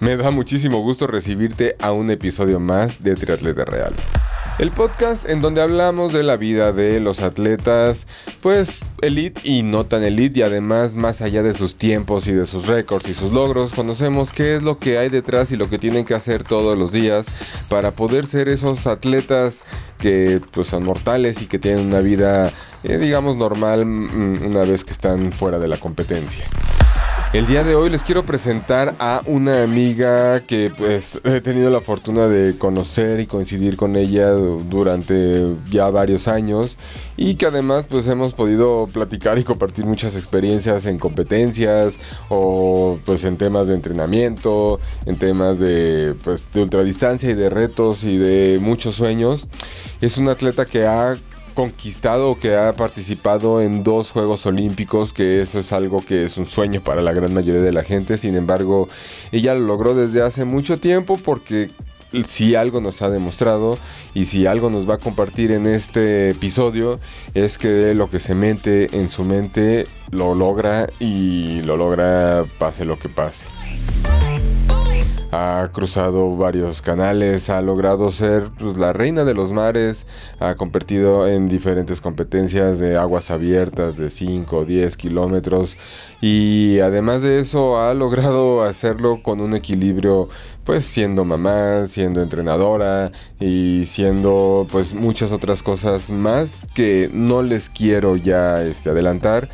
Me 0.00 0.16
da 0.16 0.30
muchísimo 0.30 0.80
gusto 0.80 1.08
recibirte 1.08 1.74
a 1.80 1.90
un 1.90 2.12
episodio 2.12 2.60
más 2.60 3.02
de 3.02 3.16
Triatleta 3.16 3.64
Real. 3.64 3.92
El 4.60 4.70
podcast 4.70 5.28
en 5.28 5.40
donde 5.40 5.60
hablamos 5.60 6.12
de 6.12 6.22
la 6.22 6.36
vida 6.36 6.72
de 6.72 7.00
los 7.00 7.18
atletas, 7.18 8.06
pues 8.40 8.78
elite 9.02 9.40
y 9.42 9.64
no 9.64 9.86
tan 9.86 10.04
elite 10.04 10.38
y 10.38 10.42
además 10.42 10.94
más 10.94 11.20
allá 11.20 11.42
de 11.42 11.52
sus 11.52 11.74
tiempos 11.74 12.28
y 12.28 12.32
de 12.32 12.46
sus 12.46 12.68
récords 12.68 13.08
y 13.08 13.14
sus 13.14 13.32
logros, 13.32 13.72
conocemos 13.72 14.30
qué 14.30 14.54
es 14.54 14.62
lo 14.62 14.78
que 14.78 14.98
hay 14.98 15.08
detrás 15.08 15.50
y 15.50 15.56
lo 15.56 15.68
que 15.68 15.78
tienen 15.78 16.04
que 16.04 16.14
hacer 16.14 16.44
todos 16.44 16.78
los 16.78 16.92
días 16.92 17.26
para 17.68 17.90
poder 17.90 18.26
ser 18.26 18.48
esos 18.48 18.86
atletas 18.86 19.64
que 19.98 20.40
pues 20.52 20.68
son 20.68 20.84
mortales 20.84 21.42
y 21.42 21.46
que 21.46 21.58
tienen 21.58 21.86
una 21.86 22.00
vida 22.00 22.52
eh, 22.84 22.98
digamos 22.98 23.34
normal 23.34 23.84
mm, 23.84 24.46
una 24.46 24.60
vez 24.60 24.84
que 24.84 24.92
están 24.92 25.32
fuera 25.32 25.58
de 25.58 25.66
la 25.66 25.76
competencia. 25.76 26.44
El 27.34 27.46
día 27.46 27.62
de 27.62 27.74
hoy 27.74 27.90
les 27.90 28.04
quiero 28.04 28.24
presentar 28.24 28.94
a 28.98 29.20
una 29.26 29.62
amiga 29.62 30.40
que 30.40 30.72
pues 30.74 31.20
he 31.24 31.42
tenido 31.42 31.68
la 31.68 31.82
fortuna 31.82 32.26
de 32.26 32.56
conocer 32.56 33.20
y 33.20 33.26
coincidir 33.26 33.76
con 33.76 33.96
ella 33.96 34.30
durante 34.30 35.44
ya 35.68 35.90
varios 35.90 36.26
años 36.26 36.78
y 37.18 37.34
que 37.34 37.44
además 37.44 37.84
pues 37.86 38.06
hemos 38.06 38.32
podido 38.32 38.88
platicar 38.90 39.38
y 39.38 39.44
compartir 39.44 39.84
muchas 39.84 40.16
experiencias 40.16 40.86
en 40.86 40.98
competencias 40.98 41.98
o 42.30 42.98
pues 43.04 43.24
en 43.24 43.36
temas 43.36 43.68
de 43.68 43.74
entrenamiento, 43.74 44.80
en 45.04 45.16
temas 45.16 45.58
de 45.58 46.14
pues 46.24 46.50
de 46.54 46.62
ultradistancia 46.62 47.28
y 47.28 47.34
de 47.34 47.50
retos 47.50 48.04
y 48.04 48.16
de 48.16 48.58
muchos 48.62 48.94
sueños. 48.94 49.48
Es 50.00 50.16
una 50.16 50.32
atleta 50.32 50.64
que 50.64 50.86
ha 50.86 51.14
conquistado 51.58 52.38
que 52.38 52.54
ha 52.54 52.72
participado 52.72 53.60
en 53.60 53.82
dos 53.82 54.12
Juegos 54.12 54.46
Olímpicos, 54.46 55.12
que 55.12 55.40
eso 55.40 55.58
es 55.58 55.72
algo 55.72 56.04
que 56.06 56.22
es 56.22 56.38
un 56.38 56.46
sueño 56.46 56.84
para 56.84 57.02
la 57.02 57.12
gran 57.12 57.34
mayoría 57.34 57.60
de 57.60 57.72
la 57.72 57.82
gente. 57.82 58.16
Sin 58.16 58.36
embargo, 58.36 58.88
ella 59.32 59.54
lo 59.54 59.66
logró 59.66 59.92
desde 59.96 60.22
hace 60.22 60.44
mucho 60.44 60.78
tiempo 60.78 61.18
porque 61.18 61.68
si 62.28 62.54
algo 62.54 62.80
nos 62.80 63.02
ha 63.02 63.10
demostrado 63.10 63.76
y 64.14 64.26
si 64.26 64.46
algo 64.46 64.70
nos 64.70 64.88
va 64.88 64.94
a 64.94 64.98
compartir 64.98 65.50
en 65.50 65.66
este 65.66 66.30
episodio 66.30 67.00
es 67.34 67.58
que 67.58 67.92
lo 67.92 68.08
que 68.08 68.20
se 68.20 68.36
mete 68.36 68.96
en 68.96 69.08
su 69.08 69.24
mente 69.24 69.88
lo 70.12 70.36
logra 70.36 70.86
y 71.00 71.60
lo 71.62 71.76
logra 71.76 72.44
pase 72.60 72.84
lo 72.84 73.00
que 73.00 73.08
pase 73.08 73.46
ha 75.30 75.68
cruzado 75.72 76.36
varios 76.36 76.80
canales, 76.80 77.50
ha 77.50 77.60
logrado 77.60 78.10
ser 78.10 78.50
pues, 78.58 78.78
la 78.78 78.92
reina 78.92 79.24
de 79.24 79.34
los 79.34 79.52
mares, 79.52 80.06
ha 80.40 80.54
competido 80.54 81.28
en 81.28 81.48
diferentes 81.48 82.00
competencias 82.00 82.78
de 82.78 82.96
aguas 82.96 83.30
abiertas 83.30 83.96
de 83.96 84.10
5 84.10 84.56
o 84.56 84.64
10 84.64 84.96
kilómetros 84.96 85.76
y 86.20 86.78
además 86.80 87.22
de 87.22 87.40
eso 87.40 87.78
ha 87.80 87.92
logrado 87.94 88.62
hacerlo 88.62 89.22
con 89.22 89.40
un 89.40 89.54
equilibrio 89.54 90.28
pues 90.64 90.84
siendo 90.84 91.24
mamá, 91.24 91.86
siendo 91.86 92.22
entrenadora 92.22 93.12
y 93.40 93.84
siendo 93.86 94.66
pues 94.70 94.94
muchas 94.94 95.32
otras 95.32 95.62
cosas 95.62 96.10
más 96.10 96.66
que 96.74 97.10
no 97.12 97.42
les 97.42 97.68
quiero 97.68 98.16
ya 98.16 98.62
este, 98.62 98.90
adelantar 98.90 99.48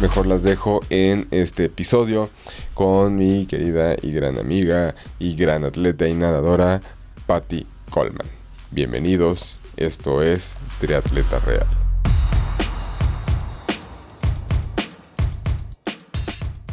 mejor 0.00 0.28
las 0.28 0.44
dejo 0.44 0.80
en 0.90 1.26
este 1.32 1.64
episodio 1.64 2.30
con 2.74 3.16
mi 3.16 3.46
querida 3.46 3.96
y 4.00 4.12
gran 4.12 4.38
amiga 4.38 4.94
y 5.18 5.34
gran 5.34 5.64
atleta 5.64 6.06
y 6.06 6.14
nadadora, 6.14 6.80
Patty 7.26 7.66
Coleman. 7.90 8.26
Bienvenidos, 8.70 9.58
esto 9.76 10.22
es 10.22 10.54
Triatleta 10.80 11.40
Real. 11.40 11.66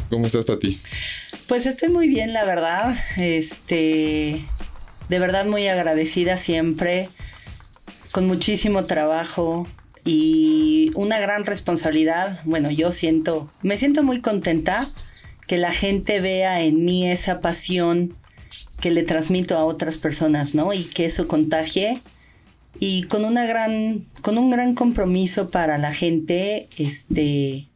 ¿Cómo 0.08 0.26
estás, 0.26 0.44
Patty? 0.44 0.80
Pues 1.48 1.66
estoy 1.66 1.88
muy 1.88 2.06
bien, 2.06 2.32
la 2.32 2.44
verdad. 2.44 2.94
Este, 3.16 4.40
de 5.08 5.18
verdad 5.18 5.46
muy 5.46 5.66
agradecida 5.66 6.36
siempre, 6.36 7.08
con 8.12 8.28
muchísimo 8.28 8.84
trabajo, 8.84 9.66
y 10.06 10.90
una 10.94 11.18
gran 11.18 11.44
responsabilidad. 11.44 12.40
Bueno, 12.44 12.70
yo 12.70 12.90
siento, 12.92 13.50
me 13.62 13.76
siento 13.76 14.02
muy 14.02 14.20
contenta 14.20 14.88
que 15.46 15.58
la 15.58 15.72
gente 15.72 16.20
vea 16.20 16.62
en 16.62 16.84
mí 16.84 17.10
esa 17.10 17.40
pasión 17.40 18.14
que 18.80 18.90
le 18.90 19.02
transmito 19.02 19.58
a 19.58 19.64
otras 19.64 19.98
personas, 19.98 20.54
¿no? 20.54 20.72
Y 20.72 20.84
que 20.84 21.04
eso 21.04 21.28
contagie 21.28 22.00
y 22.78 23.04
con 23.04 23.24
una 23.24 23.46
gran 23.46 24.04
con 24.22 24.38
un 24.38 24.50
gran 24.50 24.74
compromiso 24.74 25.50
para 25.50 25.78
la 25.78 25.92
gente, 25.92 26.68
este 26.78 27.68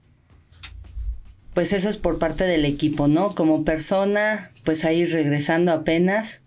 pues 1.54 1.72
eso 1.72 1.88
es 1.88 1.96
por 1.96 2.18
parte 2.18 2.44
del 2.44 2.64
equipo, 2.64 3.08
¿no? 3.08 3.34
Como 3.34 3.64
persona, 3.64 4.50
pues 4.64 4.84
ahí 4.84 5.04
regresando 5.04 5.72
apenas 5.72 6.42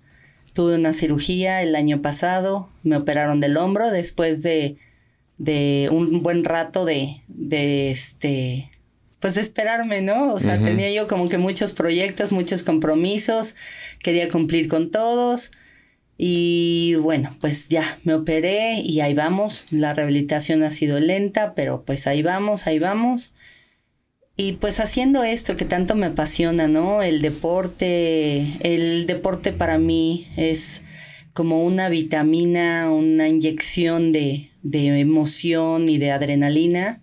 tuve 0.53 0.75
una 0.75 0.93
cirugía 0.93 1.61
el 1.61 1.75
año 1.75 2.01
pasado, 2.01 2.69
me 2.83 2.95
operaron 2.95 3.39
del 3.39 3.57
hombro 3.57 3.91
después 3.91 4.43
de 4.43 4.77
de 5.43 5.89
un 5.91 6.23
buen 6.23 6.43
rato 6.43 6.85
de, 6.85 7.21
de 7.27 7.91
este, 7.91 8.71
pues 9.19 9.35
de 9.35 9.41
esperarme, 9.41 10.01
¿no? 10.01 10.33
O 10.33 10.39
sea, 10.39 10.61
tenía 10.61 10.91
yo 10.91 11.07
como 11.07 11.29
que 11.29 11.37
muchos 11.37 11.73
proyectos, 11.73 12.31
muchos 12.31 12.63
compromisos, 12.63 13.55
quería 14.01 14.29
cumplir 14.29 14.67
con 14.67 14.89
todos. 14.89 15.51
Y 16.17 16.95
bueno, 17.01 17.29
pues 17.41 17.67
ya 17.69 17.97
me 18.03 18.13
operé 18.13 18.79
y 18.79 19.01
ahí 19.01 19.13
vamos. 19.13 19.65
La 19.69 19.93
rehabilitación 19.93 20.63
ha 20.63 20.71
sido 20.71 20.99
lenta, 20.99 21.55
pero 21.55 21.83
pues 21.83 22.07
ahí 22.07 22.21
vamos, 22.21 22.67
ahí 22.67 22.79
vamos. 22.79 23.33
Y 24.35 24.53
pues 24.53 24.79
haciendo 24.79 25.23
esto 25.23 25.55
que 25.55 25.65
tanto 25.65 25.95
me 25.95 26.07
apasiona, 26.07 26.67
¿no? 26.67 27.03
El 27.03 27.21
deporte, 27.21 28.57
el 28.61 29.05
deporte 29.05 29.53
para 29.53 29.77
mí 29.77 30.27
es 30.37 30.81
como 31.33 31.63
una 31.63 31.89
vitamina, 31.89 32.89
una 32.91 33.27
inyección 33.27 34.11
de, 34.11 34.49
de 34.63 34.99
emoción 34.99 35.89
y 35.89 35.97
de 35.99 36.11
adrenalina. 36.11 37.01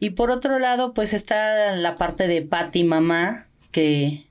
Y 0.00 0.10
por 0.10 0.30
otro 0.30 0.58
lado, 0.58 0.92
pues 0.94 1.12
está 1.12 1.74
la 1.76 1.94
parte 1.94 2.26
de 2.26 2.42
Patty 2.42 2.84
mamá, 2.84 3.46
que, 3.70 4.26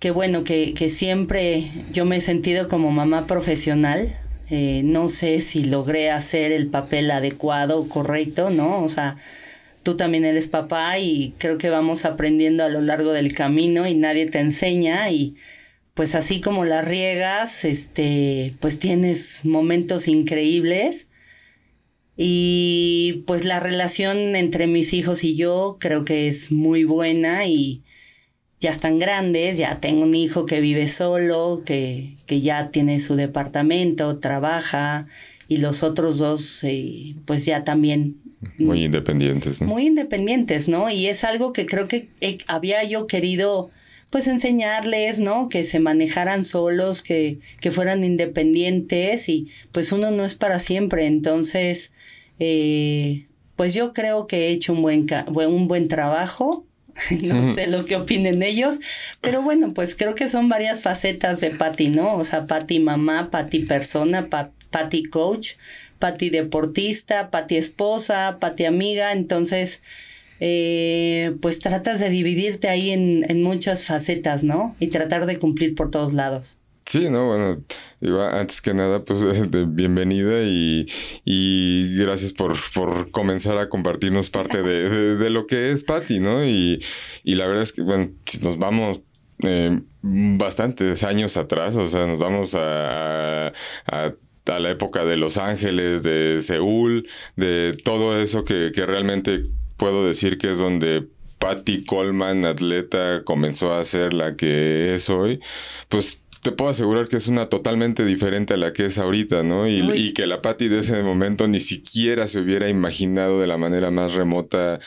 que 0.00 0.10
bueno, 0.10 0.44
que, 0.44 0.74
que, 0.74 0.88
siempre 0.88 1.70
yo 1.92 2.04
me 2.04 2.16
he 2.16 2.20
sentido 2.20 2.68
como 2.68 2.90
mamá 2.90 3.26
profesional. 3.26 4.12
Eh, 4.50 4.82
no 4.84 5.08
sé 5.08 5.40
si 5.40 5.64
logré 5.64 6.10
hacer 6.10 6.52
el 6.52 6.66
papel 6.66 7.10
adecuado 7.10 7.78
o 7.80 7.88
correcto, 7.88 8.50
¿no? 8.50 8.82
O 8.82 8.88
sea, 8.88 9.16
tú 9.84 9.96
también 9.96 10.24
eres 10.24 10.48
papá 10.48 10.98
y 10.98 11.34
creo 11.38 11.56
que 11.56 11.70
vamos 11.70 12.04
aprendiendo 12.04 12.64
a 12.64 12.68
lo 12.68 12.80
largo 12.80 13.12
del 13.12 13.32
camino 13.34 13.86
y 13.86 13.94
nadie 13.94 14.26
te 14.26 14.40
enseña 14.40 15.10
y 15.10 15.36
pues 15.94 16.16
así 16.16 16.40
como 16.40 16.64
la 16.64 16.82
riegas, 16.82 17.64
este, 17.64 18.54
pues 18.60 18.78
tienes 18.78 19.44
momentos 19.44 20.08
increíbles. 20.08 21.06
Y 22.16 23.24
pues 23.26 23.44
la 23.44 23.58
relación 23.58 24.36
entre 24.36 24.66
mis 24.66 24.92
hijos 24.92 25.24
y 25.24 25.34
yo 25.34 25.78
creo 25.80 26.04
que 26.04 26.28
es 26.28 26.52
muy 26.52 26.84
buena 26.84 27.46
y 27.46 27.82
ya 28.60 28.70
están 28.70 28.98
grandes, 28.98 29.58
ya 29.58 29.80
tengo 29.80 30.04
un 30.04 30.14
hijo 30.14 30.46
que 30.46 30.60
vive 30.60 30.86
solo, 30.86 31.62
que, 31.66 32.14
que 32.26 32.40
ya 32.40 32.70
tiene 32.70 33.00
su 33.00 33.16
departamento, 33.16 34.18
trabaja 34.20 35.06
y 35.48 35.56
los 35.56 35.82
otros 35.82 36.18
dos 36.18 36.62
eh, 36.62 37.14
pues 37.24 37.44
ya 37.46 37.64
también 37.64 38.16
muy 38.58 38.84
independientes. 38.84 39.60
¿no? 39.60 39.68
Muy 39.68 39.86
independientes, 39.86 40.68
¿no? 40.68 40.90
Y 40.90 41.06
es 41.06 41.24
algo 41.24 41.52
que 41.52 41.66
creo 41.66 41.88
que 41.88 42.10
había 42.46 42.84
yo 42.84 43.06
querido 43.06 43.70
pues 44.14 44.28
enseñarles, 44.28 45.18
¿no? 45.18 45.48
Que 45.48 45.64
se 45.64 45.80
manejaran 45.80 46.44
solos, 46.44 47.02
que, 47.02 47.40
que 47.60 47.72
fueran 47.72 48.04
independientes 48.04 49.28
y 49.28 49.48
pues 49.72 49.90
uno 49.90 50.12
no 50.12 50.24
es 50.24 50.36
para 50.36 50.60
siempre. 50.60 51.06
Entonces, 51.06 51.90
eh, 52.38 53.26
pues 53.56 53.74
yo 53.74 53.92
creo 53.92 54.28
que 54.28 54.46
he 54.46 54.50
hecho 54.50 54.72
un 54.72 54.82
buen, 54.82 55.06
un 55.34 55.66
buen 55.66 55.88
trabajo. 55.88 56.64
no 57.24 57.54
sé 57.56 57.66
lo 57.66 57.84
que 57.86 57.96
opinen 57.96 58.44
ellos, 58.44 58.78
pero 59.20 59.42
bueno, 59.42 59.74
pues 59.74 59.96
creo 59.96 60.14
que 60.14 60.28
son 60.28 60.48
varias 60.48 60.80
facetas 60.80 61.40
de 61.40 61.50
Patty, 61.50 61.88
¿no? 61.88 62.14
O 62.14 62.22
sea, 62.22 62.46
Patty 62.46 62.78
mamá, 62.78 63.30
Patty 63.32 63.64
persona, 63.64 64.28
Patty 64.70 65.02
coach, 65.02 65.54
Patty 65.98 66.30
deportista, 66.30 67.32
Patty 67.32 67.56
esposa, 67.56 68.36
Patty 68.38 68.66
amiga, 68.66 69.10
entonces 69.10 69.80
eh, 70.40 71.36
pues 71.40 71.58
tratas 71.58 72.00
de 72.00 72.10
dividirte 72.10 72.68
ahí 72.68 72.90
en, 72.90 73.24
en, 73.28 73.42
muchas 73.42 73.84
facetas, 73.84 74.44
¿no? 74.44 74.76
Y 74.80 74.88
tratar 74.88 75.26
de 75.26 75.38
cumplir 75.38 75.74
por 75.74 75.90
todos 75.90 76.12
lados. 76.12 76.58
Sí, 76.86 77.08
no, 77.08 77.26
bueno, 77.26 77.64
antes 78.32 78.60
que 78.60 78.74
nada, 78.74 79.02
pues 79.04 79.22
bienvenida 79.74 80.42
y, 80.42 80.86
y 81.24 81.96
gracias 81.96 82.32
por, 82.32 82.56
por, 82.74 83.10
comenzar 83.10 83.56
a 83.58 83.70
compartirnos 83.70 84.28
parte 84.28 84.62
de, 84.62 85.16
de, 85.16 85.30
lo 85.30 85.46
que 85.46 85.72
es 85.72 85.82
Patty, 85.82 86.20
¿no? 86.20 86.44
Y, 86.44 86.82
y, 87.22 87.36
la 87.36 87.46
verdad 87.46 87.62
es 87.62 87.72
que, 87.72 87.80
bueno, 87.80 88.10
si 88.26 88.38
nos 88.40 88.58
vamos 88.58 89.00
eh, 89.42 89.80
bastantes 90.02 91.02
años 91.04 91.38
atrás, 91.38 91.76
o 91.76 91.88
sea, 91.88 92.06
nos 92.06 92.18
vamos 92.18 92.54
a, 92.54 93.48
a, 93.86 94.14
a 94.46 94.58
la 94.60 94.70
época 94.70 95.06
de 95.06 95.16
Los 95.16 95.38
Ángeles, 95.38 96.02
de 96.02 96.40
Seúl, 96.42 97.08
de 97.36 97.74
todo 97.82 98.20
eso 98.20 98.44
que, 98.44 98.72
que 98.74 98.84
realmente 98.84 99.44
puedo 99.76 100.06
decir 100.06 100.38
que 100.38 100.50
es 100.50 100.58
donde 100.58 101.06
Patty 101.38 101.84
Coleman, 101.84 102.44
atleta, 102.44 103.22
comenzó 103.24 103.74
a 103.74 103.84
ser 103.84 104.14
la 104.14 104.36
que 104.36 104.94
es 104.94 105.10
hoy, 105.10 105.40
pues 105.88 106.22
te 106.44 106.52
puedo 106.52 106.70
asegurar 106.70 107.08
que 107.08 107.16
es 107.16 107.28
una 107.28 107.48
totalmente 107.48 108.04
diferente 108.04 108.54
a 108.54 108.56
la 108.58 108.72
que 108.72 108.86
es 108.86 108.98
ahorita, 108.98 109.42
¿no? 109.42 109.66
Y, 109.66 109.80
y, 109.94 110.12
que 110.12 110.26
la 110.26 110.42
Patty 110.42 110.68
de 110.68 110.80
ese 110.80 111.02
momento 111.02 111.48
ni 111.48 111.58
siquiera 111.58 112.28
se 112.28 112.38
hubiera 112.38 112.68
imaginado 112.68 113.40
de 113.40 113.46
la 113.46 113.56
manera 113.56 113.90
más 113.90 114.12
remota 114.12 114.78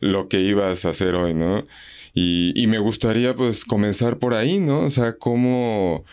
lo 0.00 0.28
que 0.28 0.40
ibas 0.40 0.84
a 0.84 0.90
hacer 0.90 1.14
hoy, 1.14 1.32
¿no? 1.32 1.66
Y, 2.14 2.52
y 2.60 2.66
me 2.66 2.78
gustaría 2.78 3.34
pues 3.34 3.64
comenzar 3.64 4.18
por 4.18 4.34
ahí, 4.34 4.58
¿no? 4.58 4.80
O 4.80 4.90
sea, 4.90 5.16
cómo 5.16 6.04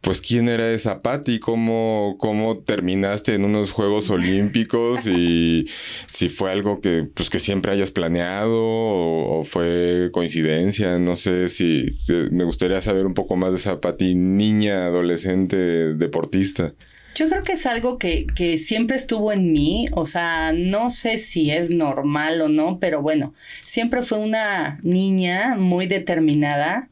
pues 0.00 0.20
quién 0.20 0.48
era 0.48 0.70
esa 0.70 1.02
Patty, 1.02 1.40
cómo, 1.40 2.16
cómo 2.18 2.58
terminaste 2.58 3.34
en 3.34 3.44
unos 3.44 3.72
Juegos 3.72 4.10
Olímpicos 4.10 5.06
y 5.06 5.66
si 6.06 6.28
fue 6.28 6.52
algo 6.52 6.80
que, 6.80 7.06
pues, 7.12 7.30
que 7.30 7.38
siempre 7.38 7.72
hayas 7.72 7.90
planeado 7.90 8.54
o, 8.54 9.44
fue 9.44 10.10
coincidencia, 10.12 10.98
no 10.98 11.16
sé 11.16 11.48
si, 11.48 11.90
me 12.30 12.44
gustaría 12.44 12.80
saber 12.80 13.06
un 13.06 13.14
poco 13.14 13.36
más 13.36 13.50
de 13.50 13.56
esa 13.56 13.80
Patty 13.80 14.14
niña, 14.14 14.86
adolescente, 14.86 15.56
deportista. 15.56 16.74
Yo 17.14 17.28
creo 17.28 17.42
que 17.42 17.52
es 17.52 17.66
algo 17.66 17.98
que, 17.98 18.26
que 18.36 18.58
siempre 18.58 18.96
estuvo 18.96 19.32
en 19.32 19.52
mí, 19.52 19.88
o 19.92 20.06
sea, 20.06 20.52
no 20.52 20.88
sé 20.88 21.18
si 21.18 21.50
es 21.50 21.70
normal 21.70 22.40
o 22.42 22.48
no, 22.48 22.78
pero 22.78 23.02
bueno, 23.02 23.34
siempre 23.64 24.02
fue 24.02 24.18
una 24.18 24.78
niña 24.84 25.56
muy 25.56 25.86
determinada 25.86 26.88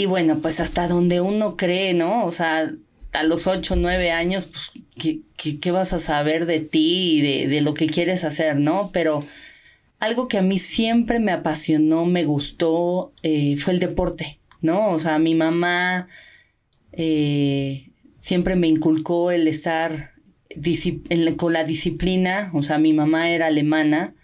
y 0.00 0.06
bueno, 0.06 0.40
pues 0.40 0.60
hasta 0.60 0.88
donde 0.88 1.20
uno 1.20 1.56
cree, 1.56 1.92
¿no? 1.92 2.24
O 2.24 2.32
sea, 2.32 2.72
a 3.12 3.22
los 3.24 3.46
8, 3.46 3.76
9 3.76 4.10
años, 4.12 4.46
pues, 4.46 4.70
¿qué, 4.96 5.58
qué, 5.58 5.70
vas 5.70 5.92
a 5.92 5.98
saber 5.98 6.46
de 6.46 6.60
ti 6.60 7.18
y 7.18 7.20
de, 7.20 7.48
de, 7.48 7.60
lo 7.60 7.74
que 7.74 7.86
quieres 7.86 8.24
hacer, 8.24 8.58
¿no? 8.58 8.90
Pero 8.92 9.24
algo 9.98 10.26
que 10.26 10.38
a 10.38 10.42
mí 10.42 10.58
siempre 10.58 11.20
me 11.20 11.32
apasionó, 11.32 12.06
me 12.06 12.24
gustó, 12.24 13.12
eh, 13.22 13.58
fue 13.58 13.74
el 13.74 13.78
deporte, 13.78 14.40
¿no? 14.62 14.90
O 14.90 14.98
sea, 14.98 15.18
mi 15.18 15.34
mamá 15.34 16.08
eh, 16.92 17.90
siempre 18.16 18.56
me 18.56 18.68
inculcó 18.68 19.30
el 19.30 19.46
estar 19.46 20.12
con 21.36 21.52
la 21.52 21.64
disciplina, 21.64 22.50
o 22.54 22.62
sea, 22.62 22.78
mi 22.78 22.94
mamá 22.94 23.30
era 23.30 23.46
alemana, 23.46 24.14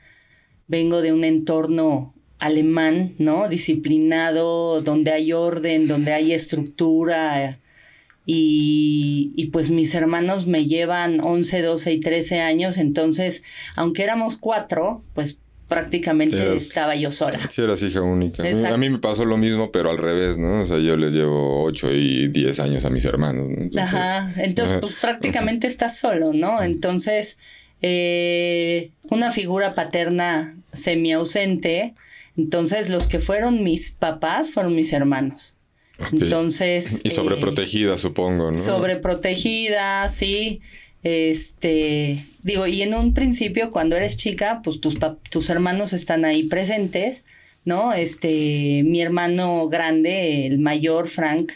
vengo 0.67 1.03
de 1.03 1.13
un 1.13 1.23
entorno 1.23 2.16
alemán, 2.39 3.15
¿no? 3.19 3.49
Disciplinado, 3.49 4.81
donde 4.83 5.13
hay 5.13 5.33
orden, 5.33 5.87
donde 5.87 6.13
hay 6.13 6.33
estructura. 6.33 7.59
Y, 8.27 9.33
y, 9.37 9.47
pues 9.47 9.71
mis 9.71 9.95
hermanos 9.95 10.47
me 10.47 10.65
llevan 10.67 11.21
11, 11.21 11.63
12 11.63 11.93
y 11.93 12.01
13 12.01 12.41
años, 12.41 12.77
entonces, 12.77 13.45
aunque 13.77 14.03
éramos 14.03 14.37
cuatro, 14.37 15.01
pues 15.15 15.39
prácticamente 15.69 16.55
estaba 16.55 16.95
yo 16.95 17.11
sola. 17.11 17.41
Sí, 17.51 17.63
eras 17.63 17.83
hija 17.83 18.01
única. 18.01 18.43
A 18.43 18.77
mí 18.77 18.89
me 18.89 18.99
pasó 18.99 19.25
lo 19.25 19.37
mismo, 19.37 19.73
pero 19.73 19.91
al 19.91 19.99
revés, 19.99 20.39
¿no? 20.39 20.63
O 20.63 20.67
sea, 20.67 20.79
yo 20.79 20.97
les 20.97 21.13
llevo 21.13 21.65
8 21.65 21.93
y 21.93 22.29
10 22.29 22.61
años 22.61 22.85
a 22.85 22.91
mis 22.91 23.05
hermanos. 23.05 23.49
¿no? 23.49 23.83
ajá, 23.83 24.33
entonces 24.37 24.79
pues 24.81 24.95
prácticamente 24.95 25.67
estás 25.67 25.99
solo, 25.99 26.33
¿no? 26.33 26.63
Entonces, 26.63 27.37
eh, 27.83 28.91
una 29.11 29.33
figura 29.33 29.75
paterna 29.75 30.57
semi 30.73 31.13
ausente 31.13 31.95
entonces, 32.37 32.89
los 32.91 33.07
que 33.07 33.19
fueron 33.19 33.63
mis 33.63 33.93
papás 33.93 34.51
fueron 34.51 34.75
mis 34.75 34.93
hermanos. 34.93 35.57
Entonces. 36.13 37.01
Y 37.05 37.11
sobreprotegida, 37.11 37.95
eh, 37.95 37.99
supongo, 37.99 38.53
¿no? 38.53 38.59
Sobreprotegida, 38.59 40.09
sí. 40.09 40.61
Este, 41.03 42.25
digo, 42.43 42.67
y 42.67 42.83
en 42.83 42.95
un 42.95 43.15
principio, 43.15 43.71
cuando 43.71 43.97
eres 43.97 44.17
chica, 44.17 44.61
pues 44.65 44.81
tus, 44.81 44.97
tus 45.31 45.51
hermanos 45.51 45.93
están 45.93 46.25
ahí 46.25 46.45
presentes, 46.45 47.25
¿no? 47.65 47.93
Este, 47.93 48.83
mi 48.85 49.01
hermano 49.01 49.69
grande, 49.69 50.47
el 50.47 50.59
mayor, 50.59 51.07
Frank, 51.07 51.53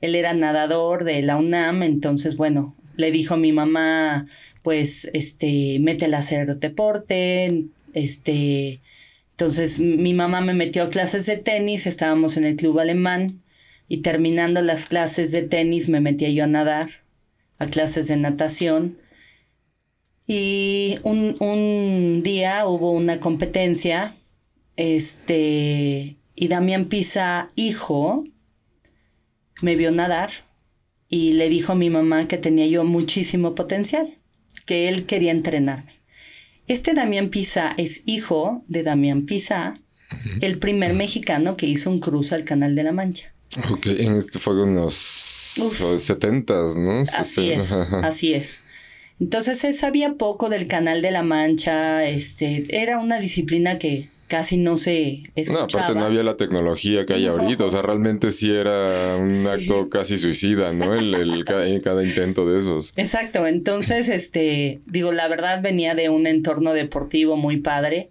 él 0.00 0.14
era 0.14 0.34
nadador 0.34 1.04
de 1.04 1.22
la 1.22 1.36
UNAM, 1.36 1.84
entonces, 1.84 2.36
bueno, 2.36 2.74
le 2.96 3.12
dijo 3.12 3.34
a 3.34 3.36
mi 3.36 3.52
mamá, 3.52 4.26
pues, 4.62 5.08
este, 5.12 5.78
métela 5.78 6.16
a 6.16 6.20
hacer 6.20 6.56
deporte, 6.56 7.66
este, 7.94 8.80
entonces 9.38 9.78
mi 9.78 10.14
mamá 10.14 10.40
me 10.40 10.52
metió 10.52 10.82
a 10.82 10.90
clases 10.90 11.24
de 11.26 11.36
tenis, 11.36 11.86
estábamos 11.86 12.36
en 12.36 12.42
el 12.42 12.56
club 12.56 12.80
alemán 12.80 13.44
y 13.86 13.98
terminando 13.98 14.62
las 14.62 14.86
clases 14.86 15.30
de 15.30 15.42
tenis 15.42 15.88
me 15.88 16.00
metía 16.00 16.28
yo 16.30 16.42
a 16.42 16.48
nadar, 16.48 16.88
a 17.60 17.66
clases 17.66 18.08
de 18.08 18.16
natación. 18.16 18.98
Y 20.26 20.98
un, 21.04 21.36
un 21.38 22.24
día 22.24 22.66
hubo 22.66 22.90
una 22.90 23.20
competencia, 23.20 24.12
este, 24.74 26.16
y 26.34 26.48
Damián 26.48 26.86
Pisa, 26.86 27.46
hijo, 27.54 28.24
me 29.62 29.76
vio 29.76 29.92
nadar 29.92 30.30
y 31.08 31.34
le 31.34 31.48
dijo 31.48 31.74
a 31.74 31.76
mi 31.76 31.90
mamá 31.90 32.26
que 32.26 32.38
tenía 32.38 32.66
yo 32.66 32.82
muchísimo 32.82 33.54
potencial, 33.54 34.18
que 34.66 34.88
él 34.88 35.06
quería 35.06 35.30
entrenarme. 35.30 35.97
Este 36.68 36.92
Damián 36.92 37.28
Pisa 37.28 37.72
es 37.78 38.02
hijo 38.04 38.62
de 38.68 38.82
Damián 38.82 39.22
Pisa, 39.22 39.74
el 40.42 40.58
primer 40.58 40.92
mexicano 40.92 41.56
que 41.56 41.66
hizo 41.66 41.90
un 41.90 41.98
cruce 41.98 42.34
al 42.34 42.44
Canal 42.44 42.74
de 42.74 42.82
la 42.82 42.92
Mancha. 42.92 43.32
Ok, 43.70 43.86
este 43.86 44.38
fue 44.38 44.62
en 44.62 44.74
los 44.74 44.94
setentas, 44.94 46.76
¿no? 46.76 47.02
Así 47.16 47.50
es, 47.52 47.72
así 47.72 48.34
es. 48.34 48.60
Entonces 49.18 49.58
se 49.58 49.72
sabía 49.72 50.14
poco 50.14 50.50
del 50.50 50.66
Canal 50.66 51.00
de 51.00 51.10
la 51.10 51.22
Mancha, 51.22 52.04
este, 52.04 52.64
era 52.68 52.98
una 52.98 53.18
disciplina 53.18 53.78
que 53.78 54.10
casi 54.28 54.58
no 54.58 54.76
se 54.76 55.22
escuchaba. 55.34 55.60
No, 55.60 55.64
aparte 55.64 55.94
no 55.94 56.04
había 56.04 56.22
la 56.22 56.36
tecnología 56.36 57.06
que 57.06 57.14
hay 57.14 57.26
ahorita, 57.26 57.64
o 57.64 57.70
sea, 57.70 57.82
realmente 57.82 58.30
sí 58.30 58.52
era 58.52 59.16
un 59.16 59.46
acto 59.46 59.88
casi 59.88 60.18
suicida, 60.18 60.72
¿no? 60.72 60.94
El, 60.94 61.14
el 61.14 61.44
cada, 61.44 61.68
intento 61.68 62.48
de 62.48 62.60
esos. 62.60 62.92
Exacto, 62.96 63.46
entonces, 63.46 64.08
este, 64.08 64.80
digo, 64.86 65.12
la 65.12 65.26
verdad 65.28 65.62
venía 65.62 65.94
de 65.94 66.10
un 66.10 66.26
entorno 66.26 66.74
deportivo 66.74 67.36
muy 67.36 67.56
padre. 67.56 68.10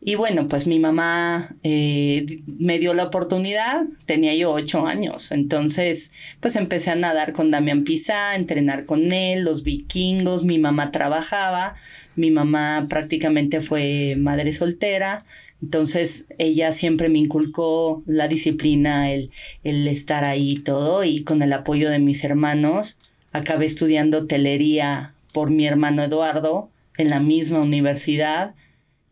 Y 0.00 0.14
bueno, 0.14 0.46
pues 0.46 0.68
mi 0.68 0.78
mamá 0.78 1.56
eh, 1.64 2.26
me 2.46 2.78
dio 2.78 2.94
la 2.94 3.04
oportunidad, 3.04 3.86
tenía 4.04 4.34
yo 4.34 4.52
ocho 4.52 4.86
años, 4.86 5.32
entonces 5.32 6.12
pues 6.38 6.54
empecé 6.54 6.90
a 6.90 6.94
nadar 6.94 7.32
con 7.32 7.50
Damián 7.50 7.82
Pizá, 7.82 8.30
a 8.30 8.36
entrenar 8.36 8.84
con 8.84 9.10
él, 9.12 9.42
los 9.42 9.64
vikingos, 9.64 10.44
mi 10.44 10.58
mamá 10.58 10.92
trabajaba, 10.92 11.74
mi 12.14 12.30
mamá 12.30 12.86
prácticamente 12.88 13.60
fue 13.60 14.14
madre 14.16 14.52
soltera, 14.52 15.24
entonces 15.62 16.26
ella 16.38 16.72
siempre 16.72 17.08
me 17.08 17.18
inculcó 17.18 18.02
la 18.06 18.28
disciplina, 18.28 19.12
el, 19.12 19.30
el 19.64 19.88
estar 19.88 20.24
ahí 20.24 20.52
y 20.52 20.56
todo, 20.56 21.04
y 21.04 21.22
con 21.22 21.42
el 21.42 21.52
apoyo 21.52 21.90
de 21.90 21.98
mis 21.98 22.24
hermanos, 22.24 22.98
acabé 23.32 23.66
estudiando 23.66 24.18
hotelería 24.18 25.14
por 25.32 25.50
mi 25.50 25.66
hermano 25.66 26.02
Eduardo 26.02 26.70
en 26.96 27.10
la 27.10 27.20
misma 27.20 27.60
universidad. 27.60 28.54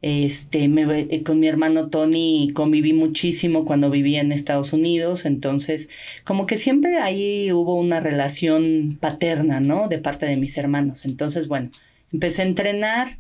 Este, 0.02 0.64
eh, 0.64 1.22
con 1.22 1.40
mi 1.40 1.46
hermano 1.46 1.88
Tony 1.88 2.50
conviví 2.52 2.92
muchísimo 2.92 3.64
cuando 3.64 3.88
vivía 3.88 4.20
en 4.20 4.32
Estados 4.32 4.74
Unidos, 4.74 5.24
entonces 5.24 5.88
como 6.24 6.44
que 6.44 6.58
siempre 6.58 6.98
ahí 6.98 7.50
hubo 7.52 7.74
una 7.74 8.00
relación 8.00 8.98
paterna, 9.00 9.60
¿no? 9.60 9.88
De 9.88 9.98
parte 9.98 10.26
de 10.26 10.36
mis 10.36 10.58
hermanos. 10.58 11.06
Entonces, 11.06 11.48
bueno, 11.48 11.70
empecé 12.12 12.42
a 12.42 12.46
entrenar, 12.46 13.18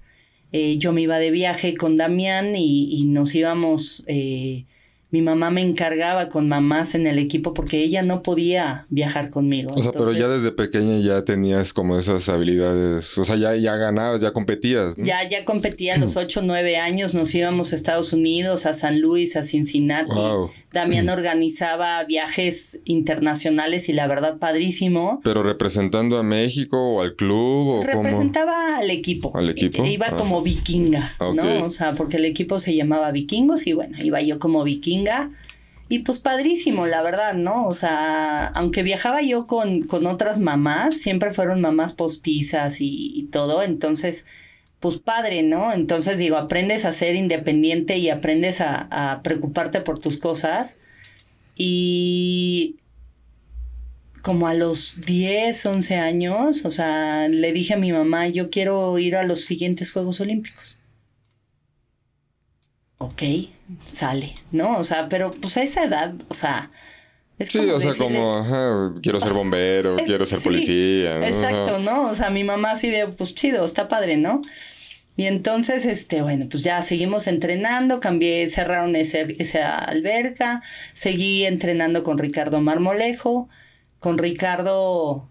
eh, 0.56 0.78
yo 0.78 0.92
me 0.92 1.00
iba 1.02 1.18
de 1.18 1.32
viaje 1.32 1.74
con 1.76 1.96
Damián 1.96 2.54
y, 2.54 2.88
y 2.88 3.06
nos 3.06 3.34
íbamos 3.34 4.04
eh, 4.06 4.66
mi 5.14 5.22
mamá 5.22 5.48
me 5.50 5.60
encargaba 5.60 6.28
con 6.28 6.48
mamás 6.48 6.96
en 6.96 7.06
el 7.06 7.20
equipo 7.20 7.54
porque 7.54 7.80
ella 7.80 8.02
no 8.02 8.24
podía 8.24 8.84
viajar 8.88 9.30
conmigo. 9.30 9.72
O 9.72 9.80
sea, 9.80 9.92
pero 9.92 10.10
ya 10.10 10.26
desde 10.26 10.50
pequeña 10.50 10.98
ya 10.98 11.22
tenías 11.22 11.72
como 11.72 11.96
esas 11.96 12.28
habilidades, 12.28 13.16
o 13.16 13.22
sea, 13.22 13.36
ya, 13.36 13.54
ya 13.54 13.76
ganabas, 13.76 14.20
ya 14.20 14.32
competías. 14.32 14.96
Ya, 14.96 15.22
ya 15.28 15.44
competía 15.44 15.94
a 15.94 15.98
los 15.98 16.16
8, 16.16 16.42
9 16.42 16.78
años, 16.78 17.14
nos 17.14 17.32
íbamos 17.32 17.70
a 17.70 17.76
Estados 17.76 18.12
Unidos, 18.12 18.66
a 18.66 18.72
San 18.72 19.00
Luis, 19.00 19.36
a 19.36 19.44
Cincinnati. 19.44 20.10
Damián 20.72 21.08
organizaba 21.08 22.02
viajes 22.02 22.80
internacionales 22.84 23.88
y 23.88 23.92
la 23.92 24.08
verdad 24.08 24.38
padrísimo. 24.38 25.20
¿Pero 25.22 25.44
representando 25.44 26.18
a 26.18 26.24
México 26.24 26.76
o 26.76 27.02
al 27.02 27.14
club 27.14 27.68
o 27.68 27.82
Representaba 27.84 28.78
al 28.78 28.90
equipo. 28.90 29.30
Al 29.36 29.48
equipo. 29.48 29.86
Iba 29.86 30.08
ah. 30.08 30.16
como 30.16 30.42
vikinga, 30.42 31.12
¿no? 31.20 31.64
O 31.64 31.70
sea, 31.70 31.94
porque 31.94 32.16
el 32.16 32.24
equipo 32.24 32.58
se 32.58 32.74
llamaba 32.74 33.12
Vikingos 33.12 33.68
y 33.68 33.74
bueno, 33.74 33.96
iba 34.02 34.20
yo 34.20 34.40
como 34.40 34.64
vikinga 34.64 35.03
y 35.88 36.00
pues 36.00 36.18
padrísimo, 36.18 36.86
la 36.86 37.02
verdad, 37.02 37.34
¿no? 37.34 37.66
O 37.66 37.72
sea, 37.72 38.46
aunque 38.48 38.82
viajaba 38.82 39.22
yo 39.22 39.46
con, 39.46 39.82
con 39.82 40.06
otras 40.06 40.38
mamás, 40.38 40.98
siempre 40.98 41.30
fueron 41.30 41.60
mamás 41.60 41.92
postizas 41.92 42.78
y, 42.80 43.28
todo, 43.30 43.62
entonces, 43.62 44.24
pues 44.80 44.96
padre, 44.96 45.42
¿no? 45.42 45.72
Entonces 45.72 46.18
digo, 46.18 46.36
aprendes 46.36 46.84
a 46.84 46.92
ser 46.92 47.16
independiente 47.16 47.98
y 47.98 48.10
aprendes 48.10 48.60
a, 48.60 48.88
a 48.90 49.22
preocuparte 49.22 49.80
por 49.82 49.98
tus 49.98 50.16
cosas. 50.16 50.76
Y 51.56 52.76
como 54.22 54.48
a 54.48 54.54
los 54.54 55.00
10, 55.06 55.66
11 55.66 55.96
años, 55.96 56.64
o 56.64 56.70
sea, 56.70 57.28
le 57.28 57.52
dije 57.52 57.74
a 57.74 57.76
mi 57.78 57.92
mamá, 57.92 58.26
yo 58.28 58.50
quiero 58.50 58.98
ir 58.98 59.16
a 59.16 59.24
los 59.24 59.44
siguientes 59.44 59.92
Juegos 59.92 60.20
Olímpicos. 60.20 60.73
Ok, 63.04 63.22
sale, 63.82 64.34
¿no? 64.50 64.78
O 64.78 64.84
sea, 64.84 65.08
pero 65.08 65.30
pues 65.30 65.56
a 65.56 65.62
esa 65.62 65.84
edad, 65.84 66.14
o 66.28 66.34
sea... 66.34 66.70
Es 67.36 67.48
sí, 67.48 67.58
o 67.58 67.80
sea, 67.80 67.94
como, 67.94 68.36
ajá, 68.36 68.94
quiero 69.02 69.18
ser 69.18 69.32
bombero, 69.32 69.96
quiero 70.06 70.24
ser 70.24 70.40
policía. 70.40 71.18
¿no? 71.18 71.26
Exacto, 71.26 71.78
¿no? 71.80 72.08
O 72.08 72.14
sea, 72.14 72.30
mi 72.30 72.44
mamá 72.44 72.70
así 72.72 72.90
de, 72.90 73.08
pues 73.08 73.34
chido, 73.34 73.64
está 73.64 73.88
padre, 73.88 74.16
¿no? 74.16 74.40
Y 75.16 75.26
entonces, 75.26 75.84
este, 75.84 76.22
bueno, 76.22 76.46
pues 76.48 76.62
ya 76.62 76.80
seguimos 76.82 77.26
entrenando, 77.26 77.98
cambié, 77.98 78.48
cerraron 78.48 78.94
ese, 78.94 79.34
esa 79.38 79.78
alberca, 79.78 80.62
seguí 80.92 81.44
entrenando 81.44 82.04
con 82.04 82.18
Ricardo 82.18 82.60
Marmolejo, 82.60 83.48
con 83.98 84.18
Ricardo 84.18 85.28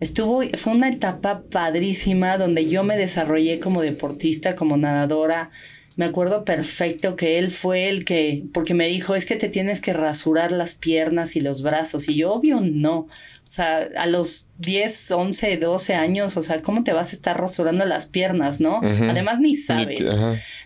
estuvo, 0.00 0.42
fue 0.56 0.72
una 0.72 0.88
etapa 0.88 1.42
padrísima 1.50 2.38
donde 2.38 2.66
yo 2.66 2.84
me 2.84 2.96
desarrollé 2.96 3.58
como 3.58 3.82
deportista, 3.82 4.54
como 4.54 4.76
nadadora, 4.76 5.50
me 5.96 6.06
acuerdo 6.06 6.44
perfecto 6.44 7.14
que 7.14 7.38
él 7.38 7.50
fue 7.50 7.88
el 7.88 8.04
que, 8.04 8.44
porque 8.52 8.74
me 8.74 8.88
dijo, 8.88 9.14
es 9.14 9.24
que 9.24 9.36
te 9.36 9.48
tienes 9.48 9.80
que 9.80 9.92
rasurar 9.92 10.50
las 10.50 10.74
piernas 10.74 11.36
y 11.36 11.40
los 11.40 11.62
brazos. 11.62 12.08
Y 12.08 12.16
yo, 12.16 12.32
obvio, 12.32 12.60
no. 12.60 13.06
O 13.46 13.50
sea, 13.54 13.88
a 13.96 14.06
los 14.06 14.46
10, 14.58 15.12
11, 15.12 15.58
12 15.58 15.94
años, 15.94 16.36
o 16.36 16.40
sea, 16.40 16.60
¿cómo 16.62 16.82
te 16.82 16.92
vas 16.92 17.12
a 17.12 17.16
estar 17.16 17.40
rasurando 17.40 17.84
las 17.84 18.06
piernas, 18.06 18.58
no? 18.58 18.80
Además, 18.82 19.38
ni 19.38 19.54
sabes. 19.54 20.00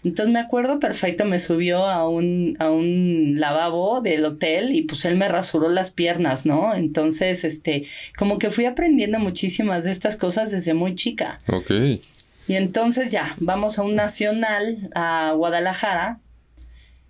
Entonces 0.05 0.33
me 0.33 0.39
acuerdo 0.39 0.79
perfecto, 0.79 1.27
me 1.27 1.39
subió 1.39 1.85
a 1.85 2.09
un, 2.09 2.57
a 2.61 2.71
un 2.71 3.35
lavabo 3.37 4.01
del 4.01 4.25
hotel 4.25 4.75
y 4.75 4.83
pues 4.83 5.05
él 5.05 5.17
me 5.17 5.29
rasuró 5.29 5.69
las 5.69 5.91
piernas, 5.91 6.47
¿no? 6.47 6.75
Entonces, 6.75 7.45
este, 7.45 7.85
como 8.17 8.39
que 8.39 8.51
fui 8.51 8.65
aprendiendo 8.65 9.19
muchísimas 9.19 9.85
de 9.85 9.91
estas 9.91 10.17
cosas 10.17 10.51
desde 10.51 10.73
muy 10.73 10.95
chica. 10.95 11.41
Ok. 11.49 11.71
Y 12.49 12.57
entonces 12.57 13.13
ya, 13.13 13.37
vamos 13.41 13.79
a 13.79 13.83
un 13.83 13.95
nacional 13.95 14.91
a 14.95 15.33
Guadalajara 15.37 16.19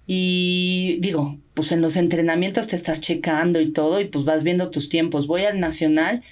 y 0.04 0.98
digo, 1.00 1.38
pues 1.54 1.70
en 1.70 1.80
los 1.80 1.94
entrenamientos 1.94 2.66
te 2.66 2.74
estás 2.74 3.00
checando 3.00 3.60
y 3.60 3.70
todo 3.70 4.00
y 4.00 4.06
pues 4.06 4.24
vas 4.24 4.42
viendo 4.42 4.70
tus 4.70 4.88
tiempos. 4.88 5.28
Voy 5.28 5.44
al 5.44 5.60
nacional, 5.60 6.22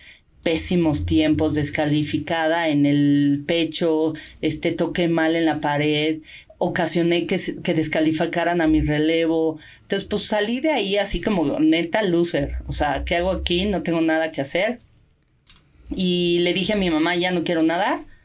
pésimos 0.43 1.07
tiempos, 1.07 1.55
descalificada 1.55 2.69
en 2.69 2.85
el 2.85 3.45
pecho, 3.47 4.13
este 4.43 4.73
toqué 4.73 5.07
mal 5.07 5.37
en 5.37 5.45
la 5.45 5.61
pared, 5.61 6.19
ocasioné 6.59 7.29
que, 7.29 7.39
que 7.63 7.75
descalificaran 7.75 8.61
a 8.61 8.67
mi 8.67 8.81
relevo. 8.81 9.57
Entonces, 9.83 10.09
pues 10.09 10.23
salí 10.23 10.59
de 10.59 10.71
ahí 10.71 10.97
así 10.97 11.21
como 11.21 11.61
neta 11.61 12.03
loser. 12.03 12.55
O 12.67 12.73
sea, 12.73 13.05
¿qué 13.05 13.15
hago 13.15 13.31
aquí? 13.31 13.67
No 13.67 13.85
tengo 13.85 14.01
nada 14.01 14.33
que 14.33 14.41
hacer. 14.41 14.81
Y 15.95 16.41
le 16.41 16.53
dije 16.55 16.73
a 16.73 16.77
mi 16.77 16.91
mamá, 16.91 17.15
ya 17.15 17.31
no 17.31 17.45
quiero 17.45 17.63
nadar 17.63 18.16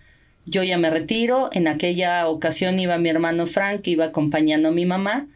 yo 0.52 0.64
ya 0.64 0.78
me 0.78 0.90
retiro. 0.90 1.50
En 1.54 1.68
aquella 1.68 2.28
ocasión 2.28 2.80
iba 2.80 2.98
mi 2.98 3.10
hermano 3.10 3.48
Frank, 3.48 3.88
iba 3.88 4.06
acompañando 4.06 4.70
a 4.70 4.72
mi 4.72 4.86
mamá. 4.86 5.28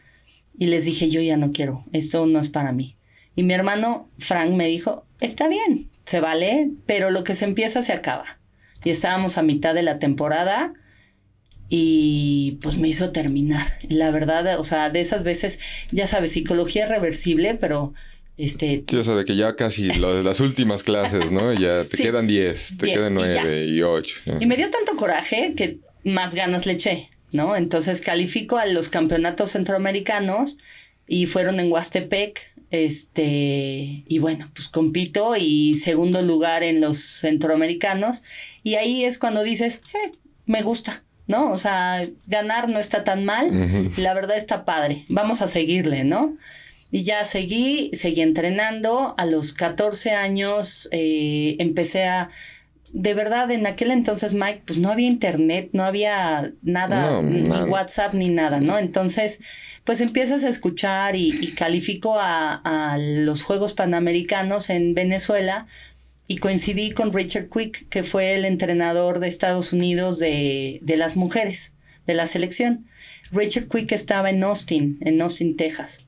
Y 0.58 0.66
les 0.66 0.84
dije, 0.84 1.08
yo 1.08 1.20
ya 1.20 1.36
no 1.36 1.52
quiero, 1.52 1.84
esto 1.92 2.26
no 2.26 2.38
es 2.38 2.48
para 2.48 2.72
mí. 2.72 2.96
Y 3.34 3.42
mi 3.42 3.52
hermano 3.54 4.08
Frank 4.18 4.52
me 4.52 4.68
dijo, 4.68 5.04
está 5.20 5.48
bien, 5.48 5.90
se 6.06 6.20
vale, 6.20 6.70
pero 6.86 7.10
lo 7.10 7.24
que 7.24 7.34
se 7.34 7.44
empieza 7.44 7.82
se 7.82 7.92
acaba. 7.92 8.38
Y 8.84 8.90
estábamos 8.90 9.36
a 9.36 9.42
mitad 9.42 9.74
de 9.74 9.82
la 9.82 9.98
temporada 9.98 10.74
y 11.68 12.58
pues 12.62 12.78
me 12.78 12.88
hizo 12.88 13.10
terminar. 13.10 13.66
La 13.88 14.10
verdad, 14.10 14.58
o 14.58 14.64
sea, 14.64 14.90
de 14.90 15.00
esas 15.00 15.24
veces, 15.24 15.58
ya 15.90 16.06
sabes, 16.06 16.32
psicología 16.32 16.86
reversible, 16.86 17.54
pero 17.54 17.92
este, 18.38 18.84
sí, 18.86 18.96
o 18.96 19.04
sea, 19.04 19.14
de 19.14 19.24
que 19.24 19.34
ya 19.34 19.56
casi 19.56 19.92
las 19.94 20.40
últimas 20.40 20.82
clases, 20.82 21.32
¿no? 21.32 21.54
Ya 21.54 21.84
te 21.84 21.96
quedan 21.96 22.26
10, 22.26 22.74
te 22.78 22.92
quedan 22.92 23.14
9 23.14 23.66
y 23.66 23.82
8. 23.82 24.16
Y 24.40 24.46
me 24.46 24.56
dio 24.56 24.68
tanto 24.68 24.96
coraje 24.96 25.54
que 25.56 25.78
más 26.04 26.34
ganas 26.34 26.66
le 26.66 26.74
eché, 26.74 27.08
¿no? 27.32 27.56
Entonces 27.56 28.00
califico 28.02 28.58
a 28.58 28.66
los 28.66 28.90
campeonatos 28.90 29.52
centroamericanos 29.52 30.58
y 31.08 31.26
fueron 31.26 31.60
en 31.60 31.72
Huastepec. 31.72 32.54
Este, 32.70 34.04
y 34.06 34.18
bueno, 34.18 34.44
pues 34.52 34.68
compito 34.68 35.34
y 35.38 35.74
segundo 35.74 36.20
lugar 36.20 36.62
en 36.62 36.80
los 36.80 36.98
centroamericanos. 36.98 38.22
Y 38.62 38.74
ahí 38.74 39.04
es 39.04 39.18
cuando 39.18 39.44
dices, 39.44 39.80
eh, 39.94 40.10
me 40.44 40.62
gusta, 40.62 41.04
¿no? 41.26 41.52
O 41.52 41.58
sea, 41.58 42.06
ganar 42.26 42.68
no 42.68 42.80
está 42.80 43.02
tan 43.04 43.24
mal, 43.24 43.90
la 43.96 44.14
verdad 44.14 44.36
está 44.36 44.64
padre, 44.64 45.04
vamos 45.08 45.42
a 45.42 45.48
seguirle, 45.48 46.04
¿no? 46.04 46.36
Y 46.90 47.02
ya 47.02 47.24
seguí, 47.24 47.90
seguí 47.94 48.22
entrenando. 48.22 49.14
A 49.18 49.26
los 49.26 49.52
14 49.52 50.12
años 50.12 50.88
eh, 50.92 51.56
empecé 51.58 52.04
a... 52.04 52.28
De 52.92 53.12
verdad, 53.14 53.50
en 53.50 53.66
aquel 53.66 53.90
entonces, 53.90 54.32
Mike, 54.32 54.62
pues 54.64 54.78
no 54.78 54.90
había 54.90 55.08
internet, 55.08 55.70
no 55.72 55.82
había 55.82 56.52
nada, 56.62 57.20
ni 57.20 57.42
WhatsApp, 57.42 58.14
ni 58.14 58.28
nada, 58.28 58.60
¿no? 58.60 58.78
Entonces, 58.78 59.40
pues 59.84 60.00
empiezas 60.00 60.44
a 60.44 60.48
escuchar 60.48 61.16
y, 61.16 61.36
y 61.40 61.50
califico 61.52 62.18
a, 62.18 62.54
a 62.54 62.96
los 62.96 63.42
Juegos 63.42 63.74
Panamericanos 63.74 64.70
en 64.70 64.94
Venezuela 64.94 65.66
y 66.28 66.38
coincidí 66.38 66.90
con 66.90 67.12
Richard 67.12 67.48
Quick, 67.48 67.88
que 67.88 68.02
fue 68.02 68.34
el 68.34 68.44
entrenador 68.44 69.20
de 69.20 69.28
Estados 69.28 69.72
Unidos 69.72 70.18
de, 70.18 70.80
de, 70.82 70.96
las 70.96 71.16
mujeres, 71.16 71.72
de 72.06 72.14
la 72.14 72.26
selección. 72.26 72.86
Richard 73.30 73.68
Quick 73.68 73.92
estaba 73.92 74.30
en 74.30 74.42
Austin, 74.42 74.98
en 75.02 75.20
Austin, 75.22 75.56
Texas. 75.56 76.05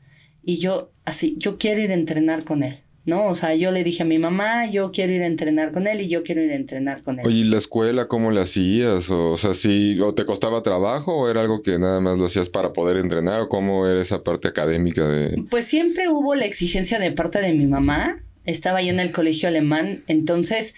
Y 0.49 0.57
yo, 0.57 0.91
así, 1.05 1.35
yo 1.37 1.59
quiero 1.59 1.83
ir 1.83 1.91
a 1.91 1.95
entrenar 1.95 2.43
con 2.43 2.63
él. 2.63 2.75
¿no? 3.05 3.27
O 3.27 3.35
sea, 3.35 3.55
yo 3.55 3.71
le 3.71 3.85
dije 3.85 4.03
a 4.03 4.07
mi 4.07 4.17
mamá, 4.17 4.65
yo 4.65 4.93
quiero 4.93 5.13
ir 5.13 5.21
a 5.21 5.27
entrenar 5.27 5.73
con 5.73 5.87
él 5.87 6.01
y 6.01 6.09
yo 6.09 6.23
quiero 6.23 6.43
ir 6.43 6.53
a 6.53 6.55
entrenar 6.55 7.03
con 7.03 7.21
él. 7.21 7.27
Oye, 7.27 7.41
¿y 7.41 7.45
la 7.45 7.59
escuela 7.59 8.09
cómo 8.09 8.31
la 8.31 8.43
hacías? 8.43 9.11
O, 9.11 9.37
sea, 9.37 9.53
si 9.53 10.01
o 10.01 10.15
te 10.15 10.25
costaba 10.25 10.63
trabajo 10.63 11.15
o 11.15 11.29
era 11.29 11.43
algo 11.43 11.61
que 11.61 11.79
nada 11.79 12.01
más 12.01 12.19
lo 12.19 12.25
hacías 12.25 12.49
para 12.49 12.73
poder 12.73 12.97
entrenar 12.97 13.41
o 13.43 13.51
cómo 13.51 13.87
era 13.87 14.01
esa 14.01 14.25
parte 14.25 14.49
académica 14.49 15.07
de... 15.07 15.37
Pues 15.51 15.67
siempre 15.67 16.09
hubo 16.09 16.35
la 16.35 16.47
exigencia 16.47 16.99
de 16.99 17.13
parte 17.13 17.43
de 17.43 17.53
mi 17.53 17.67
mamá. 17.67 18.17
Estaba 18.47 18.81
yo 18.81 18.89
en 18.89 19.01
el 19.01 19.13
colegio 19.13 19.49
alemán, 19.49 20.03
entonces... 20.07 20.75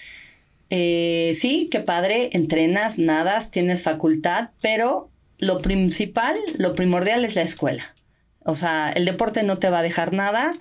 Eh, 0.70 1.32
sí, 1.36 1.68
qué 1.70 1.78
padre, 1.78 2.30
entrenas, 2.32 2.98
nadas, 2.98 3.52
tienes 3.52 3.82
facultad, 3.82 4.50
pero 4.60 5.10
lo 5.38 5.58
principal, 5.58 6.34
lo 6.58 6.72
primordial 6.72 7.24
es 7.24 7.36
la 7.36 7.42
escuela. 7.42 7.94
O 8.44 8.54
sea, 8.54 8.90
el 8.90 9.04
deporte 9.04 9.42
no 9.42 9.58
te 9.58 9.70
va 9.70 9.80
a 9.80 9.82
dejar 9.82 10.12
nada, 10.12 10.54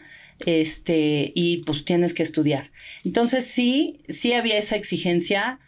este, 0.46 1.32
y 1.36 1.58
pues 1.66 1.86
tienes 1.86 2.14
que 2.14 2.24
estudiar. 2.24 2.72
Entonces 3.04 3.46
sí, 3.46 3.98
sí 4.10 4.34
había 4.34 4.58
esa 4.58 4.76
exigencia 4.76 5.60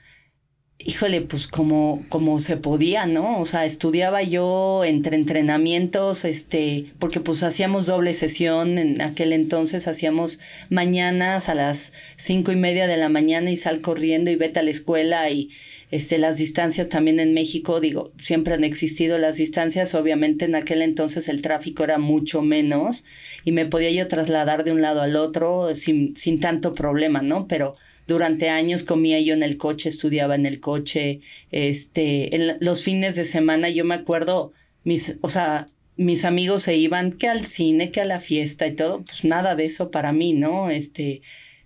híjole, 0.85 1.21
pues 1.21 1.47
como, 1.47 2.03
como 2.09 2.39
se 2.39 2.57
podía, 2.57 3.05
¿no? 3.05 3.39
O 3.39 3.45
sea, 3.45 3.65
estudiaba 3.65 4.23
yo 4.23 4.83
entre 4.83 5.15
entrenamientos, 5.15 6.25
este, 6.25 6.85
porque 6.99 7.19
pues 7.19 7.43
hacíamos 7.43 7.85
doble 7.85 8.13
sesión, 8.13 8.77
en 8.77 9.01
aquel 9.01 9.33
entonces 9.33 9.87
hacíamos 9.87 10.39
mañanas 10.69 11.49
a 11.49 11.55
las 11.55 11.93
cinco 12.17 12.51
y 12.51 12.55
media 12.55 12.87
de 12.87 12.97
la 12.97 13.09
mañana 13.09 13.51
y 13.51 13.57
sal 13.57 13.81
corriendo 13.81 14.31
y 14.31 14.35
vete 14.35 14.59
a 14.59 14.63
la 14.63 14.71
escuela 14.71 15.29
y 15.29 15.49
este, 15.91 16.17
las 16.17 16.37
distancias 16.37 16.87
también 16.87 17.19
en 17.19 17.33
México, 17.33 17.81
digo, 17.81 18.13
siempre 18.17 18.53
han 18.53 18.63
existido 18.63 19.17
las 19.17 19.35
distancias, 19.35 19.93
obviamente 19.93 20.45
en 20.45 20.55
aquel 20.55 20.81
entonces 20.81 21.27
el 21.27 21.41
tráfico 21.41 21.83
era 21.83 21.97
mucho 21.97 22.41
menos 22.41 23.03
y 23.43 23.51
me 23.51 23.65
podía 23.65 23.91
yo 23.91 24.07
trasladar 24.07 24.63
de 24.63 24.71
un 24.71 24.81
lado 24.81 25.01
al 25.01 25.17
otro 25.17 25.75
sin, 25.75 26.15
sin 26.15 26.39
tanto 26.39 26.73
problema, 26.73 27.21
¿no? 27.21 27.47
Pero 27.47 27.75
durante 28.07 28.49
años 28.49 28.83
comía 28.83 29.19
yo 29.19 29.33
en 29.33 29.43
el 29.43 29.57
coche, 29.57 29.89
estudiaba 29.89 30.35
en 30.35 30.45
el 30.45 30.59
coche, 30.61 31.19
este, 31.51 32.35
en 32.35 32.57
los 32.61 32.83
fines 32.83 33.15
de 33.15 33.25
semana 33.25 33.69
yo 33.69 33.83
me 33.85 33.95
acuerdo, 33.95 34.53
mis, 34.83 35.15
o 35.21 35.29
sea, 35.29 35.67
mis 35.97 36.25
amigos 36.25 36.63
se 36.63 36.75
iban 36.77 37.11
que 37.11 37.27
al 37.27 37.45
cine, 37.45 37.91
que 37.91 38.01
a 38.01 38.05
la 38.05 38.19
fiesta 38.19 38.65
y 38.65 38.75
todo, 38.75 39.03
pues 39.03 39.25
nada 39.25 39.55
de 39.55 39.65
eso 39.65 39.91
para 39.91 40.13
mí, 40.13 40.33
¿no? 40.33 40.69
Este, 40.69 41.21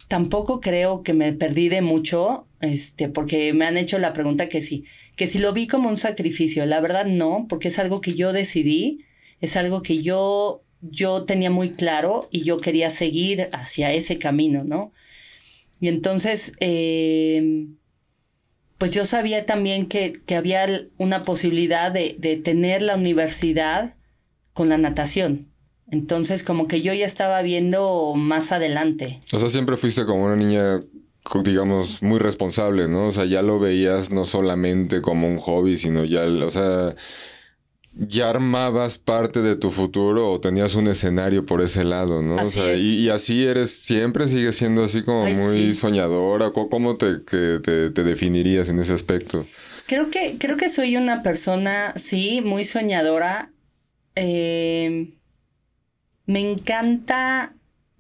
tampoco 0.08 0.60
creo 0.60 1.04
que 1.04 1.14
me 1.14 1.34
perdí 1.34 1.70
de 1.70 1.82
mucho, 1.82 2.48
este, 2.66 3.10
porque 3.10 3.54
me 3.54 3.66
han 3.66 3.78
hecho 3.78 3.98
la 4.00 4.14
pregunta 4.14 4.50
que 4.50 4.62
sí, 4.62 4.86
que 5.16 5.28
si 5.28 5.40
lo 5.40 5.54
vi 5.54 5.68
como 5.68 5.90
un 5.90 5.98
sacrificio, 5.98 6.66
la 6.66 6.80
verdad 6.80 7.06
no, 7.06 7.46
porque 7.48 7.70
es 7.70 7.80
algo 7.80 8.02
que 8.02 8.14
yo 8.14 8.34
decidí, 8.34 9.06
es 9.42 9.56
algo 9.56 9.82
que 9.82 10.02
yo, 10.02 10.64
yo 10.82 11.24
tenía 11.24 11.50
muy 11.50 11.72
claro 11.72 12.28
y 12.32 12.44
yo 12.44 12.58
quería 12.58 12.90
seguir 12.90 13.50
hacia 13.54 13.94
ese 13.94 14.18
camino, 14.18 14.64
¿no? 14.64 14.92
Y 15.80 15.88
entonces, 15.88 16.52
eh, 16.60 17.68
pues 18.78 18.92
yo 18.92 19.06
sabía 19.06 19.46
también 19.46 19.88
que, 19.88 20.14
que 20.26 20.36
había 20.36 20.68
una 20.98 21.24
posibilidad 21.24 21.92
de, 21.92 22.16
de, 22.20 22.36
tener 22.36 22.82
la 22.82 22.96
universidad 22.96 23.96
con 24.54 24.70
la 24.70 24.78
natación. 24.78 25.52
Entonces, 25.92 26.44
como 26.44 26.68
que 26.68 26.82
yo 26.82 26.94
ya 26.94 27.06
estaba 27.06 27.42
viendo 27.42 28.14
más 28.16 28.52
adelante. 28.52 29.22
O 29.32 29.40
sea, 29.40 29.50
siempre 29.50 29.78
fuiste 29.78 30.06
como 30.06 30.26
una 30.26 30.36
niña, 30.36 30.80
digamos, 31.44 32.02
muy 32.02 32.20
responsable, 32.20 32.88
¿no? 32.88 33.08
O 33.08 33.12
sea, 33.12 33.26
ya 33.26 33.42
lo 33.42 33.60
veías 33.60 34.12
no 34.12 34.26
solamente 34.26 35.02
como 35.02 35.28
un 35.28 35.38
hobby, 35.38 35.78
sino 35.78 36.04
ya, 36.04 36.24
o 36.24 36.50
sea, 36.50 36.96
ya 37.94 38.30
armabas 38.30 38.98
parte 38.98 39.42
de 39.42 39.56
tu 39.56 39.72
futuro 39.72 40.32
o 40.32 40.42
tenías 40.42 40.76
un 40.76 40.88
escenario 40.88 41.46
por 41.46 41.62
ese 41.62 41.84
lado, 41.84 42.22
¿no? 42.22 42.36
o 42.36 42.52
sea, 42.52 42.76
y, 42.76 43.10
así 43.10 43.46
eres, 43.46 43.72
siempre 43.72 44.28
sigues 44.28 44.56
siendo 44.56 44.84
así 44.84 45.02
como 45.04 45.26
muy 45.26 45.74
soñadora. 45.74 46.52
¿Cómo 46.52 46.96
te, 46.98 47.20
te, 47.20 47.60
te, 47.60 48.04
definirías 48.04 48.70
en 48.70 48.80
ese 48.80 48.94
aspecto? 48.94 49.46
Creo 49.88 50.10
que, 50.10 50.38
creo 50.40 50.58
que 50.58 50.70
soy 50.70 50.98
una 50.98 51.24
persona, 51.24 51.94
sí, 51.96 52.42
muy 52.44 52.64
soñadora. 52.64 53.52
eh, 54.16 55.10
me 56.26 56.40
encanta 56.40 57.54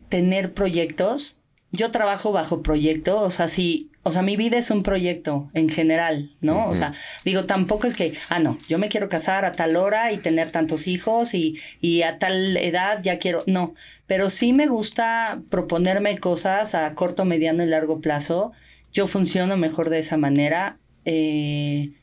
tener 0.09 0.53
proyectos. 0.53 1.37
Yo 1.75 1.91
trabajo 1.91 2.31
bajo 2.31 2.61
proyecto, 2.61 3.19
o 3.21 3.29
sea, 3.29 3.47
sí, 3.47 3.91
o 4.03 4.11
sea, 4.11 4.21
mi 4.21 4.37
vida 4.37 4.57
es 4.57 4.69
un 4.69 4.83
proyecto 4.83 5.49
en 5.53 5.67
general, 5.67 6.31
¿no? 6.41 6.67
O 6.69 6.73
sea, 6.73 6.93
digo, 7.23 7.45
tampoco 7.45 7.87
es 7.87 7.95
que, 7.95 8.13
ah, 8.29 8.39
no, 8.39 8.57
yo 8.67 8.77
me 8.77 8.87
quiero 8.87 9.09
casar 9.09 9.45
a 9.45 9.51
tal 9.51 9.75
hora 9.75 10.11
y 10.11 10.17
tener 10.17 10.51
tantos 10.51 10.87
hijos 10.87 11.33
y, 11.33 11.59
y 11.81 12.03
a 12.03 12.19
tal 12.19 12.55
edad 12.57 12.99
ya 13.01 13.17
quiero, 13.17 13.43
no, 13.47 13.73
pero 14.05 14.29
sí 14.29 14.53
me 14.53 14.67
gusta 14.67 15.41
proponerme 15.49 16.17
cosas 16.17 16.75
a 16.75 16.93
corto, 16.93 17.25
mediano 17.25 17.63
y 17.63 17.67
largo 17.67 17.99
plazo. 17.99 18.51
Yo 18.93 19.07
funciono 19.07 19.57
mejor 19.57 19.89
de 19.89 19.99
esa 19.99 20.17
manera. 20.17 20.77
Eh, 21.03 21.93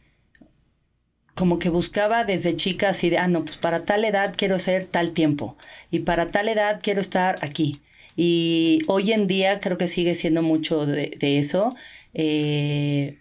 como 1.35 1.59
que 1.59 1.71
buscaba 1.71 2.25
desde 2.25 2.57
chica 2.57 2.91
así 2.91 3.11
de, 3.11 3.19
ah, 3.19 3.29
no, 3.29 3.45
pues 3.45 3.57
para 3.57 3.85
tal 3.85 4.05
edad 4.05 4.35
quiero 4.37 4.59
ser 4.59 4.87
tal 4.87 5.12
tiempo 5.12 5.57
y 5.91 6.00
para 6.00 6.31
tal 6.31 6.49
edad 6.49 6.81
quiero 6.83 7.00
estar 7.00 7.37
aquí. 7.43 7.81
Y 8.16 8.81
hoy 8.87 9.12
en 9.12 9.26
día 9.26 9.61
creo 9.61 9.78
que 9.78 9.87
sigue 9.87 10.14
siendo 10.14 10.42
mucho 10.42 10.87
de, 10.87 11.16
eso. 11.38 11.75
Eh, 12.14 13.19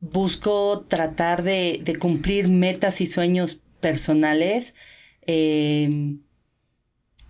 busco 0.00 0.86
tratar 0.88 1.42
de, 1.42 1.82
cumplir 1.98 2.48
metas 2.48 3.00
y 3.00 3.06
sueños 3.06 3.60
personales. 3.80 4.74
Eh, 5.26 6.16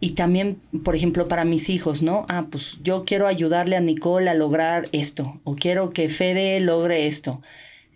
y 0.02 0.12
también, 0.12 0.58
por 0.82 0.96
ejemplo, 0.96 1.28
para 1.28 1.44
mis 1.44 1.68
hijos, 1.68 2.00
¿no? 2.00 2.24
Ah, 2.30 2.48
pues 2.50 2.78
yo 2.82 3.04
quiero 3.04 3.26
ayudarle 3.26 3.76
a 3.76 3.80
Nicole 3.80 4.30
a 4.30 4.34
lograr 4.34 4.88
esto, 4.92 5.40
o 5.44 5.54
quiero 5.56 5.92
que 5.92 6.08
Fede 6.08 6.58
logre 6.60 7.06
esto. 7.06 7.42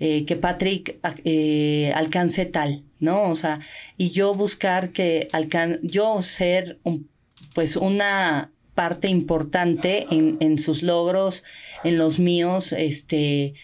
Eh, 0.00 0.24
que 0.26 0.36
Patrick 0.36 0.98
eh, 1.24 1.92
alcance 1.94 2.44
tal, 2.46 2.84
¿no? 3.00 3.22
O 3.30 3.36
sea, 3.36 3.60
y 3.96 4.10
yo 4.10 4.34
buscar 4.34 4.90
que 4.90 5.28
alcan 5.32 5.78
yo 5.82 6.20
ser 6.20 6.78
un, 6.82 7.08
pues 7.54 7.76
una 7.76 8.52
parte 8.74 9.08
importante 9.08 10.06
en, 10.10 10.36
en, 10.40 10.58
sus 10.58 10.82
logros, 10.82 11.44
en 11.84 11.98
los 11.98 12.18
míos, 12.18 12.72
este, 12.72 13.54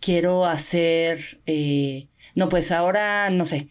quiero 0.00 0.44
hacer, 0.44 1.40
eh, 1.46 2.08
no, 2.34 2.48
pues 2.48 2.70
ahora, 2.70 3.30
no 3.30 3.44
sé, 3.44 3.68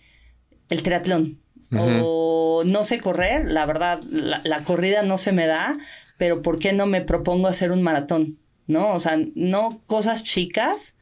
el 0.69 0.83
triatlón. 0.83 1.39
O 1.73 2.63
no 2.65 2.83
sé 2.83 2.99
correr, 2.99 3.45
la 3.45 3.65
verdad, 3.65 4.01
la, 4.03 4.41
la 4.43 4.61
corrida 4.61 5.03
no 5.03 5.17
se 5.17 5.31
me 5.31 5.47
da, 5.47 5.77
pero 6.17 6.41
¿por 6.41 6.59
qué 6.59 6.73
no 6.73 6.85
me 6.85 6.99
propongo 6.99 7.47
hacer 7.47 7.71
un 7.71 7.81
maratón? 7.81 8.39
¿No? 8.67 8.93
O 8.93 8.99
sea, 8.99 9.17
no 9.35 9.81
cosas 9.85 10.21
chicas, 10.21 10.95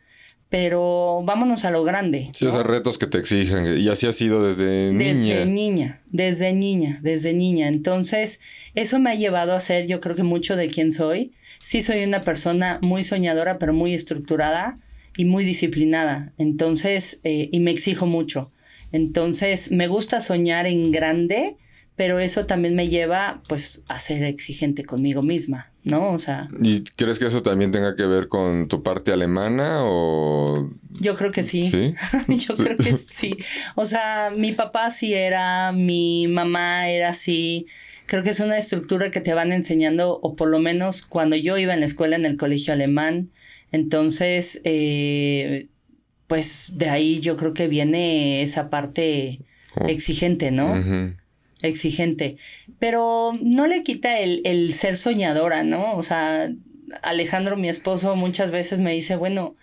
pero 0.49 1.21
vámonos 1.23 1.63
a 1.63 1.71
lo 1.71 1.83
grande. 1.83 2.31
Sí, 2.33 2.45
o 2.45 2.51
sea, 2.51 2.63
retos 2.63 2.97
que 2.97 3.05
te 3.05 3.19
exigen, 3.19 3.77
y 3.77 3.87
así 3.87 4.07
ha 4.07 4.11
sido 4.11 4.43
desde 4.43 4.91
niña. 4.91 5.35
Desde 5.35 5.45
niña, 5.45 6.01
desde 6.07 6.53
niña, 6.53 6.99
desde 7.03 7.33
niña. 7.33 7.67
Entonces, 7.67 8.39
eso 8.73 8.99
me 8.99 9.11
ha 9.11 9.15
llevado 9.15 9.53
a 9.53 9.59
ser, 9.59 9.85
yo 9.85 9.99
creo 9.99 10.15
que 10.15 10.23
mucho 10.23 10.55
de 10.55 10.67
quien 10.67 10.91
soy. 10.91 11.33
Sí 11.59 11.83
soy 11.83 12.03
una 12.03 12.21
persona 12.21 12.79
muy 12.81 13.03
soñadora, 13.03 13.59
pero 13.59 13.73
muy 13.73 13.93
estructurada 13.93 14.79
y 15.15 15.25
muy 15.25 15.45
disciplinada. 15.45 16.33
Entonces, 16.39 17.19
eh, 17.23 17.49
y 17.51 17.59
me 17.59 17.71
exijo 17.71 18.07
mucho. 18.07 18.51
Entonces, 18.91 19.69
me 19.69 19.87
gusta 19.87 20.19
soñar 20.19 20.65
en 20.65 20.91
grande, 20.91 21.57
pero 21.99 22.19
eso 22.19 22.45
también 22.45 22.75
me 22.75 22.87
lleva, 22.87 23.41
pues, 23.49 23.81
a 23.89 23.99
ser 23.99 24.23
exigente 24.23 24.85
conmigo 24.85 25.21
misma. 25.21 25.73
¿no? 25.83 26.13
O 26.13 26.17
sea. 26.19 26.47
¿Y 26.61 26.85
crees 26.95 27.19
que 27.19 27.27
eso 27.27 27.43
también 27.43 27.73
tenga 27.73 27.97
que 27.97 28.05
ver 28.05 28.29
con 28.29 28.69
tu 28.69 28.83
parte 28.83 29.11
alemana 29.11 29.79
o...? 29.81 30.69
Yo 31.01 31.13
creo 31.15 31.31
que 31.31 31.43
sí. 31.43 31.69
¿Sí? 31.69 31.93
Yo 32.47 32.55
creo 32.55 32.77
que 32.77 32.93
sí. 32.95 33.35
O 33.75 33.83
sea, 33.83 34.31
mi 34.33 34.53
papá 34.53 34.91
sí 34.91 35.13
era, 35.13 35.73
mi 35.73 36.27
mamá 36.29 36.87
era 36.87 37.09
así. 37.09 37.67
Creo 38.05 38.23
que 38.23 38.29
es 38.29 38.39
una 38.39 38.57
estructura 38.57 39.11
que 39.11 39.19
te 39.19 39.33
van 39.33 39.51
enseñando, 39.51 40.21
o 40.21 40.37
por 40.37 40.47
lo 40.47 40.59
menos 40.59 41.01
cuando 41.01 41.35
yo 41.35 41.57
iba 41.57 41.73
en 41.73 41.81
la 41.81 41.85
escuela 41.85 42.15
en 42.15 42.23
el 42.23 42.37
colegio 42.37 42.71
alemán, 42.71 43.29
entonces, 43.73 44.61
eh, 44.63 45.67
pues 46.27 46.71
de 46.75 46.89
ahí 46.89 47.19
yo 47.19 47.35
creo 47.35 47.53
que 47.53 47.67
viene 47.67 48.41
esa 48.41 48.69
parte 48.69 49.41
exigente, 49.85 50.49
¿no? 50.51 50.73
Exigente, 51.61 52.37
pero 52.79 53.31
no 53.41 53.67
le 53.67 53.83
quita 53.83 54.19
el, 54.19 54.41
el 54.45 54.73
ser 54.73 54.95
soñadora, 54.97 55.63
¿no? 55.63 55.95
O 55.95 56.03
sea, 56.03 56.49
Alejandro, 57.01 57.55
mi 57.57 57.69
esposo, 57.69 58.15
muchas 58.15 58.51
veces 58.51 58.79
me 58.79 58.93
dice, 58.93 59.15
bueno, 59.15 59.55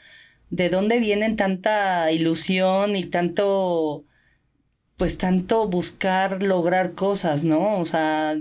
¿de 0.50 0.68
dónde 0.68 1.00
vienen 1.00 1.36
tanta 1.36 2.10
ilusión 2.12 2.96
y 2.96 3.04
tanto, 3.04 4.04
pues 4.96 5.18
tanto 5.18 5.68
buscar 5.68 6.42
lograr 6.42 6.94
cosas, 6.94 7.44
¿no? 7.44 7.78
O 7.78 7.86
sea, 7.86 8.36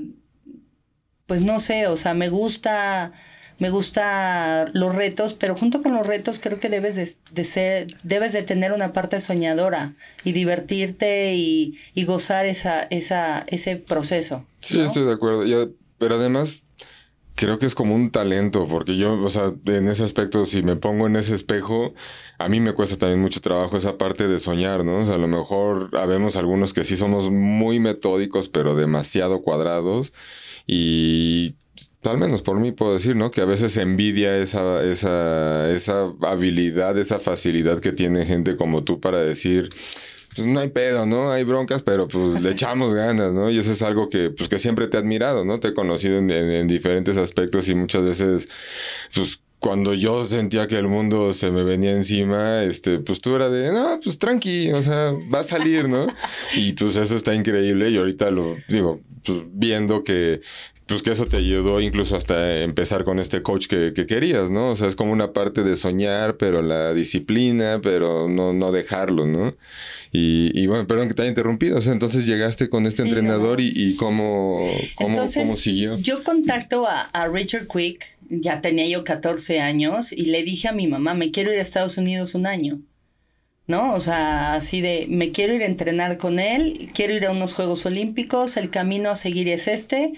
pues 1.25 1.43
no 1.43 1.59
sé, 1.59 1.87
o 1.87 1.97
sea, 1.97 2.13
me 2.13 2.29
gusta 2.29 3.13
me 3.59 3.69
gusta 3.69 4.65
los 4.73 4.95
retos, 4.95 5.33
pero 5.33 5.55
junto 5.55 5.81
con 5.81 5.93
los 5.93 6.05
retos 6.05 6.39
creo 6.39 6.59
que 6.59 6.69
debes 6.69 6.95
de, 6.95 7.43
ser, 7.43 7.87
debes 8.03 8.33
de 8.33 8.43
tener 8.43 8.73
una 8.73 8.93
parte 8.93 9.19
soñadora 9.19 9.93
y 10.23 10.33
divertirte 10.33 11.35
y, 11.35 11.77
gozar 12.05 12.45
esa, 12.45 12.83
esa, 12.83 13.43
ese 13.47 13.77
proceso. 13.77 14.45
Sí, 14.59 14.79
estoy 14.79 15.05
de 15.05 15.13
acuerdo. 15.13 15.43
pero 15.97 16.15
además 16.15 16.63
creo 17.35 17.59
que 17.59 17.65
es 17.65 17.75
como 17.75 17.93
un 17.93 18.11
talento, 18.11 18.65
porque 18.67 18.97
yo, 18.97 19.21
o 19.21 19.29
sea, 19.29 19.53
en 19.65 19.89
ese 19.89 20.03
aspecto, 20.03 20.45
si 20.45 20.63
me 20.63 20.77
pongo 20.77 21.07
en 21.07 21.17
ese 21.17 21.35
espejo, 21.35 21.93
a 22.39 22.47
mí 22.47 22.61
me 22.61 22.73
cuesta 22.73 22.97
también 22.97 23.21
mucho 23.21 23.41
trabajo 23.41 23.77
esa 23.77 23.97
parte 23.97 24.27
de 24.27 24.39
soñar, 24.39 24.85
¿no? 24.85 24.99
O 24.99 25.05
sea, 25.05 25.15
a 25.15 25.19
lo 25.19 25.27
mejor 25.27 25.89
habemos 25.97 26.37
algunos 26.37 26.73
que 26.73 26.85
sí 26.85 26.95
somos 26.95 27.29
muy 27.29 27.79
metódicos, 27.79 28.47
pero 28.47 28.75
demasiado 28.75 29.41
cuadrados 29.41 30.13
y 30.65 31.55
al 32.11 32.17
menos 32.17 32.41
por 32.41 32.59
mí 32.59 32.71
puedo 32.71 32.93
decir, 32.93 33.15
¿no? 33.15 33.31
Que 33.31 33.41
a 33.41 33.45
veces 33.45 33.77
envidia 33.77 34.37
esa, 34.37 34.83
esa, 34.83 35.69
esa 35.71 36.13
habilidad, 36.21 36.97
esa 36.97 37.19
facilidad 37.19 37.79
que 37.79 37.91
tiene 37.91 38.25
gente 38.25 38.55
como 38.55 38.83
tú 38.83 38.99
para 38.99 39.19
decir, 39.19 39.69
pues 40.35 40.47
no 40.47 40.59
hay 40.59 40.69
pedo, 40.69 41.05
¿no? 41.05 41.31
Hay 41.31 41.43
broncas, 41.43 41.81
pero 41.83 42.07
pues 42.07 42.41
le 42.41 42.51
echamos 42.51 42.93
ganas, 42.93 43.33
¿no? 43.33 43.49
Y 43.49 43.57
eso 43.57 43.71
es 43.71 43.81
algo 43.81 44.09
que, 44.09 44.29
pues 44.29 44.49
que 44.49 44.59
siempre 44.59 44.87
te 44.87 44.97
he 44.97 44.99
admirado, 44.99 45.45
¿no? 45.45 45.59
Te 45.59 45.69
he 45.69 45.73
conocido 45.73 46.17
en, 46.17 46.29
en 46.29 46.67
diferentes 46.67 47.17
aspectos 47.17 47.69
y 47.69 47.75
muchas 47.75 48.03
veces, 48.03 48.49
pues 49.13 49.39
cuando 49.65 49.95
yo 49.95 50.25
sentía 50.25 50.67
que 50.67 50.77
el 50.77 50.87
mundo 50.87 51.33
se 51.33 51.49
me 51.49 51.63
venía 51.63 51.91
encima, 51.91 52.63
este, 52.63 52.99
pues 52.99 53.19
tú 53.19 53.35
era 53.35 53.49
de, 53.49 53.71
no, 53.71 53.99
pues 54.03 54.19
tranqui, 54.19 54.71
o 54.73 54.81
sea, 54.83 55.11
va 55.33 55.39
a 55.39 55.43
salir, 55.43 55.89
¿no? 55.89 56.05
Y 56.55 56.73
pues 56.73 56.97
eso 56.97 57.15
está 57.15 57.33
increíble 57.33 57.89
y 57.89 57.97
ahorita 57.97 58.29
lo 58.29 58.57
digo, 58.67 58.99
pues 59.23 59.39
viendo 59.47 60.03
que, 60.03 60.41
pues 60.87 61.01
que 61.01 61.11
eso 61.11 61.25
te 61.25 61.37
ayudó 61.37 61.81
incluso 61.81 62.15
hasta 62.15 62.61
empezar 62.61 63.03
con 63.05 63.19
este 63.19 63.41
coach 63.41 63.67
que, 63.67 63.93
querías, 63.93 64.51
¿no? 64.51 64.69
O 64.69 64.75
sea, 64.75 64.87
es 64.87 64.95
como 64.95 65.11
una 65.11 65.33
parte 65.33 65.63
de 65.63 65.75
soñar, 65.75 66.37
pero 66.37 66.61
la 66.61 66.93
disciplina, 66.93 67.79
pero 67.81 68.29
no, 68.29 68.53
no 68.53 68.71
dejarlo, 68.71 69.25
¿no? 69.25 69.55
Y, 70.11 70.65
bueno, 70.67 70.87
perdón 70.87 71.09
que 71.09 71.13
te 71.13 71.23
haya 71.23 71.29
interrumpido, 71.29 71.77
o 71.77 71.81
sea, 71.81 71.91
entonces 71.91 72.25
llegaste 72.25 72.69
con 72.69 72.85
este 72.85 73.01
entrenador 73.01 73.59
y, 73.59 73.95
cómo, 73.95 74.65
cómo, 74.95 75.25
cómo, 75.33 75.55
siguió. 75.57 75.97
Yo 75.97 76.23
contacto 76.23 76.87
a, 76.87 77.01
a 77.01 77.27
Richard 77.27 77.67
Quick, 77.67 78.17
ya 78.29 78.61
tenía 78.61 78.87
yo 78.87 79.03
14 79.03 79.59
años, 79.59 80.13
y 80.13 80.27
le 80.27 80.43
dije 80.43 80.69
a 80.69 80.71
mi 80.71 80.87
mamá, 80.87 81.15
me 81.15 81.31
quiero 81.31 81.51
ir 81.51 81.59
a 81.59 81.61
Estados 81.61 81.97
Unidos 81.97 82.33
un 82.33 82.45
año. 82.47 82.79
¿No? 83.67 83.93
O 83.93 83.99
sea, 83.99 84.55
así 84.55 84.81
de, 84.81 85.07
me 85.09 85.31
quiero 85.31 85.53
ir 85.53 85.63
a 85.63 85.67
entrenar 85.67 86.17
con 86.17 86.39
él, 86.39 86.89
quiero 86.93 87.13
ir 87.13 87.25
a 87.25 87.31
unos 87.31 87.53
Juegos 87.53 87.85
Olímpicos, 87.85 88.57
el 88.57 88.69
camino 88.69 89.09
a 89.09 89.15
seguir 89.15 89.49
es 89.49 89.67
este, 89.67 90.13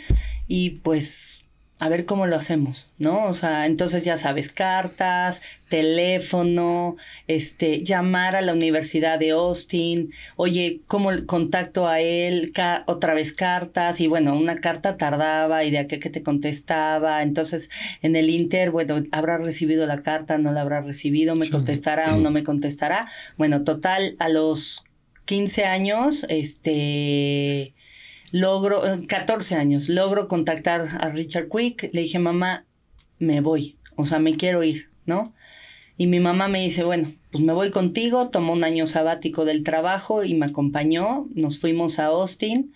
y 0.47 0.71
pues 0.81 1.43
a 1.79 1.89
ver 1.89 2.05
cómo 2.05 2.25
lo 2.25 2.35
hacemos, 2.35 2.87
¿no? 2.97 3.25
O 3.25 3.33
sea, 3.33 3.67
entonces 3.67 4.03
ya 4.03 4.17
sabes, 4.17 4.51
cartas, 4.51 5.41
teléfono, 5.69 6.95
este, 7.27 7.83
llamar 7.83 8.35
a 8.35 8.41
la 8.41 8.53
Universidad 8.53 9.19
de 9.19 9.31
Austin, 9.31 10.11
oye, 10.37 10.81
¿cómo 10.87 11.11
contacto 11.25 11.87
a 11.87 11.99
él? 11.99 12.51
otra 12.87 13.13
vez 13.13 13.33
cartas, 13.33 13.99
y 13.99 14.07
bueno, 14.07 14.35
una 14.35 14.59
carta 14.59 14.97
tardaba 14.97 15.63
y 15.63 15.71
de 15.71 15.79
aquí 15.79 15.99
que 15.99 16.09
te 16.09 16.23
contestaba, 16.23 17.21
entonces 17.21 17.69
en 18.01 18.15
el 18.15 18.29
Inter, 18.29 18.71
bueno, 18.71 19.03
¿habrá 19.11 19.37
recibido 19.37 19.85
la 19.85 20.01
carta? 20.01 20.37
¿No 20.37 20.51
la 20.51 20.61
habrá 20.61 20.81
recibido? 20.81 21.35
¿Me 21.35 21.49
contestará 21.49 22.15
o 22.15 22.17
no 22.19 22.31
me 22.31 22.43
contestará? 22.43 23.07
Bueno, 23.37 23.63
total, 23.63 24.15
a 24.19 24.29
los 24.29 24.83
15 25.25 25.65
años, 25.65 26.25
este 26.29 27.73
logro, 28.31 28.81
14 29.07 29.53
eh, 29.53 29.57
años, 29.57 29.89
logro 29.89 30.27
contactar 30.27 30.87
a 30.99 31.09
Richard 31.09 31.47
Quick, 31.49 31.89
le 31.93 32.01
dije, 32.01 32.19
mamá, 32.19 32.65
me 33.19 33.41
voy, 33.41 33.77
o 33.95 34.05
sea, 34.05 34.19
me 34.19 34.35
quiero 34.35 34.63
ir, 34.63 34.89
¿no? 35.05 35.33
Y 35.97 36.07
mi 36.07 36.19
mamá 36.19 36.47
me 36.47 36.61
dice, 36.61 36.83
bueno, 36.83 37.11
pues 37.31 37.43
me 37.43 37.53
voy 37.53 37.71
contigo, 37.71 38.29
tomó 38.29 38.53
un 38.53 38.63
año 38.63 38.85
sabático 38.85 39.45
del 39.45 39.63
trabajo 39.63 40.23
y 40.23 40.35
me 40.35 40.45
acompañó, 40.45 41.27
nos 41.33 41.57
fuimos 41.57 41.97
a 41.97 42.05
Austin 42.05 42.73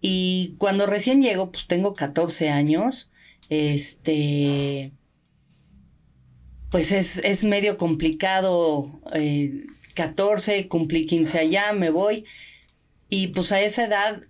y 0.00 0.54
cuando 0.58 0.86
recién 0.86 1.22
llego, 1.22 1.50
pues 1.52 1.66
tengo 1.66 1.92
14 1.92 2.50
años, 2.50 3.10
este, 3.48 4.92
pues 6.70 6.92
es, 6.92 7.18
es 7.18 7.44
medio 7.44 7.76
complicado, 7.78 9.00
14, 9.94 10.58
eh, 10.58 10.68
cumplí 10.68 11.06
15 11.06 11.38
allá, 11.38 11.72
me 11.72 11.90
voy 11.90 12.24
Y 13.08 13.28
pues 13.28 13.52
a 13.52 13.60
esa 13.60 13.86
edad, 13.86 14.22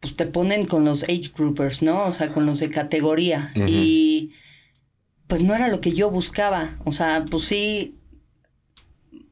pues 0.00 0.14
te 0.14 0.26
ponen 0.26 0.64
con 0.64 0.84
los 0.84 1.02
age 1.04 1.32
groupers, 1.36 1.82
¿no? 1.82 2.06
O 2.06 2.12
sea, 2.12 2.30
con 2.30 2.46
los 2.46 2.60
de 2.60 2.70
categoría. 2.70 3.52
Y 3.66 4.30
pues 5.26 5.42
no 5.42 5.54
era 5.54 5.68
lo 5.68 5.80
que 5.80 5.92
yo 5.92 6.10
buscaba. 6.10 6.78
O 6.84 6.92
sea, 6.92 7.24
pues 7.30 7.44
sí, 7.44 7.96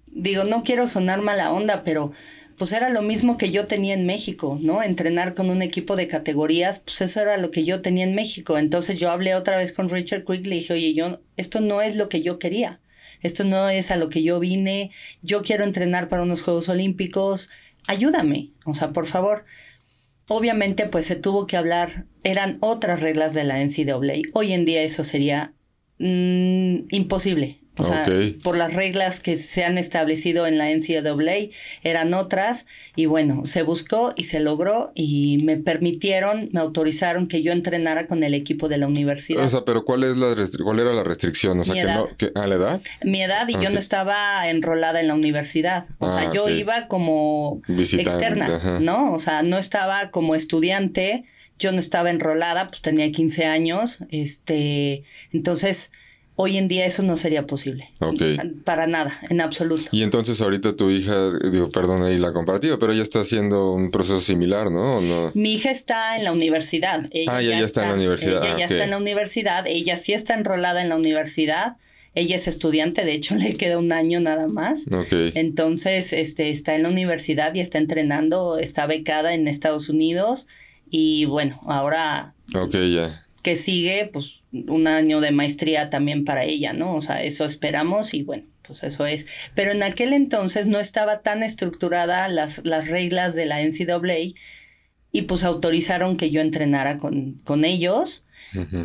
digo, 0.06 0.44
no 0.44 0.62
quiero 0.62 0.86
sonar 0.86 1.22
mala 1.22 1.52
onda, 1.52 1.84
pero 1.84 2.12
pues 2.58 2.72
era 2.72 2.88
lo 2.88 3.02
mismo 3.02 3.36
que 3.36 3.50
yo 3.50 3.66
tenía 3.66 3.94
en 3.94 4.06
México, 4.06 4.58
¿no? 4.60 4.82
Entrenar 4.82 5.34
con 5.34 5.50
un 5.50 5.62
equipo 5.62 5.94
de 5.94 6.08
categorías, 6.08 6.78
pues 6.78 7.00
eso 7.02 7.20
era 7.20 7.36
lo 7.36 7.50
que 7.50 7.64
yo 7.64 7.82
tenía 7.82 8.04
en 8.04 8.14
México. 8.14 8.56
Entonces 8.58 8.98
yo 8.98 9.10
hablé 9.10 9.34
otra 9.34 9.58
vez 9.58 9.72
con 9.72 9.90
Richard 9.90 10.24
Quick, 10.24 10.46
le 10.46 10.56
dije, 10.56 10.72
oye, 10.72 10.94
yo, 10.94 11.20
esto 11.36 11.60
no 11.60 11.82
es 11.82 11.96
lo 11.96 12.08
que 12.08 12.22
yo 12.22 12.38
quería, 12.38 12.80
esto 13.20 13.44
no 13.44 13.68
es 13.68 13.90
a 13.90 13.96
lo 13.96 14.08
que 14.08 14.22
yo 14.22 14.40
vine, 14.40 14.90
yo 15.22 15.42
quiero 15.42 15.64
entrenar 15.64 16.08
para 16.08 16.22
unos 16.22 16.42
Juegos 16.42 16.68
Olímpicos, 16.70 17.50
ayúdame, 17.86 18.52
o 18.64 18.74
sea, 18.74 18.92
por 18.92 19.06
favor. 19.06 19.44
Obviamente, 20.28 20.86
pues 20.86 21.06
se 21.06 21.16
tuvo 21.16 21.46
que 21.46 21.56
hablar, 21.56 22.06
eran 22.24 22.58
otras 22.60 23.02
reglas 23.02 23.32
de 23.34 23.44
la 23.44 23.60
NCAA. 23.60 24.22
Hoy 24.32 24.52
en 24.52 24.64
día 24.64 24.82
eso 24.82 25.04
sería 25.04 25.54
mm, 25.98 26.86
imposible. 26.90 27.60
O 27.78 27.84
sea, 27.84 28.06
por 28.42 28.56
las 28.56 28.74
reglas 28.74 29.20
que 29.20 29.36
se 29.36 29.64
han 29.64 29.76
establecido 29.76 30.46
en 30.46 30.56
la 30.56 30.70
NCAA 30.70 31.50
eran 31.82 32.14
otras 32.14 32.64
y 32.94 33.06
bueno, 33.06 33.44
se 33.44 33.62
buscó 33.62 34.14
y 34.16 34.24
se 34.24 34.40
logró 34.40 34.92
y 34.94 35.40
me 35.44 35.58
permitieron, 35.58 36.48
me 36.52 36.60
autorizaron 36.60 37.28
que 37.28 37.42
yo 37.42 37.52
entrenara 37.52 38.06
con 38.06 38.22
el 38.24 38.32
equipo 38.32 38.68
de 38.68 38.78
la 38.78 38.86
universidad. 38.86 39.44
O 39.44 39.50
sea, 39.50 39.64
pero 39.64 39.84
¿cuál 39.84 40.04
es 40.04 40.16
la 40.16 40.34
cuál 40.64 40.80
era 40.80 40.92
la 40.94 41.04
restricción? 41.04 41.60
O 41.60 41.64
sea, 41.64 41.74
que 41.74 41.84
no 41.84 42.08
que, 42.16 42.32
a 42.34 42.46
la 42.46 42.54
edad? 42.54 42.80
Mi 43.02 43.22
edad 43.22 43.46
y 43.48 43.52
yo 43.52 43.68
no 43.68 43.78
estaba 43.78 44.48
enrolada 44.48 45.00
en 45.00 45.08
la 45.08 45.14
universidad. 45.14 45.84
O 45.98 46.10
sea, 46.10 46.28
ah, 46.28 46.32
yo 46.32 46.48
iba 46.48 46.88
como 46.88 47.60
externa, 47.68 48.78
¿no? 48.80 49.12
O 49.12 49.18
sea, 49.18 49.42
no 49.42 49.58
estaba 49.58 50.10
como 50.10 50.34
estudiante, 50.34 51.24
yo 51.58 51.72
no 51.72 51.78
estaba 51.78 52.10
enrolada, 52.10 52.66
pues 52.68 52.80
tenía 52.82 53.10
15 53.10 53.46
años, 53.46 53.98
este, 54.10 55.04
entonces 55.32 55.90
Hoy 56.38 56.58
en 56.58 56.68
día 56.68 56.84
eso 56.84 57.02
no 57.02 57.16
sería 57.16 57.46
posible. 57.46 57.90
Ok. 57.98 58.22
Para 58.64 58.86
nada, 58.86 59.18
en 59.30 59.40
absoluto. 59.40 59.88
Y 59.90 60.02
entonces 60.02 60.42
ahorita 60.42 60.76
tu 60.76 60.90
hija, 60.90 61.30
digo, 61.50 61.70
perdón 61.70 62.02
ahí 62.02 62.18
la 62.18 62.34
comparativa, 62.34 62.78
pero 62.78 62.92
ella 62.92 63.02
está 63.02 63.20
haciendo 63.20 63.72
un 63.72 63.90
proceso 63.90 64.20
similar, 64.20 64.70
¿no? 64.70 65.00
no? 65.00 65.32
Mi 65.34 65.54
hija 65.54 65.70
está 65.70 66.18
en 66.18 66.24
la 66.24 66.32
universidad. 66.32 67.06
ah, 67.28 67.40
ella 67.40 67.58
ya 67.58 67.64
está, 67.64 67.84
en 67.84 67.88
la 67.88 67.94
universidad. 67.94 68.44
Ella 68.44 68.58
ya 68.58 68.64
está 68.66 68.84
en 68.84 68.90
la 68.90 68.98
universidad, 68.98 69.66
ella 69.66 69.96
sí 69.96 70.12
está 70.12 70.34
enrolada 70.34 70.82
en 70.82 70.90
la 70.90 70.96
universidad. 70.96 71.76
Ella 72.14 72.36
es 72.36 72.48
estudiante, 72.48 73.04
de 73.04 73.14
hecho 73.14 73.34
le 73.36 73.54
queda 73.54 73.78
un 73.78 73.92
año 73.92 74.20
nada 74.20 74.46
más. 74.46 74.84
Ok. 74.92 75.32
Entonces, 75.34 76.12
este, 76.12 76.50
está 76.50 76.74
en 76.74 76.82
la 76.82 76.90
universidad 76.90 77.54
y 77.54 77.60
está 77.60 77.78
entrenando, 77.78 78.58
está 78.58 78.86
becada 78.86 79.32
en 79.32 79.48
Estados 79.48 79.88
Unidos 79.88 80.48
y 80.90 81.24
bueno, 81.24 81.58
ahora... 81.66 82.34
Ok, 82.54 82.74
ya 82.94 83.25
que 83.46 83.54
sigue, 83.54 84.10
pues 84.12 84.42
un 84.50 84.88
año 84.88 85.20
de 85.20 85.30
maestría 85.30 85.88
también 85.88 86.24
para 86.24 86.42
ella, 86.42 86.72
¿no? 86.72 86.96
O 86.96 87.00
sea, 87.00 87.22
eso 87.22 87.44
esperamos 87.44 88.12
y 88.12 88.24
bueno, 88.24 88.42
pues 88.62 88.82
eso 88.82 89.06
es. 89.06 89.24
Pero 89.54 89.70
en 89.70 89.84
aquel 89.84 90.12
entonces 90.12 90.66
no 90.66 90.80
estaba 90.80 91.20
tan 91.22 91.44
estructurada 91.44 92.26
las, 92.26 92.66
las 92.66 92.88
reglas 92.88 93.36
de 93.36 93.46
la 93.46 93.62
NCAA 93.62 94.34
y 95.12 95.22
pues 95.28 95.44
autorizaron 95.44 96.16
que 96.16 96.28
yo 96.30 96.40
entrenara 96.40 96.98
con, 96.98 97.34
con 97.44 97.64
ellos. 97.64 98.24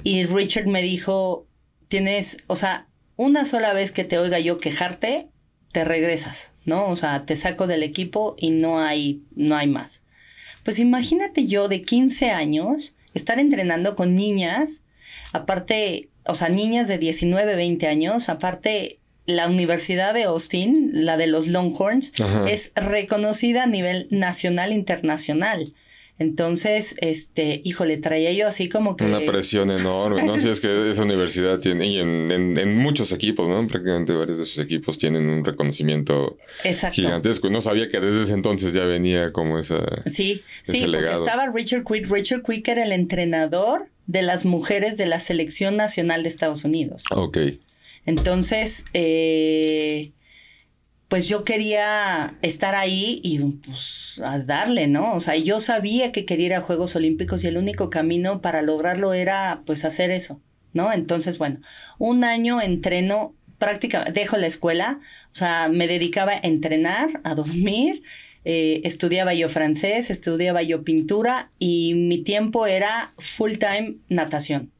Y 0.03 0.25
Richard 0.25 0.67
me 0.67 0.83
dijo, 0.83 1.47
tienes, 1.87 2.37
o 2.45 2.55
sea, 2.55 2.87
una 3.15 3.45
sola 3.45 3.73
vez 3.73 3.91
que 3.91 4.03
te 4.03 4.19
oiga 4.19 4.37
yo 4.37 4.59
quejarte, 4.59 5.29
te 5.71 5.83
regresas, 5.85 6.51
¿no? 6.65 6.87
O 6.87 6.95
sea, 6.95 7.25
te 7.25 7.35
saco 7.35 7.65
del 7.65 7.81
equipo 7.81 8.35
y 8.37 8.51
no 8.51 8.77
hay, 8.77 9.23
no 9.35 9.55
hay 9.55 9.65
más. 9.65 10.03
Pues 10.61 10.77
imagínate 10.77 11.47
yo 11.47 11.67
de 11.67 11.81
15 11.81 12.29
años 12.29 12.93
estar 13.13 13.39
entrenando 13.39 13.95
con 13.95 14.15
niñas, 14.15 14.81
aparte, 15.33 16.09
o 16.25 16.33
sea, 16.33 16.49
niñas 16.49 16.87
de 16.87 16.97
19, 16.97 17.55
20 17.55 17.87
años, 17.87 18.29
aparte 18.29 18.99
la 19.25 19.47
Universidad 19.47 20.13
de 20.13 20.23
Austin, 20.23 20.89
la 20.93 21.17
de 21.17 21.27
los 21.27 21.47
Longhorns, 21.47 22.11
es 22.47 22.71
reconocida 22.75 23.63
a 23.63 23.67
nivel 23.67 24.07
nacional 24.09 24.73
internacional. 24.73 25.73
Entonces, 26.19 26.95
este, 26.99 27.61
híjole, 27.63 27.97
traía 27.97 28.31
yo 28.31 28.47
así 28.47 28.69
como 28.69 28.95
que... 28.95 29.05
Una 29.05 29.21
presión 29.21 29.71
enorme, 29.71 30.23
¿no? 30.23 30.37
si 30.37 30.49
es 30.49 30.59
que 30.59 30.89
esa 30.91 31.03
universidad 31.03 31.59
tiene, 31.59 31.87
y 31.87 31.99
en, 31.99 32.31
en, 32.31 32.77
muchos 32.77 33.11
equipos, 33.11 33.49
¿no? 33.49 33.65
Prácticamente 33.67 34.13
varios 34.13 34.37
de 34.37 34.45
sus 34.45 34.59
equipos 34.59 34.97
tienen 34.99 35.27
un 35.27 35.43
reconocimiento 35.43 36.37
gigantesco. 36.91 37.49
No 37.49 37.59
sabía 37.59 37.89
que 37.89 37.99
desde 37.99 38.23
ese 38.23 38.33
entonces 38.33 38.73
ya 38.73 38.85
venía 38.85 39.31
como 39.31 39.57
esa... 39.57 39.83
Sí, 40.05 40.43
sí, 40.63 40.85
porque 40.85 41.11
estaba 41.11 41.47
Richard 41.51 41.83
Quick. 41.83 42.07
Richard 42.11 42.43
Quick 42.43 42.67
era 42.67 42.83
el 42.83 42.91
entrenador 42.91 43.89
de 44.05 44.21
las 44.21 44.45
mujeres 44.45 44.97
de 44.97 45.07
la 45.07 45.19
Selección 45.19 45.75
Nacional 45.77 46.23
de 46.23 46.29
Estados 46.29 46.63
Unidos. 46.65 47.03
Ok. 47.11 47.37
Entonces, 48.05 48.83
eh, 48.93 50.11
pues 51.11 51.27
yo 51.27 51.43
quería 51.43 52.37
estar 52.41 52.73
ahí 52.73 53.19
y 53.21 53.37
pues 53.37 54.21
a 54.23 54.39
darle, 54.39 54.87
¿no? 54.87 55.13
O 55.13 55.19
sea, 55.19 55.35
yo 55.35 55.59
sabía 55.59 56.13
que 56.13 56.23
quería 56.23 56.45
ir 56.45 56.53
a 56.53 56.61
Juegos 56.61 56.95
Olímpicos 56.95 57.43
y 57.43 57.47
el 57.47 57.57
único 57.57 57.89
camino 57.89 58.39
para 58.39 58.61
lograrlo 58.61 59.13
era 59.13 59.61
pues 59.65 59.83
hacer 59.83 60.09
eso, 60.09 60.39
¿no? 60.71 60.93
Entonces, 60.93 61.37
bueno, 61.37 61.59
un 61.97 62.23
año 62.23 62.61
entreno 62.61 63.35
prácticamente, 63.57 64.21
dejo 64.21 64.37
la 64.37 64.47
escuela, 64.47 65.01
o 65.33 65.35
sea, 65.35 65.67
me 65.67 65.85
dedicaba 65.89 66.31
a 66.31 66.39
entrenar, 66.43 67.09
a 67.25 67.35
dormir, 67.35 68.03
eh, 68.45 68.79
estudiaba 68.85 69.33
yo 69.33 69.49
francés, 69.49 70.09
estudiaba 70.11 70.63
yo 70.63 70.85
pintura 70.85 71.51
y 71.59 71.93
mi 71.93 72.19
tiempo 72.19 72.67
era 72.67 73.13
full 73.17 73.55
time 73.57 73.97
natación. 74.07 74.71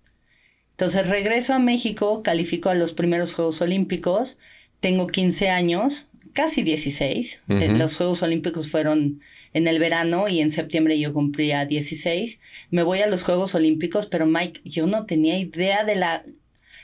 Entonces 0.70 1.10
regreso 1.10 1.54
a 1.54 1.60
México, 1.60 2.24
califico 2.24 2.70
a 2.70 2.74
los 2.76 2.94
primeros 2.94 3.34
Juegos 3.34 3.60
Olímpicos, 3.60 4.38
tengo 4.80 5.08
15 5.08 5.50
años, 5.50 6.08
casi 6.34 6.64
16. 6.64 7.42
Eh, 7.50 7.74
los 7.78 7.98
Juegos 7.98 8.24
Olímpicos 8.24 8.70
fueron 8.70 9.22
en 9.54 9.68
el 9.68 9.80
verano 9.80 10.28
y 10.28 10.40
en 10.40 10.52
septiembre 10.52 11.00
yo 11.00 11.14
cumplía 11.14 11.66
16. 11.66 12.40
Me 12.70 12.84
voy 12.84 13.00
a 13.00 13.08
los 13.08 13.24
Juegos 13.24 13.56
Olímpicos, 13.56 14.08
pero 14.08 14.26
Mike, 14.26 14.62
yo 14.64 14.88
no 14.88 15.06
tenía 15.06 15.38
idea 15.38 15.84
de 15.84 15.96
la, 15.96 16.24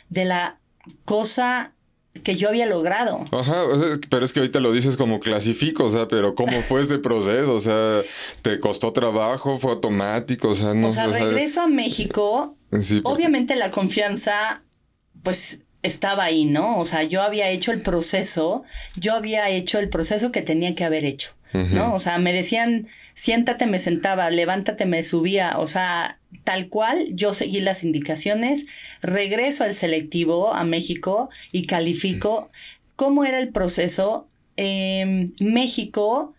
de 0.10 0.26
la 0.26 0.60
cosa 1.06 1.74
que 2.24 2.36
yo 2.36 2.50
había 2.50 2.66
logrado. 2.66 3.20
Ajá, 3.32 3.64
pero 4.10 4.26
es 4.26 4.34
que 4.34 4.40
ahorita 4.40 4.60
lo 4.60 4.72
dices 4.72 4.98
como 4.98 5.20
clasifico, 5.20 5.86
o 5.86 5.92
sea, 5.92 6.08
pero 6.08 6.36
¿cómo 6.36 6.62
fue 6.62 6.82
ese 6.82 6.98
proceso? 7.00 7.54
O 7.54 7.62
sea, 7.62 8.02
¿te 8.42 8.60
costó 8.60 8.92
trabajo? 8.94 9.60
¿Fue 9.60 9.72
automático? 9.72 10.50
O 10.50 10.56
sea, 10.56 10.74
no 10.74 10.88
O 10.88 10.92
sea, 10.92 11.08
regreso 11.08 11.62
a 11.62 11.68
México. 11.68 12.58
Obviamente 13.04 13.56
la 13.56 13.72
confianza, 13.72 14.64
pues 15.24 15.60
estaba 15.88 16.26
ahí, 16.26 16.46
¿no? 16.46 16.78
O 16.78 16.86
sea, 16.86 17.04
yo 17.04 17.22
había 17.22 17.50
hecho 17.50 17.72
el 17.72 17.82
proceso, 17.82 18.64
yo 18.96 19.16
había 19.16 19.50
hecho 19.50 19.80
el 19.80 19.90
proceso 19.90 20.32
que 20.32 20.42
tenía 20.42 20.76
que 20.76 20.84
haber 20.84 21.06
hecho, 21.06 21.32
¿no? 21.54 21.96
O 21.96 22.00
sea, 22.00 22.20
me 22.20 22.34
decían, 22.34 22.88
siéntate, 23.16 23.66
me 23.66 23.80
sentaba, 23.80 24.30
levántate, 24.30 24.86
me 24.86 25.02
subía, 25.02 25.58
o 25.58 25.66
sea, 25.66 26.20
tal 26.44 26.70
cual, 26.70 27.08
yo 27.12 27.34
seguí 27.34 27.62
las 27.62 27.84
indicaciones, 27.84 28.66
regreso 29.02 29.64
al 29.64 29.74
selectivo 29.74 30.54
a 30.54 30.64
México 30.64 31.30
y 31.52 31.66
califico. 31.66 32.52
¿Cómo 32.96 33.26
era 33.26 33.40
el 33.40 33.50
proceso? 33.50 34.28
Eh, 34.58 35.30
México 35.40 36.34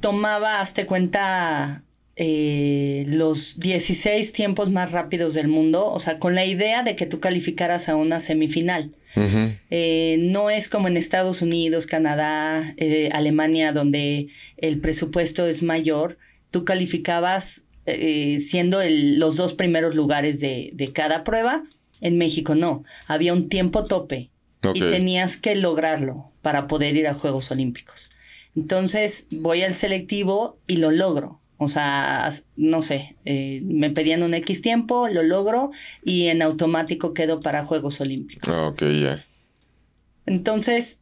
tomaba, 0.00 0.60
hazte 0.60 0.86
cuenta, 0.86 1.82
eh, 2.20 3.04
los 3.06 3.60
16 3.60 4.32
tiempos 4.32 4.72
más 4.72 4.90
rápidos 4.90 5.34
del 5.34 5.46
mundo, 5.46 5.86
o 5.86 6.00
sea, 6.00 6.18
con 6.18 6.34
la 6.34 6.44
idea 6.44 6.82
de 6.82 6.96
que 6.96 7.06
tú 7.06 7.20
calificaras 7.20 7.88
a 7.88 7.94
una 7.94 8.18
semifinal. 8.18 8.90
Eh, 9.70 10.16
no 10.20 10.50
es 10.50 10.68
como 10.68 10.88
en 10.88 10.96
Estados 10.96 11.42
Unidos, 11.42 11.86
Canadá, 11.86 12.74
eh, 12.76 13.08
Alemania, 13.12 13.70
donde 13.70 14.26
el 14.56 14.80
presupuesto 14.80 15.46
es 15.46 15.62
mayor, 15.62 16.18
tú 16.50 16.64
calificabas 16.64 17.62
siendo 18.40 18.80
los 18.84 19.36
dos 19.36 19.54
primeros 19.54 19.94
lugares 19.94 20.40
de, 20.40 20.90
cada 20.92 21.22
prueba. 21.22 21.62
En 22.00 22.18
México 22.18 22.56
no, 22.56 22.84
había 23.06 23.32
un 23.32 23.48
tiempo 23.48 23.84
tope 23.84 24.30
y 24.74 24.80
tenías 24.80 25.36
que 25.36 25.54
lograrlo 25.54 26.30
para 26.42 26.66
poder 26.66 26.96
ir 26.96 27.06
a 27.06 27.14
Juegos 27.14 27.50
Olímpicos. 27.52 28.10
Entonces 28.56 29.26
voy 29.30 29.62
al 29.62 29.74
selectivo 29.74 30.58
y 30.66 30.78
lo 30.78 30.90
logro. 30.90 31.37
O 31.58 31.68
sea, 31.68 32.30
no 32.56 32.82
sé, 32.82 33.16
eh, 33.24 33.60
me 33.64 33.90
pedían 33.90 34.22
un 34.22 34.32
X 34.34 34.62
tiempo, 34.62 35.08
lo 35.08 35.24
logro 35.24 35.70
y 36.04 36.28
en 36.28 36.40
automático 36.40 37.14
quedo 37.14 37.40
para 37.40 37.64
Juegos 37.64 38.00
Olímpicos. 38.00 38.48
Ah, 38.48 38.68
ok, 38.68 38.82
ya. 39.02 39.24
Entonces, 40.24 41.00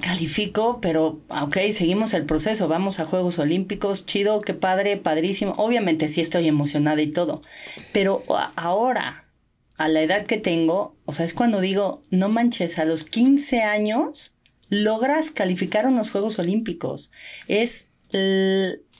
califico, 0.00 0.80
pero 0.80 1.20
ok, 1.28 1.56
seguimos 1.72 2.14
el 2.14 2.24
proceso, 2.24 2.68
vamos 2.68 3.00
a 3.00 3.04
Juegos 3.04 3.40
Olímpicos, 3.40 4.06
chido, 4.06 4.40
qué 4.42 4.54
padre, 4.54 4.96
padrísimo. 4.96 5.54
Obviamente 5.56 6.06
sí 6.06 6.20
estoy 6.20 6.46
emocionada 6.46 7.02
y 7.02 7.08
todo, 7.08 7.42
pero 7.92 8.22
ahora, 8.54 9.28
a 9.76 9.88
la 9.88 10.02
edad 10.02 10.24
que 10.24 10.38
tengo, 10.38 10.96
o 11.04 11.12
sea, 11.12 11.24
es 11.24 11.34
cuando 11.34 11.60
digo, 11.60 12.00
no 12.10 12.28
manches, 12.28 12.78
a 12.78 12.84
los 12.84 13.02
15 13.02 13.62
años 13.62 14.34
logras 14.68 15.32
calificar 15.32 15.86
unos 15.86 16.12
Juegos 16.12 16.38
Olímpicos. 16.38 17.10
Es 17.48 17.86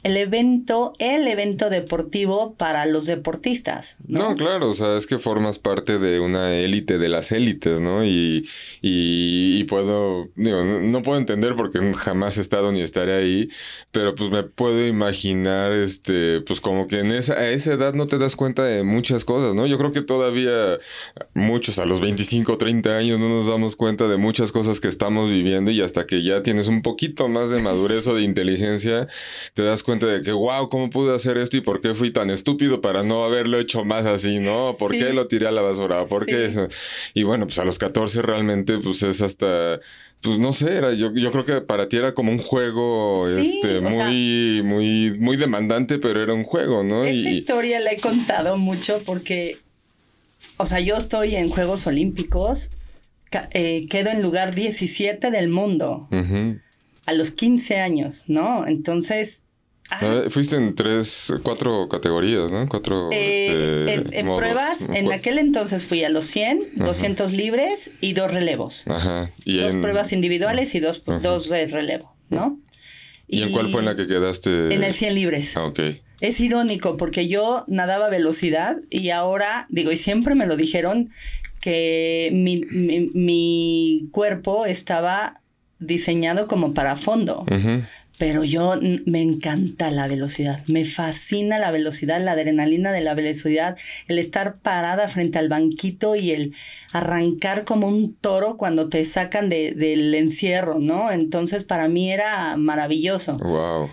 el 0.04 0.18
evento, 0.18 0.92
el 0.98 1.26
evento 1.26 1.70
deportivo 1.70 2.54
para 2.56 2.84
los 2.84 3.06
deportistas. 3.06 3.96
No, 4.06 4.30
no 4.30 4.36
claro, 4.36 4.68
o 4.68 4.74
sea, 4.74 4.98
es 4.98 5.06
que 5.06 5.18
formas 5.18 5.58
parte 5.58 5.98
de 5.98 6.20
una 6.20 6.54
élite 6.54 6.98
de 6.98 7.08
las 7.08 7.32
élites, 7.32 7.80
¿no? 7.80 8.04
Y, 8.04 8.46
y, 8.82 9.56
y 9.58 9.64
puedo, 9.64 10.28
digo, 10.36 10.62
no, 10.62 11.02
puedo 11.02 11.18
entender 11.18 11.56
porque 11.56 11.80
jamás 11.94 12.36
he 12.36 12.42
estado 12.42 12.70
ni 12.70 12.82
estaré 12.82 13.14
ahí, 13.14 13.48
pero 13.92 14.14
pues 14.14 14.30
me 14.30 14.42
puedo 14.42 14.86
imaginar, 14.86 15.72
este, 15.72 16.42
pues 16.42 16.60
como 16.60 16.86
que 16.86 17.00
en 17.00 17.10
esa, 17.10 17.32
a 17.32 17.48
esa 17.48 17.72
edad 17.72 17.94
no 17.94 18.06
te 18.06 18.18
das 18.18 18.36
cuenta 18.36 18.62
de 18.62 18.84
muchas 18.84 19.24
cosas, 19.24 19.54
¿no? 19.54 19.66
Yo 19.66 19.78
creo 19.78 19.92
que 19.92 20.02
todavía 20.02 20.78
muchos 21.32 21.78
a 21.78 21.86
los 21.86 22.02
25, 22.02 22.58
30 22.58 22.94
años 22.94 23.18
no 23.18 23.30
nos 23.30 23.46
damos 23.46 23.74
cuenta 23.74 24.06
de 24.06 24.18
muchas 24.18 24.52
cosas 24.52 24.80
que 24.80 24.88
estamos 24.88 25.30
viviendo 25.30 25.70
y 25.70 25.80
hasta 25.80 26.06
que 26.06 26.22
ya 26.22 26.42
tienes 26.42 26.68
un 26.68 26.82
poquito 26.82 27.28
más 27.28 27.48
de 27.48 27.62
madurez 27.62 28.06
o 28.06 28.14
de 28.14 28.22
inteligencia, 28.22 29.08
te 29.54 29.62
das 29.62 29.82
cuenta 29.82 29.93
de 29.98 30.22
que, 30.22 30.32
wow, 30.32 30.68
¿cómo 30.68 30.90
pude 30.90 31.14
hacer 31.14 31.38
esto 31.38 31.56
y 31.56 31.60
por 31.60 31.80
qué 31.80 31.94
fui 31.94 32.10
tan 32.10 32.30
estúpido 32.30 32.80
para 32.80 33.02
no 33.02 33.24
haberlo 33.24 33.58
hecho 33.58 33.84
más 33.84 34.06
así, 34.06 34.38
¿no? 34.38 34.74
¿Por 34.78 34.92
qué 34.92 35.12
lo 35.12 35.26
tiré 35.26 35.46
a 35.48 35.52
la 35.52 35.62
basura? 35.62 36.04
¿Por 36.06 36.26
qué 36.26 36.46
eso? 36.46 36.68
Y 37.14 37.22
bueno, 37.22 37.46
pues 37.46 37.58
a 37.58 37.64
los 37.64 37.78
14 37.78 38.22
realmente, 38.22 38.78
pues 38.78 39.02
es 39.02 39.22
hasta 39.22 39.80
pues 40.24 40.38
no 40.38 40.54
sé, 40.54 40.74
era, 40.74 40.94
yo, 40.94 41.12
yo 41.12 41.30
creo 41.30 41.44
que 41.44 41.60
para 41.60 41.86
ti 41.86 41.98
era 41.98 42.14
como 42.14 42.32
un 42.32 42.38
juego 42.38 43.28
este, 43.28 43.80
muy, 43.80 44.62
muy, 44.64 45.10
muy 45.20 45.36
demandante, 45.36 45.98
pero 45.98 46.22
era 46.22 46.32
un 46.32 46.44
juego, 46.44 46.82
¿no? 46.82 47.04
Esta 47.04 47.28
historia 47.28 47.78
la 47.80 47.92
he 47.92 47.98
contado 47.98 48.56
mucho 48.56 49.02
porque, 49.04 49.58
o 50.56 50.64
sea, 50.64 50.80
yo 50.80 50.96
estoy 50.96 51.36
en 51.36 51.50
Juegos 51.50 51.86
Olímpicos, 51.86 52.70
eh, 53.52 53.84
quedo 53.90 54.10
en 54.10 54.22
lugar 54.22 54.54
17 54.54 55.30
del 55.30 55.50
mundo 55.50 56.08
a 57.04 57.12
los 57.12 57.30
15 57.30 57.80
años, 57.80 58.24
¿no? 58.26 58.66
Entonces, 58.66 59.43
Ah, 59.90 60.24
fuiste 60.30 60.56
en 60.56 60.74
tres, 60.74 61.32
cuatro 61.42 61.88
categorías, 61.88 62.50
¿no? 62.50 62.66
Cuatro. 62.68 63.10
Eh, 63.12 63.84
este, 63.86 64.20
en, 64.20 64.34
pruebas, 64.34 64.88
en 64.88 65.12
aquel 65.12 65.38
entonces 65.38 65.84
fui 65.84 66.02
a 66.04 66.08
los 66.08 66.24
100, 66.24 66.72
200 66.76 67.32
libres 67.32 67.90
y 68.00 68.14
dos 68.14 68.32
relevos. 68.32 68.84
Ajá. 68.86 69.30
Y 69.44 69.58
dos 69.58 69.76
pruebas 69.76 70.12
individuales 70.12 70.74
y 70.74 70.80
dos, 70.80 71.02
dos 71.22 71.50
de 71.50 71.66
relevo, 71.66 72.16
¿no? 72.30 72.58
¿Y, 73.28 73.42
en 73.42 73.52
cuál 73.52 73.68
fue 73.68 73.80
en 73.80 73.86
la 73.86 73.94
que 73.94 74.06
quedaste? 74.06 74.74
En 74.74 74.82
el 74.82 74.94
100 74.94 75.14
libres. 75.14 75.56
Ah, 75.56 75.66
ok. 75.66 75.80
Es 76.20 76.40
irónico 76.40 76.96
porque 76.96 77.28
yo 77.28 77.64
nadaba 77.66 78.08
velocidad 78.08 78.78
y 78.88 79.10
ahora, 79.10 79.66
digo, 79.68 79.92
y 79.92 79.96
siempre 79.96 80.34
me 80.34 80.46
lo 80.46 80.56
dijeron, 80.56 81.10
que 81.60 82.30
mi, 82.32 82.60
mi, 83.14 84.08
cuerpo 84.12 84.66
estaba 84.66 85.40
diseñado 85.78 86.46
como 86.46 86.74
para 86.74 86.94
fondo. 86.96 87.46
Ajá 87.50 87.88
pero 88.18 88.44
yo 88.44 88.74
me 89.06 89.22
encanta 89.22 89.90
la 89.90 90.06
velocidad, 90.06 90.62
me 90.66 90.84
fascina 90.84 91.58
la 91.58 91.72
velocidad, 91.72 92.22
la 92.22 92.32
adrenalina 92.32 92.92
de 92.92 93.00
la 93.00 93.14
velocidad, 93.14 93.76
el 94.06 94.18
estar 94.18 94.58
parada 94.58 95.08
frente 95.08 95.38
al 95.38 95.48
banquito 95.48 96.14
y 96.14 96.30
el 96.30 96.54
arrancar 96.92 97.64
como 97.64 97.88
un 97.88 98.14
toro 98.14 98.56
cuando 98.56 98.88
te 98.88 99.04
sacan 99.04 99.48
de, 99.48 99.72
del 99.72 100.14
encierro, 100.14 100.78
¿no? 100.80 101.10
Entonces 101.10 101.64
para 101.64 101.88
mí 101.88 102.12
era 102.12 102.56
maravilloso. 102.56 103.36
Wow. 103.38 103.90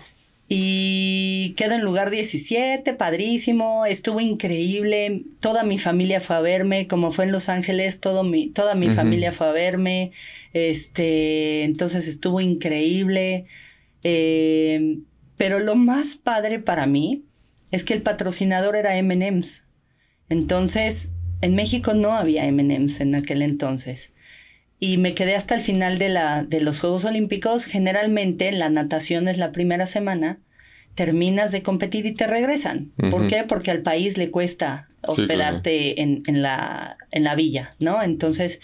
Y 0.54 1.54
quedo 1.56 1.74
en 1.76 1.80
lugar 1.80 2.10
17, 2.10 2.92
padrísimo, 2.92 3.86
estuvo 3.86 4.20
increíble, 4.20 5.22
toda 5.40 5.64
mi 5.64 5.78
familia 5.78 6.20
fue 6.20 6.36
a 6.36 6.40
verme, 6.40 6.86
como 6.86 7.10
fue 7.10 7.24
en 7.24 7.32
Los 7.32 7.48
Ángeles, 7.48 8.00
todo 8.00 8.22
mi, 8.22 8.48
toda 8.50 8.74
mi 8.74 8.90
familia 8.90 9.32
fue 9.32 9.48
a 9.48 9.52
verme, 9.52 10.12
este, 10.52 11.64
entonces 11.64 12.06
estuvo 12.06 12.42
increíble. 12.42 13.46
Eh, 14.04 14.98
pero 15.36 15.58
lo 15.58 15.74
más 15.74 16.16
padre 16.16 16.58
para 16.58 16.86
mí 16.86 17.24
es 17.70 17.84
que 17.84 17.94
el 17.94 18.02
patrocinador 18.02 18.76
era 18.76 19.00
MM's. 19.02 19.64
Entonces, 20.28 21.10
en 21.40 21.54
México 21.54 21.94
no 21.94 22.12
había 22.12 22.50
MM's 22.50 23.00
en 23.00 23.14
aquel 23.14 23.42
entonces. 23.42 24.12
Y 24.78 24.98
me 24.98 25.14
quedé 25.14 25.36
hasta 25.36 25.54
el 25.54 25.60
final 25.60 25.98
de, 25.98 26.08
la, 26.08 26.44
de 26.44 26.60
los 26.60 26.80
Juegos 26.80 27.04
Olímpicos. 27.04 27.64
Generalmente 27.64 28.50
la 28.52 28.68
natación 28.68 29.28
es 29.28 29.38
la 29.38 29.52
primera 29.52 29.86
semana. 29.86 30.40
Terminas 30.94 31.52
de 31.52 31.62
competir 31.62 32.04
y 32.04 32.12
te 32.12 32.26
regresan. 32.26 32.92
¿Por 33.10 33.26
qué? 33.26 33.44
Porque 33.44 33.70
al 33.70 33.82
país 33.82 34.18
le 34.18 34.30
cuesta 34.30 34.90
hospedarte 35.02 36.02
en, 36.02 36.22
en, 36.26 36.42
la, 36.42 36.98
en 37.10 37.24
la 37.24 37.34
villa, 37.34 37.74
¿no? 37.78 38.02
Entonces, 38.02 38.60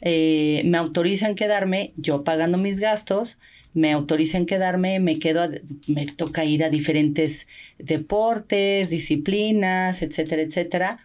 eh, 0.00 0.62
me 0.64 0.78
autorizan 0.78 1.34
quedarme, 1.34 1.92
yo 1.96 2.24
pagando 2.24 2.56
mis 2.56 2.80
gastos 2.80 3.38
me 3.74 3.92
autorizan 3.92 4.46
quedarme, 4.46 5.00
me 5.00 5.18
quedo, 5.18 5.48
me 5.86 6.06
toca 6.06 6.44
ir 6.44 6.64
a 6.64 6.70
diferentes 6.70 7.46
deportes, 7.78 8.90
disciplinas, 8.90 10.02
etcétera, 10.02 10.42
etcétera. 10.42 10.98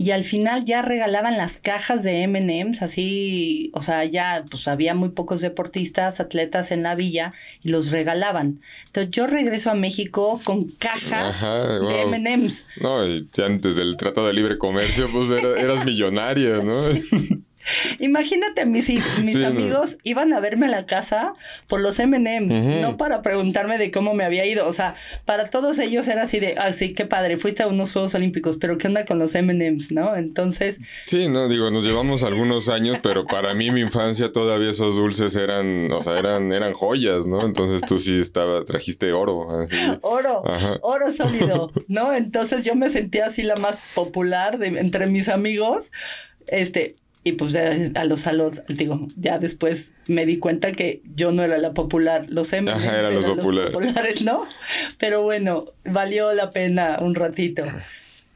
Y 0.00 0.12
al 0.12 0.22
final 0.22 0.64
ya 0.64 0.80
regalaban 0.80 1.36
las 1.36 1.56
cajas 1.56 2.04
de 2.04 2.24
MMs, 2.28 2.82
así, 2.82 3.72
o 3.74 3.82
sea, 3.82 4.04
ya 4.04 4.44
pues 4.48 4.68
había 4.68 4.94
muy 4.94 5.08
pocos 5.08 5.40
deportistas, 5.40 6.20
atletas 6.20 6.70
en 6.70 6.84
la 6.84 6.94
villa 6.94 7.32
y 7.64 7.70
los 7.70 7.90
regalaban. 7.90 8.60
Entonces 8.86 9.10
yo 9.10 9.26
regreso 9.26 9.72
a 9.72 9.74
México 9.74 10.40
con 10.44 10.66
cajas 10.66 11.42
de 11.42 12.06
MMs. 12.06 12.64
No, 12.80 13.04
y 13.04 13.28
antes 13.44 13.74
del 13.74 13.96
Tratado 13.96 14.28
de 14.28 14.34
Libre 14.34 14.56
Comercio, 14.56 15.08
pues 15.12 15.30
eras 15.30 15.84
millonaria, 15.84 16.62
¿no? 16.62 16.80
Imagínate, 17.98 18.66
mis, 18.66 18.88
mis 19.22 19.42
amigos 19.42 19.98
iban 20.02 20.32
a 20.32 20.40
verme 20.40 20.66
a 20.66 20.70
la 20.70 20.86
casa 20.86 21.32
por 21.66 21.80
los 21.80 21.98
MMs, 21.98 22.80
no 22.80 22.96
para 22.96 23.22
preguntarme 23.22 23.78
de 23.78 23.90
cómo 23.90 24.14
me 24.14 24.24
había 24.24 24.46
ido. 24.46 24.66
O 24.66 24.72
sea, 24.72 24.94
para 25.24 25.44
todos 25.44 25.78
ellos 25.78 26.08
era 26.08 26.22
así 26.22 26.40
de, 26.40 26.54
ah, 26.58 26.72
sí, 26.72 26.94
qué 26.94 27.04
padre, 27.04 27.36
fuiste 27.36 27.62
a 27.62 27.66
unos 27.66 27.92
Juegos 27.92 28.14
Olímpicos, 28.14 28.56
pero 28.58 28.78
¿qué 28.78 28.88
onda 28.88 29.04
con 29.04 29.18
los 29.18 29.34
MMs, 29.34 29.92
no? 29.92 30.16
Entonces. 30.16 30.78
Sí, 31.06 31.28
no, 31.28 31.48
digo, 31.48 31.70
nos 31.70 31.84
llevamos 31.84 32.22
algunos 32.22 32.68
años, 32.68 32.98
pero 33.02 33.24
para 33.24 33.54
mí, 33.54 33.70
mi 33.70 33.80
infancia, 33.80 34.32
todavía 34.32 34.70
esos 34.70 34.94
dulces 34.96 35.36
eran, 35.36 35.92
o 35.92 36.00
sea, 36.00 36.18
eran, 36.18 36.52
eran 36.52 36.72
joyas, 36.72 37.26
¿no? 37.26 37.44
Entonces 37.44 37.82
tú 37.86 37.98
sí 37.98 38.18
estaba, 38.18 38.64
trajiste 38.64 39.12
oro. 39.12 39.48
Oro, 40.02 40.42
oro 40.82 41.12
sólido, 41.12 41.72
¿no? 41.88 42.14
Entonces 42.14 42.62
yo 42.64 42.74
me 42.74 42.88
sentía 42.88 43.26
así 43.26 43.42
la 43.42 43.56
más 43.56 43.78
popular 43.94 44.58
de, 44.58 44.68
entre 44.68 45.06
mis 45.06 45.28
amigos. 45.28 45.92
Este, 46.46 46.96
y 47.24 47.32
pues 47.32 47.56
a 47.56 48.04
los 48.04 48.26
a 48.26 48.32
los, 48.32 48.62
digo, 48.68 49.06
ya 49.16 49.38
después 49.38 49.92
me 50.06 50.24
di 50.24 50.38
cuenta 50.38 50.72
que 50.72 51.02
yo 51.14 51.32
no 51.32 51.42
era 51.42 51.58
la 51.58 51.74
popular, 51.74 52.26
los 52.28 52.52
M 52.52 52.70
eran, 52.70 53.14
los, 53.14 53.24
populares, 53.70 54.22
¿no? 54.22 54.46
Pero 54.98 55.22
bueno, 55.22 55.66
valió 55.84 56.32
la 56.32 56.50
pena 56.50 56.98
un 57.00 57.14
ratito. 57.14 57.64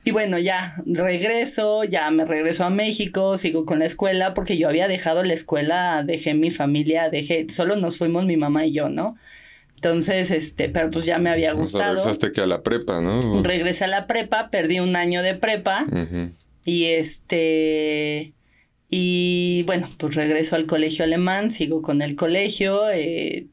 Y 0.05 0.11
bueno, 0.11 0.37
ya 0.39 0.75
regreso, 0.85 1.85
ya 1.85 2.11
me 2.11 2.25
regreso 2.25 2.65
a 2.65 2.71
México, 2.71 3.37
sigo 3.37 3.65
con 3.65 3.79
la 3.79 3.85
escuela, 3.85 4.35
porque 4.35 4.59
yo 4.59 4.69
había 4.69 4.89
dejado 4.89 5.23
la 5.23 5.33
escuela, 5.33 6.03
dejé 6.05 6.35
mi 6.35 6.51
familia, 6.51 7.09
dejé, 7.09 7.47
solo 7.49 7.77
nos 7.77 7.99
fuimos 7.99 8.25
mi 8.25 8.37
mamá 8.37 8.67
y 8.67 8.73
yo, 8.73 8.89
¿no? 8.89 9.17
Entonces, 9.77 10.33
este, 10.33 10.69
pero 10.69 10.91
pues 10.91 11.07
ya 11.07 11.19
me 11.19 11.31
había 11.31 11.53
gustado. 11.53 11.95
regresaste 11.95 12.33
que 12.33 12.41
a 12.41 12.47
la 12.47 12.63
prepa, 12.63 13.01
¿no? 13.01 13.43
Regresé 13.43 13.85
a 13.85 13.89
la 13.89 14.07
prepa, 14.07 14.51
perdí 14.51 14.81
un 14.81 14.97
año 14.97 15.23
de 15.23 15.35
prepa. 15.35 15.87
Y 16.65 16.85
este 16.87 18.33
y 18.95 19.63
bueno, 19.63 19.89
pues 19.97 20.15
regreso 20.17 20.55
al 20.55 20.67
colegio 20.67 21.03
alemán, 21.03 21.51
sigo 21.51 21.81
con 21.81 22.03
el 22.03 22.15
colegio. 22.15 22.91
Eh, 22.91 23.47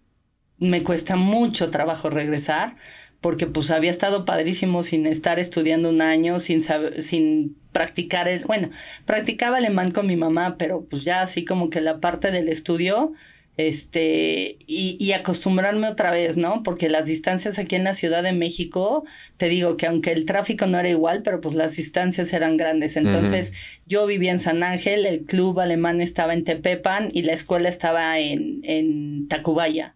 me 0.57 0.83
cuesta 0.83 1.15
mucho 1.15 1.71
trabajo 1.71 2.09
regresar 2.09 2.75
porque 3.21 3.47
pues 3.47 3.71
había 3.71 3.89
estado 3.89 4.25
padrísimo 4.25 4.83
sin 4.83 5.05
estar 5.05 5.39
estudiando 5.39 5.87
un 5.87 6.01
año, 6.01 6.41
sin 6.41 6.61
saber, 6.61 7.01
sin 7.01 7.55
practicar 7.71 8.27
el, 8.27 8.43
bueno, 8.43 8.69
practicaba 9.05 9.57
alemán 9.57 9.91
con 9.91 10.07
mi 10.07 10.17
mamá, 10.17 10.57
pero 10.57 10.83
pues 10.89 11.05
ya 11.05 11.21
así 11.21 11.45
como 11.45 11.69
que 11.69 11.79
la 11.79 12.01
parte 12.01 12.31
del 12.31 12.49
estudio 12.49 13.13
este, 13.59 14.57
y, 14.67 14.95
y, 15.01 15.11
acostumbrarme 15.11 15.89
otra 15.89 16.11
vez, 16.11 16.37
¿no? 16.37 16.63
Porque 16.63 16.87
las 16.87 17.07
distancias 17.07 17.59
aquí 17.59 17.75
en 17.75 17.83
la 17.83 17.93
Ciudad 17.93 18.23
de 18.23 18.31
México, 18.31 19.03
te 19.35 19.49
digo 19.49 19.75
que 19.75 19.85
aunque 19.85 20.13
el 20.13 20.23
tráfico 20.23 20.65
no 20.65 20.79
era 20.79 20.87
igual, 20.87 21.23
pero 21.23 21.41
pues 21.41 21.55
las 21.55 21.75
distancias 21.75 22.31
eran 22.31 22.55
grandes. 22.55 22.95
Entonces, 22.95 23.51
yo 23.85 24.05
vivía 24.05 24.31
en 24.31 24.39
San 24.39 24.63
Ángel, 24.63 25.05
el 25.05 25.25
club 25.25 25.59
alemán 25.59 25.99
estaba 25.99 26.33
en 26.33 26.45
Tepepan 26.45 27.09
y 27.11 27.23
la 27.23 27.33
escuela 27.33 27.67
estaba 27.67 28.17
en, 28.17 28.61
en 28.63 29.27
Tacubaya. 29.27 29.93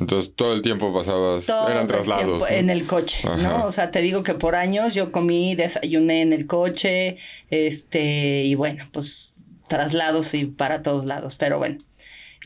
Entonces 0.00 0.32
todo 0.34 0.52
el 0.52 0.62
tiempo 0.62 0.92
pasabas, 0.92 1.48
eran 1.48 1.86
traslados. 1.86 2.42
En 2.50 2.70
el 2.70 2.86
coche, 2.86 3.28
¿no? 3.40 3.66
O 3.66 3.70
sea, 3.70 3.92
te 3.92 4.02
digo 4.02 4.24
que 4.24 4.34
por 4.34 4.56
años 4.56 4.96
yo 4.96 5.12
comí, 5.12 5.54
desayuné 5.54 6.22
en 6.22 6.32
el 6.32 6.48
coche, 6.48 7.18
este, 7.50 8.42
y 8.42 8.56
bueno, 8.56 8.84
pues 8.90 9.32
traslados 9.68 10.34
y 10.34 10.46
para 10.46 10.82
todos 10.82 11.04
lados, 11.04 11.36
pero 11.36 11.58
bueno. 11.58 11.78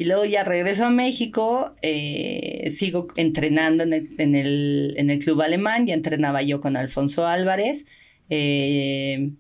Y 0.01 0.07
luego 0.07 0.25
ya 0.25 0.45
regreso 0.45 0.87
a 0.87 0.91
México, 0.91 1.75
eh, 1.83 2.71
sigo 2.75 3.09
entrenando 3.17 3.83
en 3.85 3.93
el, 3.93 4.95
en, 4.97 5.11
el, 5.11 5.19
club 5.19 5.43
alemán, 5.43 5.87
ya 5.87 5.93
entrenaba 5.93 6.41
yo 6.43 6.59
con 6.59 6.79
Alfonso 6.79 7.27
Álvarez. 7.27 7.85
Eh, 8.31 9.33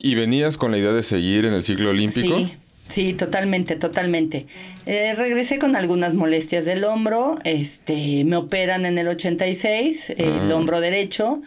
¿Y 0.00 0.14
venías 0.16 0.56
con 0.56 0.72
la 0.72 0.78
idea 0.78 0.90
de 0.90 1.04
seguir 1.04 1.44
en 1.44 1.52
el 1.52 1.62
ciclo 1.62 1.90
olímpico? 1.90 2.38
Sí, 2.38 2.56
Sí, 2.88 3.12
totalmente, 3.12 3.76
totalmente. 3.76 4.46
Eh, 4.84 5.14
regresé 5.14 5.60
con 5.60 5.76
algunas 5.76 6.14
molestias 6.14 6.64
del 6.64 6.82
hombro, 6.82 7.36
este, 7.44 8.24
me 8.24 8.34
operan 8.34 8.84
en 8.84 8.98
el 8.98 9.06
86, 9.06 10.10
el 10.16 10.50
Ah. 10.50 10.56
hombro 10.56 10.80
derecho, 10.80 11.40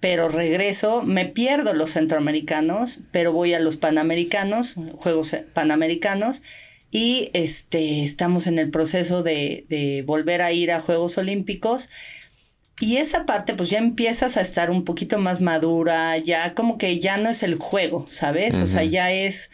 pero 0.00 0.30
regreso, 0.30 1.02
me 1.02 1.26
pierdo 1.26 1.74
los 1.74 1.90
centroamericanos, 1.90 3.00
pero 3.12 3.32
voy 3.32 3.52
a 3.52 3.60
los 3.60 3.76
panamericanos, 3.76 4.76
Juegos 4.94 5.36
Panamericanos, 5.52 6.42
y 6.90 7.30
este, 7.34 8.02
estamos 8.02 8.46
en 8.46 8.58
el 8.58 8.70
proceso 8.70 9.22
de, 9.22 9.66
de 9.68 10.02
volver 10.06 10.42
a 10.42 10.52
ir 10.52 10.72
a 10.72 10.80
Juegos 10.80 11.18
Olímpicos. 11.18 11.88
Y 12.80 12.96
esa 12.96 13.26
parte, 13.26 13.54
pues 13.54 13.68
ya 13.68 13.78
empiezas 13.78 14.38
a 14.38 14.40
estar 14.40 14.70
un 14.70 14.84
poquito 14.84 15.18
más 15.18 15.42
madura, 15.42 16.16
ya 16.16 16.54
como 16.54 16.78
que 16.78 16.98
ya 16.98 17.18
no 17.18 17.28
es 17.28 17.42
el 17.42 17.56
juego, 17.56 18.06
¿sabes? 18.08 18.54
O 18.56 18.66
sea, 18.66 18.84
ya 18.84 19.12
es, 19.12 19.50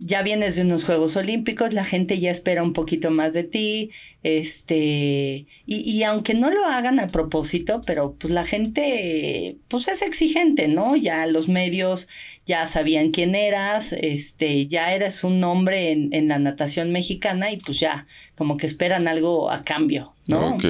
ya 0.00 0.22
vienes 0.22 0.56
de 0.56 0.62
unos 0.62 0.84
Juegos 0.84 1.14
Olímpicos, 1.16 1.74
la 1.74 1.84
gente 1.84 2.18
ya 2.18 2.30
espera 2.30 2.62
un 2.62 2.72
poquito 2.72 3.10
más 3.10 3.34
de 3.34 3.44
ti, 3.44 3.90
este, 4.22 5.46
y, 5.66 5.90
y 5.90 6.02
aunque 6.04 6.32
no 6.32 6.50
lo 6.50 6.64
hagan 6.64 6.98
a 7.00 7.08
propósito, 7.08 7.82
pero 7.86 8.14
pues 8.14 8.32
la 8.32 8.44
gente, 8.44 9.58
pues 9.68 9.88
es 9.88 10.00
exigente, 10.00 10.68
¿no? 10.68 10.96
Ya 10.96 11.26
los 11.26 11.48
medios 11.48 12.08
ya 12.50 12.66
sabían 12.66 13.12
quién 13.12 13.36
eras, 13.36 13.92
este, 13.92 14.66
ya 14.66 14.92
eres 14.92 15.22
un 15.22 15.38
nombre 15.38 15.92
en, 15.92 16.12
en 16.12 16.26
la 16.26 16.40
natación 16.40 16.90
mexicana 16.90 17.52
y 17.52 17.58
pues 17.58 17.78
ya, 17.78 18.08
como 18.34 18.56
que 18.56 18.66
esperan 18.66 19.06
algo 19.06 19.52
a 19.52 19.62
cambio, 19.62 20.14
¿no? 20.26 20.56
Ok. 20.56 20.64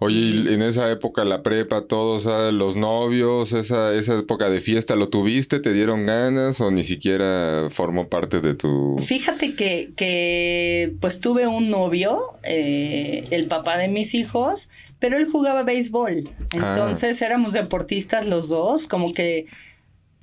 Oye, 0.00 0.18
y 0.18 0.52
en 0.52 0.60
esa 0.60 0.90
época, 0.90 1.24
la 1.24 1.42
prepa, 1.42 1.86
todos, 1.86 2.26
los 2.52 2.76
novios, 2.76 3.52
esa, 3.52 3.94
esa 3.94 4.18
época 4.18 4.50
de 4.50 4.60
fiesta, 4.60 4.96
¿lo 4.96 5.08
tuviste? 5.08 5.60
¿Te 5.60 5.72
dieron 5.72 6.04
ganas 6.04 6.60
o 6.60 6.70
ni 6.70 6.84
siquiera 6.84 7.68
formó 7.70 8.08
parte 8.08 8.40
de 8.40 8.54
tu... 8.54 8.96
Fíjate 9.00 9.54
que, 9.54 9.92
que 9.96 10.92
pues 11.00 11.20
tuve 11.20 11.46
un 11.46 11.70
novio, 11.70 12.20
eh, 12.42 13.26
el 13.30 13.46
papá 13.46 13.78
de 13.78 13.88
mis 13.88 14.14
hijos, 14.14 14.68
pero 14.98 15.16
él 15.16 15.26
jugaba 15.26 15.62
béisbol. 15.62 16.28
Ah. 16.60 16.74
Entonces 16.74 17.22
éramos 17.22 17.54
deportistas 17.54 18.26
los 18.26 18.50
dos, 18.50 18.84
como 18.84 19.12
que 19.12 19.46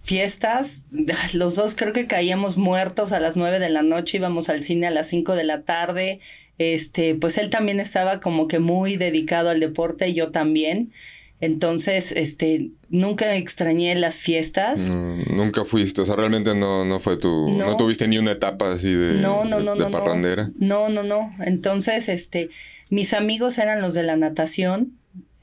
fiestas, 0.06 0.88
los 1.34 1.56
dos 1.56 1.76
creo 1.76 1.94
que 1.94 2.08
caíamos 2.08 2.58
muertos 2.58 3.12
a 3.12 3.20
las 3.20 3.36
nueve 3.36 3.60
de 3.60 3.70
la 3.70 3.82
noche, 3.82 4.18
íbamos 4.18 4.50
al 4.50 4.62
cine 4.62 4.88
a 4.88 4.92
las 4.92 5.08
cinco 5.08 5.36
de 5.36 5.44
la 5.44 5.64
tarde. 5.64 6.20
Este, 6.58 7.16
pues 7.16 7.38
él 7.38 7.50
también 7.50 7.82
estaba 7.82 8.22
como 8.22 8.48
que 8.48 8.60
muy 8.60 8.96
dedicado 8.96 9.50
al 9.50 9.60
deporte 9.60 10.08
y 10.08 10.14
yo 10.14 10.32
también. 10.32 10.94
Entonces, 11.42 12.14
este, 12.14 12.72
nunca 12.90 13.36
extrañé 13.36 13.94
las 13.96 14.20
fiestas. 14.22 14.80
Mm, 14.80 15.36
nunca 15.36 15.66
fuiste, 15.66 16.02
o 16.02 16.06
sea, 16.06 16.16
realmente 16.16 16.56
no, 16.56 16.86
no 16.86 17.00
fue 17.02 17.18
tu... 17.18 17.50
No. 17.50 17.72
No. 17.72 17.78
tuviste 17.78 18.08
ni 18.08 18.18
una 18.18 18.32
etapa 18.32 18.72
así 18.72 18.94
de, 18.94 19.16
No, 19.22 19.44
no, 19.44 19.60
no, 19.60 19.74
de 19.74 19.82
no, 19.82 19.90
no. 19.90 19.92
parrandera. 19.92 20.52
No, 20.58 20.88
no, 20.88 21.04
no. 21.04 21.36
Entonces, 21.46 22.08
este, 22.08 22.50
mis 22.90 23.14
amigos 23.14 23.58
eran 23.58 23.82
los 23.82 23.94
de 23.94 24.04
la 24.04 24.16
natación. 24.16 24.94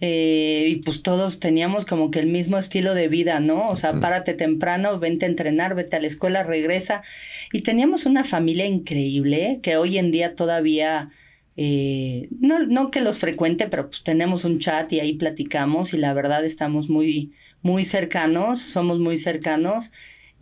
Eh, 0.04 0.66
y 0.68 0.76
pues 0.82 1.00
todos 1.00 1.38
teníamos 1.38 1.84
como 1.84 2.10
que 2.10 2.18
el 2.18 2.26
mismo 2.26 2.58
estilo 2.58 2.92
de 2.92 3.06
vida, 3.06 3.38
¿no? 3.38 3.68
O 3.68 3.76
sea, 3.76 4.00
párate 4.00 4.34
temprano, 4.34 4.98
vente 4.98 5.26
a 5.26 5.28
entrenar, 5.28 5.76
vete 5.76 5.94
a 5.94 6.00
la 6.00 6.08
escuela, 6.08 6.42
regresa. 6.42 7.04
Y 7.52 7.60
teníamos 7.60 8.04
una 8.04 8.24
familia 8.24 8.66
increíble 8.66 9.60
que 9.62 9.76
hoy 9.76 9.98
en 9.98 10.10
día 10.10 10.34
todavía, 10.34 11.10
eh, 11.56 12.28
no, 12.40 12.58
no 12.58 12.90
que 12.90 13.00
los 13.00 13.20
frecuente, 13.20 13.68
pero 13.68 13.90
pues 13.90 14.02
tenemos 14.02 14.44
un 14.44 14.58
chat 14.58 14.92
y 14.92 14.98
ahí 14.98 15.12
platicamos 15.12 15.94
y 15.94 15.98
la 15.98 16.12
verdad 16.14 16.44
estamos 16.44 16.90
muy, 16.90 17.30
muy 17.62 17.84
cercanos, 17.84 18.58
somos 18.58 18.98
muy 18.98 19.16
cercanos. 19.16 19.92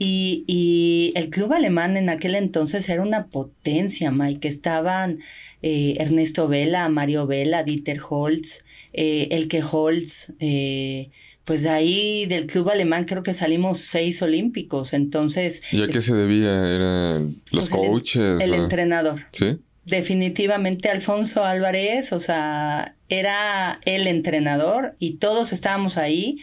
Y, 0.02 0.44
y 0.46 1.12
el 1.14 1.28
club 1.28 1.52
alemán 1.52 1.98
en 1.98 2.08
aquel 2.08 2.34
entonces 2.34 2.88
era 2.88 3.02
una 3.02 3.26
potencia, 3.26 4.10
Mike. 4.10 4.48
Estaban 4.48 5.18
eh, 5.60 5.96
Ernesto 5.98 6.48
Vela, 6.48 6.88
Mario 6.88 7.26
Vela, 7.26 7.64
Dieter 7.64 7.98
Holz, 8.08 8.64
eh, 8.94 9.28
Elke 9.30 9.62
Holz. 9.62 10.32
eh, 10.40 11.10
pues 11.44 11.62
de 11.64 11.68
ahí 11.70 12.26
del 12.26 12.46
club 12.46 12.70
alemán 12.70 13.04
creo 13.04 13.22
que 13.22 13.32
salimos 13.34 13.78
seis 13.78 14.22
olímpicos. 14.22 14.92
Entonces, 14.94 15.60
¿Y 15.72 15.82
a 15.82 15.88
qué 15.88 16.00
se 16.00 16.14
debía? 16.14 16.52
¿Eran 16.74 17.34
los 17.52 17.68
pues, 17.68 17.72
el- 17.82 17.88
coaches? 17.90 18.40
el 18.40 18.52
o- 18.52 18.62
entrenador. 18.62 19.18
¿Sí? 19.32 19.58
Definitivamente 19.84 20.88
Alfonso 20.88 21.44
Álvarez, 21.44 22.12
o 22.12 22.18
sea, 22.20 22.94
era 23.10 23.80
el 23.84 24.06
entrenador 24.06 24.96
y 24.98 25.16
todos 25.16 25.52
estábamos 25.52 25.98
ahí 25.98 26.38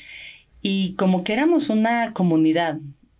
y 0.61 0.93
como 0.95 1.23
que 1.23 1.33
éramos 1.33 1.69
una 1.69 2.13
comunidad. 2.13 2.77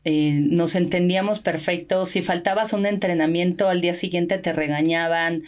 Eh, 0.10 0.32
nos 0.32 0.76
entendíamos 0.76 1.42
perfecto. 1.42 2.06
Si 2.06 2.24
faltabas 2.24 2.72
un 2.72 2.86
entrenamiento 2.86 3.68
al 3.68 3.82
día 3.82 3.94
siguiente 3.94 4.38
te 4.38 4.54
regañaban. 4.54 5.44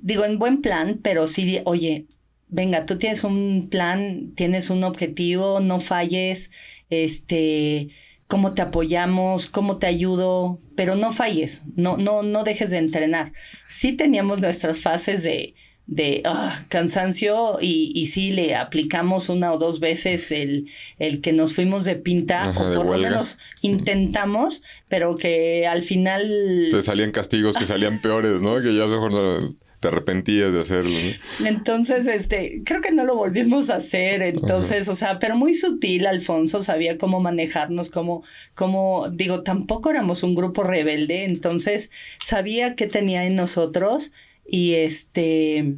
Digo, 0.00 0.24
en 0.24 0.40
buen 0.40 0.60
plan, 0.60 0.98
pero 1.00 1.28
sí, 1.28 1.60
oye, 1.64 2.06
venga, 2.48 2.84
tú 2.84 2.98
tienes 2.98 3.22
un 3.22 3.68
plan, 3.70 4.32
tienes 4.34 4.70
un 4.70 4.82
objetivo, 4.82 5.60
no 5.60 5.78
falles, 5.78 6.50
este, 6.90 7.90
cómo 8.26 8.54
te 8.54 8.62
apoyamos, 8.62 9.46
cómo 9.46 9.78
te 9.78 9.86
ayudo, 9.86 10.58
pero 10.74 10.96
no 10.96 11.12
falles, 11.12 11.60
no, 11.76 11.96
no, 11.96 12.24
no 12.24 12.42
dejes 12.42 12.70
de 12.70 12.78
entrenar. 12.78 13.30
Sí 13.68 13.92
teníamos 13.92 14.40
nuestras 14.40 14.80
fases 14.80 15.22
de, 15.22 15.54
de 15.94 16.22
ah, 16.24 16.64
cansancio 16.68 17.58
y, 17.60 17.92
y 17.94 18.06
sí 18.06 18.32
le 18.32 18.54
aplicamos 18.54 19.28
una 19.28 19.52
o 19.52 19.58
dos 19.58 19.78
veces 19.80 20.30
el, 20.30 20.68
el 20.98 21.20
que 21.20 21.32
nos 21.32 21.54
fuimos 21.54 21.84
de 21.84 21.96
pinta, 21.96 22.42
Ajá, 22.42 22.70
o 22.70 22.74
por 22.74 22.86
lo 22.86 22.98
menos 22.98 23.38
intentamos, 23.60 24.62
pero 24.88 25.16
que 25.16 25.66
al 25.66 25.82
final... 25.82 26.68
Te 26.70 26.82
salían 26.82 27.10
castigos 27.10 27.56
que 27.56 27.66
salían 27.66 28.00
peores, 28.00 28.40
¿no? 28.40 28.56
Que 28.56 28.74
ya 28.74 28.86
mejor 28.86 29.12
no 29.12 29.54
te 29.80 29.88
arrepentías 29.88 30.52
de 30.52 30.60
hacerlo, 30.60 30.92
¿no? 30.92 31.46
Entonces, 31.46 32.06
este, 32.06 32.62
creo 32.64 32.80
que 32.80 32.92
no 32.92 33.04
lo 33.04 33.16
volvimos 33.16 33.68
a 33.68 33.76
hacer. 33.76 34.22
Entonces, 34.22 34.88
o 34.88 34.94
sea, 34.94 35.18
pero 35.18 35.36
muy 35.36 35.54
sutil, 35.54 36.06
Alfonso 36.06 36.60
sabía 36.60 36.96
cómo 36.96 37.20
manejarnos, 37.20 37.90
cómo, 37.90 38.22
cómo, 38.54 39.08
digo, 39.12 39.42
tampoco 39.42 39.90
éramos 39.90 40.22
un 40.22 40.36
grupo 40.36 40.62
rebelde, 40.62 41.24
entonces 41.24 41.90
sabía 42.24 42.76
qué 42.76 42.86
tenía 42.86 43.24
en 43.24 43.34
nosotros 43.34 44.12
y 44.46 44.74
este, 44.74 45.76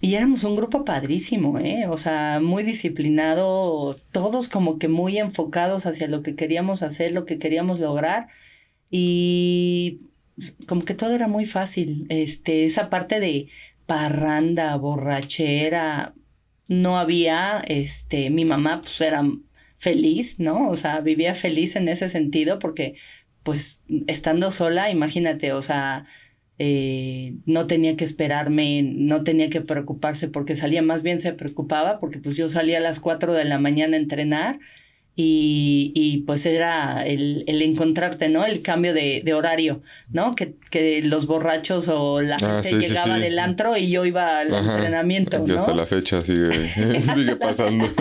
y 0.00 0.14
éramos 0.14 0.44
un 0.44 0.56
grupo 0.56 0.84
padrísimo, 0.84 1.58
¿eh? 1.58 1.86
O 1.88 1.96
sea, 1.96 2.40
muy 2.40 2.62
disciplinado, 2.62 3.96
todos 4.12 4.48
como 4.48 4.78
que 4.78 4.88
muy 4.88 5.18
enfocados 5.18 5.86
hacia 5.86 6.08
lo 6.08 6.22
que 6.22 6.34
queríamos 6.34 6.82
hacer, 6.82 7.12
lo 7.12 7.26
que 7.26 7.38
queríamos 7.38 7.80
lograr 7.80 8.28
y 8.90 10.00
como 10.66 10.84
que 10.84 10.94
todo 10.94 11.14
era 11.14 11.28
muy 11.28 11.44
fácil. 11.44 12.06
Este, 12.08 12.64
esa 12.64 12.90
parte 12.90 13.20
de 13.20 13.48
parranda, 13.86 14.76
borrachera, 14.76 16.14
no 16.68 16.98
había, 16.98 17.62
este, 17.66 18.30
mi 18.30 18.44
mamá 18.44 18.80
pues 18.80 19.00
era 19.00 19.22
feliz, 19.76 20.38
¿no? 20.38 20.68
O 20.70 20.76
sea, 20.76 21.00
vivía 21.00 21.34
feliz 21.34 21.76
en 21.76 21.88
ese 21.88 22.08
sentido 22.08 22.58
porque 22.58 22.94
pues 23.42 23.80
estando 24.06 24.50
sola, 24.50 24.90
imagínate, 24.90 25.52
o 25.52 25.62
sea, 25.62 26.06
eh, 26.62 27.36
no 27.46 27.66
tenía 27.66 27.96
que 27.96 28.04
esperarme, 28.04 28.82
no 28.84 29.24
tenía 29.24 29.48
que 29.48 29.62
preocuparse 29.62 30.28
porque 30.28 30.54
salía, 30.56 30.82
más 30.82 31.02
bien 31.02 31.18
se 31.18 31.32
preocupaba 31.32 31.98
porque 31.98 32.18
pues 32.18 32.36
yo 32.36 32.50
salía 32.50 32.76
a 32.76 32.80
las 32.82 33.00
4 33.00 33.32
de 33.32 33.46
la 33.46 33.58
mañana 33.58 33.96
a 33.96 34.00
entrenar 34.00 34.58
y, 35.16 35.90
y 35.94 36.18
pues 36.18 36.44
era 36.44 37.06
el, 37.06 37.44
el 37.46 37.62
encontrarte, 37.62 38.28
¿no? 38.28 38.44
El 38.44 38.60
cambio 38.60 38.92
de, 38.92 39.22
de 39.24 39.32
horario, 39.32 39.80
¿no? 40.10 40.32
Que, 40.34 40.54
que 40.70 41.00
los 41.02 41.26
borrachos 41.26 41.88
o 41.88 42.20
la 42.20 42.36
Ah, 42.36 42.60
gente 42.62 42.68
sí, 42.68 42.76
llegaba 42.88 43.16
sí. 43.16 43.22
del 43.22 43.38
antro 43.38 43.76
y 43.78 43.90
yo 43.90 44.04
iba 44.04 44.40
al 44.40 44.54
Ajá, 44.54 44.74
entrenamiento, 44.74 45.38
¿no? 45.38 45.56
hasta 45.56 45.74
la 45.74 45.86
fecha 45.86 46.20
sigue, 46.20 46.52
sigue 47.14 47.36
pasando. 47.36 47.88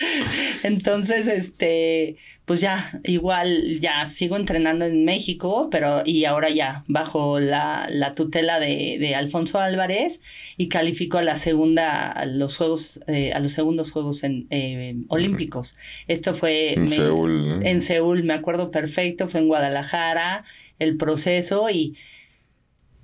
Entonces, 0.62 1.26
este, 1.28 2.16
pues 2.44 2.60
ya, 2.60 3.00
igual, 3.04 3.78
ya 3.80 4.06
sigo 4.06 4.36
entrenando 4.36 4.84
en 4.84 5.04
México, 5.04 5.68
pero 5.70 6.02
y 6.04 6.24
ahora 6.24 6.50
ya 6.50 6.84
bajo 6.88 7.38
la, 7.40 7.86
la 7.90 8.14
tutela 8.14 8.58
de, 8.58 8.96
de 8.98 9.14
Alfonso 9.14 9.58
Álvarez 9.60 10.20
y 10.56 10.68
califico 10.68 11.18
a 11.18 11.22
la 11.22 11.36
segunda, 11.36 12.10
a 12.10 12.24
los 12.26 12.56
juegos, 12.56 13.00
eh, 13.06 13.32
a 13.32 13.40
los 13.40 13.52
segundos 13.52 13.90
Juegos 13.92 14.24
en, 14.24 14.46
eh, 14.50 14.96
Olímpicos. 15.08 15.76
Esto 16.08 16.34
fue 16.34 16.74
En 16.74 16.82
me- 16.82 16.88
Seúl, 16.88 17.48
¿no? 17.60 17.66
en 17.66 17.80
Seúl, 17.80 18.24
me 18.24 18.34
acuerdo 18.34 18.70
perfecto, 18.70 19.28
fue 19.28 19.40
en 19.40 19.48
Guadalajara, 19.48 20.44
el 20.78 20.96
proceso 20.96 21.68
y 21.70 21.96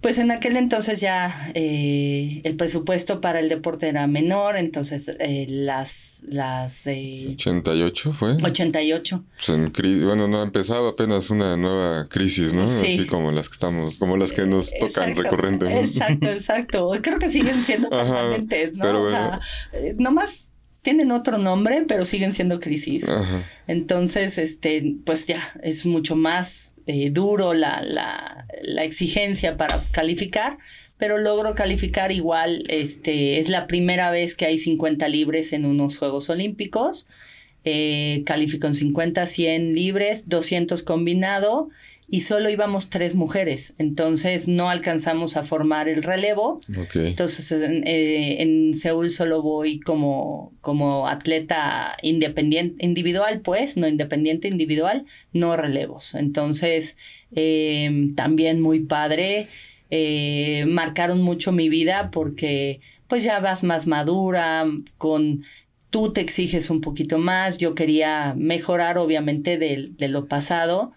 pues 0.06 0.18
en 0.18 0.30
aquel 0.30 0.56
entonces 0.56 1.00
ya 1.00 1.50
eh, 1.54 2.40
el 2.44 2.54
presupuesto 2.54 3.20
para 3.20 3.40
el 3.40 3.48
deporte 3.48 3.88
era 3.88 4.06
menor, 4.06 4.56
entonces 4.56 5.10
eh, 5.18 5.46
las, 5.48 6.22
las 6.28 6.86
eh, 6.86 7.30
88 7.32 8.12
fue. 8.12 8.36
88. 8.40 9.24
Pues 9.34 9.48
en 9.48 9.72
bueno, 10.06 10.28
no 10.28 10.44
empezaba 10.44 10.90
apenas 10.90 11.30
una 11.30 11.56
nueva 11.56 12.06
crisis, 12.08 12.54
¿no? 12.54 12.68
Sí. 12.68 12.86
Así 12.86 13.06
como 13.06 13.32
las 13.32 13.48
que 13.48 13.54
estamos, 13.54 13.96
como 13.96 14.16
las 14.16 14.32
que 14.32 14.46
nos 14.46 14.70
tocan 14.74 15.10
Exacto, 15.10 15.22
recurrente. 15.22 15.64
¿no? 15.64 15.80
Exacto, 15.80 16.26
exacto. 16.30 16.92
Creo 17.02 17.18
que 17.18 17.28
siguen 17.28 17.60
siendo 17.60 17.90
permanentes, 17.90 18.74
¿no? 18.74 18.82
pero 18.82 19.02
o 19.02 19.10
sea, 19.10 19.40
eh, 19.72 19.96
nomás 19.98 20.52
tienen 20.86 21.10
otro 21.10 21.36
nombre, 21.36 21.82
pero 21.88 22.04
siguen 22.04 22.32
siendo 22.32 22.60
crisis. 22.60 23.08
Entonces, 23.66 24.38
este, 24.38 24.94
pues 25.04 25.26
ya 25.26 25.42
es 25.64 25.84
mucho 25.84 26.14
más 26.14 26.76
eh, 26.86 27.10
duro 27.10 27.54
la, 27.54 27.82
la, 27.82 28.46
la, 28.62 28.84
exigencia 28.84 29.56
para 29.56 29.80
calificar, 29.90 30.58
pero 30.96 31.18
logro 31.18 31.56
calificar 31.56 32.12
igual. 32.12 32.62
Este, 32.68 33.40
es 33.40 33.48
la 33.48 33.66
primera 33.66 34.12
vez 34.12 34.36
que 34.36 34.46
hay 34.46 34.58
50 34.58 35.08
libres 35.08 35.52
en 35.52 35.66
unos 35.66 35.98
Juegos 35.98 36.30
Olímpicos. 36.30 37.08
Eh, 37.64 38.22
califico 38.24 38.68
en 38.68 38.76
50, 38.76 39.26
100 39.26 39.74
libres, 39.74 40.28
200 40.28 40.84
combinado 40.84 41.68
y 42.08 42.20
solo 42.20 42.50
íbamos 42.50 42.88
tres 42.88 43.14
mujeres, 43.14 43.74
entonces 43.78 44.46
no 44.46 44.70
alcanzamos 44.70 45.36
a 45.36 45.42
formar 45.42 45.88
el 45.88 46.04
relevo. 46.04 46.60
Entonces 46.94 47.50
eh, 47.50 48.42
en 48.42 48.74
Seúl 48.74 49.10
solo 49.10 49.42
voy 49.42 49.80
como, 49.80 50.52
como 50.60 51.08
atleta 51.08 51.96
independiente, 52.02 52.84
individual, 52.84 53.40
pues, 53.40 53.76
no 53.76 53.88
independiente, 53.88 54.46
individual, 54.46 55.04
no 55.32 55.56
relevos. 55.56 56.14
Entonces 56.14 56.96
em, 57.34 58.14
también 58.14 58.60
muy 58.60 58.80
padre. 58.80 59.48
Eh, 59.88 60.64
marcaron 60.66 61.22
mucho 61.22 61.52
mi 61.52 61.68
vida 61.68 62.10
porque 62.10 62.80
pues 63.06 63.22
ya 63.22 63.38
vas 63.38 63.62
más 63.62 63.86
madura, 63.86 64.66
con 64.98 65.44
tú 65.90 66.12
te 66.12 66.20
exiges 66.20 66.70
un 66.70 66.80
poquito 66.80 67.18
más, 67.18 67.58
yo 67.58 67.76
quería 67.76 68.34
mejorar 68.36 68.98
obviamente 68.98 69.58
de, 69.58 69.90
de 69.96 70.08
lo 70.08 70.26
pasado, 70.26 70.92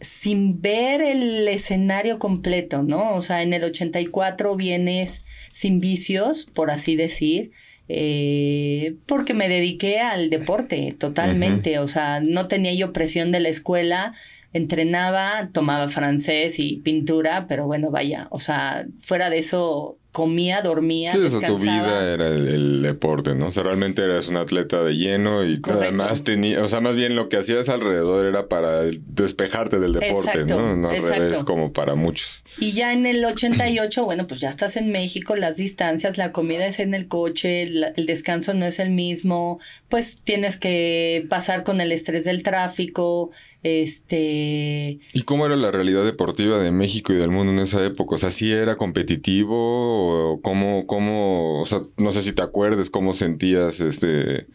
sin 0.00 0.60
ver 0.60 1.00
el 1.02 1.48
escenario 1.48 2.18
completo, 2.18 2.82
¿no? 2.82 3.14
O 3.14 3.20
sea, 3.20 3.42
en 3.42 3.52
el 3.52 3.64
84 3.64 4.56
vienes 4.56 5.22
sin 5.52 5.80
vicios, 5.80 6.46
por 6.52 6.70
así 6.70 6.96
decir, 6.96 7.52
eh, 7.88 8.96
porque 9.06 9.32
me 9.32 9.48
dediqué 9.48 10.00
al 10.00 10.28
deporte 10.28 10.94
totalmente, 10.98 11.78
o 11.78 11.86
sea, 11.86 12.20
no 12.20 12.48
tenía 12.48 12.74
yo 12.74 12.92
presión 12.92 13.32
de 13.32 13.40
la 13.40 13.48
escuela, 13.48 14.12
entrenaba, 14.52 15.50
tomaba 15.52 15.88
francés 15.88 16.58
y 16.58 16.78
pintura, 16.78 17.46
pero 17.46 17.66
bueno, 17.66 17.90
vaya, 17.90 18.28
o 18.30 18.38
sea, 18.38 18.86
fuera 18.98 19.30
de 19.30 19.38
eso 19.38 19.98
comía, 20.16 20.62
dormía. 20.62 21.12
Sí, 21.12 21.18
eso 21.26 21.42
tu 21.42 21.58
vida 21.58 22.14
era 22.14 22.28
el, 22.28 22.80
deporte, 22.80 23.34
¿no? 23.34 23.48
O 23.48 23.50
sea, 23.50 23.64
realmente 23.64 24.02
eras 24.02 24.28
un 24.28 24.38
atleta 24.38 24.82
de 24.82 24.96
lleno 24.96 25.44
y 25.44 25.60
además 25.64 26.24
tenía, 26.24 26.64
o 26.64 26.68
sea, 26.68 26.80
más 26.80 26.96
bien 26.96 27.14
lo 27.14 27.28
que 27.28 27.36
hacías 27.36 27.68
alrededor 27.68 28.24
era 28.24 28.48
para 28.48 28.84
despejarte 29.08 29.78
del 29.78 29.92
deporte, 29.92 30.46
¿no? 30.46 30.74
No 30.74 30.88
al 30.88 31.02
revés 31.02 31.44
como 31.44 31.74
para 31.74 31.96
muchos. 31.96 32.44
Y 32.58 32.72
ya 32.72 32.94
en 32.94 33.04
el 33.04 33.22
88, 33.22 34.06
bueno, 34.06 34.26
pues 34.26 34.40
ya 34.40 34.48
estás 34.48 34.78
en 34.78 34.90
México, 34.90 35.36
las 35.36 35.58
distancias, 35.58 36.16
la 36.16 36.32
comida 36.32 36.66
es 36.66 36.78
en 36.78 36.94
el 36.94 37.08
coche, 37.08 37.64
el 37.64 38.06
descanso 38.06 38.54
no 38.54 38.64
es 38.64 38.78
el 38.78 38.88
mismo, 38.88 39.60
pues 39.90 40.22
tienes 40.22 40.56
que 40.56 41.26
pasar 41.28 41.62
con 41.62 41.82
el 41.82 41.92
estrés 41.92 42.24
del 42.24 42.42
tráfico, 42.42 43.32
este... 43.66 45.00
¿Y 45.12 45.22
cómo 45.22 45.44
era 45.46 45.56
la 45.56 45.72
realidad 45.72 46.04
deportiva 46.04 46.58
de 46.58 46.70
México 46.70 47.12
y 47.12 47.16
del 47.16 47.30
mundo 47.30 47.52
en 47.52 47.58
esa 47.58 47.84
época? 47.84 48.14
O 48.14 48.18
sea, 48.18 48.30
¿sí 48.30 48.52
era 48.52 48.76
competitivo? 48.76 50.32
¿O 50.32 50.40
cómo, 50.40 50.86
cómo, 50.86 51.60
o 51.60 51.66
sea, 51.66 51.80
no 51.96 52.12
sé 52.12 52.22
si 52.22 52.32
te 52.32 52.42
acuerdes 52.42 52.90
cómo 52.90 53.12
sentías 53.12 53.80
este... 53.80 54.46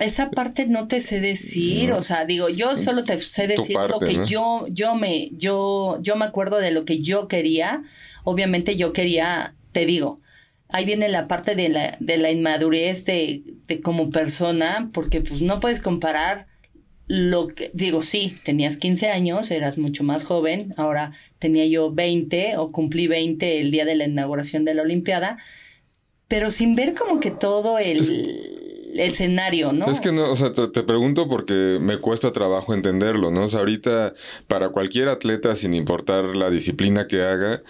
Esa 0.00 0.30
parte 0.30 0.66
no 0.66 0.86
te 0.86 1.00
sé 1.00 1.20
decir, 1.20 1.92
o 1.92 2.02
sea, 2.02 2.24
digo, 2.24 2.48
yo 2.48 2.76
solo 2.76 3.02
te 3.04 3.18
sé 3.18 3.48
decir 3.48 3.76
lo 3.88 3.98
que 3.98 4.24
yo, 4.26 4.66
yo 4.70 4.94
me, 4.94 5.30
yo, 5.32 5.98
yo 6.02 6.14
me 6.14 6.24
acuerdo 6.24 6.58
de 6.58 6.70
lo 6.70 6.84
que 6.84 7.00
yo 7.00 7.26
quería. 7.26 7.82
Obviamente 8.22 8.76
yo 8.76 8.92
quería, 8.92 9.56
te 9.72 9.86
digo, 9.86 10.20
ahí 10.68 10.84
viene 10.84 11.08
la 11.08 11.26
parte 11.26 11.56
de 11.56 11.68
la, 11.68 11.96
de 11.98 12.16
la 12.16 12.30
inmadurez 12.30 13.06
de, 13.06 13.42
de 13.66 13.80
como 13.80 14.10
persona, 14.10 14.90
porque 14.92 15.20
pues 15.20 15.42
no 15.42 15.58
puedes 15.58 15.80
comparar 15.80 16.46
lo 17.08 17.48
que 17.48 17.70
digo, 17.72 18.02
sí, 18.02 18.36
tenías 18.44 18.76
15 18.76 19.08
años, 19.08 19.50
eras 19.50 19.78
mucho 19.78 20.04
más 20.04 20.24
joven, 20.24 20.74
ahora 20.76 21.12
tenía 21.38 21.66
yo 21.66 21.90
20 21.90 22.58
o 22.58 22.70
cumplí 22.70 23.06
20 23.06 23.60
el 23.60 23.70
día 23.70 23.86
de 23.86 23.96
la 23.96 24.04
inauguración 24.04 24.66
de 24.66 24.74
la 24.74 24.82
Olimpiada, 24.82 25.38
pero 26.28 26.50
sin 26.50 26.76
ver 26.76 26.94
como 26.94 27.18
que 27.18 27.30
todo 27.30 27.78
el 27.78 28.92
escenario, 28.94 29.72
¿no? 29.72 29.90
Es 29.90 30.00
que 30.00 30.12
no, 30.12 30.30
o 30.30 30.36
sea, 30.36 30.52
te, 30.52 30.68
te, 30.68 30.82
pregunto 30.82 31.28
porque 31.28 31.78
me 31.80 31.98
cuesta 31.98 32.32
trabajo 32.32 32.74
entenderlo, 32.74 33.30
¿no? 33.30 33.44
O 33.44 33.48
sea, 33.48 33.60
ahorita 33.60 34.14
para 34.46 34.68
cualquier 34.68 35.08
atleta, 35.08 35.54
sin 35.54 35.72
importar 35.72 36.36
la 36.36 36.50
disciplina 36.50 37.06
que 37.06 37.22
haga, 37.22 37.62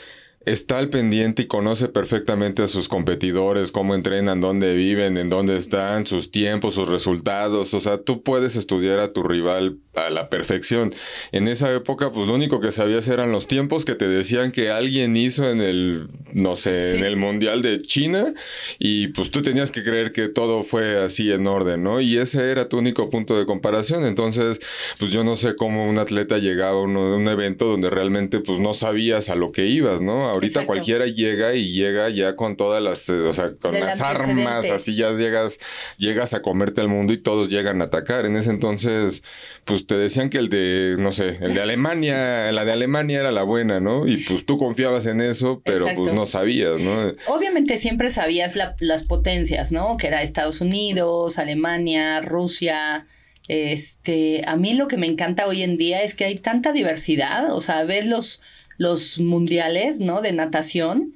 está 0.48 0.78
al 0.78 0.88
pendiente 0.88 1.42
y 1.42 1.46
conoce 1.46 1.88
perfectamente 1.88 2.62
a 2.62 2.68
sus 2.68 2.88
competidores, 2.88 3.72
cómo 3.72 3.94
entrenan, 3.94 4.40
dónde 4.40 4.74
viven, 4.74 5.16
en 5.16 5.28
dónde 5.28 5.56
están, 5.56 6.06
sus 6.06 6.30
tiempos, 6.30 6.74
sus 6.74 6.88
resultados. 6.88 7.74
O 7.74 7.80
sea, 7.80 8.02
tú 8.02 8.22
puedes 8.22 8.56
estudiar 8.56 8.98
a 8.98 9.12
tu 9.12 9.22
rival 9.22 9.78
a 10.06 10.10
la 10.10 10.30
perfección. 10.30 10.94
En 11.32 11.48
esa 11.48 11.72
época, 11.72 12.12
pues 12.12 12.28
lo 12.28 12.34
único 12.34 12.60
que 12.60 12.72
sabías 12.72 13.08
eran 13.08 13.32
los 13.32 13.46
tiempos 13.46 13.84
que 13.84 13.94
te 13.94 14.08
decían 14.08 14.52
que 14.52 14.70
alguien 14.70 15.16
hizo 15.16 15.48
en 15.48 15.60
el, 15.60 16.08
no 16.32 16.56
sé, 16.56 16.96
en 16.96 17.04
el 17.04 17.16
Mundial 17.16 17.62
de 17.62 17.82
China 17.82 18.34
y 18.78 19.08
pues 19.08 19.30
tú 19.30 19.42
tenías 19.42 19.70
que 19.70 19.82
creer 19.82 20.12
que 20.12 20.28
todo 20.28 20.62
fue 20.62 21.02
así 21.02 21.32
en 21.32 21.46
orden, 21.46 21.82
¿no? 21.82 22.00
Y 22.00 22.18
ese 22.18 22.50
era 22.50 22.68
tu 22.68 22.78
único 22.78 23.10
punto 23.10 23.38
de 23.38 23.46
comparación. 23.46 24.04
Entonces, 24.04 24.60
pues 24.98 25.10
yo 25.10 25.24
no 25.24 25.36
sé 25.36 25.56
cómo 25.56 25.88
un 25.88 25.98
atleta 25.98 26.38
llegaba 26.38 26.78
a 26.78 26.82
un, 26.82 27.28
evento 27.28 27.66
donde 27.66 27.90
realmente 27.90 28.40
pues 28.40 28.58
no 28.58 28.72
sabías 28.72 29.28
a 29.28 29.34
lo 29.34 29.52
que 29.52 29.66
ibas, 29.66 30.00
¿no? 30.00 30.28
Ahorita 30.28 30.64
cualquiera 30.64 31.06
llega 31.06 31.54
y 31.54 31.72
llega 31.72 32.08
ya 32.08 32.36
con 32.36 32.56
todas 32.56 32.82
las, 32.82 33.08
o 33.10 33.32
sea, 33.32 33.52
con 33.60 33.74
las 33.74 34.00
armas, 34.00 34.70
así 34.70 34.94
ya 34.94 35.10
llegas, 35.12 35.58
llegas 35.98 36.32
a 36.32 36.40
comerte 36.40 36.80
al 36.80 36.88
mundo 36.88 37.12
y 37.12 37.18
todos 37.18 37.50
llegan 37.50 37.82
a 37.82 37.86
atacar. 37.86 38.24
En 38.24 38.36
ese 38.36 38.50
entonces, 38.50 39.22
pues 39.64 39.86
te 39.88 39.96
decían 39.96 40.28
que 40.28 40.36
el 40.36 40.50
de, 40.50 40.96
no 40.98 41.12
sé, 41.12 41.38
el 41.40 41.54
de 41.54 41.62
Alemania, 41.62 42.52
la 42.52 42.66
de 42.66 42.72
Alemania 42.72 43.20
era 43.20 43.32
la 43.32 43.42
buena, 43.42 43.80
¿no? 43.80 44.06
Y 44.06 44.18
pues 44.18 44.44
tú 44.44 44.58
confiabas 44.58 45.06
en 45.06 45.22
eso, 45.22 45.62
pero 45.64 45.86
pues 45.96 46.12
no 46.12 46.26
sabías, 46.26 46.78
¿no? 46.78 47.14
Obviamente 47.26 47.78
siempre 47.78 48.10
sabías 48.10 48.54
las 48.80 49.02
potencias, 49.04 49.72
¿no? 49.72 49.96
Que 49.96 50.08
era 50.08 50.22
Estados 50.22 50.60
Unidos, 50.60 51.38
Alemania, 51.38 52.20
Rusia. 52.20 53.06
Este, 53.48 54.42
a 54.46 54.56
mí 54.56 54.74
lo 54.74 54.88
que 54.88 54.98
me 54.98 55.06
encanta 55.06 55.46
hoy 55.46 55.62
en 55.62 55.78
día 55.78 56.02
es 56.02 56.12
que 56.12 56.26
hay 56.26 56.36
tanta 56.36 56.72
diversidad, 56.72 57.50
o 57.50 57.62
sea, 57.62 57.82
ves 57.84 58.06
los, 58.06 58.42
los 58.76 59.18
mundiales, 59.18 60.00
¿no? 60.00 60.20
De 60.20 60.32
natación 60.32 61.14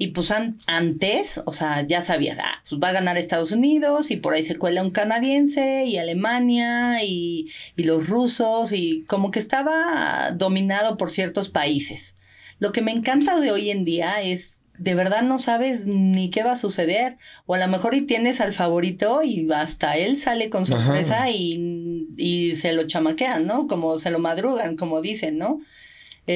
y 0.00 0.08
pues 0.08 0.32
antes, 0.66 1.42
o 1.44 1.52
sea, 1.52 1.86
ya 1.86 2.00
sabías, 2.00 2.38
ah, 2.40 2.62
pues 2.66 2.80
va 2.82 2.88
a 2.88 2.92
ganar 2.92 3.18
Estados 3.18 3.52
Unidos 3.52 4.10
y 4.10 4.16
por 4.16 4.32
ahí 4.32 4.42
se 4.42 4.56
cuela 4.56 4.82
un 4.82 4.92
canadiense 4.92 5.84
y 5.84 5.98
Alemania 5.98 7.04
y, 7.04 7.50
y 7.76 7.82
los 7.82 8.08
rusos 8.08 8.72
y 8.72 9.04
como 9.06 9.30
que 9.30 9.38
estaba 9.38 10.30
dominado 10.34 10.96
por 10.96 11.10
ciertos 11.10 11.50
países. 11.50 12.14
Lo 12.60 12.72
que 12.72 12.80
me 12.80 12.92
encanta 12.92 13.38
de 13.40 13.52
hoy 13.52 13.70
en 13.70 13.84
día 13.84 14.22
es 14.22 14.62
de 14.78 14.94
verdad 14.94 15.20
no 15.20 15.38
sabes 15.38 15.84
ni 15.84 16.30
qué 16.30 16.44
va 16.44 16.52
a 16.52 16.56
suceder. 16.56 17.18
O 17.44 17.52
a 17.52 17.58
lo 17.58 17.68
mejor 17.68 17.94
y 17.94 18.00
tienes 18.00 18.40
al 18.40 18.54
favorito 18.54 19.22
y 19.22 19.46
hasta 19.52 19.98
él 19.98 20.16
sale 20.16 20.48
con 20.48 20.64
sorpresa 20.64 21.28
y, 21.28 22.08
y, 22.16 22.56
se 22.56 22.72
lo 22.72 22.86
chamaquean, 22.86 23.44
¿no? 23.44 23.66
Como 23.66 23.98
se 23.98 24.10
lo 24.10 24.18
madrugan, 24.18 24.76
como 24.76 25.02
dicen, 25.02 25.36
¿no? 25.36 25.60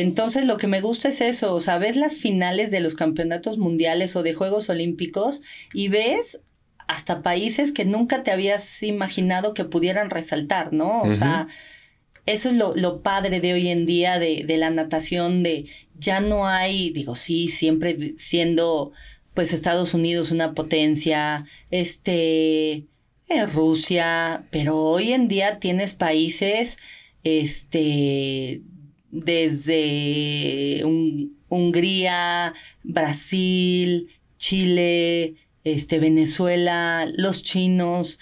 Entonces 0.01 0.45
lo 0.47 0.57
que 0.57 0.67
me 0.67 0.81
gusta 0.81 1.09
es 1.09 1.21
eso, 1.21 1.55
o 1.55 1.61
sea, 1.61 1.79
ves 1.79 1.97
las 1.97 2.17
finales 2.17 2.73
de 2.73 2.81
los 2.81 2.97
campeonatos 2.97 3.59
mundiales 3.59 4.17
o 4.17 4.25
de 4.25 4.35
Juegos 4.35 4.69
Olímpicos 4.69 5.41
y 5.73 5.87
ves 5.87 6.41
hasta 6.89 7.23
países 7.23 7.71
que 7.71 7.85
nunca 7.85 8.25
te 8.25 8.33
habías 8.33 8.83
imaginado 8.83 9.55
que 9.55 9.65
pudieran 9.65 10.11
resaltar, 10.11 10.73
¿no? 10.73 11.03
O 11.03 11.13
sea, 11.13 11.47
eso 12.27 12.51
es 12.51 12.57
lo, 12.57 12.75
lo, 12.75 13.03
padre 13.03 13.39
de 13.39 13.53
hoy 13.53 13.69
en 13.69 13.87
día 13.87 14.19
de, 14.19 14.43
de 14.45 14.57
la 14.57 14.71
natación, 14.71 15.45
de 15.45 15.67
ya 15.97 16.21
no 16.21 16.49
hay, 16.49 16.91
digo, 16.91 17.15
sí, 17.15 17.47
siempre 17.47 18.15
siendo 18.17 18.91
pues 19.33 19.53
Estados 19.53 19.95
Unidos 19.95 20.33
una 20.33 20.55
potencia, 20.55 21.45
este, 21.71 22.87
eh, 23.29 23.47
Rusia, 23.53 24.45
pero 24.51 24.83
hoy 24.83 25.13
en 25.13 25.29
día 25.29 25.61
tienes 25.61 25.95
países, 25.95 26.79
este, 27.23 28.61
desde 29.15 30.83
Hungría, 31.49 32.53
Brasil, 32.83 34.09
Chile, 34.37 35.37
este, 35.63 35.99
Venezuela, 36.01 37.07
los 37.17 37.43
chinos, 37.43 38.19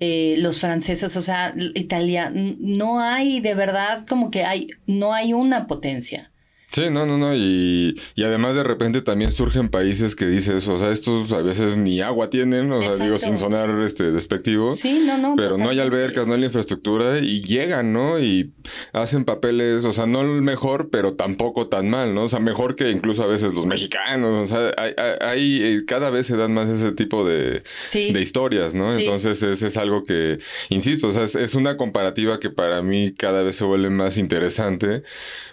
eh, 0.00 0.36
los 0.38 0.60
franceses, 0.60 1.16
o 1.16 1.20
sea, 1.20 1.54
Italia, 1.74 2.32
no 2.32 3.00
hay 3.00 3.40
de 3.40 3.54
verdad 3.54 4.06
como 4.06 4.30
que 4.30 4.44
hay, 4.44 4.68
no 4.86 5.12
hay 5.12 5.32
una 5.32 5.66
potencia. 5.66 6.32
Sí, 6.70 6.90
no, 6.90 7.06
no, 7.06 7.16
no. 7.16 7.34
Y, 7.34 7.98
y, 8.14 8.24
además 8.24 8.54
de 8.54 8.62
repente 8.62 9.00
también 9.00 9.32
surgen 9.32 9.70
países 9.70 10.14
que 10.14 10.26
dices, 10.26 10.68
o 10.68 10.78
sea, 10.78 10.90
estos 10.90 11.32
a 11.32 11.40
veces 11.40 11.78
ni 11.78 12.02
agua 12.02 12.28
tienen, 12.28 12.70
o 12.70 12.82
sea, 12.82 12.96
digo, 12.96 13.18
sin 13.18 13.38
sonar 13.38 13.70
este 13.82 14.12
despectivo. 14.12 14.74
Sí, 14.74 15.02
no, 15.06 15.16
no. 15.16 15.34
Pero 15.34 15.56
no 15.56 15.70
hay 15.70 15.80
albercas, 15.80 16.26
no 16.26 16.34
hay 16.34 16.40
la 16.40 16.46
infraestructura 16.46 17.20
y 17.20 17.42
llegan, 17.42 17.94
¿no? 17.94 18.20
Y 18.20 18.52
hacen 18.92 19.24
papeles, 19.24 19.86
o 19.86 19.92
sea, 19.92 20.06
no 20.06 20.20
el 20.20 20.42
mejor, 20.42 20.90
pero 20.90 21.14
tampoco 21.14 21.68
tan 21.68 21.88
mal, 21.88 22.14
¿no? 22.14 22.24
O 22.24 22.28
sea, 22.28 22.38
mejor 22.38 22.76
que 22.76 22.90
incluso 22.90 23.22
a 23.22 23.26
veces 23.26 23.54
los 23.54 23.64
mexicanos. 23.64 24.50
O 24.50 24.54
sea, 24.54 24.70
hay, 24.76 24.92
hay 25.22 25.62
eh, 25.62 25.84
cada 25.86 26.10
vez 26.10 26.26
se 26.26 26.36
dan 26.36 26.52
más 26.52 26.68
ese 26.68 26.92
tipo 26.92 27.26
de, 27.26 27.62
de 27.94 28.20
historias, 28.20 28.74
¿no? 28.74 28.92
Entonces 28.92 29.42
es, 29.42 29.62
es, 29.62 29.76
algo 29.78 30.04
que, 30.04 30.38
insisto, 30.68 31.08
o 31.08 31.12
sea, 31.12 31.24
es, 31.24 31.34
es 31.34 31.54
una 31.54 31.78
comparativa 31.78 32.38
que 32.38 32.50
para 32.50 32.82
mí 32.82 33.14
cada 33.16 33.42
vez 33.42 33.56
se 33.56 33.64
vuelve 33.64 33.88
más 33.88 34.18
interesante 34.18 35.02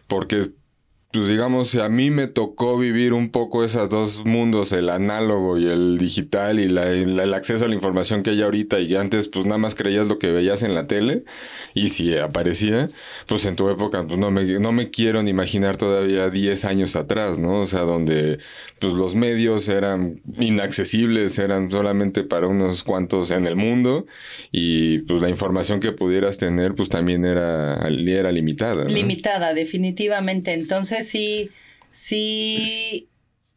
porque 0.07 0.43
pues 1.15 1.29
digamos, 1.29 1.75
a 1.75 1.87
mí 1.87 2.09
me 2.09 2.27
tocó 2.27 2.77
vivir 2.77 3.13
un 3.13 3.29
poco 3.29 3.63
esos 3.63 3.89
dos 3.89 4.25
mundos, 4.25 4.73
el 4.73 4.89
análogo 4.89 5.57
y 5.57 5.65
el 5.65 5.97
digital 5.97 6.59
y 6.59 6.67
la, 6.67 6.89
el, 6.89 7.33
acceso 7.33 7.63
a 7.63 7.67
la 7.69 7.73
información 7.73 8.21
que 8.21 8.31
hay 8.31 8.41
ahorita 8.41 8.81
y 8.81 8.95
antes 8.97 9.29
pues 9.29 9.45
nada 9.45 9.57
más 9.57 9.75
creías 9.75 10.07
lo 10.07 10.19
que 10.19 10.31
veías 10.31 10.61
en 10.61 10.75
la 10.75 10.87
tele 10.87 11.23
y 11.73 11.89
si 11.89 12.17
aparecía, 12.17 12.89
pues 13.27 13.45
en 13.45 13.55
tu 13.55 13.69
época 13.69 14.05
pues 14.05 14.19
no 14.19 14.29
me, 14.29 14.43
no 14.59 14.73
me 14.73 14.89
quiero 14.89 15.23
ni 15.23 15.29
imaginar 15.29 15.77
todavía 15.77 16.29
10 16.29 16.65
años 16.65 16.97
atrás, 16.97 17.39
¿no? 17.39 17.61
O 17.61 17.65
sea, 17.65 17.81
donde 17.81 18.39
pues 18.79 18.91
los 18.91 19.15
medios 19.15 19.69
eran 19.69 20.21
inaccesibles, 20.37 21.39
eran 21.39 21.71
solamente 21.71 22.23
para 22.23 22.47
unos 22.47 22.83
cuantos 22.83 23.31
en 23.31 23.45
el 23.45 23.55
mundo 23.55 24.05
y 24.51 24.99
pues 24.99 25.21
la 25.21 25.29
información 25.29 25.79
que 25.79 25.93
pudieras 25.93 26.37
tener 26.37 26.75
pues 26.75 26.89
también 26.89 27.23
era, 27.23 27.87
era 27.87 28.31
limitada. 28.33 28.83
Limitada, 28.83 29.53
definitivamente. 29.53 30.53
Entonces, 30.53 31.04
sí, 31.09 31.49
sí 31.91 33.09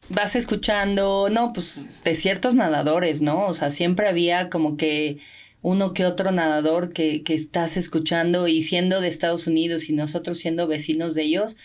vas 0.08 0.36
escuchando, 0.36 1.28
no, 1.30 1.52
pues 1.52 1.84
de 2.04 2.14
ciertos 2.14 2.54
nadadores, 2.54 3.20
¿no? 3.20 3.46
O 3.46 3.54
sea, 3.54 3.70
siempre 3.70 4.08
había 4.08 4.50
como 4.50 4.76
que 4.76 5.18
uno 5.60 5.92
que 5.92 6.06
otro 6.06 6.30
nadador 6.30 6.92
que, 6.92 7.22
que 7.22 7.34
estás 7.34 7.76
escuchando 7.76 8.48
y 8.48 8.62
siendo 8.62 9.00
de 9.00 9.08
Estados 9.08 9.46
Unidos 9.46 9.88
y 9.88 9.92
nosotros 9.92 10.38
siendo 10.38 10.66
vecinos 10.66 11.14
de 11.14 11.22
ellos, 11.24 11.56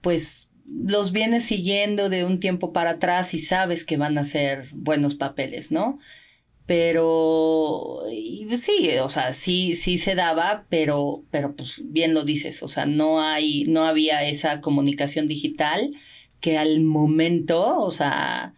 pues 0.00 0.50
los 0.66 1.12
vienes 1.12 1.44
siguiendo 1.44 2.08
de 2.08 2.24
un 2.24 2.38
tiempo 2.38 2.72
para 2.72 2.90
atrás 2.90 3.34
y 3.34 3.38
sabes 3.40 3.84
que 3.84 3.96
van 3.96 4.18
a 4.18 4.24
ser 4.24 4.64
buenos 4.72 5.16
papeles, 5.16 5.72
¿no? 5.72 5.98
Pero 6.70 8.04
sí, 8.56 8.90
o 9.02 9.08
sea, 9.08 9.32
sí, 9.32 9.74
sí 9.74 9.98
se 9.98 10.14
daba, 10.14 10.66
pero, 10.68 11.24
pero 11.32 11.56
pues 11.56 11.82
bien 11.82 12.14
lo 12.14 12.22
dices, 12.22 12.62
o 12.62 12.68
sea, 12.68 12.86
no 12.86 13.20
hay, 13.20 13.64
no 13.64 13.86
había 13.86 14.24
esa 14.28 14.60
comunicación 14.60 15.26
digital 15.26 15.90
que 16.40 16.58
al 16.58 16.82
momento, 16.82 17.82
o 17.82 17.90
sea, 17.90 18.54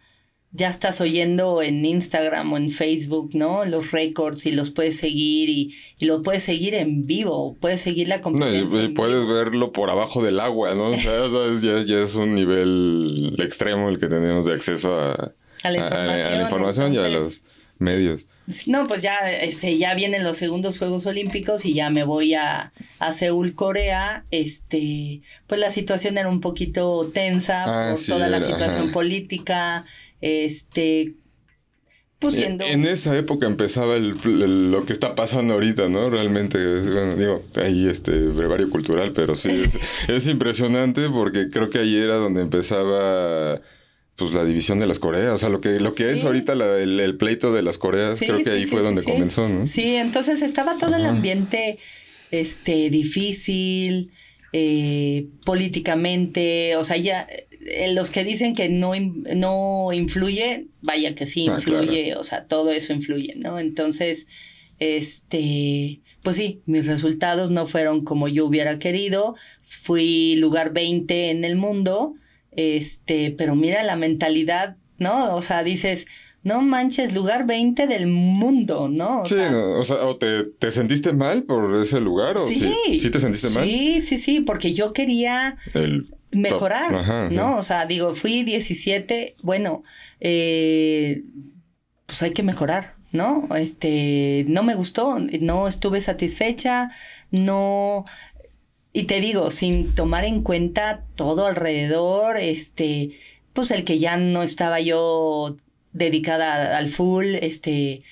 ya 0.51 0.69
estás 0.69 1.01
oyendo 1.01 1.63
en 1.63 1.83
Instagram 1.83 2.53
o 2.53 2.57
en 2.57 2.69
Facebook, 2.69 3.31
¿no? 3.33 3.65
Los 3.65 3.91
récords 3.91 4.45
y 4.45 4.51
los 4.51 4.69
puedes 4.69 4.95
seguir 4.95 5.49
y, 5.49 5.73
y 5.97 6.05
lo 6.05 6.21
puedes 6.21 6.43
seguir 6.43 6.75
en 6.75 7.07
vivo, 7.07 7.57
puedes 7.59 7.81
seguir 7.81 8.09
la 8.09 8.21
competencia. 8.21 8.77
No, 8.77 8.85
y, 8.85 8.89
puedes 8.89 9.25
verlo 9.25 9.71
por 9.71 9.89
abajo 9.89 10.21
del 10.21 10.39
agua, 10.39 10.75
¿no? 10.75 10.91
O 10.91 10.97
sea, 10.99 11.27
ya, 11.59 11.83
ya, 11.83 12.03
es 12.03 12.13
un 12.13 12.35
nivel 12.35 13.33
extremo 13.39 13.89
el 13.89 13.97
que 13.97 14.05
tenemos 14.05 14.45
de 14.45 14.53
acceso 14.53 14.99
a, 14.99 15.33
a 15.63 15.71
la 15.71 15.77
información, 15.79 16.27
a, 16.27 16.35
la 16.35 16.43
información 16.43 16.93
y 16.93 16.97
a 16.97 17.07
los 17.07 17.45
medios. 17.83 18.25
No, 18.65 18.87
pues 18.87 19.01
ya, 19.01 19.17
este, 19.29 19.77
ya 19.77 19.93
vienen 19.93 20.23
los 20.23 20.37
segundos 20.37 20.79
Juegos 20.79 21.05
Olímpicos 21.05 21.65
y 21.65 21.73
ya 21.73 21.89
me 21.89 22.03
voy 22.03 22.33
a, 22.33 22.73
a 22.99 23.11
Seúl, 23.11 23.53
Corea. 23.53 24.25
Este, 24.31 25.21
pues 25.47 25.61
la 25.61 25.69
situación 25.69 26.17
era 26.17 26.29
un 26.29 26.41
poquito 26.41 27.11
tensa 27.13 27.63
ah, 27.65 27.93
por 27.93 28.05
toda 28.05 28.27
la 28.27 28.41
situación 28.41 28.91
política. 28.91 29.85
Este, 30.21 31.13
pues 32.19 32.35
siendo... 32.35 32.63
En 32.65 32.85
esa 32.85 33.15
época 33.17 33.47
empezaba 33.47 33.95
el, 33.95 34.15
lo 34.71 34.85
que 34.85 34.93
está 34.93 35.15
pasando 35.15 35.53
ahorita, 35.53 35.89
¿no? 35.89 36.09
Realmente, 36.09 36.57
bueno, 36.81 37.15
digo, 37.15 37.43
ahí 37.55 37.87
este 37.87 38.11
brevario 38.27 38.69
cultural, 38.69 39.11
pero 39.13 39.35
sí, 39.35 39.49
es, 39.51 39.77
es 40.07 40.27
impresionante 40.27 41.09
porque 41.09 41.49
creo 41.49 41.69
que 41.69 41.79
ahí 41.79 41.95
era 41.95 42.15
donde 42.15 42.41
empezaba 42.41 43.61
pues 44.15 44.31
la 44.33 44.45
división 44.45 44.79
de 44.79 44.87
las 44.87 44.99
Coreas, 44.99 45.33
o 45.33 45.37
sea, 45.37 45.49
lo 45.49 45.59
que, 45.59 45.79
lo 45.79 45.91
que 45.93 46.11
es 46.11 46.23
ahorita 46.23 46.53
el, 46.53 47.17
pleito 47.17 47.51
de 47.53 47.63
las 47.63 47.77
Coreas, 47.77 48.19
creo 48.19 48.43
que 48.43 48.51
ahí 48.51 48.65
fue 48.65 48.81
donde 48.81 49.03
comenzó, 49.03 49.49
¿no? 49.49 49.65
Sí, 49.65 49.95
entonces 49.95 50.41
estaba 50.41 50.77
todo 50.77 50.95
el 50.95 51.05
ambiente 51.05 51.79
este, 52.29 52.89
difícil, 52.89 54.11
eh, 54.51 55.29
políticamente, 55.45 56.75
o 56.75 56.83
sea, 56.83 56.97
ya 56.97 57.27
eh, 57.65 57.91
los 57.93 58.11
que 58.11 58.23
dicen 58.23 58.53
que 58.53 58.69
no, 58.69 58.93
no 59.35 59.91
influye, 59.93 60.67
vaya 60.81 61.15
que 61.15 61.25
sí 61.25 61.47
ah, 61.49 61.55
influye, 61.55 62.15
o 62.15 62.23
sea, 62.23 62.45
todo 62.45 62.71
eso 62.71 62.93
influye, 62.93 63.33
¿no? 63.37 63.57
Entonces, 63.57 64.27
este, 64.77 66.01
pues 66.21 66.35
sí, 66.35 66.61
mis 66.67 66.85
resultados 66.85 67.49
no 67.49 67.65
fueron 67.65 68.03
como 68.03 68.27
yo 68.27 68.45
hubiera 68.45 68.77
querido, 68.77 69.35
fui 69.63 70.35
lugar 70.35 70.71
20 70.71 71.31
en 71.31 71.45
el 71.45 71.55
mundo, 71.55 72.13
este, 72.57 73.31
pero 73.31 73.55
mira 73.55 73.83
la 73.83 73.95
mentalidad, 73.95 74.77
¿no? 74.97 75.35
O 75.35 75.41
sea, 75.41 75.63
dices, 75.63 76.05
no 76.43 76.61
manches, 76.61 77.13
lugar 77.15 77.45
20 77.45 77.87
del 77.87 78.07
mundo, 78.07 78.89
¿no? 78.89 79.25
sí, 79.25 79.35
o 79.35 79.83
sea, 79.83 80.05
o 80.05 80.17
te, 80.17 80.43
te, 80.43 80.71
sentiste 80.71 81.13
mal 81.13 81.43
por 81.43 81.81
ese 81.81 82.01
lugar, 82.01 82.37
o 82.37 82.47
sí, 82.47 82.99
sí, 82.99 83.09
te 83.09 83.19
sentiste 83.19 83.49
mal. 83.49 83.63
Sí, 83.63 84.01
sí, 84.01 84.17
sí, 84.17 84.41
porque 84.41 84.73
yo 84.73 84.91
quería 84.91 85.57
mejorar, 86.31 87.31
¿no? 87.31 87.57
O 87.57 87.61
sea, 87.61 87.85
digo, 87.85 88.13
fui 88.15 88.43
17, 88.43 89.35
bueno, 89.41 89.83
eh, 90.19 91.23
pues 92.05 92.21
hay 92.23 92.31
que 92.31 92.43
mejorar, 92.43 92.95
¿no? 93.13 93.47
Este, 93.55 94.45
no 94.49 94.63
me 94.63 94.75
gustó, 94.75 95.17
no 95.39 95.67
estuve 95.67 96.01
satisfecha, 96.01 96.91
no, 97.31 98.05
y 98.93 99.03
te 99.03 99.19
digo, 99.19 99.49
sin 99.49 99.93
tomar 99.93 100.23
en 100.23 100.43
cuenta 100.43 101.03
todo 101.15 101.47
alrededor, 101.47 102.37
este, 102.37 103.11
pues 103.51 103.71
el 103.71 103.83
que 103.83 103.97
ya 103.97 104.17
no 104.17 104.43
estaba 104.43 104.79
yo 104.79 105.55
dedicada 105.93 106.77
al 106.77 106.89
full, 106.89 107.35
este, 107.41 108.03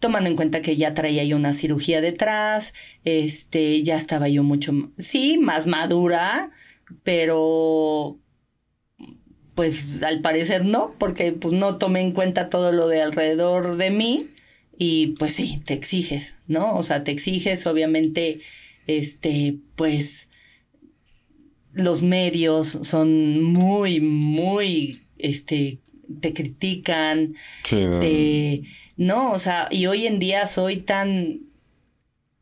tomando 0.00 0.28
en 0.28 0.36
cuenta 0.36 0.60
que 0.60 0.76
ya 0.76 0.92
traía 0.92 1.24
yo 1.24 1.36
una 1.36 1.54
cirugía 1.54 2.00
detrás, 2.00 2.74
este, 3.04 3.82
ya 3.82 3.96
estaba 3.96 4.28
yo 4.28 4.42
mucho, 4.42 4.72
sí, 4.98 5.38
más 5.38 5.68
madura, 5.68 6.50
pero 7.04 8.18
pues 9.54 10.02
al 10.02 10.20
parecer 10.20 10.64
no, 10.64 10.96
porque 10.98 11.32
pues 11.32 11.54
no 11.54 11.78
tomé 11.78 12.00
en 12.00 12.10
cuenta 12.10 12.50
todo 12.50 12.72
lo 12.72 12.88
de 12.88 13.02
alrededor 13.02 13.76
de 13.76 13.90
mí 13.90 14.30
y 14.76 15.14
pues 15.18 15.34
sí, 15.34 15.60
te 15.64 15.74
exiges, 15.74 16.34
¿no? 16.48 16.76
O 16.76 16.82
sea, 16.82 17.04
te 17.04 17.12
exiges, 17.12 17.66
obviamente, 17.66 18.40
este, 18.86 19.58
pues 19.76 20.28
los 21.72 22.02
medios 22.02 22.78
son 22.82 23.42
muy, 23.42 24.00
muy, 24.00 25.02
este, 25.18 25.80
te 26.20 26.32
critican, 26.32 27.34
sí, 27.64 28.64
no. 28.96 29.32
o 29.32 29.38
sea, 29.38 29.68
y 29.70 29.86
hoy 29.86 30.06
en 30.06 30.18
día 30.18 30.46
soy 30.46 30.76
tan 30.76 31.40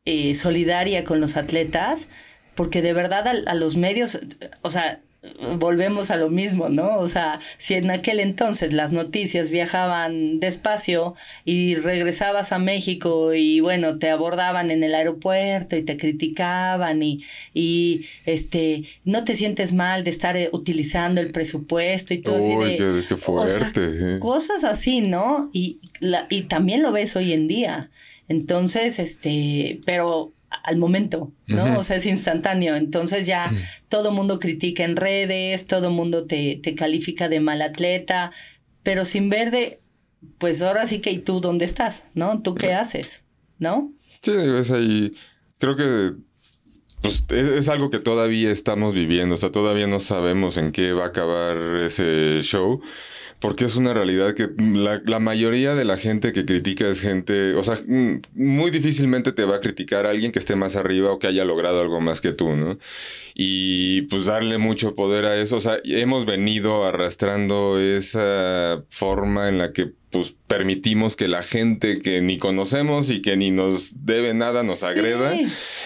eh, 0.05 0.35
solidaria 0.35 1.05
con 1.05 1.21
los 1.21 1.37
atletas 1.37 2.09
porque 2.55 2.83
de 2.83 2.93
verdad 2.93 3.27
a 3.47 3.55
los 3.55 3.77
medios, 3.77 4.19
o 4.63 4.71
sea, 4.71 5.02
volvemos 5.59 6.11
a 6.11 6.17
lo 6.17 6.31
mismo, 6.31 6.69
¿no? 6.69 6.99
O 6.99 7.07
sea, 7.07 7.39
si 7.57 7.75
en 7.75 7.91
aquel 7.91 8.19
entonces 8.19 8.73
las 8.73 8.93
noticias 8.93 9.51
viajaban 9.51 10.41
despacio 10.41 11.15
y 11.45 11.77
regresabas 11.77 12.51
a 12.51 12.59
México 12.59 13.33
y 13.33 13.61
bueno, 13.61 13.99
te 13.99 14.11
abordaban 14.11 14.73
en 14.73 14.83
el 14.83 14.95
aeropuerto 14.95 15.77
y 15.77 15.83
te 15.83 15.97
criticaban 15.97 17.03
y, 17.03 17.23
y 17.55 18.07
este, 18.27 18.83
no 19.05 19.23
te 19.23 19.37
sientes 19.37 19.73
mal 19.73 20.03
de 20.03 20.11
estar 20.11 20.37
eh, 20.37 20.51
utilizando 20.53 21.21
el 21.21 21.31
presupuesto 21.31 22.15
y 22.15 22.19
todo 22.19 22.39
Uy, 22.39 22.77
qué, 23.09 23.17
fuerte. 23.17 23.81
¿eh? 24.17 24.19
cosas 24.19 24.65
así, 24.65 25.03
¿no? 25.03 25.51
Y, 25.53 25.79
la, 26.01 26.27
y 26.31 26.43
también 26.43 26.83
lo 26.83 26.91
ves 26.91 27.15
hoy 27.15 27.33
en 27.33 27.47
día. 27.47 27.91
Entonces, 28.29 28.99
este, 28.99 29.81
pero 29.85 30.33
al 30.65 30.77
momento, 30.77 31.33
¿no? 31.47 31.79
O 31.79 31.85
sea, 31.85 31.97
es 31.97 32.07
instantáneo. 32.07 32.77
Entonces 32.77 33.27
ya 33.27 33.51
todo 33.89 34.13
mundo 34.13 34.39
critica 34.39 34.85
en 34.85 34.97
redes, 34.97 35.67
todo 35.67 35.91
mundo 35.91 36.27
te, 36.27 36.61
te 36.63 36.75
califica 36.75 37.29
de 37.29 37.41
mal 37.41 37.63
atleta, 37.63 38.33
pero 38.83 39.05
sin 39.05 39.29
ver 39.29 39.51
de, 39.51 39.81
pues 40.39 40.63
ahora 40.63 40.87
sí 40.87 41.01
que 41.01 41.11
y 41.11 41.19
tú 41.19 41.41
dónde 41.41 41.65
estás, 41.65 42.05
¿no? 42.15 42.43
¿Tú 42.43 42.55
qué 42.55 42.75
haces? 42.75 43.23
¿No? 43.59 43.93
Sí, 44.23 44.33
es 44.33 44.71
ahí. 44.71 45.13
Creo 45.59 45.77
que 45.77 46.13
pues 47.03 47.25
es, 47.31 47.69
algo 47.69 47.91
que 47.91 47.99
todavía 47.99 48.51
estamos 48.51 48.95
viviendo, 48.95 49.35
o 49.35 49.39
sea, 49.39 49.51
todavía 49.51 49.89
no 49.89 49.99
sabemos 49.99 50.57
en 50.57 50.71
qué 50.71 50.93
va 50.93 51.05
a 51.05 51.09
acabar 51.09 51.57
ese 51.83 52.41
show. 52.43 52.81
Porque 53.43 53.65
es 53.65 53.75
una 53.75 53.93
realidad 53.93 54.35
que 54.35 54.49
la, 54.57 55.03
la, 55.05 55.19
mayoría 55.19 55.75
de 55.75 55.85
la 55.85 55.97
gente 55.97 56.33
que 56.33 56.47
critica 56.47 56.87
es 56.87 57.01
gente, 57.01 57.55
o 57.55 57.63
sea, 57.65 57.75
mm, 57.87 58.23
muy 58.35 58.71
difícilmente 58.71 59.33
te 59.33 59.45
va 59.45 59.57
a 59.57 59.61
criticar 59.61 60.07
a 60.07 60.11
alguien 60.11 60.31
que 60.31 60.39
esté 60.39 60.55
más 60.55 60.77
arriba 60.77 61.11
o 61.11 61.19
que 61.19 61.27
haya 61.27 61.45
logrado 61.45 61.81
algo 61.81 62.01
más 62.01 62.21
que 62.21 62.33
tú, 62.33 62.55
¿no? 62.55 62.79
Y 63.35 64.03
pues 64.03 64.27
darle 64.27 64.59
mucho 64.59 64.95
poder 64.95 65.27
a 65.27 65.37
eso, 65.37 65.57
o 65.57 65.61
sea, 65.61 65.79
hemos 65.85 66.25
venido 66.25 66.85
arrastrando 66.85 67.81
esa 67.81 68.85
forma 68.89 69.49
en 69.49 69.59
la 69.59 69.73
que 69.73 69.93
pues 70.13 70.37
permitimos 70.47 71.17
que 71.17 71.27
la 71.27 71.43
gente 71.43 71.99
que 72.01 72.21
ni 72.21 72.37
conocemos 72.37 73.09
y 73.11 73.23
que 73.23 73.37
ni 73.39 73.51
nos 73.51 73.93
debe 74.05 74.35
nada 74.35 74.63
nos 74.63 74.83
agreda. 74.83 75.35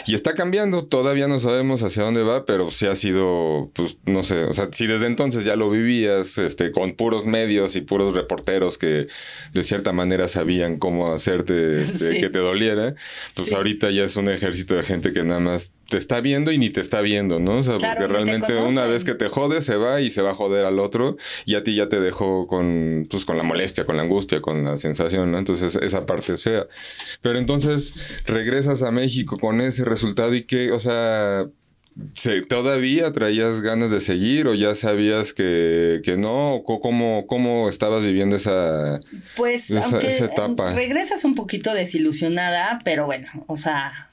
Y 0.06 0.14
está 0.14 0.34
cambiando, 0.34 0.84
todavía 0.84 1.28
no 1.28 1.38
sabemos 1.38 1.82
hacia 1.84 2.02
dónde 2.02 2.24
va, 2.24 2.44
pero 2.44 2.72
sí 2.72 2.86
ha 2.86 2.96
sido, 2.96 3.70
pues 3.72 3.98
no 4.04 4.24
sé, 4.24 4.44
o 4.44 4.52
sea, 4.52 4.68
si 4.72 4.88
desde 4.88 5.06
entonces 5.06 5.44
ya 5.44 5.54
lo 5.54 5.70
vivías, 5.70 6.38
este, 6.38 6.72
con 6.72 6.94
puros 6.94 7.24
medios 7.24 7.76
y 7.76 7.82
puros 7.82 8.14
reporteros 8.14 8.78
que 8.78 9.06
de 9.54 9.64
cierta 9.64 9.92
manera 9.92 10.26
sabían 10.26 10.78
cómo 10.78 11.12
hacerte 11.12 11.82
este, 11.82 12.18
que 12.20 12.28
te 12.28 12.40
doliera, 12.40 12.96
pues 13.36 13.52
ahorita 13.52 13.92
ya 13.92 14.02
es 14.02 14.16
un 14.16 14.28
ejército 14.28 14.74
de 14.74 14.82
gente 14.82 15.12
que 15.12 15.22
nada 15.22 15.40
más 15.40 15.72
te 15.88 15.96
está 15.96 16.20
viendo 16.20 16.52
y 16.52 16.58
ni 16.58 16.70
te 16.70 16.80
está 16.80 17.00
viendo, 17.00 17.38
¿no? 17.38 17.58
O 17.58 17.62
sea, 17.62 17.76
porque 17.78 18.06
realmente 18.06 18.56
una 18.56 18.86
vez 18.86 19.04
que 19.04 19.14
te 19.14 19.28
jode, 19.28 19.62
se 19.62 19.76
va 19.76 20.00
y 20.00 20.10
se 20.10 20.22
va 20.22 20.30
a 20.30 20.34
joder 20.34 20.64
al 20.64 20.78
otro 20.78 21.16
y 21.44 21.54
a 21.54 21.62
ti 21.62 21.74
ya 21.74 21.88
te 21.88 22.00
dejó 22.00 22.46
con, 22.46 23.06
pues, 23.10 23.24
con 23.24 23.36
la 23.36 23.42
molestia, 23.42 23.86
con 23.86 23.96
la 23.96 24.02
angustia, 24.02 24.40
con 24.40 24.64
la 24.64 24.76
sensación, 24.76 25.32
¿no? 25.32 25.38
Entonces 25.38 25.76
esa 25.76 26.06
parte 26.06 26.32
es 26.34 26.42
fea. 26.42 26.66
Pero 27.22 27.38
entonces 27.38 27.94
regresas 28.26 28.82
a 28.82 28.90
México 28.90 29.38
con 29.38 29.60
ese 29.60 29.84
resultado 29.84 30.34
y 30.34 30.42
que, 30.42 30.72
o 30.72 30.80
sea, 30.80 31.46
¿Todavía 32.50 33.10
traías 33.12 33.62
ganas 33.62 33.90
de 33.90 34.02
seguir 34.02 34.48
o 34.48 34.54
ya 34.54 34.74
sabías 34.74 35.32
que, 35.32 36.02
que 36.04 36.18
no? 36.18 36.62
¿Cómo, 36.66 37.26
¿Cómo 37.26 37.70
estabas 37.70 38.04
viviendo 38.04 38.36
esa, 38.36 39.00
pues, 39.34 39.70
esa, 39.70 39.96
esa 40.00 40.26
etapa? 40.26 40.74
Regresas 40.74 41.24
un 41.24 41.34
poquito 41.34 41.72
desilusionada, 41.72 42.80
pero 42.84 43.06
bueno, 43.06 43.28
o 43.46 43.56
sea, 43.56 44.10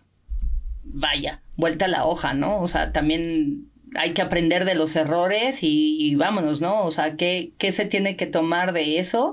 vaya, 0.86 1.43
vuelta 1.56 1.86
a 1.86 1.90
la 1.90 2.06
hoja, 2.06 2.34
¿no? 2.34 2.62
O 2.62 2.68
sea, 2.68 2.92
también 2.92 3.70
hay 3.96 4.12
que 4.12 4.22
aprender 4.22 4.66
de 4.66 4.76
los 4.76 4.96
errores 4.96 5.60
y, 5.62 6.16
vámonos, 6.16 6.62
¿no? 6.62 6.84
O 6.84 6.92
sea, 6.92 7.16
¿qué, 7.16 7.52
¿qué, 7.58 7.72
se 7.72 7.86
tiene 7.86 8.16
que 8.16 8.26
tomar 8.26 8.74
de 8.74 9.00
eso? 9.00 9.32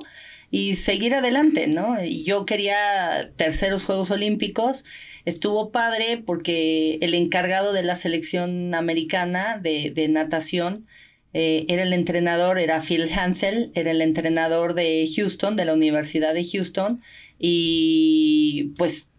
Y 0.51 0.75
seguir 0.75 1.14
adelante, 1.14 1.66
¿no? 1.68 2.03
Yo 2.05 2.45
quería 2.45 3.31
terceros 3.37 3.85
Juegos 3.85 4.11
Olímpicos. 4.11 4.85
Estuvo 5.25 5.71
padre 5.71 6.23
porque 6.25 6.99
el 7.03 7.14
encargado 7.14 7.73
de 7.73 7.83
la 7.83 7.97
selección 7.97 8.75
americana 8.75 9.59
de, 9.59 9.91
de 9.95 10.09
natación 10.09 10.87
eh, 11.33 11.66
era 11.68 11.85
el 11.85 11.93
entrenador, 11.93 12.59
era 12.59 12.81
Phil 12.81 13.09
Hansel, 13.12 13.71
era 13.75 13.93
el 13.93 14.03
entrenador 14.03 14.75
de 14.75 15.09
Houston, 15.14 15.57
de 15.57 15.64
la 15.64 15.75
Universidad 15.75 16.35
de 16.35 16.45
Houston. 16.45 17.01
Y 17.39 18.73
pues 18.77 19.09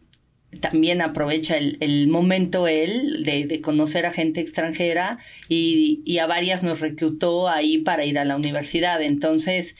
también 0.60 1.02
aprovecha 1.02 1.56
el, 1.58 2.08
momento 2.08 2.68
él 2.68 3.24
de, 3.24 3.62
conocer 3.62 4.06
a 4.06 4.12
gente 4.12 4.41
extranjera 4.41 5.18
y, 5.47 6.02
y, 6.06 6.18
a 6.18 6.28
varias 6.28 6.62
nos 6.64 6.82
reclutó 6.82 7.47
ahí 7.47 7.78
para 7.78 8.06
ir 8.06 8.20
a 8.20 8.26
la 8.26 8.36
universidad. 8.36 9.02
Entonces, 9.02 9.76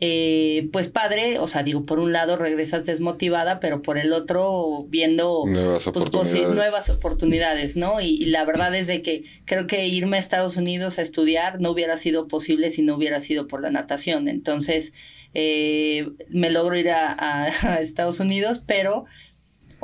eh, 0.00 0.68
pues 0.72 0.88
padre, 0.88 1.38
o 1.38 1.48
sea, 1.48 1.62
digo, 1.62 1.84
por 1.84 2.00
un 2.00 2.12
lado 2.12 2.36
regresas 2.36 2.84
desmotivada, 2.84 3.60
pero 3.60 3.80
por 3.80 3.96
el 3.96 4.12
otro 4.12 4.84
viendo 4.88 5.44
nuevas 5.46 5.84
pues, 5.84 5.96
oportunidades, 5.96 6.54
nuevas 6.54 6.90
oportunidades 6.90 7.76
¿no? 7.76 8.00
Y, 8.02 8.08
y, 8.08 8.26
la 8.26 8.44
verdad 8.44 8.74
es 8.74 8.88
de 8.88 9.00
que 9.00 9.24
creo 9.46 9.66
que 9.66 9.86
irme 9.86 10.18
a 10.18 10.20
Estados 10.20 10.58
Unidos 10.58 10.98
a 10.98 11.02
estudiar 11.02 11.60
no 11.60 11.70
hubiera 11.70 11.96
sido 11.96 12.28
posible 12.28 12.68
si 12.68 12.82
no 12.82 12.96
hubiera 12.96 13.20
sido 13.20 13.46
por 13.46 13.62
la 13.62 13.70
natación. 13.70 14.28
Entonces, 14.28 14.92
eh, 15.32 16.10
me 16.28 16.50
logro 16.50 16.76
ir 16.76 16.90
a, 16.90 17.48
a 17.48 17.48
Estados 17.80 18.20
Unidos, 18.20 18.62
pero 18.66 19.06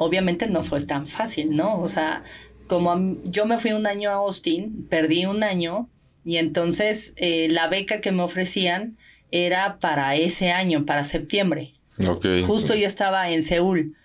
obviamente 0.02 0.46
no 0.46 0.62
fue 0.62 0.84
tan 0.84 1.06
fácil, 1.06 1.56
¿no? 1.56 1.80
O 1.80 1.88
sea, 1.88 2.24
como 2.66 3.16
yo 3.24 3.46
me 3.46 3.58
fui 3.58 3.72
un 3.72 3.86
año 3.86 4.10
a 4.10 4.14
Austin, 4.14 4.86
perdí 4.88 5.26
un 5.26 5.44
año 5.44 5.88
y 6.24 6.36
entonces 6.36 7.12
eh, 7.16 7.48
la 7.50 7.68
beca 7.68 8.00
que 8.00 8.12
me 8.12 8.22
ofrecían 8.22 8.96
era 9.30 9.78
para 9.78 10.14
ese 10.14 10.52
año, 10.52 10.86
para 10.86 11.04
septiembre. 11.04 11.74
Okay. 11.98 12.42
Justo 12.42 12.74
yo 12.74 12.86
estaba 12.86 13.30
en 13.30 13.42
Seúl, 13.42 13.96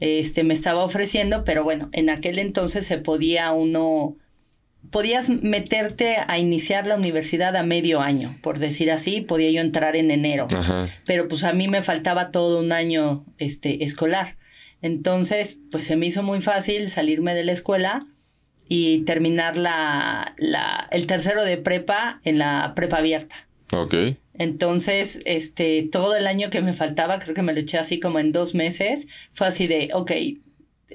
este, 0.00 0.44
me 0.44 0.54
estaba 0.54 0.84
ofreciendo, 0.84 1.44
pero 1.44 1.64
bueno, 1.64 1.88
en 1.92 2.10
aquel 2.10 2.38
entonces 2.38 2.86
se 2.86 2.98
podía 2.98 3.52
uno, 3.52 4.16
podías 4.90 5.30
meterte 5.30 6.16
a 6.26 6.38
iniciar 6.38 6.86
la 6.86 6.96
universidad 6.96 7.56
a 7.56 7.62
medio 7.62 8.00
año, 8.00 8.36
por 8.42 8.58
decir 8.58 8.90
así, 8.90 9.20
podía 9.20 9.50
yo 9.50 9.60
entrar 9.60 9.96
en 9.96 10.10
enero, 10.10 10.48
pero 11.06 11.28
pues 11.28 11.44
a 11.44 11.52
mí 11.52 11.68
me 11.68 11.82
faltaba 11.82 12.30
todo 12.30 12.60
un 12.60 12.72
año 12.72 13.24
este, 13.38 13.84
escolar. 13.84 14.36
Entonces, 14.82 15.58
pues 15.70 15.86
se 15.86 15.96
me 15.96 16.06
hizo 16.06 16.22
muy 16.22 16.40
fácil 16.40 16.90
salirme 16.90 17.34
de 17.34 17.44
la 17.44 17.52
escuela 17.52 18.06
y 18.68 19.02
terminar 19.04 19.56
la, 19.56 20.34
la, 20.38 20.88
el 20.90 21.06
tercero 21.06 21.44
de 21.44 21.56
prepa 21.56 22.20
en 22.24 22.38
la 22.38 22.72
prepa 22.74 22.98
abierta. 22.98 23.48
Ok. 23.72 23.94
Entonces, 24.34 25.20
este, 25.24 25.88
todo 25.90 26.16
el 26.16 26.26
año 26.26 26.50
que 26.50 26.60
me 26.60 26.72
faltaba, 26.72 27.18
creo 27.18 27.34
que 27.34 27.42
me 27.42 27.52
lo 27.52 27.60
eché 27.60 27.78
así 27.78 28.00
como 28.00 28.18
en 28.18 28.32
dos 28.32 28.54
meses, 28.54 29.06
fue 29.32 29.46
así 29.46 29.66
de, 29.66 29.90
ok, 29.92 30.12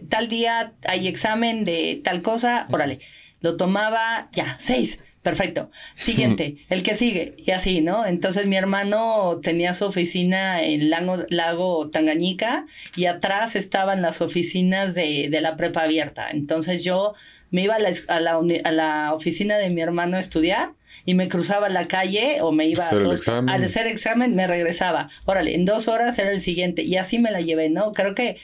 tal 0.09 0.27
día 0.27 0.73
hay 0.85 1.07
examen 1.07 1.63
de 1.65 2.01
tal 2.03 2.21
cosa, 2.21 2.67
órale, 2.71 2.99
lo 3.41 3.57
tomaba, 3.57 4.29
ya, 4.33 4.55
seis 4.59 4.99
perfecto. 5.27 5.69
Siguiente, 5.97 6.55
el 6.69 6.83
que 6.83 6.95
sigue, 6.95 7.35
y 7.37 7.51
así, 7.51 7.81
¿no? 7.81 8.05
Entonces 8.05 8.47
mi 8.47 8.55
hermano 8.55 9.41
tenía 9.43 9.73
su 9.73 9.83
oficina 9.83 10.63
en 10.63 10.89
Lago, 10.89 11.17
Lago 11.29 11.89
Tangañica 11.89 12.65
y 12.95 13.07
atrás 13.07 13.57
estaban 13.57 14.01
las 14.01 14.21
oficinas 14.21 14.95
de, 14.95 15.27
de 15.29 15.41
la 15.41 15.57
prepa 15.57 15.81
abierta. 15.83 16.29
Entonces 16.31 16.81
yo 16.85 17.13
me 17.51 17.63
iba 17.63 17.75
a 17.75 17.79
la, 17.79 17.91
a 18.07 18.19
la, 18.21 18.39
a 18.63 18.71
la 18.71 19.13
oficina 19.13 19.57
de 19.57 19.69
mi 19.69 19.81
hermano 19.81 20.15
a 20.15 20.19
estudiar 20.21 20.75
y 21.03 21.13
me 21.13 21.27
cruzaba 21.27 21.67
la 21.67 21.87
calle 21.87 22.37
o 22.41 22.53
me 22.53 22.65
iba 22.65 22.85
a 22.85 22.89
al 22.89 23.63
hacer 23.63 23.87
examen 23.87 24.33
me 24.33 24.47
regresaba. 24.47 25.09
Órale, 25.25 25.55
en 25.55 25.65
dos 25.65 25.89
horas 25.89 26.17
era 26.19 26.31
el 26.31 26.39
siguiente 26.39 26.83
y 26.83 26.95
así 26.95 27.19
me 27.19 27.31
la 27.31 27.41
llevé, 27.41 27.69
¿no? 27.69 27.91
Creo 27.91 28.15
que 28.15 28.37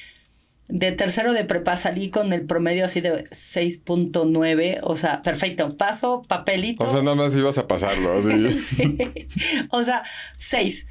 de 0.69 0.91
tercero 0.93 1.33
de 1.33 1.43
prepa 1.43 1.75
salí 1.75 2.09
con 2.09 2.31
el 2.31 2.45
promedio 2.45 2.85
así 2.85 3.01
de 3.01 3.25
6.9, 3.29 4.79
o 4.81 4.95
sea, 4.95 5.21
perfecto, 5.21 5.75
paso, 5.75 6.21
papelito. 6.27 6.85
O 6.85 6.91
sea, 6.91 7.01
nada 7.01 7.15
más 7.15 7.35
ibas 7.35 7.57
a 7.57 7.67
pasarlo. 7.67 8.21
sí. 8.51 8.97
O 9.69 9.83
sea, 9.83 10.03
6. 10.37 10.87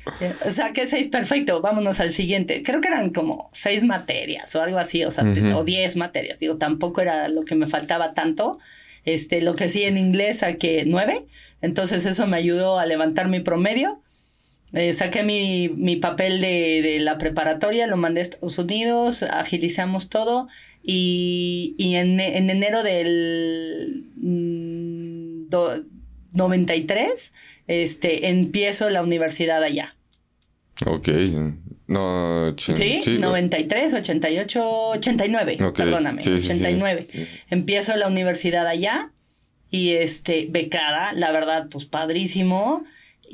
O 0.47 0.51
sea, 0.51 0.73
que 0.73 0.87
6, 0.87 1.09
perfecto, 1.09 1.61
vámonos 1.63 2.01
al 2.01 2.11
siguiente. 2.11 2.63
Creo 2.63 2.81
que 2.81 2.89
eran 2.89 3.11
como 3.11 3.49
6 3.53 3.85
materias 3.85 4.55
o 4.55 4.63
algo 4.63 4.79
así, 4.79 5.05
o 5.05 5.11
sea, 5.11 5.25
o 5.57 5.65
10 5.65 5.97
materias. 5.97 6.39
Digo, 6.39 6.59
tampoco 6.59 7.01
era 7.01 7.29
lo 7.29 7.45
que 7.45 7.55
me 7.55 7.67
faltaba 7.67 8.13
tanto. 8.15 8.59
Este, 9.05 9.41
lo 9.41 9.57
que 9.57 9.69
sí 9.69 9.85
en 9.85 9.97
inglés 9.97 10.43
a 10.43 10.55
que 10.55 10.85
9. 10.87 11.27
Entonces 11.61 12.07
eso 12.07 12.27
me 12.27 12.37
ayudó 12.37 12.79
a 12.79 12.87
levantar 12.87 13.29
mi 13.29 13.41
promedio 13.41 14.01
eh, 14.73 14.95
saqué 14.95 15.23
mi, 15.23 15.69
mi 15.69 15.97
papel 15.97 16.41
de, 16.41 16.81
de, 16.83 17.01
la 17.01 17.19
preparatoria, 17.19 17.87
lo 17.87 17.97
mandé 17.97 18.21
a 18.21 18.23
Estados 18.23 18.59
Unidos, 18.59 19.23
agilizamos 19.23 20.09
todo 20.09 20.49
y, 20.83 21.75
y 21.79 21.97
en, 21.97 22.19
en, 22.21 22.49
enero 22.49 22.83
del 22.83 24.07
93 26.35 27.33
mm, 27.33 27.71
este, 27.71 28.29
empiezo 28.31 28.89
la 28.91 29.03
universidad 29.03 29.63
allá. 29.63 29.95
Ok. 30.87 31.09
No, 31.87 32.55
¿Sí? 32.57 33.03
¿Sí? 33.05 33.19
93, 33.19 33.93
88, 33.93 34.89
89, 34.91 35.59
perdóname, 35.77 36.23
89. 36.23 37.09
Empiezo 37.51 37.95
la 37.97 38.09
universidad 38.09 38.67
allá 38.67 39.13
y 39.71 39.93
este, 39.93 40.47
becada, 40.49 41.13
la 41.13 41.31
verdad, 41.33 41.67
pues 41.71 41.85
padrísimo 41.85 42.85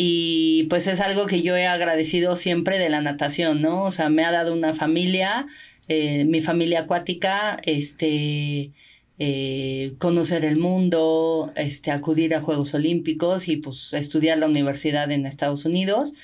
y 0.01 0.69
pues 0.71 0.87
es 0.87 1.01
algo 1.01 1.27
que 1.27 1.43
yo 1.43 1.57
he 1.57 1.67
agradecido 1.67 2.37
siempre 2.37 2.79
de 2.79 2.89
la 2.89 3.01
natación, 3.01 3.61
¿no? 3.61 3.83
O 3.83 3.91
sea, 3.91 4.09
me 4.09 4.25
ha 4.25 4.31
dado 4.31 4.55
una 4.55 4.73
familia, 4.73 5.49
eh, 5.89 6.25
mi 6.25 6.41
familia 6.41 6.83
acuática, 6.83 7.59
este, 7.65 8.71
eh, 9.19 9.95
conocer 9.99 10.45
el 10.45 10.57
mundo, 10.57 11.53
este, 11.57 11.91
acudir 11.91 12.37
a 12.37 12.41
Juegos 12.41 12.75
Olímpicos 12.75 13.49
y 13.49 13.57
pues 13.57 13.93
estudiar 13.93 14.39
la 14.39 14.47
universidad 14.47 15.11
en 15.11 15.27
Estados 15.27 15.65
Unidos. 15.65 16.15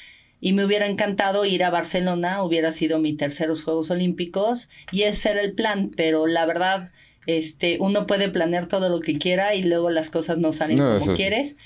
Y 0.40 0.52
me 0.52 0.64
hubiera 0.64 0.86
encantado 0.86 1.44
ir 1.44 1.64
a 1.64 1.70
Barcelona, 1.70 2.44
hubiera 2.44 2.70
sido 2.70 3.00
mi 3.00 3.14
terceros 3.14 3.64
Juegos 3.64 3.90
Olímpicos 3.90 4.68
y 4.92 5.02
ese 5.02 5.32
era 5.32 5.40
el 5.40 5.52
plan, 5.52 5.90
pero 5.96 6.28
la 6.28 6.46
verdad, 6.46 6.92
este, 7.26 7.78
uno 7.80 8.06
puede 8.06 8.28
planear 8.28 8.68
todo 8.68 8.88
lo 8.88 9.00
que 9.00 9.18
quiera 9.18 9.56
y 9.56 9.64
luego 9.64 9.90
las 9.90 10.10
cosas 10.10 10.38
no 10.38 10.52
salen 10.52 10.78
como 10.78 11.16
quieres. 11.16 11.56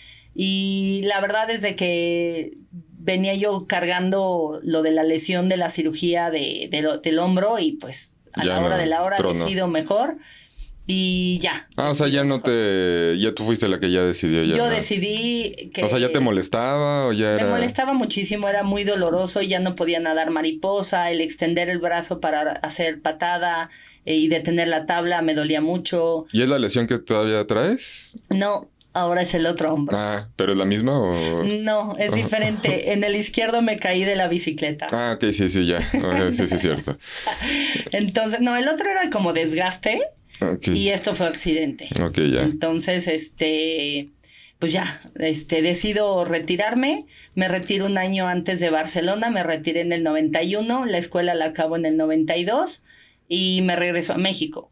Y 0.41 1.03
la 1.05 1.21
verdad 1.21 1.51
es 1.51 1.63
de 1.63 1.75
que 1.75 2.53
venía 2.97 3.35
yo 3.35 3.67
cargando 3.67 4.61
lo 4.63 4.83
de 4.83 4.93
la 4.93 5.03
lesión 5.03 5.49
de 5.49 5.57
la 5.57 5.69
cirugía 5.69 6.31
de, 6.31 6.69
del 7.03 7.19
hombro 7.19 7.59
y 7.59 7.73
pues 7.73 8.19
a 8.35 8.45
la 8.45 8.61
hora 8.61 8.77
de 8.77 8.87
la 8.87 9.03
hora 9.03 9.17
ha 9.17 9.35
sido 9.49 9.67
mejor. 9.67 10.17
Y 10.87 11.41
ya. 11.43 11.69
Ah, 11.77 11.91
o 11.91 11.95
sea, 11.97 12.07
ya 12.07 12.23
no 12.23 12.41
te. 12.41 13.19
Ya 13.19 13.35
tú 13.35 13.43
fuiste 13.45 13.67
la 13.69 13.81
que 13.81 13.91
ya 13.91 14.05
decidió. 14.05 14.45
Ya, 14.45 14.57
Yo 14.57 14.65
¿no? 14.67 14.71
decidí 14.71 15.71
que... 15.75 15.83
O 15.85 15.89
sea, 15.89 15.99
ya 15.99 16.11
te 16.13 16.21
molestaba 16.21 17.09
o 17.09 17.13
ya 17.13 17.31
Me 17.31 17.35
era. 17.35 17.51
molestaba 17.51 17.93
muchísimo, 17.93 18.49
era 18.49 18.63
muy 18.63 18.85
doloroso, 18.85 19.43
ya 19.43 19.59
no 19.59 19.75
podía 19.75 19.99
nadar 19.99 20.31
mariposa, 20.31 21.11
el 21.11 21.21
extender 21.21 21.69
el 21.69 21.81
brazo 21.81 22.21
para 22.21 22.53
hacer 22.53 23.03
patada 23.03 23.69
eh, 24.07 24.15
y 24.15 24.29
detener 24.29 24.69
la 24.69 24.87
tabla 24.87 25.21
me 25.21 25.35
dolía 25.35 25.61
mucho. 25.61 26.27
¿Y 26.33 26.43
es 26.43 26.49
la 26.49 26.59
lesión 26.61 26.87
que 26.87 26.99
todavía 26.99 27.45
traes? 27.47 28.15
No, 28.31 28.71
ahora 28.93 29.23
es 29.23 29.35
el 29.35 29.47
otro 29.47 29.73
hombro. 29.73 29.97
Ah, 29.97 30.29
¿pero 30.37 30.53
es 30.53 30.59
la 30.59 30.65
misma 30.65 30.99
o.? 30.99 31.45
No, 31.45 31.97
es 31.99 32.13
diferente. 32.13 32.93
En 32.93 33.05
el 33.05 33.17
izquierdo 33.17 33.63
me 33.63 33.79
caí 33.79 34.05
de 34.05 34.17
la 34.17 34.29
bicicleta. 34.29 34.87
Ah, 34.91 35.13
ok, 35.17 35.31
sí, 35.33 35.49
sí, 35.49 35.67
ya. 35.67 35.79
Ok, 35.79 36.33
sí, 36.33 36.49
sí, 36.49 36.55
es 36.55 36.61
cierto. 36.61 36.99
Entonces, 37.93 38.41
no, 38.41 38.57
el 38.57 38.69
otro 38.69 38.89
era 38.89 39.11
como 39.11 39.33
desgaste 39.33 40.01
y 40.65 40.89
esto 40.89 41.15
fue 41.15 41.27
accidente. 41.27 41.89
Ok, 42.03 42.19
ya. 42.19 42.43
Entonces, 42.43 43.09
este, 43.09 44.11
pues 44.59 44.73
ya, 44.73 45.01
este, 45.19 45.63
decido 45.63 46.25
retirarme. 46.25 47.07
Me 47.35 47.49
retiro 47.49 47.87
un 47.87 47.99
año 47.99 48.27
antes 48.27 48.61
de 48.61 48.71
Barcelona, 48.71 49.31
me 49.31 49.43
retiré 49.43 49.81
en 49.81 49.93
el 49.93 50.03
91, 50.03 50.87
la 50.87 50.99
escuela 50.99 51.35
la 51.35 51.47
acabo 51.47 51.77
en 51.77 51.87
el 51.87 51.97
92 51.97 52.83
y 53.29 53.61
me 53.63 53.77
regreso 53.77 54.15
a 54.15 54.19
México. 54.19 54.71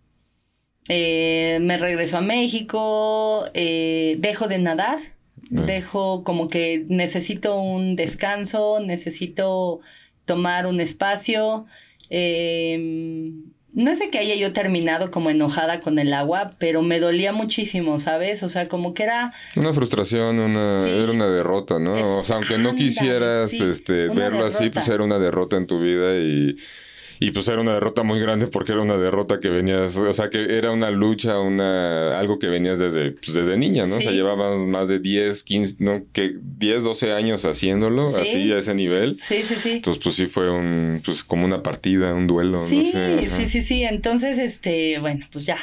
Eh, 0.88 1.58
me 1.62 1.76
regreso 1.78 2.16
a 2.18 2.20
México, 2.20 3.44
eh, 3.54 4.16
dejo 4.18 4.46
de 4.48 4.58
nadar, 4.58 4.98
dejo 5.50 6.24
como 6.24 6.48
que 6.48 6.84
necesito 6.88 7.56
un 7.58 7.96
descanso, 7.96 8.80
necesito 8.80 9.80
tomar 10.24 10.66
un 10.66 10.80
espacio. 10.80 11.66
eh, 12.10 13.32
no 13.72 13.94
sé 13.94 14.08
que 14.08 14.16
haya 14.18 14.34
yo 14.36 14.54
terminado 14.54 15.10
como 15.10 15.28
enojada 15.28 15.80
con 15.80 15.98
el 15.98 16.14
agua, 16.14 16.52
pero 16.58 16.80
me 16.80 16.98
dolía 16.98 17.34
muchísimo, 17.34 17.98
¿sabes? 17.98 18.42
O 18.42 18.48
sea, 18.48 18.68
como 18.68 18.94
que 18.94 19.02
era 19.02 19.34
Una 19.54 19.74
frustración, 19.74 20.38
una, 20.38 20.84
Sí. 20.84 20.88
era 20.90 21.12
una 21.12 21.28
derrota, 21.28 21.78
¿no? 21.78 22.20
O 22.20 22.24
sea, 22.24 22.36
aunque 22.36 22.56
no 22.56 22.70
Ándale, 22.70 22.78
quisieras 22.78 23.50
sí, 23.50 23.62
este, 23.68 24.08
verlo 24.08 24.46
así, 24.46 24.70
pues 24.70 24.88
era 24.88 25.04
una 25.04 25.18
derrota 25.18 25.58
en 25.58 25.66
tu 25.66 25.78
vida 25.78 26.16
y, 26.16 26.56
y 27.20 27.30
pues 27.30 27.48
era 27.48 27.60
una 27.60 27.74
derrota 27.74 28.02
muy 28.02 28.20
grande 28.20 28.46
porque 28.46 28.72
era 28.72 28.80
una 28.82 28.96
derrota 28.96 29.40
que 29.40 29.48
venías, 29.48 29.96
o 29.96 30.12
sea, 30.12 30.30
que 30.30 30.56
era 30.58 30.70
una 30.70 30.90
lucha, 30.90 31.40
una 31.40 32.18
algo 32.18 32.38
que 32.38 32.48
venías 32.48 32.78
desde, 32.78 33.12
pues, 33.12 33.34
desde 33.34 33.56
niña, 33.56 33.84
¿no? 33.86 33.96
O 33.96 34.00
sea, 34.00 34.10
Sí. 34.10 34.16
llevabas 34.16 34.58
más 34.60 34.88
de 34.88 34.98
10, 34.98 35.42
15, 35.44 35.76
no, 35.78 36.02
que 36.12 36.32
10, 36.58 36.84
12 36.84 37.12
años 37.12 37.44
haciéndolo, 37.44 38.08
Sí. 38.08 38.20
así 38.20 38.52
a 38.52 38.58
ese 38.58 38.74
nivel. 38.74 39.16
Sí, 39.20 39.42
sí, 39.42 39.54
sí. 39.56 39.70
Entonces, 39.72 40.02
pues 40.02 40.14
sí 40.16 40.26
fue 40.26 40.50
un, 40.50 41.00
pues 41.04 41.24
como 41.24 41.44
una 41.44 41.62
partida, 41.62 42.14
un 42.14 42.26
duelo, 42.26 42.58
Sí, 42.58 42.92
no 42.94 43.22
sé. 43.22 43.28
sí, 43.28 43.46
sí, 43.46 43.62
sí. 43.62 43.82
Entonces, 43.84 44.38
este, 44.38 44.98
bueno, 45.00 45.26
pues 45.32 45.46
ya. 45.46 45.58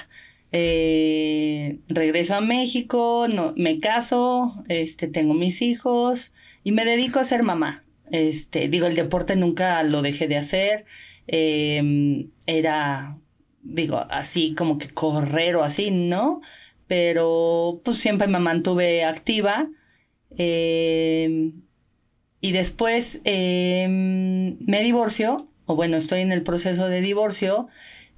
Eh, 0.55 1.77
regreso 1.87 2.35
a 2.35 2.41
México, 2.41 3.27
no, 3.33 3.53
me 3.57 3.79
caso, 3.79 4.53
este, 4.69 5.07
tengo 5.07 5.33
mis 5.33 5.61
hijos 5.61 6.31
y 6.63 6.71
me 6.71 6.85
dedico 6.85 7.19
a 7.19 7.23
ser 7.25 7.43
mamá. 7.43 7.83
Este, 8.11 8.67
digo, 8.67 8.85
el 8.85 8.95
deporte 8.95 9.35
nunca 9.35 9.81
lo 9.83 10.01
dejé 10.01 10.27
de 10.27 10.37
hacer. 10.37 10.85
Eh, 11.27 12.27
era, 12.47 13.17
digo, 13.61 14.05
así 14.09 14.53
como 14.55 14.77
que 14.77 14.89
correr 14.89 15.55
o 15.55 15.63
así, 15.63 15.91
¿no? 15.91 16.41
Pero 16.87 17.81
pues 17.83 17.97
siempre 17.99 18.27
me 18.27 18.39
mantuve 18.39 19.03
activa. 19.05 19.69
eh, 20.37 21.51
y 22.41 22.51
después 22.51 23.21
eh, 23.23 23.87
me 23.89 24.83
divorcio, 24.83 25.47
o 25.65 25.75
bueno, 25.75 25.95
estoy 25.97 26.21
en 26.21 26.31
el 26.33 26.43
proceso 26.43 26.87
de 26.89 26.99
divorcio, 27.01 27.67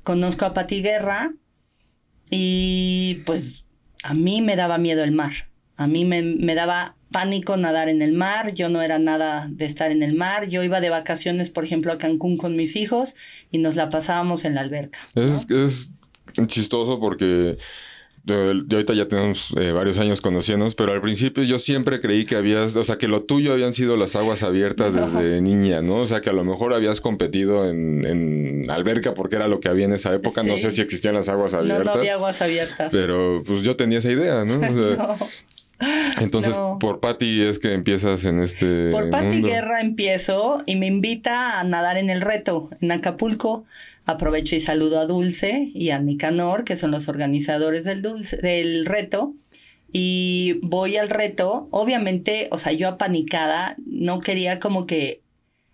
conozco 0.04 0.46
a 0.46 0.54
Pati 0.54 0.82
Guerra 0.82 1.32
y 2.32 3.22
pues 3.26 3.68
a 4.04 4.14
mí 4.14 4.42
me 4.42 4.56
daba 4.56 4.78
miedo 4.80 5.04
el 5.04 5.12
mar. 5.12 5.32
A 5.78 5.88
mí 5.88 6.06
me, 6.06 6.22
me 6.22 6.56
daba 6.56 6.96
pánico 7.16 7.56
nadar 7.56 7.88
en 7.88 8.02
el 8.02 8.12
mar, 8.12 8.54
yo 8.54 8.68
no 8.68 8.82
era 8.82 9.00
nada 9.00 9.48
de 9.50 9.64
estar 9.64 9.90
en 9.90 10.04
el 10.04 10.16
mar, 10.16 10.50
yo 10.50 10.64
iba 10.64 10.82
de 10.82 10.90
vacaciones, 10.90 11.50
por 11.50 11.64
ejemplo, 11.64 11.94
a 11.94 11.98
Cancún 11.98 12.36
con 12.36 12.58
mis 12.58 12.76
hijos 12.76 13.16
y 13.52 13.60
nos 13.60 13.76
la 13.78 13.88
pasábamos 13.88 14.44
en 14.44 14.56
la 14.56 14.60
alberca. 14.62 15.00
Es, 15.16 15.46
es 15.50 16.48
chistoso 16.48 17.00
porque 17.00 17.58
eh, 18.28 18.54
de 18.66 18.76
ahorita 18.76 18.94
ya 18.94 19.08
tenemos 19.08 19.54
eh, 19.58 19.72
varios 19.72 19.98
años 19.98 20.20
conociéndonos, 20.20 20.76
pero 20.76 20.92
al 20.92 21.00
principio 21.00 21.42
yo 21.44 21.58
siempre 21.58 22.02
creí 22.02 22.26
que 22.26 22.36
habías, 22.36 22.76
o 22.76 22.84
sea, 22.84 22.98
que 22.98 23.08
lo 23.08 23.24
tuyo 23.24 23.54
habían 23.54 23.74
sido 23.74 23.96
las 23.96 24.18
aguas 24.18 24.44
abiertas 24.44 24.94
desde 25.16 25.40
niña, 25.40 25.82
¿no? 25.82 26.02
O 26.02 26.06
sea, 26.06 26.20
que 26.20 26.32
a 26.32 26.34
lo 26.34 26.44
mejor 26.44 26.74
habías 26.74 27.00
competido 27.00 27.70
en, 27.70 28.06
en 28.06 28.70
alberca 28.70 29.14
porque 29.14 29.38
era 29.38 29.48
lo 29.48 29.62
que 29.62 29.70
había 29.70 29.86
en 29.86 29.94
esa 29.94 30.14
época. 30.14 30.44
No 30.44 30.58
sé 30.58 30.70
si 30.72 30.82
existían 30.82 31.16
las 31.16 31.30
aguas 31.30 31.54
No, 31.54 31.60
abiertas. 31.60 31.86
no 31.86 31.92
había 31.94 32.16
aguas 32.16 32.42
abiertas. 32.42 32.92
Pero 32.92 33.42
pues 33.46 33.62
yo 33.62 33.78
tenía 33.78 34.00
esa 34.00 34.12
idea, 34.12 34.44
¿no? 34.44 34.58
O 34.58 34.60
sea, 34.60 34.98
No. 35.18 35.18
Entonces, 36.22 36.56
No. 36.56 36.78
por 36.80 37.00
Patty 37.00 37.42
es 37.44 37.60
que 37.60 37.74
empiezas 37.74 38.26
en 38.26 38.42
este. 38.42 38.92
Por 38.92 39.12
mundo. 39.12 39.48
Guerra 39.48 39.82
empiezo 39.82 40.64
y 40.66 40.76
me 40.76 40.88
invita 40.88 41.60
a 41.60 41.64
nadar 41.64 41.98
en 41.98 42.10
el 42.10 42.22
reto 42.22 42.70
en 42.82 42.92
Acapulco. 42.92 43.66
Aprovecho 44.06 44.56
y 44.56 44.60
saludo 44.60 45.00
a 45.00 45.08
Dulce 45.08 45.72
y 45.74 45.90
a 45.90 46.00
Nicanor, 46.00 46.64
que 46.64 46.76
son 46.76 46.92
los 46.92 47.08
organizadores 47.08 47.86
del, 47.86 48.02
dulce, 48.02 48.38
del 48.38 48.86
reto. 48.86 49.34
Y 49.92 50.60
voy 50.62 50.98
al 50.98 51.10
reto. 51.10 51.68
Obviamente, 51.72 52.48
o 52.52 52.58
sea, 52.58 52.72
yo 52.72 52.88
apanicada, 52.88 53.76
no 53.86 54.20
quería 54.20 54.60
como 54.60 54.86
que 54.86 55.22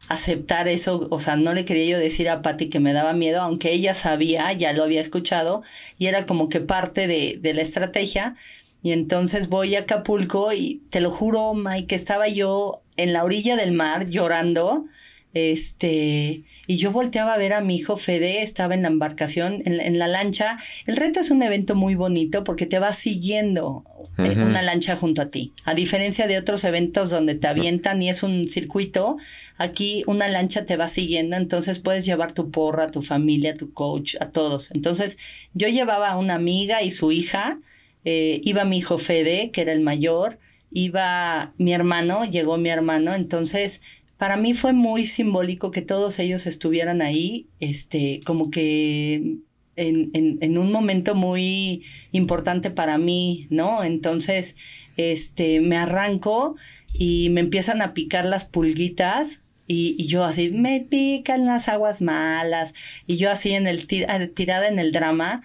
aceptar 0.08 0.68
eso, 0.68 1.08
o 1.10 1.20
sea, 1.20 1.36
no 1.36 1.54
le 1.54 1.66
quería 1.66 1.86
yo 1.86 2.00
decir 2.00 2.30
a 2.30 2.42
Patti 2.42 2.70
que 2.70 2.80
me 2.80 2.94
daba 2.94 3.14
miedo, 3.14 3.42
aunque 3.42 3.72
ella 3.72 3.94
sabía, 3.94 4.52
ya 4.54 4.74
lo 4.74 4.84
había 4.84 5.00
escuchado, 5.02 5.62
y 5.98 6.08
era 6.08 6.26
como 6.26 6.50
que 6.50 6.60
parte 6.60 7.08
de, 7.08 7.38
de 7.40 7.54
la 7.54 7.62
estrategia. 7.62 8.36
Y 8.84 8.92
entonces 8.94 9.48
voy 9.50 9.76
a 9.76 9.80
Acapulco 9.82 10.52
y 10.54 10.82
te 10.90 11.02
lo 11.02 11.12
juro, 11.12 11.54
Mike, 11.54 11.88
que 11.88 11.96
estaba 11.96 12.28
yo 12.28 12.82
en 12.98 13.14
la 13.14 13.24
orilla 13.24 13.56
del 13.56 13.72
mar 13.74 14.10
llorando. 14.10 14.86
Este, 15.34 16.44
y 16.68 16.78
yo 16.78 16.92
volteaba 16.92 17.34
a 17.34 17.38
ver 17.38 17.54
a 17.54 17.62
mi 17.62 17.76
hijo 17.76 17.98
Fede, 17.98 18.42
estaba 18.44 18.74
en 18.76 18.82
la 18.82 18.88
embarcación, 18.90 19.62
en, 19.66 19.78
la- 19.78 19.84
en 19.86 19.98
la 20.00 20.08
lancha. 20.08 20.58
El 20.86 20.98
reto 20.98 21.20
es 21.20 21.32
un 21.32 21.42
evento 21.44 21.76
muy 21.76 21.96
bonito 21.96 22.44
porque 22.44 22.66
te 22.66 22.80
va 22.80 22.94
siguiendo 22.94 23.84
eh, 24.18 24.34
una 24.46 24.62
lancha 24.62 24.96
junto 24.96 25.22
a 25.22 25.28
ti. 25.30 25.52
A 25.66 25.74
diferencia 25.74 26.28
de 26.28 26.38
otros 26.38 26.64
eventos 26.64 27.10
donde 27.10 27.36
te 27.36 27.48
avientan 27.48 28.02
y 28.02 28.10
es 28.10 28.24
un 28.24 28.48
circuito, 28.48 29.18
aquí 29.58 30.04
una 30.08 30.28
lancha 30.28 30.66
te 30.66 30.78
va 30.78 30.88
siguiendo, 30.88 31.36
entonces 31.38 31.80
puedes 31.80 32.06
llevar 32.06 32.32
tu 32.34 32.52
porra, 32.52 32.92
tu 32.92 33.02
familia, 33.02 33.54
tu 33.54 33.74
coach, 33.74 34.16
a 34.20 34.30
todos. 34.32 34.70
Entonces 34.72 35.18
yo 35.54 35.68
llevaba 35.68 36.10
a 36.12 36.18
una 36.18 36.36
amiga 36.36 36.82
y 36.84 36.92
su 36.92 37.12
hija, 37.12 37.60
eh, 38.06 38.42
iba 38.44 38.66
mi 38.66 38.78
hijo 38.78 38.98
Fede, 38.98 39.52
que 39.52 39.62
era 39.62 39.74
el 39.74 39.82
mayor, 39.82 40.40
iba 40.72 41.54
mi 41.58 41.74
hermano, 41.74 42.26
llegó 42.26 42.58
mi 42.58 42.70
hermano, 42.70 43.14
entonces 43.14 43.82
para 44.18 44.38
mí 44.38 44.54
fue 44.54 44.74
muy 44.74 45.06
simbólico 45.06 45.72
que 45.72 45.82
todos 45.82 46.20
ellos 46.20 46.46
estuvieran 46.46 47.02
ahí, 47.02 47.48
este, 47.60 48.20
como 48.24 48.52
que 48.52 49.40
en, 49.76 50.38
en, 50.42 50.58
un 50.58 50.72
momento 50.72 51.16
muy 51.16 51.84
importante 52.12 52.72
para 52.72 52.98
mí, 52.98 53.48
¿no? 53.50 53.84
Entonces, 53.84 54.56
este, 54.98 55.60
me 55.60 55.78
arranco 55.78 56.56
y 56.94 57.30
me 57.32 57.42
empiezan 57.42 57.82
a 57.82 57.94
picar 57.94 58.26
las 58.26 58.46
pulguitas. 58.46 59.40
Y, 59.68 60.06
yo 60.06 60.26
así, 60.26 60.50
me 60.50 60.82
pican 60.82 61.46
las 61.46 61.70
aguas 61.70 62.02
malas. 62.02 62.74
Y 63.08 63.16
yo 63.16 63.32
así 63.32 63.54
en 63.54 63.68
el 63.68 63.88
ti- 63.88 64.06
tirada 64.36 64.68
en 64.68 64.80
el 64.80 64.92
drama. 64.92 65.44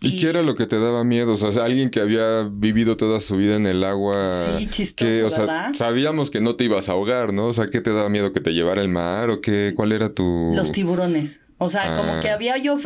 ¿Y 0.00 0.20
qué 0.20 0.28
era 0.28 0.42
lo 0.42 0.54
que 0.54 0.66
te 0.66 0.78
daba 0.78 1.02
miedo? 1.04 1.32
O 1.32 1.36
sea, 1.36 1.64
alguien 1.64 1.90
que 1.90 2.00
había 2.00 2.48
vivido 2.50 2.96
toda 2.96 3.20
su 3.20 3.36
vida 3.36 3.56
en 3.56 3.66
el 3.66 3.82
agua. 3.82 4.58
Sí, 4.58 4.66
chistoso, 4.66 5.10
que, 5.10 5.24
o 5.24 5.30
sea, 5.30 5.72
sabíamos 5.74 6.30
que 6.30 6.40
no 6.40 6.54
te 6.56 6.64
ibas 6.64 6.88
a 6.88 6.92
ahogar, 6.92 7.32
¿no? 7.32 7.46
O 7.46 7.52
sea, 7.52 7.68
¿qué 7.68 7.80
te 7.80 7.92
daba 7.92 8.08
miedo 8.08 8.32
que 8.32 8.40
te 8.40 8.52
llevara 8.52 8.80
el 8.80 8.88
mar 8.88 9.30
o 9.30 9.40
qué? 9.40 9.72
¿Cuál 9.74 9.92
era 9.92 10.14
tu 10.14 10.50
Los 10.54 10.72
tiburones. 10.72 11.47
O 11.60 11.68
sea, 11.68 11.92
Ah. 11.92 11.96
como 11.96 12.20
que 12.20 12.30
había 12.30 12.56
yo, 12.56 12.76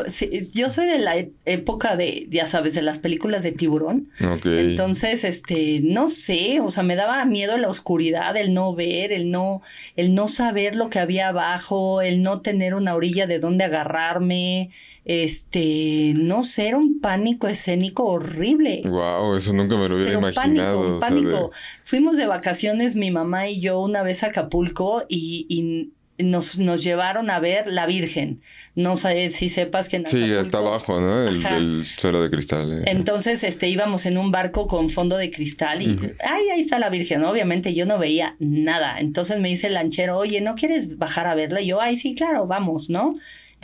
yo 0.54 0.70
soy 0.70 0.86
de 0.86 0.98
la 0.98 1.14
época 1.44 1.94
de, 1.94 2.26
ya 2.30 2.46
sabes, 2.46 2.72
de 2.72 2.80
las 2.80 2.98
películas 2.98 3.42
de 3.42 3.52
tiburón. 3.52 4.08
Ok. 4.34 4.46
Entonces, 4.46 5.24
este, 5.24 5.80
no 5.82 6.08
sé, 6.08 6.60
o 6.60 6.70
sea, 6.70 6.82
me 6.82 6.96
daba 6.96 7.22
miedo 7.26 7.58
la 7.58 7.68
oscuridad, 7.68 8.34
el 8.36 8.54
no 8.54 8.74
ver, 8.74 9.12
el 9.12 9.30
no, 9.30 9.60
el 9.96 10.14
no 10.14 10.26
saber 10.26 10.74
lo 10.74 10.88
que 10.88 11.00
había 11.00 11.28
abajo, 11.28 12.00
el 12.00 12.22
no 12.22 12.40
tener 12.40 12.74
una 12.74 12.94
orilla 12.94 13.26
de 13.26 13.38
donde 13.38 13.64
agarrarme, 13.64 14.70
este, 15.04 16.12
no 16.16 16.42
sé, 16.42 16.68
era 16.68 16.78
un 16.78 17.00
pánico 17.00 17.48
escénico 17.48 18.04
horrible. 18.06 18.82
Wow, 18.86 19.36
eso 19.36 19.52
nunca 19.52 19.76
me 19.76 19.88
lo 19.88 19.96
hubiera 19.96 20.10
Pero 20.12 20.18
imaginado. 20.30 21.00
pánico, 21.00 21.00
sea, 21.00 21.00
pánico. 21.00 21.50
Fuimos 21.84 22.16
de 22.16 22.26
vacaciones 22.26 22.96
mi 22.96 23.10
mamá 23.10 23.48
y 23.48 23.60
yo 23.60 23.80
una 23.80 24.02
vez 24.02 24.22
a 24.22 24.26
Acapulco 24.28 25.04
y, 25.08 25.46
y 25.48 25.90
nos, 26.24 26.58
nos 26.58 26.82
llevaron 26.82 27.30
a 27.30 27.38
ver 27.40 27.66
la 27.66 27.86
Virgen. 27.86 28.40
No 28.74 28.96
sé 28.96 29.30
si 29.30 29.48
sepas 29.48 29.88
que 29.88 29.96
en 29.96 30.06
Sí, 30.06 30.32
está 30.32 30.58
abajo, 30.58 31.00
¿no? 31.00 31.28
El, 31.28 31.44
el 31.44 31.86
suelo 31.86 32.22
de 32.22 32.30
cristal. 32.30 32.72
eh. 32.72 32.84
Entonces, 32.86 33.44
este, 33.44 33.68
íbamos 33.68 34.06
en 34.06 34.18
un 34.18 34.30
barco 34.30 34.66
con 34.66 34.88
fondo 34.90 35.16
de 35.16 35.30
cristal 35.30 35.82
y, 35.82 35.98
ay, 36.24 36.42
ahí 36.54 36.60
está 36.60 36.78
la 36.78 36.90
Virgen. 36.90 37.22
Obviamente 37.24 37.74
yo 37.74 37.84
no 37.86 37.98
veía 37.98 38.36
nada. 38.38 38.98
Entonces 38.98 39.40
me 39.40 39.48
dice 39.48 39.66
el 39.68 39.74
lanchero, 39.74 40.16
oye, 40.18 40.40
¿no 40.40 40.54
quieres 40.54 40.98
bajar 40.98 41.26
a 41.26 41.34
verla? 41.34 41.60
Y 41.60 41.66
yo, 41.66 41.80
ay, 41.80 41.96
sí, 41.96 42.14
claro, 42.14 42.46
vamos, 42.46 42.90
¿no? 42.90 43.14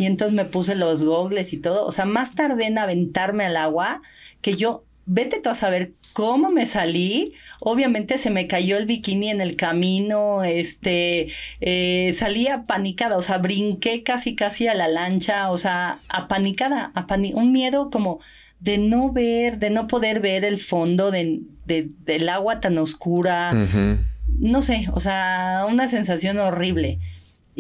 y 0.01 0.07
entonces 0.07 0.33
me 0.33 0.45
puse 0.45 0.77
los 0.77 1.03
gogles 1.03 1.53
y 1.53 1.57
todo. 1.57 1.85
O 1.85 1.91
sea, 1.91 2.05
más 2.05 2.37
tardé 2.37 2.67
en 2.67 2.79
aventarme 2.79 3.45
al 3.47 3.57
agua 3.57 4.01
que 4.41 4.55
yo, 4.55 4.85
vete 5.07 5.41
tú 5.41 5.49
a 5.49 5.57
saber 5.57 5.93
cómo 6.13 6.51
me 6.51 6.67
salí. 6.67 7.33
Obviamente 7.61 8.19
se 8.19 8.31
me 8.31 8.47
cayó 8.47 8.77
el 8.77 8.87
bikini 8.87 9.31
en 9.31 9.41
el 9.41 9.57
camino, 9.57 10.45
este, 10.45 11.29
eh, 11.61 12.15
salí 12.17 12.47
apanicada, 12.49 13.17
o 13.17 13.23
sea, 13.23 13.39
brinqué 13.39 14.03
casi, 14.03 14.35
casi 14.37 14.69
a 14.69 14.75
la 14.75 14.89
lancha, 14.89 15.51
o 15.51 15.59
sea, 15.59 16.01
apanicada, 16.09 16.93
un 17.35 17.53
miedo 17.53 17.91
como 17.91 18.21
de 18.61 18.79
no 18.79 19.13
ver, 19.13 19.59
de 19.59 19.71
no 19.71 19.87
poder 19.87 20.21
ver 20.21 20.45
el 20.45 20.59
fondo 20.59 21.11
de, 21.11 21.43
del 21.67 22.29
agua 22.29 22.61
tan 22.61 22.79
oscura. 22.79 23.53
No 24.39 24.63
sé, 24.63 24.89
o 24.93 25.01
sea, 25.01 25.67
una 25.69 25.89
sensación 25.89 26.39
horrible. 26.39 26.99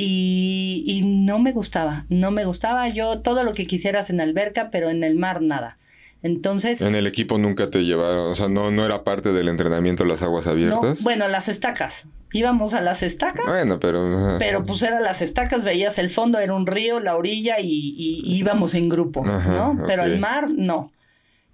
Y, 0.00 0.84
y, 0.86 1.02
no 1.02 1.40
me 1.40 1.50
gustaba, 1.50 2.06
no 2.08 2.30
me 2.30 2.44
gustaba. 2.44 2.88
Yo 2.88 3.18
todo 3.18 3.42
lo 3.42 3.52
que 3.52 3.66
quisieras 3.66 4.10
en 4.10 4.20
alberca, 4.20 4.70
pero 4.70 4.90
en 4.90 5.02
el 5.02 5.16
mar 5.16 5.42
nada. 5.42 5.76
Entonces. 6.22 6.80
En 6.80 6.94
el 6.94 7.06
equipo 7.06 7.38
nunca 7.38 7.70
te 7.70 7.84
llevaba, 7.84 8.24
o 8.24 8.34
sea, 8.34 8.48
no, 8.48 8.70
no 8.70 8.84
era 8.84 9.04
parte 9.04 9.32
del 9.32 9.48
entrenamiento 9.48 10.04
las 10.04 10.22
aguas 10.22 10.46
abiertas. 10.46 10.98
No, 10.98 11.04
bueno, 11.04 11.28
las 11.28 11.48
estacas. 11.48 12.06
Íbamos 12.32 12.74
a 12.74 12.80
las 12.80 13.02
estacas. 13.02 13.46
Bueno, 13.46 13.78
pero. 13.78 14.36
Pero 14.38 14.66
pues 14.66 14.82
eran 14.82 15.02
las 15.02 15.22
estacas, 15.22 15.64
veías 15.64 15.98
el 15.98 16.10
fondo, 16.10 16.40
era 16.40 16.54
un 16.54 16.66
río, 16.66 17.00
la 17.00 17.16
orilla 17.16 17.56
y, 17.60 18.22
íbamos 18.24 18.74
en 18.74 18.88
grupo, 18.88 19.24
¿no? 19.24 19.78
Pero 19.86 20.04
el 20.04 20.18
mar, 20.18 20.48
no. 20.50 20.92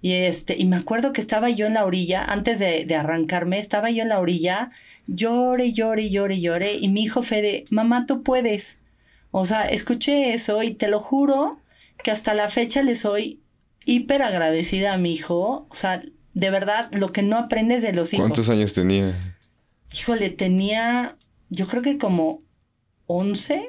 Y 0.01 0.13
este, 0.13 0.55
y 0.59 0.67
me 0.67 0.77
acuerdo 0.77 1.13
que 1.13 1.21
estaba 1.23 1.49
yo 1.49 1.67
en 1.67 1.75
la 1.75 1.87
orilla, 1.87 2.25
antes 2.25 2.59
de, 2.59 2.85
de 2.85 2.95
arrancarme, 2.95 3.59
estaba 3.59 3.91
yo 3.91 4.03
en 4.03 4.11
la 4.11 4.21
orilla, 4.21 4.71
llore, 5.07 5.73
llore, 5.73 6.11
llore, 6.11 6.41
llore, 6.41 6.75
y 6.75 6.89
mi 6.89 7.05
hijo 7.05 7.23
Fede, 7.23 7.65
mamá, 7.71 8.05
tú 8.05 8.23
puedes. 8.23 8.77
O 9.31 9.47
sea, 9.47 9.63
escuché 9.63 10.35
eso 10.35 10.63
y 10.63 10.73
te 10.73 10.89
lo 10.89 11.01
juro 11.01 11.59
que 12.03 12.11
hasta 12.11 12.35
la 12.35 12.49
fecha 12.49 12.83
le 12.83 12.97
soy 12.97 13.41
hiper 13.85 14.23
agradecida 14.23 14.95
a 14.95 14.99
mi 14.99 15.13
hijo. 15.13 15.67
O 15.71 15.75
sea, 15.75 16.03
de 16.33 16.51
verdad, 16.51 16.91
lo 16.93 17.13
que 17.13 17.23
no 17.23 17.37
aprendes 17.37 17.83
de 17.83 17.93
los 17.93 18.13
hijos. 18.13 18.27
¿Cuántos 18.27 18.49
años 18.49 18.73
tenía? 18.73 19.19
Híjole, 19.93 20.31
tenía, 20.31 21.17
yo 21.49 21.67
creo 21.67 21.83
que 21.83 21.99
como 21.99 22.43
11. 23.07 23.65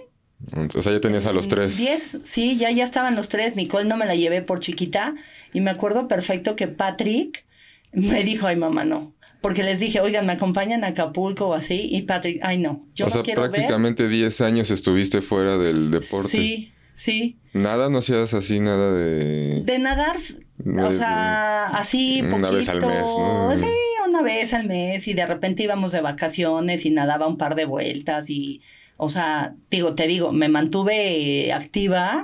O 0.76 0.82
sea, 0.82 0.92
ya 0.92 1.00
tenías 1.00 1.26
a 1.26 1.34
los 1.34 1.48
tres. 1.48 1.78
10, 1.78 2.20
sí, 2.24 2.58
ya, 2.58 2.72
ya 2.72 2.84
estaban 2.84 3.16
los 3.16 3.30
tres. 3.30 3.56
Nicole 3.56 3.88
no 3.88 3.98
me 3.98 4.06
la 4.06 4.16
llevé 4.16 4.42
por 4.42 4.60
chiquita. 4.60 5.16
Y 5.54 5.62
me 5.62 5.72
acuerdo 5.72 6.08
perfecto 6.08 6.56
que 6.56 6.68
Patrick 6.68 7.46
me 7.92 8.24
dijo, 8.24 8.48
ay 8.48 8.56
mamá, 8.56 8.84
no. 8.84 9.14
Porque 9.42 9.64
les 9.64 9.80
dije, 9.80 10.00
oigan, 10.00 10.26
me 10.26 10.34
acompañan 10.34 10.84
a 10.84 10.88
Acapulco 10.88 11.48
o 11.48 11.54
así. 11.54 11.88
Y 11.92 12.02
Patrick, 12.04 12.40
ay 12.42 12.58
no, 12.58 12.86
yo 12.96 13.06
o 13.06 13.10
sea, 13.10 13.22
prácticamente 13.22 14.08
10 14.08 14.42
años 14.42 14.72
estuviste 14.72 15.22
fuera 15.22 15.58
del 15.58 15.92
deporte. 15.92 16.30
Sí, 16.30 16.74
Sí. 16.96 17.38
Nada, 17.54 17.90
no 17.90 18.02
seas 18.02 18.34
así, 18.34 18.60
nada 18.60 18.92
de. 18.94 19.62
De 19.64 19.80
nadar, 19.80 20.18
o 20.18 20.92
sea, 20.92 21.68
así 21.68 22.24
poquito. 22.24 22.38
Una 22.38 22.52
vez 22.52 22.70
al 22.70 22.82
mes, 22.82 23.02
¿no? 23.02 23.56
Sí, 23.56 23.74
una 24.08 24.22
vez 24.22 24.54
al 24.54 24.68
mes 24.68 25.08
y 25.08 25.14
de 25.14 25.26
repente 25.28 25.64
íbamos 25.64 25.92
de 25.92 26.02
vacaciones 26.02 26.86
y 26.86 26.90
nadaba 26.90 27.28
un 27.28 27.38
par 27.38 27.56
de 27.56 27.66
vueltas 27.66 28.30
y. 28.30 28.62
O 28.98 29.10
sea, 29.10 29.54
digo, 29.70 29.94
te 29.94 30.08
digo, 30.08 30.32
me 30.32 30.48
mantuve 30.48 31.52
activa, 31.52 32.24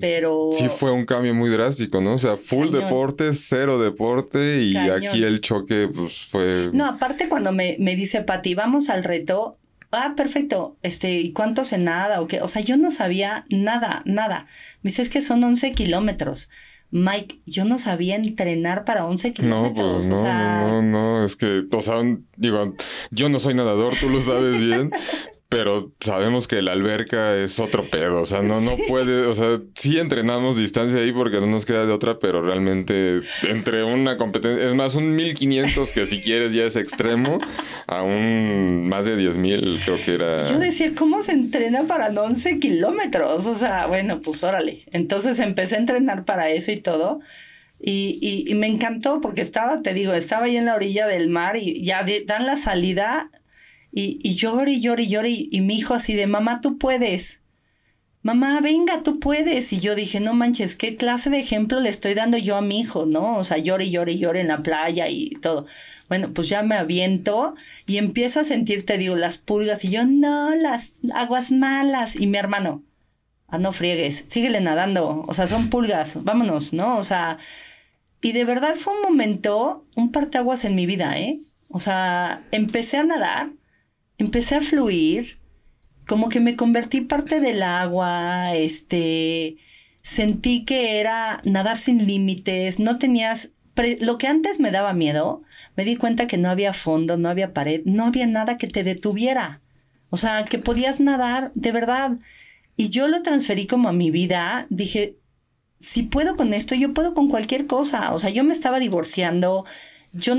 pero... 0.00 0.48
Sí 0.54 0.68
fue 0.70 0.92
un 0.92 1.04
cambio 1.04 1.34
muy 1.34 1.50
drástico, 1.50 2.00
¿no? 2.00 2.14
O 2.14 2.18
sea, 2.18 2.38
full 2.38 2.70
deporte, 2.70 3.34
cero 3.34 3.78
deporte 3.78 4.62
y 4.62 4.74
aquí 4.74 5.22
el 5.22 5.42
choque 5.42 5.90
pues 5.94 6.26
fue... 6.30 6.70
No, 6.72 6.86
aparte 6.86 7.28
cuando 7.28 7.52
me, 7.52 7.76
me 7.78 7.96
dice 7.96 8.22
Pati, 8.22 8.54
vamos 8.54 8.88
al 8.88 9.04
reto, 9.04 9.58
ah, 9.92 10.14
perfecto, 10.16 10.78
este, 10.82 11.20
¿y 11.20 11.32
cuánto 11.32 11.64
se 11.64 11.78
nada 11.78 12.20
o 12.20 12.26
qué? 12.26 12.40
O 12.40 12.48
sea, 12.48 12.62
yo 12.62 12.76
no 12.76 12.90
sabía 12.90 13.44
nada, 13.50 14.02
nada. 14.04 14.46
Me 14.82 14.90
dice, 14.90 15.02
es 15.02 15.08
que 15.08 15.20
son 15.20 15.42
11 15.42 15.72
kilómetros. 15.72 16.48
Mike, 16.92 17.40
yo 17.46 17.64
no 17.64 17.78
sabía 17.78 18.16
entrenar 18.16 18.84
para 18.84 19.06
11 19.06 19.32
kilómetros. 19.32 20.08
No, 20.08 20.14
pues 20.14 20.24
no, 20.24 20.82
no, 20.82 20.82
no, 20.82 21.24
es 21.24 21.36
que, 21.36 21.64
o 21.70 21.80
sea, 21.80 21.96
digo, 22.36 22.74
yo 23.10 23.28
no 23.28 23.38
soy 23.38 23.54
nadador, 23.54 23.94
tú 23.96 24.08
lo 24.08 24.20
sabes 24.20 24.58
bien, 24.58 24.90
Pero 25.50 25.92
sabemos 25.98 26.46
que 26.46 26.62
la 26.62 26.70
alberca 26.70 27.36
es 27.36 27.58
otro 27.58 27.84
pedo, 27.90 28.22
o 28.22 28.26
sea, 28.26 28.40
no, 28.40 28.60
no 28.60 28.76
puede, 28.86 29.26
o 29.26 29.34
sea, 29.34 29.56
sí 29.74 29.98
entrenamos 29.98 30.56
distancia 30.56 31.00
ahí 31.00 31.10
porque 31.10 31.40
no 31.40 31.48
nos 31.48 31.66
queda 31.66 31.86
de 31.86 31.92
otra, 31.92 32.20
pero 32.20 32.40
realmente 32.40 33.20
entre 33.42 33.82
una 33.82 34.16
competencia, 34.16 34.64
es 34.64 34.74
más, 34.76 34.94
un 34.94 35.16
1500 35.16 35.92
que 35.92 36.06
si 36.06 36.20
quieres 36.22 36.52
ya 36.52 36.62
es 36.62 36.76
extremo, 36.76 37.40
a 37.88 38.04
un 38.04 38.88
más 38.88 39.06
de 39.06 39.18
10.000 39.18 39.80
creo 39.84 39.96
que 40.04 40.14
era. 40.14 40.48
Yo 40.48 40.60
decía, 40.60 40.94
¿cómo 40.94 41.20
se 41.20 41.32
entrena 41.32 41.84
para 41.88 42.08
11 42.08 42.60
kilómetros? 42.60 43.46
O 43.46 43.56
sea, 43.56 43.86
bueno, 43.86 44.20
pues 44.22 44.44
órale. 44.44 44.84
Entonces 44.92 45.40
empecé 45.40 45.74
a 45.74 45.78
entrenar 45.78 46.24
para 46.24 46.48
eso 46.50 46.70
y 46.70 46.76
todo. 46.76 47.18
Y, 47.82 48.46
y, 48.46 48.54
me 48.54 48.66
encantó 48.66 49.22
porque 49.22 49.40
estaba, 49.40 49.80
te 49.80 49.94
digo, 49.94 50.12
estaba 50.12 50.44
ahí 50.44 50.56
en 50.56 50.66
la 50.66 50.74
orilla 50.74 51.06
del 51.06 51.30
mar 51.30 51.56
y 51.56 51.82
ya 51.82 52.04
dan 52.26 52.44
la 52.44 52.58
salida 52.58 53.30
y, 53.92 54.18
y 54.22 54.34
llore 54.34 54.72
y 54.72 54.80
llore 54.80 55.04
y 55.04 55.08
llore. 55.08 55.30
Y, 55.30 55.60
mi 55.60 55.78
hijo 55.78 55.94
así 55.94 56.14
de, 56.14 56.26
mamá, 56.26 56.60
tú 56.60 56.78
puedes. 56.78 57.40
Mamá, 58.22 58.60
venga, 58.60 59.02
tú 59.02 59.18
puedes. 59.18 59.72
Y 59.72 59.80
yo 59.80 59.94
dije, 59.94 60.20
no 60.20 60.34
manches, 60.34 60.76
¿qué 60.76 60.96
clase 60.96 61.30
de 61.30 61.40
ejemplo 61.40 61.80
le 61.80 61.88
estoy 61.88 62.14
dando 62.14 62.36
yo 62.36 62.56
a 62.56 62.60
mi 62.60 62.80
hijo, 62.80 63.06
no? 63.06 63.38
O 63.38 63.44
sea, 63.44 63.56
llore 63.58 63.90
llore 63.90 64.18
llore 64.18 64.40
en 64.40 64.48
la 64.48 64.62
playa 64.62 65.08
y 65.08 65.30
todo. 65.40 65.66
Bueno, 66.08 66.32
pues 66.34 66.48
ya 66.48 66.62
me 66.62 66.76
aviento 66.76 67.54
y 67.86 67.96
empiezo 67.98 68.40
a 68.40 68.44
sentir, 68.44 68.84
te 68.84 68.98
digo, 68.98 69.16
las 69.16 69.38
pulgas. 69.38 69.84
Y 69.84 69.90
yo, 69.90 70.04
no, 70.06 70.54
las 70.54 71.00
aguas 71.14 71.50
malas. 71.50 72.14
Y 72.16 72.26
mi 72.26 72.38
hermano, 72.38 72.84
ah, 73.48 73.58
no 73.58 73.72
friegues, 73.72 74.24
síguele 74.26 74.60
nadando. 74.60 75.24
O 75.26 75.34
sea, 75.34 75.46
son 75.46 75.70
pulgas, 75.70 76.22
vámonos, 76.22 76.72
¿no? 76.72 76.98
O 76.98 77.02
sea, 77.02 77.38
y 78.22 78.32
de 78.32 78.44
verdad 78.44 78.74
fue 78.76 78.94
un 78.94 79.02
momento, 79.02 79.86
un 79.96 80.12
parteaguas 80.12 80.64
en 80.64 80.74
mi 80.74 80.86
vida, 80.86 81.18
¿eh? 81.18 81.40
O 81.68 81.80
sea, 81.80 82.44
empecé 82.52 82.98
a 82.98 83.04
nadar 83.04 83.52
empecé 84.22 84.56
a 84.56 84.60
fluir, 84.60 85.38
como 86.06 86.28
que 86.28 86.40
me 86.40 86.56
convertí 86.56 87.00
parte 87.00 87.40
del 87.40 87.62
agua, 87.62 88.54
este, 88.54 89.56
sentí 90.02 90.64
que 90.64 91.00
era 91.00 91.40
nadar 91.44 91.76
sin 91.76 92.06
límites, 92.06 92.78
no 92.78 92.98
tenías, 92.98 93.50
lo 94.00 94.18
que 94.18 94.26
antes 94.26 94.60
me 94.60 94.70
daba 94.70 94.92
miedo, 94.92 95.42
me 95.76 95.84
di 95.84 95.96
cuenta 95.96 96.26
que 96.26 96.36
no 96.36 96.50
había 96.50 96.72
fondo, 96.72 97.16
no 97.16 97.28
había 97.28 97.54
pared, 97.54 97.82
no 97.84 98.06
había 98.06 98.26
nada 98.26 98.58
que 98.58 98.66
te 98.66 98.82
detuviera. 98.82 99.62
O 100.10 100.16
sea, 100.16 100.44
que 100.44 100.58
podías 100.58 101.00
nadar 101.00 101.52
de 101.54 101.72
verdad. 101.72 102.18
Y 102.76 102.90
yo 102.90 103.08
lo 103.08 103.22
transferí 103.22 103.66
como 103.66 103.88
a 103.88 103.92
mi 103.92 104.10
vida. 104.10 104.66
Dije, 104.68 105.16
si 105.78 106.02
puedo 106.02 106.36
con 106.36 106.52
esto, 106.52 106.74
yo 106.74 106.92
puedo 106.92 107.14
con 107.14 107.28
cualquier 107.28 107.66
cosa. 107.66 108.12
O 108.12 108.18
sea, 108.18 108.30
yo 108.30 108.42
me 108.44 108.52
estaba 108.52 108.80
divorciando. 108.80 109.64
Yo 110.12 110.34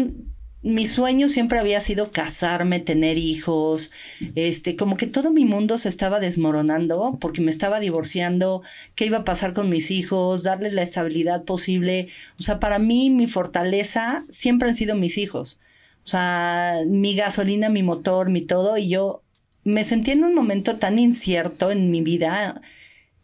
mi 0.64 0.86
sueño 0.86 1.28
siempre 1.28 1.60
había 1.60 1.82
sido 1.82 2.12
casarme, 2.12 2.80
tener 2.80 3.18
hijos, 3.18 3.92
este, 4.36 4.76
como 4.76 4.96
que 4.96 5.08
todo 5.08 5.32
mi 5.32 5.46
mundo 5.46 5.78
se 5.78 5.90
estaba 5.90 6.20
desmoronando 6.20 7.18
porque 7.20 7.42
me 7.42 7.50
estaba 7.50 7.80
divorciando, 7.80 8.62
qué 8.96 9.06
iba 9.06 9.20
a 9.20 9.24
pasar 9.24 9.54
con 9.54 9.70
mis 9.70 9.90
hijos, 9.90 10.44
darles 10.44 10.74
la 10.74 10.84
estabilidad 10.84 11.44
posible. 11.46 12.10
O 12.40 12.44
sea, 12.44 12.60
para 12.60 12.78
mí 12.80 13.10
mi 13.10 13.28
fortaleza 13.28 14.24
siempre 14.30 14.70
han 14.70 14.76
sido 14.76 14.96
mis 14.96 15.18
hijos. 15.18 15.60
O 16.04 16.08
sea, 16.08 16.78
mi 16.88 17.16
gasolina, 17.16 17.70
mi 17.70 17.84
motor, 17.84 18.30
mi 18.30 18.42
todo, 18.42 18.78
y 18.78 18.90
yo 18.90 19.24
me 19.64 19.84
sentí 19.84 20.12
en 20.12 20.24
un 20.24 20.34
momento 20.36 20.78
tan 20.78 21.00
incierto 21.00 21.72
en 21.72 21.92
mi 21.92 22.02
vida 22.02 22.62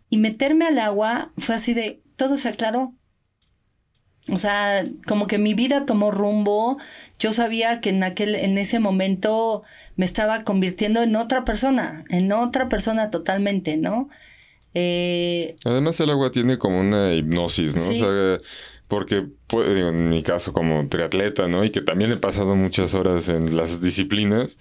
y 0.09 0.17
meterme 0.17 0.65
al 0.65 0.79
agua 0.79 1.31
fue 1.38 1.55
así 1.55 1.73
de, 1.73 2.01
todo 2.15 2.38
se 2.38 2.49
aclaró. 2.49 2.93
O 4.32 4.38
sea, 4.38 4.86
como 5.07 5.28
que 5.28 5.38
mi 5.38 5.53
vida 5.53 5.86
tomó 5.86 6.11
rumbo. 6.11 6.78
Yo 7.19 7.32
sabía 7.32 7.80
que 7.80 7.89
en 7.89 8.03
aquel, 8.03 8.36
en 8.36 8.57
ese 8.57 8.80
momento 8.80 9.63
me 9.95 10.05
estaba 10.05 10.43
convirtiendo 10.43 11.01
en 11.01 11.15
otra 11.15 11.45
persona, 11.45 12.03
en 12.09 12.32
otra 12.32 12.69
persona 12.69 13.09
totalmente, 13.09 13.78
¿no? 13.78 14.09
Eh, 14.73 15.55
Además 15.65 15.99
el 15.99 16.09
agua 16.09 16.32
tiene 16.32 16.57
como 16.57 16.80
una 16.80 17.11
hipnosis, 17.11 17.75
¿no? 17.75 17.82
O 17.82 17.95
sea, 17.95 18.38
porque 18.88 19.25
pues, 19.47 19.67
en 19.69 20.09
mi 20.09 20.23
caso 20.23 20.53
como 20.53 20.88
triatleta, 20.88 21.47
¿no? 21.47 21.63
Y 21.63 21.71
que 21.71 21.82
también 21.82 22.11
he 22.11 22.17
pasado 22.17 22.55
muchas 22.55 22.93
horas 22.93 23.30
en 23.30 23.55
las 23.55 23.82
disciplinas, 23.82 24.57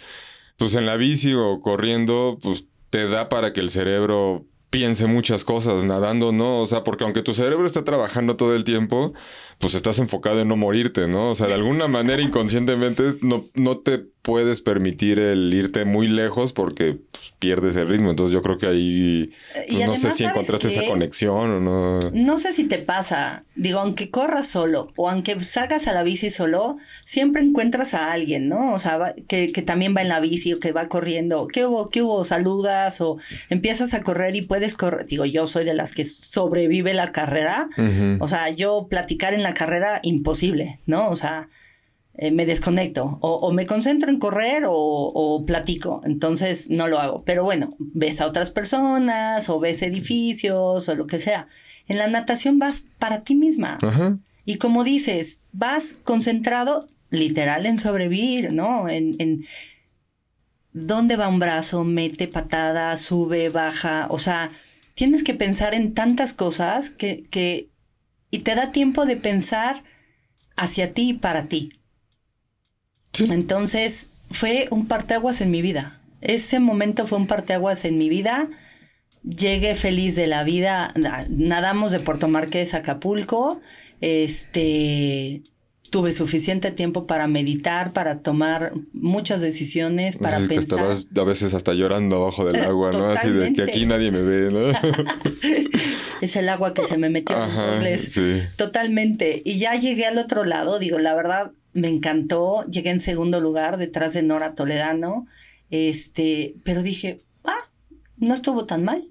pues 0.56 0.74
en 0.74 0.86
la 0.86 0.96
bici 0.96 1.34
o 1.34 1.60
corriendo, 1.60 2.38
pues 2.42 2.66
te 2.90 3.08
da 3.08 3.28
para 3.28 3.52
que 3.52 3.60
el 3.60 3.70
cerebro 3.70 4.46
piense 4.70 5.06
muchas 5.06 5.44
cosas, 5.44 5.84
nadando, 5.84 6.32
¿no? 6.32 6.58
O 6.58 6.66
sea, 6.66 6.84
porque 6.84 7.04
aunque 7.04 7.22
tu 7.22 7.34
cerebro 7.34 7.66
está 7.66 7.84
trabajando 7.84 8.36
todo 8.36 8.54
el 8.54 8.64
tiempo, 8.64 9.14
pues 9.58 9.74
estás 9.74 9.98
enfocado 9.98 10.40
en 10.40 10.48
no 10.48 10.56
morirte, 10.56 11.08
¿no? 11.08 11.30
O 11.30 11.34
sea, 11.34 11.46
de 11.46 11.54
alguna 11.54 11.88
manera 11.88 12.22
inconscientemente 12.22 13.14
no, 13.22 13.44
no 13.54 13.78
te 13.78 14.06
puedes 14.26 14.60
permitir 14.60 15.20
el 15.20 15.54
irte 15.54 15.84
muy 15.84 16.08
lejos 16.08 16.52
porque 16.52 16.98
pues, 17.12 17.32
pierdes 17.38 17.76
el 17.76 17.86
ritmo. 17.86 18.10
Entonces 18.10 18.34
yo 18.34 18.42
creo 18.42 18.58
que 18.58 18.66
ahí 18.66 19.30
pues, 19.54 19.86
no 19.86 19.94
sé 19.94 20.10
si 20.10 20.24
encontraste 20.24 20.66
esa 20.66 20.84
conexión 20.84 21.48
o 21.48 21.60
no. 21.60 22.00
No 22.12 22.36
sé 22.36 22.52
si 22.52 22.64
te 22.64 22.78
pasa. 22.78 23.44
Digo, 23.54 23.78
aunque 23.78 24.10
corras 24.10 24.48
solo 24.48 24.92
o 24.96 25.08
aunque 25.08 25.38
salgas 25.44 25.86
a 25.86 25.92
la 25.92 26.02
bici 26.02 26.30
solo, 26.30 26.76
siempre 27.04 27.40
encuentras 27.40 27.94
a 27.94 28.10
alguien, 28.10 28.48
¿no? 28.48 28.74
O 28.74 28.80
sea, 28.80 29.14
que, 29.28 29.52
que 29.52 29.62
también 29.62 29.94
va 29.96 30.02
en 30.02 30.08
la 30.08 30.18
bici 30.18 30.52
o 30.52 30.58
que 30.58 30.72
va 30.72 30.88
corriendo. 30.88 31.46
¿Qué 31.46 31.64
hubo? 31.64 31.86
¿Qué 31.86 32.02
hubo? 32.02 32.24
Saludas 32.24 33.00
o 33.00 33.18
empiezas 33.48 33.94
a 33.94 34.02
correr 34.02 34.34
y 34.34 34.42
puedes 34.42 34.74
correr. 34.74 35.06
Digo, 35.06 35.24
yo 35.24 35.46
soy 35.46 35.64
de 35.64 35.74
las 35.74 35.92
que 35.92 36.04
sobrevive 36.04 36.94
la 36.94 37.12
carrera. 37.12 37.68
O 38.18 38.26
sea, 38.26 38.50
yo 38.50 38.88
platicar 38.90 39.34
en 39.34 39.44
la 39.44 39.54
carrera, 39.54 40.00
imposible, 40.02 40.80
¿no? 40.84 41.10
O 41.10 41.14
sea 41.14 41.48
eh, 42.18 42.30
me 42.30 42.46
desconecto 42.46 43.18
o, 43.20 43.52
me 43.52 43.66
concentro 43.66 44.10
en 44.10 44.18
correr 44.18 44.64
o, 44.66 45.44
platico, 45.46 46.02
entonces 46.04 46.70
no 46.70 46.88
lo 46.88 46.98
hago. 46.98 47.22
Pero 47.24 47.44
bueno, 47.44 47.76
ves 47.78 48.20
a 48.20 48.26
otras 48.26 48.50
personas 48.50 49.48
o 49.48 49.60
ves 49.60 49.82
edificios 49.82 50.88
o 50.88 50.94
lo 50.94 51.06
que 51.06 51.18
sea. 51.18 51.46
En 51.88 51.98
la 51.98 52.08
natación 52.08 52.58
vas 52.58 52.84
para 52.98 53.22
ti 53.22 53.34
misma. 53.34 53.78
Y 54.44 54.56
como 54.56 54.82
dices, 54.82 55.40
vas 55.52 55.98
concentrado 56.02 56.88
literal 57.10 57.66
en 57.66 57.78
sobrevivir, 57.78 58.52
¿no? 58.52 58.88
En, 58.88 59.16
en 59.18 59.44
dónde 60.72 61.16
va 61.16 61.28
un 61.28 61.38
brazo, 61.38 61.84
mete 61.84 62.28
patada, 62.28 62.96
sube, 62.96 63.48
baja, 63.48 64.06
o 64.10 64.18
sea, 64.18 64.50
tienes 64.94 65.22
que 65.22 65.34
pensar 65.34 65.74
en 65.74 65.92
tantas 65.94 66.32
cosas 66.32 66.90
que, 66.90 67.22
que 67.30 67.68
y 68.30 68.40
te 68.40 68.54
da 68.54 68.72
tiempo 68.72 69.06
de 69.06 69.16
pensar 69.16 69.82
hacia 70.56 70.92
ti 70.94 71.10
y 71.10 71.14
para 71.14 71.48
ti. 71.48 71.72
Entonces 73.24 74.08
fue 74.30 74.68
un 74.70 74.86
parteaguas 74.86 75.40
en 75.40 75.50
mi 75.50 75.62
vida. 75.62 76.00
Ese 76.20 76.60
momento 76.60 77.06
fue 77.06 77.18
un 77.18 77.26
parteaguas 77.26 77.84
en 77.84 77.98
mi 77.98 78.08
vida. 78.08 78.48
Llegué 79.22 79.74
feliz 79.74 80.16
de 80.16 80.26
la 80.26 80.44
vida. 80.44 80.92
Nadamos 81.28 81.92
de 81.92 82.00
Puerto 82.00 82.28
Marqués 82.28 82.74
a 82.74 82.78
Acapulco. 82.78 83.60
Este 84.00 85.42
tuve 85.90 86.12
suficiente 86.12 86.70
tiempo 86.70 87.06
para 87.06 87.26
meditar, 87.26 87.92
para 87.92 88.18
tomar 88.18 88.72
muchas 88.92 89.40
decisiones, 89.40 90.16
para 90.16 90.38
pensar. 90.38 90.58
estabas 90.58 91.06
a 91.16 91.24
veces 91.24 91.54
hasta 91.54 91.74
llorando 91.74 92.16
abajo 92.16 92.44
del 92.44 92.56
agua, 92.64 92.90
¿no? 92.92 93.06
Así 93.06 93.30
de 93.30 93.52
que 93.52 93.62
aquí 93.62 93.86
nadie 93.86 94.10
me 94.10 94.22
ve, 94.22 94.50
¿no? 94.50 94.68
es 96.20 96.36
el 96.36 96.48
agua 96.48 96.74
que 96.74 96.84
se 96.84 96.98
me 96.98 97.08
metió 97.08 97.36
en 97.36 97.92
los 97.92 98.00
Sí. 98.02 98.42
Totalmente. 98.56 99.42
Y 99.44 99.58
ya 99.58 99.74
llegué 99.74 100.06
al 100.06 100.18
otro 100.18 100.44
lado, 100.44 100.78
digo, 100.78 100.98
la 100.98 101.14
verdad, 101.14 101.52
me 101.76 101.88
encantó, 101.88 102.64
llegué 102.64 102.90
en 102.90 103.00
segundo 103.00 103.40
lugar 103.40 103.76
detrás 103.76 104.14
de 104.14 104.22
Nora 104.22 104.54
Toledano, 104.54 105.26
este, 105.70 106.56
pero 106.64 106.82
dije, 106.82 107.20
ah, 107.44 107.70
no 108.16 108.34
estuvo 108.34 108.66
tan 108.66 108.84
mal. 108.84 109.10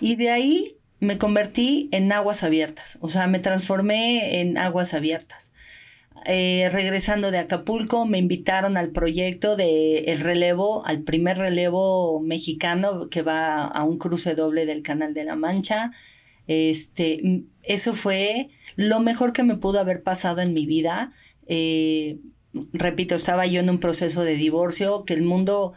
Y 0.00 0.16
de 0.16 0.30
ahí 0.30 0.76
me 1.00 1.18
convertí 1.18 1.88
en 1.92 2.10
aguas 2.12 2.42
abiertas, 2.42 2.98
o 3.00 3.08
sea, 3.08 3.26
me 3.26 3.38
transformé 3.38 4.40
en 4.40 4.58
aguas 4.58 4.94
abiertas. 4.94 5.52
Eh, 6.26 6.68
regresando 6.72 7.30
de 7.30 7.38
Acapulco, 7.38 8.04
me 8.04 8.18
invitaron 8.18 8.76
al 8.76 8.90
proyecto 8.90 9.56
de 9.56 9.98
el 10.12 10.20
relevo, 10.20 10.84
al 10.86 11.02
primer 11.02 11.38
relevo 11.38 12.20
mexicano 12.20 13.08
que 13.08 13.22
va 13.22 13.64
a 13.64 13.84
un 13.84 13.98
cruce 13.98 14.34
doble 14.34 14.66
del 14.66 14.82
Canal 14.82 15.14
de 15.14 15.24
la 15.24 15.36
Mancha. 15.36 15.92
Este, 16.46 17.44
eso 17.62 17.94
fue 17.94 18.48
lo 18.76 19.00
mejor 19.00 19.32
que 19.32 19.42
me 19.42 19.56
pudo 19.56 19.80
haber 19.80 20.02
pasado 20.02 20.40
en 20.40 20.54
mi 20.54 20.66
vida. 20.66 21.12
Eh, 21.48 22.18
repito, 22.72 23.14
estaba 23.14 23.46
yo 23.46 23.60
en 23.60 23.70
un 23.70 23.78
proceso 23.78 24.22
de 24.22 24.34
divorcio, 24.34 25.04
que 25.04 25.14
el 25.14 25.22
mundo 25.22 25.72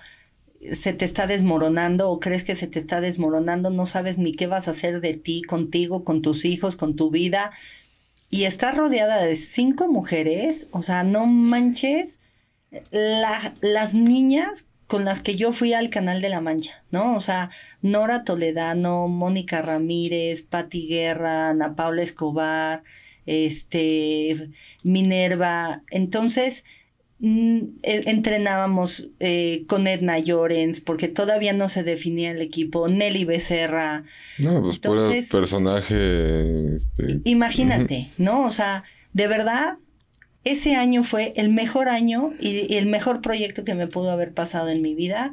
se 0.73 0.93
te 0.93 1.05
está 1.05 1.25
desmoronando 1.25 2.09
o 2.11 2.19
crees 2.19 2.43
que 2.43 2.55
se 2.55 2.67
te 2.67 2.77
está 2.77 3.01
desmoronando, 3.01 3.69
no 3.71 3.85
sabes 3.85 4.17
ni 4.17 4.33
qué 4.33 4.47
vas 4.47 4.67
a 4.67 4.71
hacer 4.71 5.01
de 5.01 5.15
ti, 5.15 5.41
contigo, 5.41 6.03
con 6.03 6.21
tus 6.21 6.45
hijos, 6.45 6.75
con 6.75 6.95
tu 6.95 7.09
vida. 7.09 7.51
Y 8.29 8.43
estás 8.43 8.77
rodeada 8.77 9.17
de 9.17 9.35
cinco 9.35 9.87
mujeres, 9.89 10.67
o 10.71 10.81
sea, 10.81 11.03
no 11.03 11.25
manches 11.25 12.19
las 12.91 13.93
niñas 13.93 14.65
con 14.87 15.05
las 15.05 15.21
que 15.21 15.35
yo 15.35 15.51
fui 15.51 15.73
al 15.73 15.89
Canal 15.89 16.21
de 16.21 16.29
la 16.29 16.41
Mancha, 16.41 16.83
¿no? 16.91 17.15
O 17.15 17.21
sea, 17.21 17.49
Nora 17.81 18.23
Toledano, 18.23 19.07
Mónica 19.07 19.61
Ramírez, 19.61 20.41
Patti 20.43 20.87
Guerra, 20.87 21.49
Ana 21.49 21.75
Paula 21.75 22.01
Escobar, 22.01 22.83
este, 23.31 24.49
Minerva. 24.83 25.83
Entonces, 25.89 26.63
mm, 27.19 27.59
e, 27.83 28.03
entrenábamos 28.09 29.09
eh, 29.19 29.63
con 29.67 29.87
Edna 29.87 30.19
Llorens 30.19 30.81
porque 30.81 31.07
todavía 31.07 31.53
no 31.53 31.69
se 31.69 31.83
definía 31.83 32.31
el 32.31 32.41
equipo, 32.41 32.87
Nelly 32.87 33.25
Becerra. 33.25 34.03
No, 34.37 34.61
pues 34.61 34.75
Entonces, 34.75 35.29
personaje. 35.29 36.75
Este, 36.75 37.21
imagínate, 37.23 38.09
¿no? 38.17 38.45
O 38.45 38.49
sea, 38.49 38.83
de 39.13 39.27
verdad, 39.27 39.77
ese 40.43 40.75
año 40.75 41.03
fue 41.03 41.33
el 41.35 41.49
mejor 41.49 41.87
año 41.87 42.33
y 42.39 42.75
el 42.75 42.87
mejor 42.87 43.21
proyecto 43.21 43.63
que 43.63 43.75
me 43.75 43.87
pudo 43.87 44.11
haber 44.11 44.33
pasado 44.33 44.69
en 44.69 44.81
mi 44.81 44.95
vida 44.95 45.31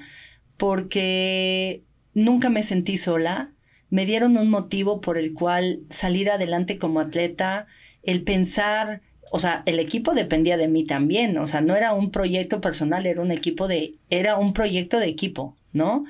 porque 0.57 1.83
nunca 2.15 2.51
me 2.51 2.63
sentí 2.63 2.97
sola 2.97 3.53
me 3.91 4.07
dieron 4.07 4.37
un 4.37 4.51
motivo 4.51 5.01
por 5.01 5.19
el 5.19 5.33
cual 5.33 5.81
salir 5.89 6.31
adelante 6.31 6.79
como 6.79 7.01
atleta, 7.01 7.67
el 8.09 8.23
pensar, 8.23 9.03
o 9.31 9.39
sea, 9.39 9.63
el 9.67 9.79
equipo 9.79 10.15
dependía 10.15 10.57
de 10.57 10.67
mí 10.67 10.83
también, 10.83 11.37
o 11.37 11.47
sea, 11.47 11.61
no 11.61 11.77
era 11.77 11.93
un 11.93 12.11
proyecto 12.11 12.59
personal, 12.59 13.05
era 13.05 13.21
un 13.21 13.31
equipo 13.31 13.69
de, 13.69 13.97
era 14.09 14.39
un 14.39 14.55
proyecto 14.55 14.99
de 14.99 15.09
equipo, 15.09 15.59
¿no? 15.75 16.07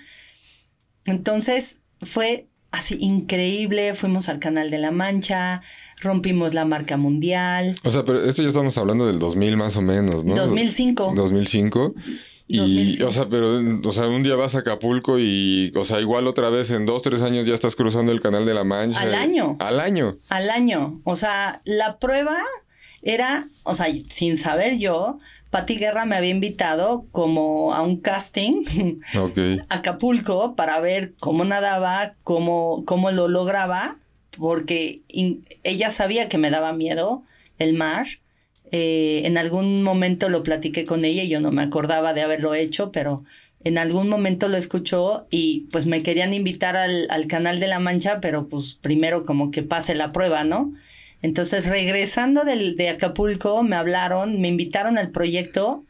Entonces 1.05 1.81
fue 2.01 2.47
así 2.71 2.97
increíble, 3.01 3.95
fuimos 3.95 4.29
al 4.29 4.39
Canal 4.39 4.71
de 4.71 4.79
la 4.79 4.93
Mancha, 4.93 5.61
rompimos 6.01 6.55
la 6.55 6.65
marca 6.65 6.97
mundial. 6.97 7.75
O 7.83 7.91
sea, 7.91 8.05
pero 8.05 8.25
esto 8.25 8.43
ya 8.43 8.49
estamos 8.49 8.79
hablando 8.79 9.09
del 9.09 9.19
2000 9.19 9.57
más 9.57 9.77
o 9.77 9.83
menos, 9.83 10.25
¿no? 10.25 10.37
2005. 10.37 11.15
2005. 11.17 11.95
Y, 12.51 13.03
o 13.03 13.13
sea, 13.13 13.27
pero, 13.29 13.61
o 13.85 13.93
sea, 13.93 14.09
un 14.09 14.23
día 14.23 14.35
vas 14.35 14.55
a 14.55 14.61
Acapulco 14.61 15.19
y, 15.19 15.71
o 15.77 15.85
sea, 15.85 16.01
igual 16.01 16.27
otra 16.27 16.49
vez 16.49 16.71
en 16.71 16.87
dos, 16.87 17.03
tres 17.03 17.21
años 17.21 17.45
ya 17.45 17.53
estás 17.53 17.77
cruzando 17.77 18.11
el 18.11 18.21
Canal 18.23 18.47
de 18.47 18.55
la 18.55 18.65
Mancha. 18.65 19.01
Al 19.01 19.15
año. 19.15 19.57
Al 19.61 19.81
año. 19.81 20.17
Al 20.31 20.49
año. 20.49 20.99
O 21.05 21.15
sea, 21.15 21.61
la 21.67 21.99
prueba 21.99 22.39
era, 23.03 23.49
o 23.65 23.75
sea, 23.75 23.89
sin 24.09 24.39
saber 24.39 24.79
yo, 24.79 25.19
Pati 25.51 25.77
Guerra 25.77 26.07
me 26.07 26.17
había 26.17 26.31
invitado 26.31 27.05
como 27.13 27.75
a 27.75 27.83
un 27.83 27.99
casting 27.99 28.65
a 29.69 29.77
Acapulco 29.77 30.57
para 30.57 30.81
ver 30.81 31.15
cómo 31.21 31.45
nadaba, 31.45 32.15
cómo, 32.25 32.83
cómo 32.87 33.11
lo 33.11 33.29
lograba, 33.29 33.99
porque 34.39 35.03
ella 35.65 35.91
sabía 35.91 36.29
que 36.29 36.39
me 36.39 36.51
daba 36.51 36.73
miedo 36.73 37.23
el 37.59 37.75
mar 37.75 38.07
eh, 38.73 39.23
en 39.25 39.39
algún 39.39 39.83
momento 39.83 40.29
lo 40.29 40.43
platiqué 40.43 40.85
con 40.85 41.05
ella 41.05 41.23
y 41.23 41.29
yo 41.29 41.41
no 41.41 41.51
me 41.51 41.63
acordaba 41.63 42.15
de 42.15 42.23
haberlo 42.23 42.55
hecho, 42.55 42.93
pero 42.93 43.25
en 43.65 43.79
algún 43.79 44.09
momento 44.09 44.49
lo 44.49 44.57
escuchó 44.57 45.27
y 45.31 45.67
pues 45.73 45.87
me 45.87 46.03
querían 46.03 46.33
invitar 46.33 46.77
al, 46.77 47.27
canal 47.27 47.61
de 47.61 47.67
La 47.67 47.81
Mancha, 47.81 48.21
pero 48.21 48.49
pues 48.49 48.75
primero 48.75 49.25
como 49.25 49.51
que 49.51 49.63
pase 49.63 49.95
la 49.95 50.13
prueba, 50.13 50.45
¿no? 50.45 50.73
Entonces 51.23 51.67
regresando 51.67 52.45
del, 52.45 52.77
de 52.77 52.91
Acapulco 52.91 53.63
me 53.63 53.77
hablaron, 53.77 54.41
me 54.41 54.49
invitaron 54.49 54.99
al 54.99 55.11
proyecto 55.11 55.85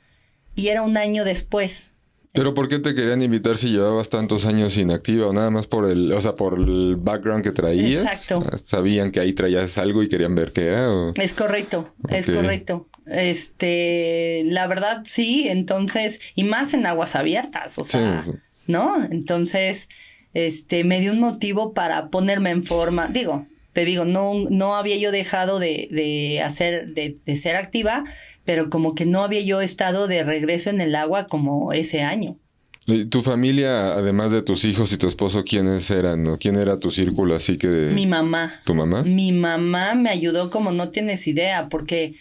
y 0.55 0.69
era 0.69 0.83
un 0.83 0.97
año 0.97 1.25
después. 1.25 1.93
Pero 2.33 2.55
¿por 2.55 2.69
qué 2.69 2.79
te 2.79 2.95
querían 2.95 3.23
invitar 3.23 3.57
si 3.57 3.71
llevabas 3.71 4.09
tantos 4.11 4.45
años 4.45 4.77
inactiva 4.77 5.27
o 5.27 5.33
nada 5.33 5.51
más 5.51 5.67
por 5.67 5.91
el, 5.91 6.13
o 6.13 6.21
sea, 6.21 6.35
por 6.35 6.59
el 6.59 6.97
background 6.97 7.43
que 7.43 7.53
traías? 7.53 8.05
Exacto. 8.05 8.45
Sabían 8.63 9.11
que 9.11 9.21
ahí 9.21 9.33
traías 9.33 9.79
algo 9.79 10.03
y 10.03 10.09
querían 10.09 10.35
ver 10.35 10.53
qué 10.53 10.67
era. 10.67 11.13
Es 11.17 11.35
correcto, 11.35 11.93
es 12.09 12.27
correcto. 12.27 12.89
Este, 13.07 14.43
la 14.47 14.67
verdad 14.67 15.03
sí, 15.05 15.49
entonces, 15.49 16.21
y 16.35 16.45
más 16.45 16.75
en 16.75 16.87
aguas 16.87 17.17
abiertas, 17.17 17.79
o 17.79 17.85
sea, 17.85 18.23
¿no? 18.67 19.03
Entonces, 19.11 19.89
este, 20.35 20.85
me 20.85 21.01
dio 21.01 21.13
un 21.13 21.21
motivo 21.21 21.73
para 21.73 22.11
ponerme 22.11 22.51
en 22.51 22.63
forma, 22.65 23.09
digo, 23.09 23.47
te 23.73 23.85
digo, 23.85 24.05
no, 24.05 24.35
no 24.51 24.77
había 24.77 24.97
yo 24.97 25.13
dejado 25.13 25.59
de, 25.59 25.89
de 25.91 26.43
hacer, 26.43 26.91
de, 26.91 27.19
de, 27.25 27.37
ser 27.37 27.57
activa, 27.57 28.03
pero 28.49 28.71
como 28.71 28.95
que 28.95 29.05
no 29.05 29.25
había 29.25 29.43
yo 29.43 29.61
estado 29.61 30.09
de 30.09 30.25
regreso 30.25 30.71
en 30.71 30.81
el 30.81 30.95
agua 30.95 31.27
como 31.27 31.75
ese 31.75 32.01
año. 32.01 32.39
¿Y 32.87 33.05
tu 33.05 33.21
familia, 33.21 33.93
además 33.93 34.33
de 34.33 34.41
tus 34.41 34.65
hijos 34.65 34.91
y 34.91 34.97
tu 34.97 35.07
esposo, 35.07 35.45
quiénes 35.45 35.91
eran? 35.91 36.23
¿no? 36.23 36.39
¿Quién 36.39 36.57
era 36.57 36.81
tu 36.81 36.91
círculo 36.91 37.35
así 37.35 37.59
que 37.59 37.69
Mi 37.69 38.07
mamá. 38.07 38.59
¿Tu 38.65 38.75
mamá? 38.75 39.03
Mi 39.03 39.33
mamá 39.33 39.95
me 39.97 40.09
ayudó 40.09 40.49
como 40.49 40.73
no 40.73 40.89
tienes 40.89 41.27
idea, 41.27 41.69
porque 41.69 42.15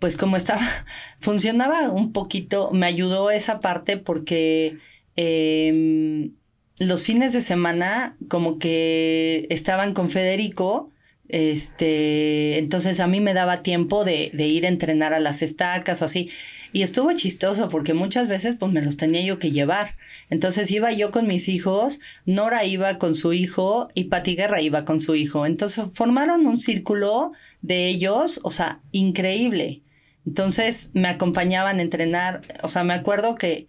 pues 0.00 0.16
como 0.16 0.36
estaba, 0.36 0.62
funcionaba 1.20 1.90
un 1.90 2.12
poquito, 2.12 2.72
me 2.72 2.86
ayudó 2.86 3.30
esa 3.30 3.60
parte 3.60 3.98
porque 3.98 4.78
eh, 5.14 6.32
los 6.80 7.04
fines 7.04 7.32
de 7.32 7.40
semana 7.40 8.16
como 8.26 8.58
que 8.58 9.46
estaban 9.48 9.94
con 9.94 10.08
Federico 10.08 10.90
Este, 11.28 12.58
entonces 12.58 13.00
a 13.00 13.06
mí 13.06 13.20
me 13.20 13.34
daba 13.34 13.62
tiempo 13.62 14.02
de, 14.04 14.30
de, 14.32 14.46
ir 14.46 14.64
a 14.64 14.68
entrenar 14.68 15.12
a 15.12 15.20
las 15.20 15.42
estacas 15.42 16.00
o 16.00 16.06
así. 16.06 16.30
Y 16.72 16.82
estuvo 16.82 17.12
chistoso 17.12 17.68
porque 17.68 17.92
muchas 17.92 18.28
veces 18.28 18.56
pues 18.58 18.72
me 18.72 18.82
los 18.82 18.96
tenía 18.96 19.20
yo 19.22 19.38
que 19.38 19.50
llevar. 19.50 19.96
Entonces 20.30 20.70
iba 20.70 20.92
yo 20.92 21.10
con 21.10 21.26
mis 21.26 21.48
hijos, 21.48 22.00
Nora 22.24 22.64
iba 22.64 22.98
con 22.98 23.14
su 23.14 23.32
hijo 23.34 23.88
y 23.94 24.04
Pati 24.04 24.36
Guerra 24.36 24.62
iba 24.62 24.84
con 24.84 25.00
su 25.00 25.14
hijo. 25.14 25.44
Entonces 25.44 25.84
formaron 25.92 26.46
un 26.46 26.56
círculo 26.56 27.32
de 27.60 27.88
ellos, 27.88 28.40
o 28.42 28.50
sea, 28.50 28.80
increíble. 28.92 29.82
Entonces 30.26 30.90
me 30.94 31.08
acompañaban 31.08 31.78
a 31.78 31.82
entrenar, 31.82 32.42
o 32.62 32.68
sea, 32.68 32.84
me 32.84 32.94
acuerdo 32.94 33.34
que 33.34 33.68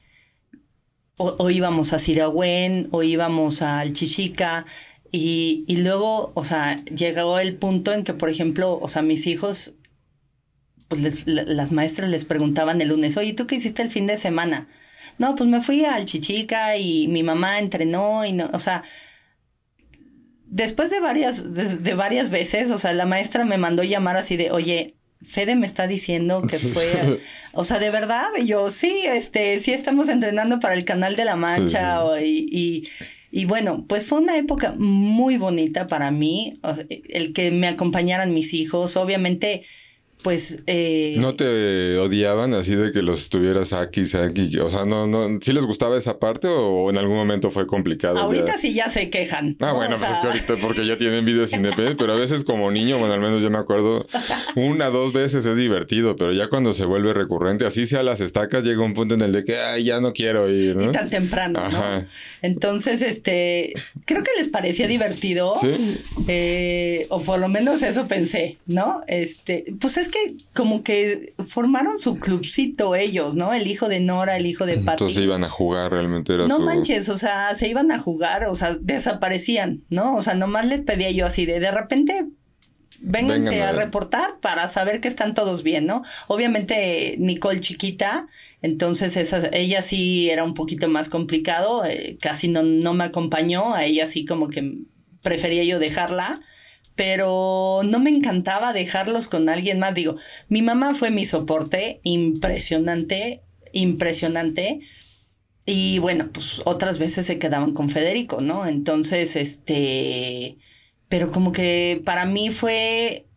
o, 1.21 1.49
íbamos 1.49 1.91
a 1.91 1.99
Siragüen 1.99 2.87
o 2.91 3.03
íbamos 3.03 3.61
al 3.61 3.91
Chichica 3.91 4.65
y, 5.11 5.65
y, 5.67 5.77
luego, 5.77 6.31
o 6.35 6.43
sea, 6.43 6.83
llegó 6.85 7.39
el 7.39 7.55
punto 7.55 7.93
en 7.93 8.03
que, 8.03 8.13
por 8.13 8.29
ejemplo, 8.29 8.79
o 8.79 8.87
sea, 8.87 9.01
mis 9.01 9.25
hijos, 9.27 9.73
pues 10.87 11.25
las 11.27 11.71
maestras 11.71 12.09
les 12.09 12.25
preguntaban 12.25 12.81
el 12.81 12.89
lunes, 12.89 13.17
oye, 13.17 13.33
¿tú 13.33 13.47
qué 13.47 13.55
hiciste 13.55 13.81
el 13.81 13.89
fin 13.89 14.07
de 14.07 14.17
semana? 14.17 14.67
No, 15.17 15.35
pues 15.35 15.49
me 15.49 15.61
fui 15.61 15.85
al 15.85 16.05
Chichica 16.05 16.77
y 16.77 17.07
mi 17.07 17.23
mamá 17.23 17.59
entrenó 17.59 18.25
y 18.25 18.33
no, 18.33 18.49
o 18.53 18.59
sea, 18.59 18.83
después 20.45 20.89
de 20.89 20.99
varias, 20.99 21.53
de, 21.53 21.93
varias 21.93 22.29
veces, 22.29 22.71
o 22.71 22.77
sea, 22.77 22.93
la 22.93 23.05
maestra 23.05 23.45
me 23.45 23.57
mandó 23.57 23.83
llamar 23.83 24.17
así 24.17 24.37
de, 24.37 24.51
oye, 24.51 24.95
Fede 25.21 25.55
me 25.55 25.65
está 25.65 25.85
diciendo 25.85 26.43
que 26.43 26.57
fue, 26.57 27.19
o 27.51 27.63
sea, 27.63 27.77
de 27.77 27.89
verdad, 27.89 28.27
yo 28.45 28.69
sí, 28.69 29.03
este, 29.05 29.59
sí 29.59 29.73
estamos 29.73 30.07
entrenando 30.07 30.59
para 30.59 30.75
el 30.75 30.85
canal 30.85 31.15
de 31.15 31.25
la 31.25 31.35
Mancha 31.35 32.01
y 32.21 32.47
y 32.51 32.87
bueno, 33.45 33.85
pues 33.87 34.05
fue 34.05 34.19
una 34.19 34.37
época 34.37 34.73
muy 34.77 35.37
bonita 35.37 35.87
para 35.87 36.11
mí, 36.11 36.59
el 37.09 37.33
que 37.33 37.51
me 37.51 37.67
acompañaran 37.67 38.33
mis 38.33 38.53
hijos, 38.53 38.97
obviamente 38.97 39.63
pues... 40.23 40.57
Eh, 40.67 41.15
¿No 41.17 41.35
te 41.35 41.97
odiaban 41.97 42.53
así 42.53 42.75
de 42.75 42.91
que 42.91 43.01
los 43.01 43.21
estuvieras 43.21 43.73
aquí, 43.73 44.03
aquí? 44.15 44.57
O 44.59 44.69
sea, 44.69 44.85
¿no, 44.85 45.07
no, 45.07 45.39
¿sí 45.41 45.53
les 45.53 45.65
gustaba 45.65 45.97
esa 45.97 46.19
parte 46.19 46.47
o 46.47 46.89
en 46.89 46.97
algún 46.97 47.15
momento 47.15 47.51
fue 47.51 47.65
complicado? 47.67 48.19
Ahorita 48.19 48.57
sí 48.57 48.73
ya 48.73 48.89
se 48.89 49.09
quejan. 49.09 49.55
Ah, 49.59 49.71
bueno, 49.71 49.95
pues 49.97 50.09
es 50.11 50.17
que 50.17 50.27
ahorita 50.27 50.55
porque 50.61 50.85
ya 50.85 50.97
tienen 50.97 51.23
vidas 51.29 51.53
independientes, 51.53 51.97
pero 51.97 52.13
a 52.13 52.19
veces 52.19 52.43
como 52.43 52.69
niño, 52.71 52.99
bueno, 52.99 53.13
al 53.13 53.21
menos 53.21 53.41
yo 53.41 53.49
me 53.49 53.57
acuerdo, 53.57 54.05
una, 54.55 54.87
dos 54.87 55.13
veces 55.13 55.45
es 55.45 55.55
divertido, 55.55 56.15
pero 56.15 56.33
ya 56.33 56.49
cuando 56.49 56.73
se 56.73 56.85
vuelve 56.85 57.13
recurrente, 57.13 57.65
así 57.65 57.85
sea 57.85 58.03
las 58.03 58.19
estacas, 58.19 58.63
llega 58.63 58.81
un 58.81 58.93
punto 58.93 59.15
en 59.15 59.21
el 59.21 59.31
de 59.31 59.43
que, 59.43 59.57
ay, 59.57 59.85
ya 59.85 60.01
no 60.01 60.13
quiero 60.13 60.49
ir, 60.49 60.75
¿no? 60.75 60.89
Y 60.89 60.91
tan 60.91 61.09
temprano, 61.09 61.69
¿no? 61.69 62.05
Entonces, 62.41 63.01
este, 63.01 63.73
creo 64.05 64.23
que 64.23 64.31
les 64.37 64.49
parecía 64.49 64.87
divertido. 64.87 65.55
Sí. 65.61 65.97
Eh, 66.27 67.07
o 67.09 67.21
por 67.21 67.39
lo 67.39 67.47
menos 67.47 67.81
eso 67.83 68.07
pensé, 68.07 68.57
¿no? 68.65 69.01
Este, 69.07 69.65
pues 69.79 69.97
es 69.97 70.08
que 70.09 70.35
como 70.53 70.83
que 70.83 71.33
formaron 71.45 71.99
su 71.99 72.17
clubcito 72.17 72.95
ellos, 72.95 73.35
¿no? 73.35 73.53
El 73.53 73.67
hijo 73.67 73.87
de 73.87 73.99
Nora, 73.99 74.37
el 74.37 74.45
hijo 74.45 74.65
de 74.65 74.77
Patty. 74.77 75.03
Entonces 75.03 75.23
iban 75.23 75.43
a 75.43 75.49
jugar 75.49 75.91
realmente. 75.91 76.33
Era 76.33 76.47
no 76.47 76.59
manches, 76.59 77.09
o 77.09 77.17
sea, 77.17 77.55
se 77.55 77.67
iban 77.67 77.91
a 77.91 77.99
jugar, 77.99 78.45
o 78.45 78.55
sea, 78.55 78.75
desaparecían, 78.79 79.83
¿no? 79.89 80.15
O 80.15 80.21
sea, 80.21 80.33
nomás 80.33 80.67
les 80.67 80.81
pedía 80.81 81.11
yo 81.11 81.25
así 81.25 81.45
de 81.45 81.59
de 81.59 81.71
repente 81.71 82.27
vénganse 83.01 83.63
a, 83.63 83.71
reportar 83.71 84.39
para 84.41 84.67
saber 84.67 84.99
que 84.99 85.07
están 85.07 85.33
todos 85.33 85.63
bien, 85.63 85.85
¿no? 85.85 86.03
Obviamente 86.27 87.15
Nicole 87.17 87.61
chiquita, 87.61 88.27
entonces 88.61 89.15
esa, 89.15 89.47
ella 89.53 89.81
sí 89.81 90.29
era 90.29 90.43
un 90.43 90.53
poquito 90.53 90.87
más 90.89 91.09
complicado, 91.09 91.85
eh, 91.85 92.17
casi 92.21 92.49
no, 92.49 92.63
no 92.63 92.93
me 92.93 93.05
acompañó, 93.05 93.73
a 93.73 93.85
ella 93.85 94.05
sí 94.05 94.25
como 94.25 94.49
que 94.49 94.79
prefería 95.21 95.63
yo 95.63 95.79
dejarla 95.79 96.41
pero 96.99 97.79
no 97.85 97.99
me 97.99 98.09
encantaba 98.09 98.73
dejarlos 98.73 99.29
con 99.29 99.47
alguien 99.47 99.79
más. 99.79 99.93
Digo, 99.93 100.17
mi 100.49 100.61
mamá 100.61 100.93
fue 100.93 101.11
mi 101.11 101.23
soporte, 101.23 102.01
impresionante, 102.03 103.41
impresionante. 103.71 104.81
Y 105.65 105.99
bueno, 105.99 106.29
pues 106.33 106.61
otras 106.65 106.99
veces 106.99 107.25
se 107.25 107.39
quedaban 107.39 107.73
con 107.73 107.89
Federico, 107.89 108.41
¿no? 108.41 108.67
Entonces, 108.67 109.37
este, 109.37 110.57
pero 111.07 111.31
como 111.31 111.53
que 111.53 112.01
para 112.03 112.25
mí 112.25 112.51
fue 112.51 113.27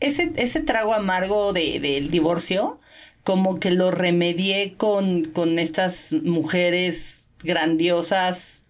ese, 0.00 0.34
ese 0.36 0.60
trago 0.60 0.92
amargo 0.92 1.54
de, 1.54 1.80
del 1.80 2.10
divorcio, 2.10 2.80
como 3.22 3.60
que 3.60 3.70
lo 3.70 3.92
remedié 3.92 4.74
con, 4.76 5.24
con 5.24 5.58
estas 5.58 6.12
mujeres 6.22 7.28
grandiosas 7.42 8.64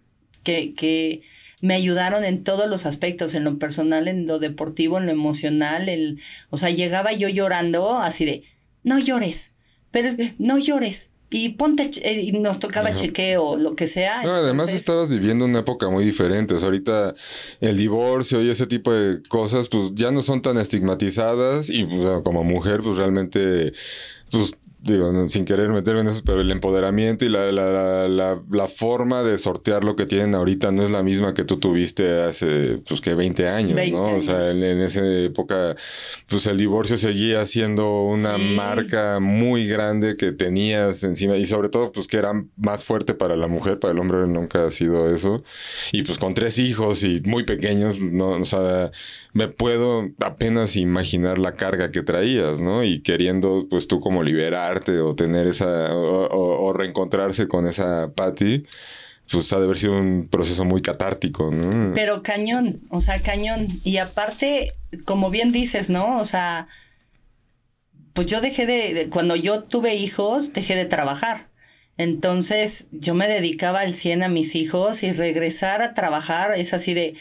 que, 0.45 0.73
que, 0.75 1.23
me 1.65 1.73
ayudaron 1.73 2.25
en 2.25 2.45
todos 2.45 2.69
los 2.69 2.85
aspectos, 2.85 3.33
en 3.33 3.43
lo 3.43 3.59
personal, 3.59 4.07
en 4.07 4.27
lo 4.27 4.39
deportivo, 4.39 4.99
en 4.99 5.07
lo 5.07 5.13
emocional, 5.13 5.89
el, 5.89 6.21
o 6.51 6.59
sea, 6.59 6.69
llegaba 6.69 7.15
yo 7.15 7.31
llorando 7.31 8.01
así 8.01 8.27
de, 8.27 8.43
no 8.83 8.99
llores, 8.99 9.53
pero 9.91 10.09
es 10.09 10.17
que, 10.17 10.35
no 10.37 10.59
llores, 10.59 11.09
y 11.31 11.55
ponte, 11.55 11.91
eh, 12.03 12.21
y 12.21 12.33
nos 12.33 12.59
tocaba 12.59 12.93
chequeo, 12.93 13.57
lo 13.57 13.77
que 13.77 13.87
sea. 13.87 14.23
No, 14.25 14.35
además 14.35 14.75
estabas 14.75 15.09
viviendo 15.09 15.47
una 15.47 15.61
época 15.61 15.89
muy 15.89 16.05
diferente. 16.05 16.55
O 16.55 16.59
sea, 16.59 16.67
ahorita 16.67 17.15
el 17.61 17.77
divorcio 17.77 18.41
y 18.43 18.51
ese 18.51 18.67
tipo 18.67 18.93
de 18.93 19.21
cosas, 19.23 19.69
pues 19.69 19.91
ya 19.95 20.13
no 20.13 20.23
son 20.23 20.43
tan 20.43 20.59
estigmatizadas 20.59 21.71
y 21.71 21.85
pues, 21.87 22.23
como 22.23 22.45
mujer, 22.45 22.83
pues 22.83 22.99
realmente, 22.99 23.73
pues 24.31 24.55
digo, 24.85 25.29
sin 25.29 25.47
querer 25.47 25.71
meterme 25.71 26.03
en 26.03 26.09
eso, 26.09 26.23
pero 26.25 26.43
el 26.43 26.51
empoderamiento 26.51 27.25
y 27.25 27.31
la, 27.31 27.51
la, 27.51 28.07
la, 28.07 28.43
la, 28.51 28.69
forma 28.69 29.23
de 29.23 29.39
sortear 29.39 29.83
lo 29.83 29.97
que 29.97 30.05
tienen 30.05 30.35
ahorita 30.35 30.73
no 30.73 30.83
es 30.83 30.91
la 30.91 31.03
misma 31.03 31.33
que 31.33 31.45
tú 31.45 31.57
tuviste 31.57 32.23
hace, 32.23 32.83
pues, 32.87 33.01
que 33.01 33.15
20 33.15 33.49
años, 33.49 33.81
¿no? 33.91 34.17
O 34.17 34.21
sea, 34.21 34.51
en, 34.51 34.63
esa 34.83 35.01
época, 35.07 35.75
pues, 36.29 36.47
el 36.47 36.59
divorcio 36.59 36.99
seguía 36.99 37.47
siendo 37.47 38.03
una 38.03 38.37
marca 38.37 39.21
muy 39.21 39.67
grande 39.67 40.17
que 40.17 40.33
tenías 40.33 41.03
encima 41.03 41.37
y 41.37 41.47
sobre 41.47 41.71
todo, 41.71 41.91
pues, 41.91 42.07
que 42.07 42.19
era 42.19 42.33
más 42.57 42.85
fuerte 42.85 43.15
para 43.15 43.37
la 43.37 43.47
mujer, 43.47 43.79
para 43.79 43.93
el 43.93 44.01
hombre 44.01 44.27
nunca 44.27 44.67
ha 44.67 44.71
sido 44.71 45.13
eso. 45.15 45.45
Y, 45.93 46.03
pues, 46.03 46.19
con 46.19 46.35
tres 46.35 46.59
hijos 46.59 47.05
y 47.05 47.23
muy 47.25 47.45
pequeños, 47.45 47.99
¿no? 47.99 48.33
O 48.33 48.45
sea, 48.45 48.91
me 49.33 49.49
puedo 49.49 50.11
apenas 50.21 50.77
imaginar 50.77 51.39
la 51.39 51.53
carga 51.53 51.91
que 51.91 52.03
traías, 52.03 52.61
¿no? 52.61 52.85
Y 52.85 53.01
queriendo, 53.01 53.67
pues, 53.71 53.89
tú 53.89 54.01
como 54.01 54.23
liberar 54.23 54.74
o 55.01 55.15
tener 55.15 55.47
esa, 55.47 55.95
o, 55.95 56.73
reencontrarse 56.73 57.49
con 57.49 57.67
esa 57.67 58.13
Patty, 58.15 58.67
pues 59.31 59.53
ha 59.53 59.59
de 59.59 59.65
haber 59.65 59.79
sido 59.79 59.95
un 59.95 60.29
proceso 60.31 60.65
muy 60.65 60.83
catártico, 60.83 61.51
¿no? 61.51 61.95
Pero 61.95 62.23
cañón, 62.23 62.81
o 62.91 63.01
sea, 63.01 63.21
cañón. 63.23 63.69
Y 63.85 63.99
aparte, 63.99 64.73
como 65.05 65.31
bien 65.31 65.53
dices, 65.53 65.91
¿no? 65.91 66.19
O 66.19 66.25
sea, 66.25 66.69
pues 68.13 68.27
yo 68.27 68.41
dejé 68.41 68.67
de, 68.67 69.09
cuando 69.11 69.37
yo 69.37 69.63
tuve 69.63 69.95
hijos, 69.95 70.53
dejé 70.53 70.77
de 70.77 70.85
trabajar. 70.85 71.49
Entonces 71.97 72.87
yo 72.91 73.15
me 73.15 73.29
dedicaba 73.29 73.81
al 73.81 73.95
100 73.95 74.25
a 74.25 74.29
mis 74.29 74.55
hijos 74.55 75.03
y 75.03 75.13
regresar 75.13 75.83
a 75.83 75.95
trabajar 75.95 76.55
es 76.57 76.73
así 76.73 76.95
de... 76.95 77.15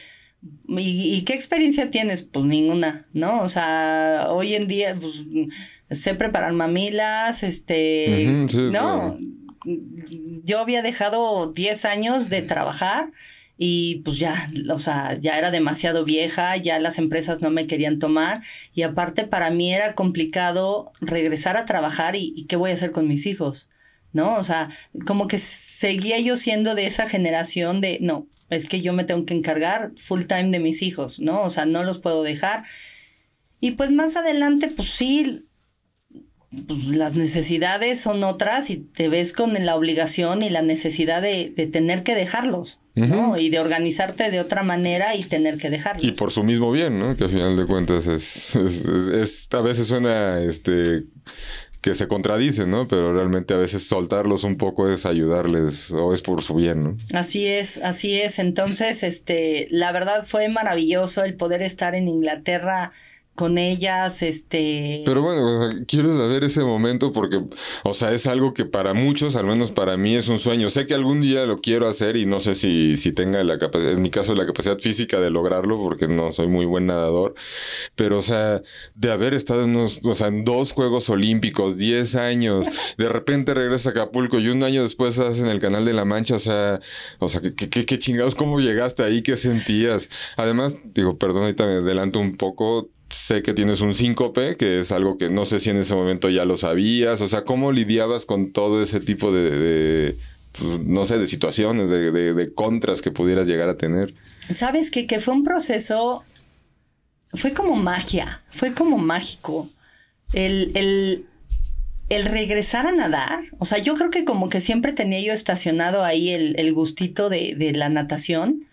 ¿Y, 0.67 1.15
¿Y, 1.17 1.21
qué 1.23 1.33
experiencia 1.33 1.89
tienes? 1.89 2.23
Pues 2.23 2.45
ninguna, 2.45 3.05
¿no? 3.13 3.41
O 3.41 3.49
sea, 3.49 4.27
hoy 4.29 4.55
en 4.55 4.67
día, 4.67 4.95
pues 4.99 5.25
sé 5.91 6.15
preparar 6.15 6.53
mamilas, 6.53 7.43
este, 7.43 8.47
no, 8.71 9.17
yo 10.43 10.59
había 10.59 10.81
dejado 10.81 11.51
10 11.53 11.85
años 11.85 12.29
de 12.29 12.41
trabajar 12.41 13.11
y 13.57 14.01
pues 14.03 14.17
ya, 14.17 14.49
o 14.69 14.79
sea, 14.79 15.17
ya 15.19 15.37
era 15.37 15.51
demasiado 15.51 16.03
vieja, 16.03 16.57
ya 16.57 16.79
las 16.79 16.97
empresas 16.97 17.41
no 17.41 17.49
me 17.49 17.65
querían 17.65 17.99
tomar 17.99 18.41
y 18.73 18.81
aparte 18.81 19.25
para 19.25 19.51
mí 19.51 19.73
era 19.73 19.95
complicado 19.95 20.91
regresar 21.01 21.57
a 21.57 21.65
trabajar 21.65 22.15
y, 22.15 22.33
y 22.35 22.45
qué 22.45 22.55
voy 22.55 22.71
a 22.71 22.73
hacer 22.73 22.91
con 22.91 23.07
mis 23.07 23.25
hijos, 23.25 23.69
¿no? 24.11 24.35
O 24.35 24.43
sea, 24.43 24.69
como 25.05 25.27
que 25.27 25.37
seguía 25.37 26.19
yo 26.19 26.35
siendo 26.35 26.75
de 26.75 26.87
esa 26.87 27.07
generación 27.07 27.79
de, 27.79 27.99
no, 28.01 28.27
es 28.53 28.67
que 28.67 28.81
yo 28.81 28.93
me 28.93 29.03
tengo 29.03 29.25
que 29.25 29.33
encargar 29.33 29.91
full 29.97 30.23
time 30.23 30.51
de 30.51 30.59
mis 30.59 30.81
hijos, 30.81 31.19
¿no? 31.19 31.41
O 31.41 31.49
sea, 31.49 31.65
no 31.65 31.83
los 31.83 31.99
puedo 31.99 32.23
dejar. 32.23 32.63
Y 33.59 33.71
pues 33.71 33.91
más 33.91 34.15
adelante, 34.15 34.67
pues 34.67 34.89
sí, 34.89 35.45
pues, 36.67 36.87
las 36.87 37.15
necesidades 37.15 37.99
son 37.99 38.23
otras 38.23 38.69
y 38.69 38.77
te 38.77 39.09
ves 39.09 39.33
con 39.33 39.53
la 39.53 39.75
obligación 39.75 40.41
y 40.43 40.49
la 40.49 40.61
necesidad 40.61 41.21
de, 41.21 41.51
tener 41.71 42.03
que 42.03 42.13
dejarlos, 42.13 42.79
¿no? 42.93 43.37
Y 43.37 43.49
de 43.49 43.59
organizarte 43.59 44.29
de 44.29 44.39
otra 44.39 44.63
manera 44.63 45.15
y 45.15 45.23
tener 45.23 45.57
que 45.57 45.69
dejarlos. 45.69 46.05
Y 46.05 46.11
por 46.11 46.31
su 46.31 46.43
mismo 46.43 46.71
bien, 46.71 46.99
¿no? 46.99 47.15
Que 47.15 47.23
al 47.23 47.29
final 47.31 47.57
de 47.57 47.65
cuentas 47.65 48.05
es, 48.07 48.55
es, 48.55 49.47
a 49.51 49.61
veces 49.61 49.87
suena, 49.87 50.41
este, 50.41 51.05
que 51.83 51.95
se 51.95 52.07
contradicen, 52.07 52.71
¿no? 52.71 52.87
Pero 52.87 53.13
realmente 53.13 53.53
a 53.53 53.57
veces 53.57 53.85
soltarlos 53.85 54.45
un 54.45 54.57
poco 54.57 54.89
es 54.89 55.05
ayudarles 55.05 55.91
o 55.91 56.13
es 56.13 56.21
por 56.21 56.41
su 56.41 56.55
bien, 56.55 56.81
¿no? 56.81 56.97
Así 57.13 57.45
es, 57.45 57.77
así 57.83 58.21
es. 58.21 58.39
Entonces, 58.39 59.03
este, 59.03 59.67
la 59.69 59.91
verdad 59.91 60.25
fue 60.25 60.47
maravilloso 60.47 61.25
el 61.25 61.35
poder 61.35 61.61
estar 61.61 61.93
en 61.93 62.07
Inglaterra 62.07 62.93
con 63.35 63.57
ellas, 63.57 64.21
este... 64.21 65.01
Pero 65.05 65.23
bueno, 65.23 65.83
quiero 65.87 66.15
saber 66.15 66.43
ese 66.43 66.61
momento 66.63 67.11
porque, 67.11 67.41
o 67.83 67.93
sea, 67.95 68.11
es 68.11 68.27
algo 68.27 68.53
que 68.53 68.65
para 68.65 68.93
muchos, 68.93 69.35
al 69.35 69.47
menos 69.47 69.71
para 69.71 69.97
mí, 69.97 70.15
es 70.15 70.27
un 70.27 70.37
sueño. 70.37 70.69
Sé 70.69 70.85
que 70.85 70.93
algún 70.93 71.21
día 71.21 71.45
lo 71.45 71.57
quiero 71.57 71.87
hacer 71.87 72.15
y 72.15 72.27
no 72.27 72.39
sé 72.39 72.53
si, 72.53 72.95
si 72.95 73.11
tenga 73.11 73.43
la 73.43 73.57
capacidad, 73.57 73.93
en 73.93 74.03
mi 74.03 74.11
caso, 74.11 74.35
la 74.35 74.45
capacidad 74.45 74.77
física 74.77 75.19
de 75.19 75.31
lograrlo 75.31 75.81
porque 75.81 76.07
no 76.07 76.31
soy 76.31 76.47
muy 76.47 76.65
buen 76.65 76.85
nadador. 76.85 77.33
Pero, 77.95 78.19
o 78.19 78.21
sea, 78.21 78.61
de 78.93 79.11
haber 79.11 79.33
estado 79.33 79.63
en, 79.63 79.75
unos, 79.75 79.99
o 80.03 80.13
sea, 80.13 80.27
en 80.27 80.45
dos 80.45 80.71
Juegos 80.71 81.09
Olímpicos, 81.09 81.77
10 81.77 82.15
años, 82.15 82.67
de 82.99 83.09
repente 83.09 83.55
regresa 83.55 83.89
a 83.89 83.91
Acapulco 83.93 84.39
y 84.39 84.49
un 84.49 84.63
año 84.63 84.83
después 84.83 85.17
estás 85.17 85.39
en 85.39 85.47
el 85.47 85.59
Canal 85.59 85.85
de 85.85 85.93
la 85.93 86.05
Mancha, 86.05 86.35
o 86.35 86.39
sea, 86.39 86.81
o 87.17 87.29
sea, 87.29 87.41
¿qué, 87.41 87.55
qué, 87.55 87.85
qué 87.85 87.97
chingados? 87.97 88.35
¿Cómo 88.35 88.59
llegaste 88.59 89.01
ahí? 89.01 89.23
¿Qué 89.23 89.37
sentías? 89.37 90.09
Además, 90.37 90.77
digo, 90.93 91.17
perdón, 91.17 91.43
ahorita 91.43 91.65
me 91.65 91.73
adelanto 91.73 92.19
un 92.19 92.37
poco 92.37 92.89
sé 93.13 93.43
que 93.43 93.53
tienes 93.53 93.81
un 93.81 93.93
síncope, 93.93 94.57
que 94.57 94.79
es 94.79 94.91
algo 94.91 95.17
que 95.17 95.29
no 95.29 95.45
sé 95.45 95.59
si 95.59 95.69
en 95.69 95.77
ese 95.77 95.95
momento 95.95 96.29
ya 96.29 96.45
lo 96.45 96.57
sabías, 96.57 97.21
o 97.21 97.27
sea, 97.27 97.43
¿cómo 97.43 97.71
lidiabas 97.71 98.25
con 98.25 98.51
todo 98.51 98.81
ese 98.81 98.99
tipo 98.99 99.31
de, 99.31 100.17
pues, 100.51 100.79
no 100.79 101.05
sé, 101.05 101.17
de 101.17 101.27
situaciones, 101.27 101.89
de, 101.89 102.51
contras 102.53 103.01
que 103.01 103.11
pudieras 103.11 103.47
llegar 103.47 103.69
a 103.69 103.77
tener? 103.77 104.13
Sabes 104.49 104.91
que, 104.91 105.07
que 105.07 105.19
fue 105.19 105.33
un 105.33 105.43
proceso, 105.43 106.23
fue 107.33 107.53
como 107.53 107.75
magia, 107.75 108.43
fue 108.49 108.73
como 108.73 108.97
mágico. 108.97 109.69
El, 110.33 110.71
el, 110.75 111.25
el, 112.09 112.25
regresar 112.25 112.87
a 112.87 112.91
nadar, 112.91 113.39
o 113.59 113.65
sea, 113.65 113.77
yo 113.77 113.95
creo 113.95 114.09
que 114.09 114.25
como 114.25 114.49
que 114.49 114.61
siempre 114.61 114.91
tenía 114.91 115.21
yo 115.21 115.31
estacionado 115.31 116.03
ahí 116.03 116.29
el, 116.29 116.59
el 116.59 116.73
gustito 116.73 117.29
de, 117.29 117.53
de 117.55 117.73
la 117.73 117.89
natación 117.89 118.67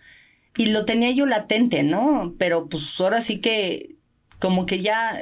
y 0.57 0.67
lo 0.67 0.85
tenía 0.85 1.11
yo 1.11 1.25
latente, 1.27 1.83
¿no? 1.83 2.33
Pero 2.39 2.67
pues 2.67 2.99
ahora 2.99 3.21
sí 3.21 3.39
que 3.39 3.95
como 4.41 4.65
que 4.65 4.81
ya, 4.81 5.21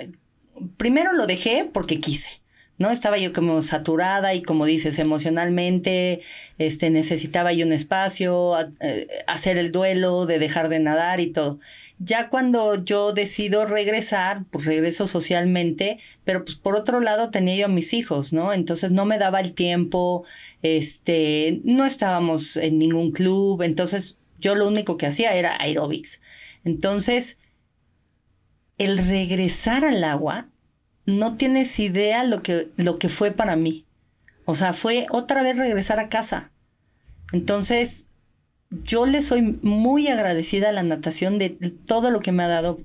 primero 0.78 1.14
lo 1.14 1.28
dejé 1.28 1.70
porque 1.72 2.00
quise. 2.00 2.40
¿no? 2.80 2.92
Estaba 2.92 3.18
yo 3.18 3.34
como 3.34 3.62
saturada 3.62 4.34
y 4.34 4.42
como 4.42 4.66
dices, 4.66 5.00
emocionalmente, 5.00 6.22
este, 6.58 6.90
necesitaba 6.90 7.52
yo 7.52 7.66
un 7.66 7.74
espacio, 7.74 8.56
eh, 8.80 9.08
hacer 9.28 9.58
el 9.58 9.72
duelo 9.74 10.26
de 10.26 10.40
dejar 10.40 10.70
de 10.70 10.80
nadar 10.80 11.20
y 11.20 11.28
todo. 11.28 11.60
Ya 12.00 12.30
cuando 12.30 12.76
yo 12.76 13.12
decido 13.12 13.66
regresar, 13.66 14.46
pues 14.50 14.66
regreso 14.66 15.08
socialmente, 15.08 16.00
pero 16.24 16.46
pues 16.46 16.56
por 16.56 16.78
otro 16.78 17.02
lado 17.02 17.32
tenía 17.32 17.58
yo 17.58 17.66
a 17.66 17.70
mis 17.70 17.92
hijos, 17.92 18.32
¿no? 18.32 18.54
Entonces 18.54 18.92
no 18.92 19.06
me 19.06 19.18
daba 19.18 19.42
el 19.42 19.54
tiempo, 19.54 20.24
este, 20.62 21.60
no 21.66 21.86
estábamos 21.86 22.56
en 22.56 22.80
ningún 22.80 23.12
club, 23.12 23.62
entonces 23.62 24.18
yo 24.40 24.56
lo 24.56 24.66
único 24.66 24.96
que 24.96 25.06
hacía 25.06 25.34
era 25.36 25.62
aerobics. 25.62 26.22
Entonces, 26.64 27.38
el 28.80 28.98
regresar 28.98 29.86
al 29.86 30.04
agua, 30.04 30.50
no 31.06 31.36
tienes 31.36 31.78
idea 31.80 32.24
lo 32.24 32.42
que, 32.42 32.70
lo 32.78 32.98
que 32.98 33.10
fue 33.10 33.32
para 33.32 33.56
mí. 33.56 33.86
O 34.46 34.56
sea, 34.56 34.74
fue 34.74 35.06
otra 35.12 35.44
vez 35.44 35.58
regresar 35.58 36.00
a 36.00 36.10
casa. 36.10 36.52
Entonces, 37.32 38.08
yo 38.72 39.06
le 39.06 39.22
soy 39.22 39.60
muy 39.62 40.08
agradecida 40.08 40.70
a 40.70 40.74
la 40.74 40.84
natación 40.84 41.38
de, 41.38 41.50
todo 41.50 42.10
lo 42.10 42.20
que 42.20 42.32
me 42.32 42.44
ha 42.44 42.48
dado, 42.48 42.80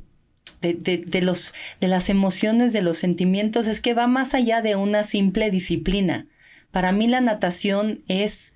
de, 0.61 0.75
de, 0.75 1.23
los, 1.23 1.55
de 1.81 1.89
las 1.89 2.09
emociones, 2.09 2.73
de 2.73 2.83
los 2.83 2.99
sentimientos. 2.99 3.66
Es 3.66 3.81
que 3.81 3.95
va 3.95 4.07
más 4.07 4.35
allá 4.35 4.62
de 4.62 4.77
una 4.77 5.05
simple 5.05 5.51
disciplina. 5.51 6.27
Para 6.71 6.91
mí 6.91 7.07
la 7.07 7.21
natación 7.21 8.03
es, 8.09 8.53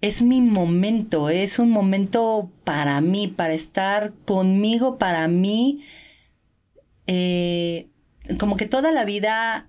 es 0.00 0.22
mi 0.22 0.40
momento, 0.40 1.30
es 1.30 1.58
un 1.58 1.70
momento 1.70 2.52
para 2.64 3.00
mí, 3.00 3.26
para 3.26 3.54
estar 3.54 4.12
conmigo, 4.24 4.98
para 4.98 5.26
mí 5.26 5.82
eh, 7.08 7.88
como 8.38 8.56
que 8.56 8.66
toda 8.66 8.92
la 8.92 9.04
vida 9.04 9.66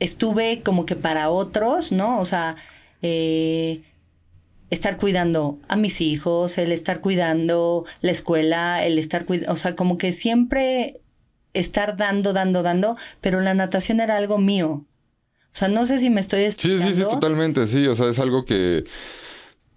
estuve 0.00 0.62
como 0.64 0.86
que 0.86 0.96
para 0.96 1.30
otros, 1.30 1.92
¿no? 1.92 2.18
O 2.18 2.24
sea, 2.24 2.56
eh, 3.02 3.82
estar 4.70 4.96
cuidando 4.96 5.58
a 5.68 5.76
mis 5.76 6.00
hijos, 6.00 6.58
el 6.58 6.72
estar 6.72 7.00
cuidando 7.00 7.84
la 8.00 8.10
escuela, 8.10 8.84
el 8.84 8.98
estar 8.98 9.26
cuidando, 9.26 9.52
o 9.52 9.56
sea, 9.56 9.76
como 9.76 9.98
que 9.98 10.12
siempre 10.12 11.02
estar 11.52 11.96
dando, 11.96 12.32
dando, 12.32 12.62
dando, 12.62 12.96
pero 13.20 13.40
la 13.40 13.54
natación 13.54 14.00
era 14.00 14.16
algo 14.16 14.38
mío. 14.38 14.86
O 15.52 15.56
sea, 15.56 15.68
no 15.68 15.84
sé 15.84 15.98
si 15.98 16.08
me 16.08 16.20
estoy 16.20 16.44
explicando. 16.44 16.84
Sí, 16.84 16.94
sí, 16.94 17.02
sí, 17.02 17.08
totalmente, 17.08 17.66
sí. 17.66 17.86
O 17.86 17.94
sea, 17.94 18.08
es 18.08 18.18
algo 18.18 18.44
que 18.44 18.84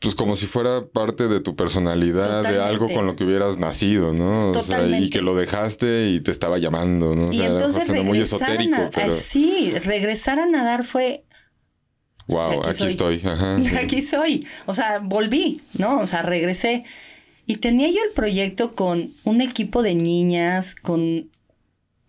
pues 0.04 0.16
como 0.16 0.36
si 0.36 0.48
fuera 0.48 0.86
parte 0.86 1.30
de 1.30 1.40
tu 1.40 1.56
personalidad, 1.56 2.44
de 2.44 2.62
algo 2.62 2.90
con 2.90 3.06
lo 3.06 3.16
que 3.16 3.24
hubieras 3.24 3.58
nacido, 3.58 4.14
¿no? 4.14 4.52
O 4.52 4.62
sea, 4.62 4.86
y 4.86 5.10
que 5.10 5.22
lo 5.22 5.34
dejaste 5.34 6.10
y 6.10 6.20
te 6.20 6.30
estaba 6.30 6.58
llamando, 6.58 7.16
¿no? 7.16 7.26
O 7.26 7.32
y 7.32 7.42
entonces 7.42 7.88
muy 8.04 8.20
esotérico, 8.20 8.90
pero... 8.94 9.16
Sí, 9.16 9.74
regresar 9.86 10.40
a 10.40 10.46
nadar 10.46 10.84
fue... 10.84 11.24
Wow, 12.28 12.62
aquí, 12.68 12.86
estoy. 12.86 13.22
aquí 13.82 14.02
soy. 14.02 14.46
O 14.66 14.74
sea, 14.74 15.00
volví, 15.00 15.62
¿no? 15.78 16.00
O 16.00 16.08
sea, 16.08 16.22
regresé. 16.22 16.84
Y 17.46 17.58
tenía 17.58 17.90
yo 17.90 18.00
el 18.06 18.12
proyecto 18.14 18.76
con 18.76 19.14
un 19.24 19.42
equipo 19.42 19.84
de 19.84 19.96
niñas, 19.96 20.76
con 20.76 21.30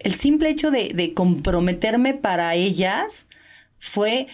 el 0.00 0.14
simple 0.14 0.50
hecho 0.50 0.70
de, 0.70 0.90
de 0.94 1.14
comprometerme 1.14 2.14
para 2.14 2.54
ellas 2.54 3.26
fue 3.78 4.28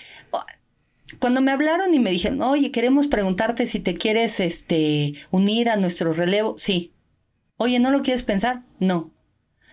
cuando 1.18 1.40
me 1.40 1.50
hablaron 1.50 1.92
y 1.94 1.98
me 1.98 2.10
dijeron, 2.10 2.42
oye, 2.42 2.70
queremos 2.70 3.06
preguntarte 3.06 3.66
si 3.66 3.80
te 3.80 3.94
quieres 3.94 4.40
este, 4.40 5.14
unir 5.30 5.68
a 5.68 5.76
nuestro 5.76 6.12
relevo, 6.12 6.54
sí. 6.56 6.92
Oye, 7.56 7.78
¿no 7.78 7.90
lo 7.90 8.02
quieres 8.02 8.22
pensar? 8.22 8.62
No. 8.78 9.10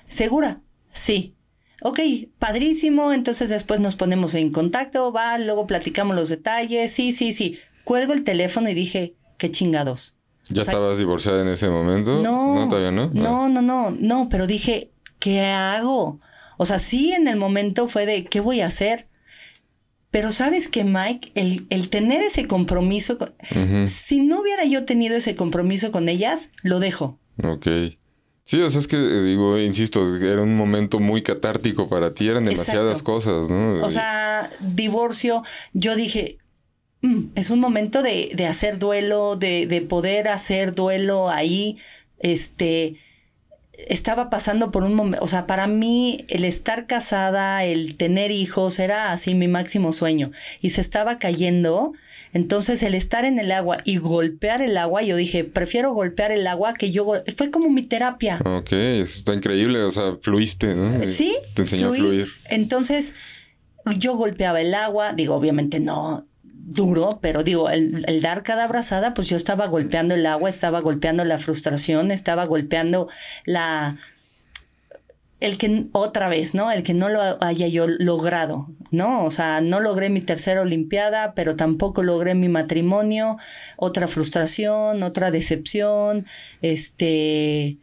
¿Segura? 0.07 0.61
Sí. 0.91 1.35
Ok, 1.81 1.99
padrísimo, 2.39 3.13
entonces 3.13 3.49
después 3.49 3.79
nos 3.79 3.95
ponemos 3.95 4.33
en 4.33 4.51
contacto, 4.51 5.11
va, 5.11 5.37
luego 5.37 5.67
platicamos 5.67 6.15
los 6.15 6.29
detalles, 6.29 6.91
sí, 6.91 7.11
sí, 7.11 7.33
sí. 7.33 7.59
Cuelgo 7.83 8.13
el 8.13 8.23
teléfono 8.23 8.67
y 8.69 8.73
dije, 8.73 9.15
qué 9.37 9.51
chingados. 9.51 10.15
¿Ya 10.49 10.61
estabas 10.61 10.97
divorciada 10.97 11.41
en 11.41 11.49
ese 11.49 11.69
momento? 11.69 12.21
No, 12.21 12.55
no, 12.55 12.69
todavía 12.69 12.91
no. 12.91 13.11
No, 13.13 13.47
no, 13.49 13.61
no, 13.61 13.91
no, 13.91 14.27
pero 14.29 14.47
dije, 14.47 14.91
¿qué 15.19 15.41
hago? 15.41 16.19
O 16.57 16.65
sea, 16.65 16.79
sí 16.79 17.13
en 17.13 17.27
el 17.27 17.35
momento 17.35 17.87
fue 17.87 18.05
de, 18.05 18.23
¿qué 18.23 18.39
voy 18.39 18.61
a 18.61 18.67
hacer? 18.67 19.07
Pero 20.17 20.31
sabes 20.31 20.67
que, 20.67 20.83
Mike, 20.83 21.31
el, 21.35 21.89
tener 21.89 22.23
ese 22.23 22.47
compromiso, 22.47 23.19
si 23.85 24.25
no 24.25 24.41
hubiera 24.41 24.65
yo 24.65 24.83
tenido 24.83 25.15
ese 25.15 25.35
compromiso 25.35 25.91
con 25.91 26.09
ellas, 26.09 26.49
lo 26.63 26.79
dejo. 26.79 27.19
Ok. 27.43 27.67
Sí, 28.43 28.59
o 28.59 28.67
sea, 28.71 28.79
es 28.79 28.87
que 28.87 28.95
eh, 28.95 29.21
digo, 29.21 29.59
insisto, 29.59 30.15
era 30.15 30.41
un 30.41 30.57
momento 30.57 30.99
muy 30.99 31.21
catártico 31.21 31.87
para 31.87 32.15
ti, 32.15 32.27
eran 32.27 32.45
demasiadas 32.45 33.03
cosas, 33.03 33.51
¿no? 33.51 33.85
O 33.85 33.91
sea, 33.91 34.49
divorcio, 34.59 35.43
yo 35.73 35.95
dije, 35.95 36.39
mm, 37.03 37.25
es 37.35 37.51
un 37.51 37.59
momento 37.59 38.01
de, 38.01 38.31
de 38.33 38.47
hacer 38.47 38.79
duelo, 38.79 39.35
de, 39.35 39.67
de, 39.67 39.81
poder 39.81 40.29
hacer 40.29 40.73
duelo 40.73 41.29
ahí, 41.29 41.77
este, 42.17 42.95
estaba 43.77 44.29
pasando 44.29 44.71
por 44.71 44.83
un 44.83 44.95
momento, 44.95 45.23
o 45.23 45.27
sea, 45.27 45.45
para 45.45 45.67
mí 45.67 46.25
el 46.29 46.45
estar 46.45 46.87
casada, 46.87 47.63
el 47.63 47.95
tener 47.95 48.31
hijos, 48.31 48.79
era 48.79 49.11
así 49.11 49.35
mi 49.35 49.47
máximo 49.47 49.91
sueño. 49.91 50.31
Y 50.61 50.71
se 50.71 50.81
estaba 50.81 51.19
cayendo. 51.19 51.93
Entonces 52.33 52.83
el 52.83 52.93
estar 52.93 53.23
en 53.23 53.39
el 53.39 53.51
agua 53.51 53.77
y 53.85 53.97
golpear 53.97 54.61
el 54.61 54.77
agua, 54.77 55.01
yo 55.01 55.15
dije, 55.15 55.43
prefiero 55.43 55.93
golpear 55.93 56.31
el 56.31 56.45
agua 56.45 56.73
que 56.73 56.91
yo... 56.91 57.23
Fue 57.35 57.51
como 57.51 57.69
mi 57.69 57.83
terapia. 57.83 58.39
Ok, 58.43 58.71
está 58.73 59.33
increíble, 59.33 59.83
o 59.83 59.91
sea, 59.91 60.17
fluiste, 60.21 60.75
¿no? 60.75 60.99
Sí. 61.09 61.35
Te 61.53 61.61
enseñó 61.63 61.93
a 61.93 61.95
fluir. 61.95 62.27
Entonces 62.49 63.13
yo 63.97 64.15
golpeaba 64.15 64.59
el 64.59 64.73
agua, 64.73 65.13
digo, 65.13 65.35
obviamente 65.35 65.79
no, 65.79 66.25
duro, 66.67 67.19
pero 67.21 67.43
digo, 67.43 67.69
el, 67.69 68.21
dar 68.21 68.43
cada 68.43 68.65
abrazada, 68.65 69.13
pues 69.13 69.29
yo 69.29 69.37
estaba 69.37 69.67
golpeando 69.67 70.13
el 70.13 70.25
agua, 70.25 70.49
estaba 70.49 70.81
golpeando 70.81 71.23
la 71.23 71.39
frustración, 71.39 72.11
estaba 72.11 72.45
golpeando 72.45 73.07
la... 73.45 73.97
El 75.39 75.57
que 75.57 75.85
otra 75.91 76.29
vez, 76.29 76.55
¿no? 76.55 76.71
El 76.71 76.81
que 76.81 76.95
no 76.95 77.09
lo 77.09 77.21
haya 77.43 77.67
yo 77.67 77.85
logrado, 77.87 78.67
¿no? 78.89 79.23
O 79.23 79.29
sea, 79.29 79.61
no 79.61 79.79
logré 79.79 80.09
mi 80.09 80.19
tercera 80.19 80.61
Olimpiada, 80.61 81.35
pero 81.35 81.55
tampoco 81.55 82.01
logré 82.01 82.33
mi 82.33 82.49
matrimonio, 82.49 83.37
otra 83.77 84.07
frustración, 84.07 85.03
otra 85.03 85.29
decepción, 85.29 86.25
este, 86.63 87.77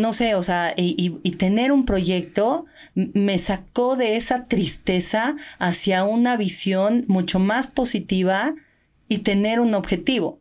no 0.00 0.12
sé, 0.12 0.34
o 0.34 0.42
sea, 0.42 0.74
y, 0.76 1.10
tener 1.32 1.72
un 1.72 1.84
proyecto 1.84 2.66
me 2.94 3.38
sacó 3.38 3.96
de 3.96 4.16
esa 4.16 4.46
tristeza 4.46 5.36
hacia 5.58 6.04
una 6.04 6.36
visión 6.36 7.04
mucho 7.08 7.38
más 7.38 7.66
positiva 7.66 8.54
y 9.08 9.18
tener 9.18 9.60
un 9.60 9.74
objetivo. 9.74 10.40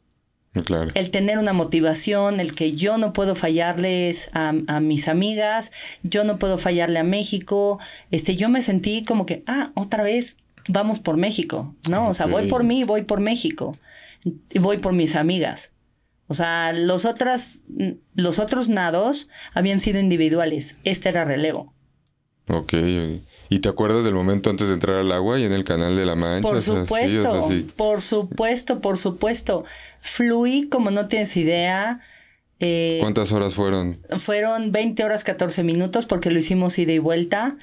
Claro. 0.64 0.92
El 0.96 1.12
tener 1.12 1.38
una 1.38 1.52
motivación, 1.52 2.40
el 2.40 2.56
que 2.56 2.72
yo 2.72 2.98
no 2.98 3.12
puedo 3.12 3.36
fallarles 3.36 4.30
a, 4.32 4.54
mis 4.80 5.10
amigas, 5.10 5.72
yo 6.04 6.24
no 6.24 6.40
puedo 6.40 6.58
fallarle 6.58 7.00
a 7.00 7.04
México. 7.04 7.78
Este, 8.10 8.36
yo 8.36 8.48
me 8.48 8.62
sentí 8.62 9.04
como 9.04 9.26
que, 9.26 9.44
ah, 9.48 9.72
otra 9.76 10.04
vez 10.04 10.38
vamos 10.70 11.02
por 11.02 11.18
México, 11.18 11.76
¿no? 11.90 12.08
O 12.08 12.14
sea, 12.14 12.26
voy 12.26 12.48
por 12.48 12.64
mí, 12.64 12.86
voy 12.86 13.04
por 13.04 13.20
México, 13.20 13.78
y 14.24 14.60
voy 14.60 14.78
por 14.78 14.94
mis 14.94 15.16
amigas. 15.18 15.72
O 16.28 16.34
sea, 16.34 16.74
los, 16.74 17.06
otras, 17.06 17.62
los 18.16 18.40
otros 18.40 18.68
nados 18.68 19.30
habían 19.54 19.80
sido 19.80 20.00
individuales. 20.00 20.76
Este 20.84 21.10
era 21.10 21.24
relevo. 21.24 21.74
Ok. 22.48 22.74
¿Y 23.50 23.60
te 23.60 23.70
acuerdas 23.70 24.04
del 24.04 24.14
momento 24.14 24.50
antes 24.50 24.68
de 24.68 24.74
entrar 24.74 24.98
al 24.98 25.12
agua 25.12 25.40
y 25.40 25.46
en 25.46 25.52
el 25.52 25.64
canal 25.64 25.96
de 25.96 26.06
la 26.06 26.16
Mancha? 26.16 26.48
Por 26.48 26.62
supuesto, 26.62 27.50
por 27.76 28.02
supuesto, 28.02 28.82
por 28.82 28.98
supuesto. 28.98 29.66
Fluí 30.00 30.68
como 30.70 30.92
no 30.92 31.08
tienes 31.08 31.36
idea. 31.38 32.02
Eh, 32.62 33.00
¿Cuántas 33.02 33.34
horas 33.34 33.56
fueron? 33.56 34.00
Fueron 34.18 34.72
20 34.72 35.04
horas 35.04 35.26
14 35.26 35.64
minutos 35.64 36.06
porque 36.06 36.32
lo 36.32 36.40
hicimos 36.40 36.80
ida 36.80 36.94
y 36.94 37.00
vuelta. 37.00 37.58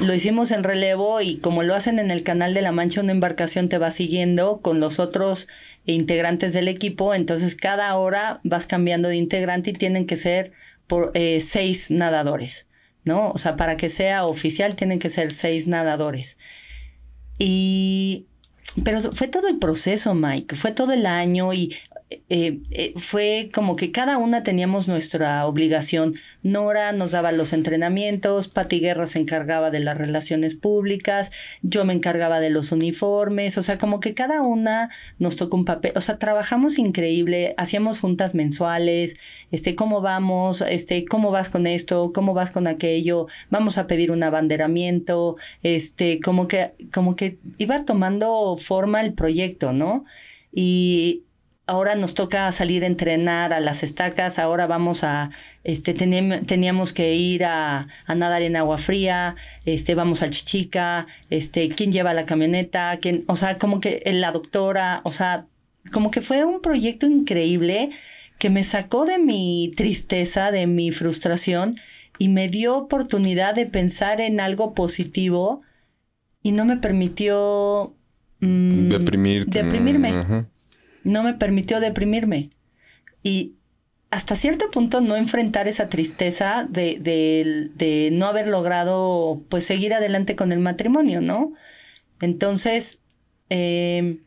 Lo 0.00 0.14
hicimos 0.14 0.52
en 0.52 0.62
relevo 0.62 1.20
y 1.20 1.38
como 1.38 1.64
lo 1.64 1.74
hacen 1.74 1.98
en 1.98 2.10
el 2.12 2.22
Canal 2.22 2.54
de 2.54 2.62
la 2.62 2.70
Mancha, 2.70 3.00
una 3.00 3.12
embarcación 3.12 3.68
te 3.68 3.78
va 3.78 3.90
siguiendo 3.90 4.58
con 4.58 4.78
los 4.78 5.00
otros 5.00 5.48
integrantes 5.84 6.52
del 6.52 6.68
equipo. 6.68 7.12
Entonces 7.12 7.56
cada 7.56 7.94
hora 7.96 8.40
vas 8.44 8.66
cambiando 8.66 9.08
de 9.08 9.16
integrante 9.16 9.70
y 9.70 9.72
tienen 9.72 10.06
que 10.06 10.16
ser 10.16 10.52
por 10.86 11.10
eh, 11.14 11.40
seis 11.40 11.90
nadadores, 11.90 12.66
¿no? 13.04 13.30
O 13.30 13.38
sea, 13.38 13.56
para 13.56 13.76
que 13.76 13.88
sea 13.88 14.26
oficial 14.26 14.76
tienen 14.76 15.00
que 15.00 15.08
ser 15.08 15.32
seis 15.32 15.66
nadadores. 15.66 16.38
Y 17.38 18.26
pero 18.84 19.00
fue 19.12 19.28
todo 19.28 19.48
el 19.48 19.58
proceso, 19.58 20.14
Mike, 20.14 20.54
fue 20.54 20.70
todo 20.70 20.92
el 20.92 21.06
año 21.06 21.52
y 21.52 21.74
eh, 22.08 22.60
eh, 22.70 22.92
fue 22.96 23.48
como 23.52 23.74
que 23.74 23.90
cada 23.90 24.16
una 24.18 24.44
teníamos 24.44 24.86
nuestra 24.86 25.44
obligación. 25.44 26.14
Nora 26.42 26.92
nos 26.92 27.10
daba 27.10 27.32
los 27.32 27.52
entrenamientos, 27.52 28.46
Pati 28.46 28.78
Guerra 28.78 29.06
se 29.06 29.18
encargaba 29.18 29.72
de 29.72 29.80
las 29.80 29.98
relaciones 29.98 30.54
públicas, 30.54 31.32
yo 31.62 31.84
me 31.84 31.92
encargaba 31.94 32.38
de 32.38 32.50
los 32.50 32.70
uniformes, 32.70 33.58
o 33.58 33.62
sea, 33.62 33.76
como 33.76 33.98
que 33.98 34.14
cada 34.14 34.42
una 34.42 34.88
nos 35.18 35.34
tocó 35.34 35.56
un 35.56 35.64
papel, 35.64 35.92
o 35.96 36.00
sea, 36.00 36.16
trabajamos 36.18 36.78
increíble, 36.78 37.54
hacíamos 37.56 37.98
juntas 37.98 38.36
mensuales, 38.36 39.16
este, 39.50 39.74
cómo 39.74 40.00
vamos, 40.00 40.60
este, 40.60 41.04
cómo 41.06 41.32
vas 41.32 41.48
con 41.48 41.66
esto, 41.66 42.12
cómo 42.14 42.34
vas 42.34 42.52
con 42.52 42.68
aquello, 42.68 43.26
vamos 43.50 43.78
a 43.78 43.88
pedir 43.88 44.12
un 44.12 44.22
abanderamiento, 44.22 45.36
este, 45.64 46.20
como 46.20 46.46
que, 46.46 46.72
como 46.94 47.16
que 47.16 47.38
iba 47.58 47.84
tomando 47.84 48.56
forma 48.58 49.00
el 49.00 49.12
proyecto, 49.14 49.72
¿no? 49.72 50.04
Y, 50.52 51.25
ahora 51.66 51.96
nos 51.96 52.14
toca 52.14 52.50
salir 52.52 52.84
a 52.84 52.86
entrenar 52.86 53.52
a 53.52 53.60
las 53.60 53.82
estacas, 53.82 54.38
ahora 54.38 54.66
vamos 54.66 55.02
a, 55.02 55.30
este, 55.64 55.94
teníamos 55.94 56.92
que 56.92 57.14
ir 57.14 57.44
a, 57.44 57.88
nadar 58.08 58.42
en 58.42 58.56
agua 58.56 58.78
fría, 58.78 59.34
este, 59.64 59.94
vamos 59.94 60.22
al 60.22 60.30
Chichica, 60.30 61.06
este, 61.28 61.68
quién 61.68 61.92
lleva 61.92 62.14
la 62.14 62.24
camioneta, 62.24 62.98
quién, 63.00 63.24
o 63.26 63.34
sea, 63.34 63.58
como 63.58 63.80
que 63.80 64.00
la 64.06 64.30
doctora, 64.30 65.00
o 65.04 65.10
sea, 65.10 65.46
como 65.92 66.10
que 66.10 66.20
fue 66.20 66.44
un 66.44 66.60
proyecto 66.60 67.06
increíble 67.06 67.90
que 68.38 68.48
me 68.50 68.62
sacó 68.62 69.04
de 69.04 69.18
mi 69.18 69.72
tristeza, 69.76 70.50
de 70.50 70.66
mi 70.66 70.92
frustración 70.92 71.74
y 72.18 72.28
me 72.28 72.48
dio 72.48 72.76
oportunidad 72.76 73.54
de 73.54 73.66
pensar 73.66 74.20
en 74.20 74.40
algo 74.40 74.74
positivo 74.74 75.62
y 76.42 76.52
no 76.52 76.64
me 76.64 76.76
permitió 76.76 77.94
mm, 78.40 78.88
deprimirme 79.46 80.46
no 81.06 81.22
me 81.22 81.34
permitió 81.34 81.80
deprimirme. 81.80 82.50
Y 83.22 83.54
hasta 84.10 84.36
cierto 84.36 84.70
punto 84.70 85.00
no 85.00 85.16
enfrentar 85.16 85.68
esa 85.68 85.88
tristeza 85.88 86.66
de, 86.68 86.98
de, 87.74 88.10
no 88.12 88.26
haber 88.26 88.48
logrado 88.48 89.42
pues 89.48 89.64
seguir 89.64 89.94
adelante 89.94 90.36
con 90.36 90.52
el 90.52 90.58
matrimonio, 90.58 91.20
¿no? 91.20 91.52
Entonces, 92.20 92.98
em, 93.48 94.24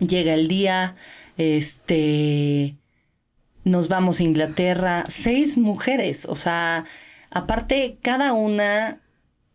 llega 0.00 0.34
el 0.34 0.48
día, 0.48 0.94
este, 1.36 2.76
nos 3.64 3.88
vamos 3.88 4.20
a 4.20 4.24
Inglaterra, 4.24 5.04
seis 5.08 5.56
mujeres, 5.56 6.24
o 6.24 6.34
sea, 6.34 6.84
aparte 7.30 7.98
cada 8.02 8.32
una, 8.32 9.00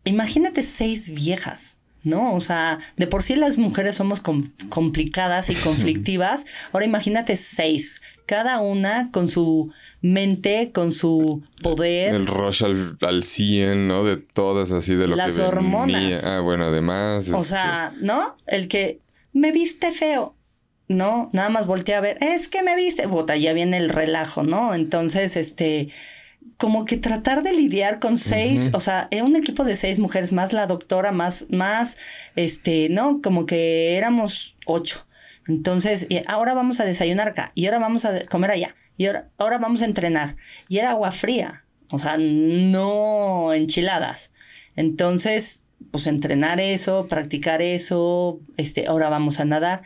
imagínate 0.04 0.62
seis 0.62 1.10
viejas, 1.10 1.78
¿no? 2.04 2.34
O 2.34 2.40
sea, 2.40 2.78
de 2.96 3.06
por 3.06 3.22
sí 3.22 3.34
las 3.34 3.58
mujeres 3.58 3.96
somos 3.96 4.22
complicadas 4.68 5.50
y 5.50 5.54
conflictivas. 5.64 6.44
Ahora 6.72 6.86
imagínate 6.86 7.36
seis, 7.36 8.00
cada 8.26 8.60
una 8.60 9.10
con 9.10 9.28
su 9.28 9.72
mente, 10.00 10.70
con 10.72 10.92
su 10.92 11.42
poder. 11.62 12.14
El 12.14 12.26
rush 12.26 12.64
al, 12.64 12.96
al 13.00 13.24
100, 13.24 13.88
¿no? 13.88 14.04
De 14.04 14.16
todas 14.18 14.70
así, 14.70 14.94
de 14.94 15.08
lo 15.08 15.16
las 15.16 15.38
hormonas. 15.38 16.24
Ah, 16.24 16.40
bueno, 16.40 16.66
además. 16.66 17.28
O 17.30 17.42
sea, 17.42 17.92
¿no? 18.00 18.36
El 18.46 18.68
que 18.68 19.00
me 19.32 19.50
viste 19.52 19.90
feo. 19.90 20.36
No, 20.86 21.30
nada 21.32 21.48
más 21.48 21.66
volteé 21.66 21.94
a 21.94 22.00
ver, 22.02 22.18
es 22.20 22.46
que 22.48 22.62
me 22.62 22.76
viste, 22.76 23.06
bota, 23.06 23.36
ya 23.38 23.54
viene 23.54 23.78
el 23.78 23.88
relajo, 23.88 24.42
¿no? 24.42 24.74
Entonces, 24.74 25.34
este, 25.34 25.88
como 26.56 26.84
que 26.84 26.96
tratar 26.96 27.42
de 27.42 27.52
lidiar 27.52 27.98
con 27.98 28.16
seis, 28.16 28.70
o 28.72 28.80
sea, 28.80 29.08
era 29.10 29.24
un 29.24 29.36
equipo 29.36 29.64
de 29.64 29.76
seis 29.76 29.98
mujeres, 29.98 30.32
más 30.32 30.52
la 30.52 30.66
doctora, 30.66 31.12
más, 31.12 31.46
más, 31.50 31.96
este, 32.36 32.88
¿no? 32.90 33.20
Como 33.22 33.46
que 33.46 33.96
éramos 33.96 34.56
ocho. 34.66 35.06
Entonces, 35.46 36.06
ahora 36.26 36.54
vamos 36.54 36.80
a 36.80 36.84
desayunar 36.84 37.28
acá, 37.28 37.50
y 37.54 37.66
ahora 37.66 37.78
vamos 37.78 38.04
a 38.04 38.24
comer 38.26 38.50
allá, 38.50 38.74
y 38.96 39.06
ahora, 39.06 39.28
ahora 39.36 39.58
vamos 39.58 39.82
a 39.82 39.86
entrenar. 39.86 40.36
Y 40.68 40.78
era 40.78 40.90
agua 40.90 41.10
fría, 41.10 41.64
o 41.90 41.98
sea, 41.98 42.16
no 42.18 43.52
enchiladas. 43.52 44.30
Entonces, 44.76 45.66
pues 45.90 46.06
entrenar 46.06 46.60
eso, 46.60 47.08
practicar 47.08 47.62
eso, 47.62 48.40
este, 48.56 48.86
ahora 48.86 49.08
vamos 49.08 49.38
a 49.40 49.44
nadar 49.44 49.82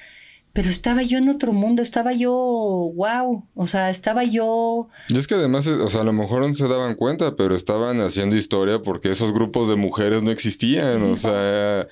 pero 0.59 0.71
estaba 0.71 1.05
yo 1.05 1.19
en 1.19 1.29
otro 1.29 1.53
mundo, 1.53 1.83
estaba 1.83 2.13
yo, 2.13 2.33
wow, 2.33 3.47
o 3.55 3.67
sea, 3.69 3.91
estaba 3.91 4.25
yo... 4.25 4.89
Y 5.09 5.17
es 5.17 5.29
que 5.29 5.37
además, 5.37 5.69
o 5.69 5.89
sea, 5.89 6.01
a 6.01 6.05
lo 6.05 6.13
mejor 6.13 6.45
no 6.45 6.53
se 6.53 6.67
daban 6.67 6.97
cuenta, 6.97 7.37
pero 7.37 7.55
estaban 7.55 8.01
haciendo 8.01 8.35
historia 8.35 8.83
porque 8.83 9.13
esos 9.13 9.33
grupos 9.33 9.69
de 9.69 9.77
mujeres 9.77 10.25
no 10.25 10.33
existían, 10.33 11.01
o 11.03 11.15
sea, 11.15 11.87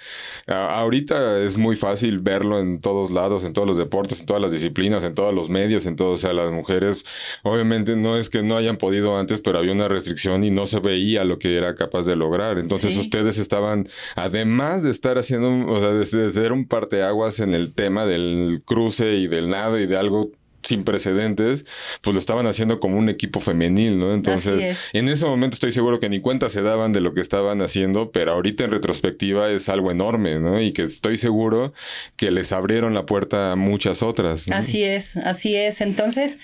ahorita 0.49 1.45
es 1.45 1.57
muy 1.57 1.77
fácil 1.77 2.19
verlo 2.19 2.59
en 2.59 2.81
todos 2.81 3.13
lados, 3.13 3.45
en 3.45 3.53
todos 3.53 3.69
los 3.69 3.77
deportes, 3.77 4.19
en 4.19 4.27
todas 4.27 4.43
las 4.43 4.51
disciplinas, 4.51 5.05
en 5.05 5.15
todos 5.15 5.33
los 5.33 5.49
medios, 5.49 5.87
en 5.87 5.95
todo, 5.95 6.15
o 6.15 6.17
sea, 6.17 6.33
las 6.33 6.51
mujeres, 6.51 7.05
obviamente 7.45 7.95
no 7.95 8.17
es 8.17 8.31
que 8.31 8.43
no 8.43 8.57
hayan 8.57 8.79
podido 8.79 9.17
antes, 9.17 9.41
pero 9.41 9.61
había 9.61 9.75
una 9.75 9.87
restricción 9.87 10.43
y 10.43 10.51
no 10.51 10.67
se 10.67 10.81
veía 10.81 11.23
lo 11.23 11.39
que 11.39 11.57
era 11.57 11.77
capaz 11.77 12.05
de 12.05 12.17
lograr, 12.17 12.59
entonces 12.59 12.97
ustedes 12.97 13.39
estaban, 13.39 13.89
además 14.17 14.83
de 14.83 14.91
estar 14.91 15.19
haciendo, 15.19 15.73
o 15.73 15.79
sea, 15.79 15.93
de 15.93 16.33
ser 16.33 16.51
un 16.51 16.67
parteaguas 16.67 17.39
en 17.39 17.55
el 17.55 17.73
tema 17.73 18.07
del 18.07 18.56
cruce 18.65 19.17
y 19.17 19.27
del 19.27 19.49
nada 19.49 19.81
y 19.81 19.87
de 19.87 19.97
algo 19.97 20.31
sin 20.67 20.85
precedentes, 20.85 21.65
pues 22.01 22.13
lo 22.13 22.19
estaban 22.19 22.47
haciendo 22.47 22.81
como 22.81 22.99
un 22.99 23.09
equipo 23.09 23.39
femenil, 23.39 23.99
¿no? 23.99 24.13
Entonces, 24.13 24.91
en 24.93 25.09
ese 25.09 25.25
momento 25.25 25.55
estoy 25.55 25.71
seguro 25.71 26.01
que 26.01 26.09
ni 26.09 26.21
cuenta 26.21 26.51
se 26.51 26.61
daban 26.61 26.93
de 26.93 27.01
lo 27.01 27.15
que 27.15 27.21
estaban 27.21 27.63
haciendo, 27.63 28.11
pero 28.11 28.33
ahorita 28.33 28.65
en 28.65 28.73
retrospectiva 28.73 29.49
es 29.51 29.69
algo 29.69 29.93
enorme, 29.93 30.41
¿no? 30.41 30.61
Y 30.61 30.73
que 30.73 30.83
estoy 30.83 31.19
seguro 31.19 31.73
que 32.17 32.33
les 32.33 32.51
abrieron 32.53 32.95
la 32.95 33.07
puerta 33.07 33.53
a 33.53 33.57
muchas 33.57 34.03
otras. 34.03 34.51
Así 34.51 34.83
es, 34.83 35.17
así 35.19 35.55
es. 35.55 35.81
Entonces, 35.81 36.39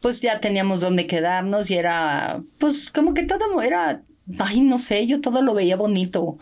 pues 0.00 0.20
ya 0.20 0.40
teníamos 0.40 0.80
donde 0.80 1.06
quedarnos 1.06 1.70
y 1.70 1.76
era, 1.76 2.42
pues 2.58 2.90
como 2.90 3.14
que 3.14 3.22
todo 3.22 3.62
era 3.62 4.02
ay, 4.38 4.60
no 4.60 4.78
sé, 4.78 5.06
yo 5.06 5.20
todo 5.20 5.42
lo 5.42 5.54
veía 5.54 5.76
bonito. 5.76 6.38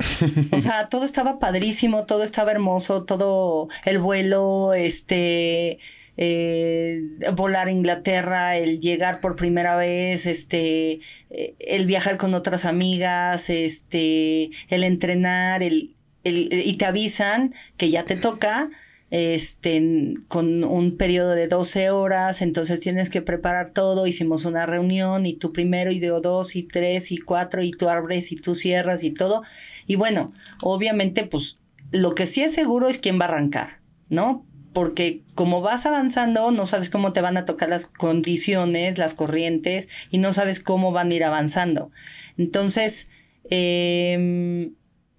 O 0.53 0.61
sea, 0.61 0.89
todo 0.91 1.05
estaba 1.05 1.39
padrísimo, 1.39 2.07
todo 2.07 2.23
estaba 2.23 2.53
hermoso, 2.53 3.05
todo 3.05 3.69
el 3.85 3.99
vuelo, 3.99 4.75
este, 4.75 5.79
eh, 6.17 7.03
volar 7.35 7.69
a 7.69 7.73
Inglaterra, 7.73 8.57
el 8.57 8.81
llegar 8.81 9.21
por 9.21 9.37
primera 9.37 9.77
vez, 9.77 10.27
este, 10.27 11.01
eh, 11.31 11.55
el 11.59 11.87
viajar 11.87 12.19
con 12.19 12.35
otras 12.35 12.65
amigas, 12.65 13.49
este, 13.49 14.51
el 14.69 14.85
entrenar, 14.85 15.63
el, 15.63 15.95
el, 16.25 16.49
y 16.53 16.75
te 16.75 16.85
avisan 16.85 17.55
que 17.77 17.91
ya 17.91 18.05
te 18.05 18.17
toca 18.17 18.69
este, 19.11 20.15
con 20.29 20.63
un 20.63 20.97
periodo 20.97 21.31
de 21.31 21.49
12 21.49 21.91
horas, 21.91 22.43
entonces 22.43 22.81
tienes 22.81 23.11
que 23.11 23.23
preparar 23.23 23.71
todo, 23.71 24.07
hicimos 24.07 24.45
una 24.45 24.67
reunión 24.67 25.27
y 25.27 25.35
tú 25.35 25.53
primero 25.53 25.91
y 25.91 25.99
de 25.99 26.09
dos 26.09 26.55
y 26.55 26.63
tres 26.63 27.11
y 27.11 27.19
cuatro 27.19 27.63
y 27.63 27.73
tú 27.73 27.89
abres 27.89 28.31
y 28.31 28.37
tú 28.37 28.55
cierras 28.55 29.03
y 29.03 29.11
todo. 29.11 29.43
Y 29.87 29.97
bueno, 29.97 30.33
obviamente 30.63 31.25
pues 31.25 31.59
lo 31.91 32.15
que 32.15 32.27
sí 32.27 32.43
es 32.43 32.55
seguro 32.55 32.89
es 32.89 32.99
quién 32.99 33.19
va 33.21 33.25
a 33.25 33.29
arrancar, 33.29 33.81
¿no? 34.09 34.47
Porque 34.73 35.25
como 35.35 35.61
vas 35.61 35.87
avanzando, 35.87 36.53
no 36.53 36.65
sabes 36.67 36.89
cómo 36.89 37.13
te 37.13 37.21
van 37.21 37.37
a 37.37 37.45
tocar 37.45 37.69
las 37.69 37.87
condiciones, 37.87 38.99
las 38.99 39.15
corrientes, 39.15 39.89
y 40.13 40.19
no 40.19 40.33
sabes 40.33 40.61
cómo 40.61 40.93
van 40.93 41.11
a 41.11 41.15
ir 41.15 41.25
avanzando. 41.25 41.91
Entonces, 42.39 43.09
em, 43.51 44.75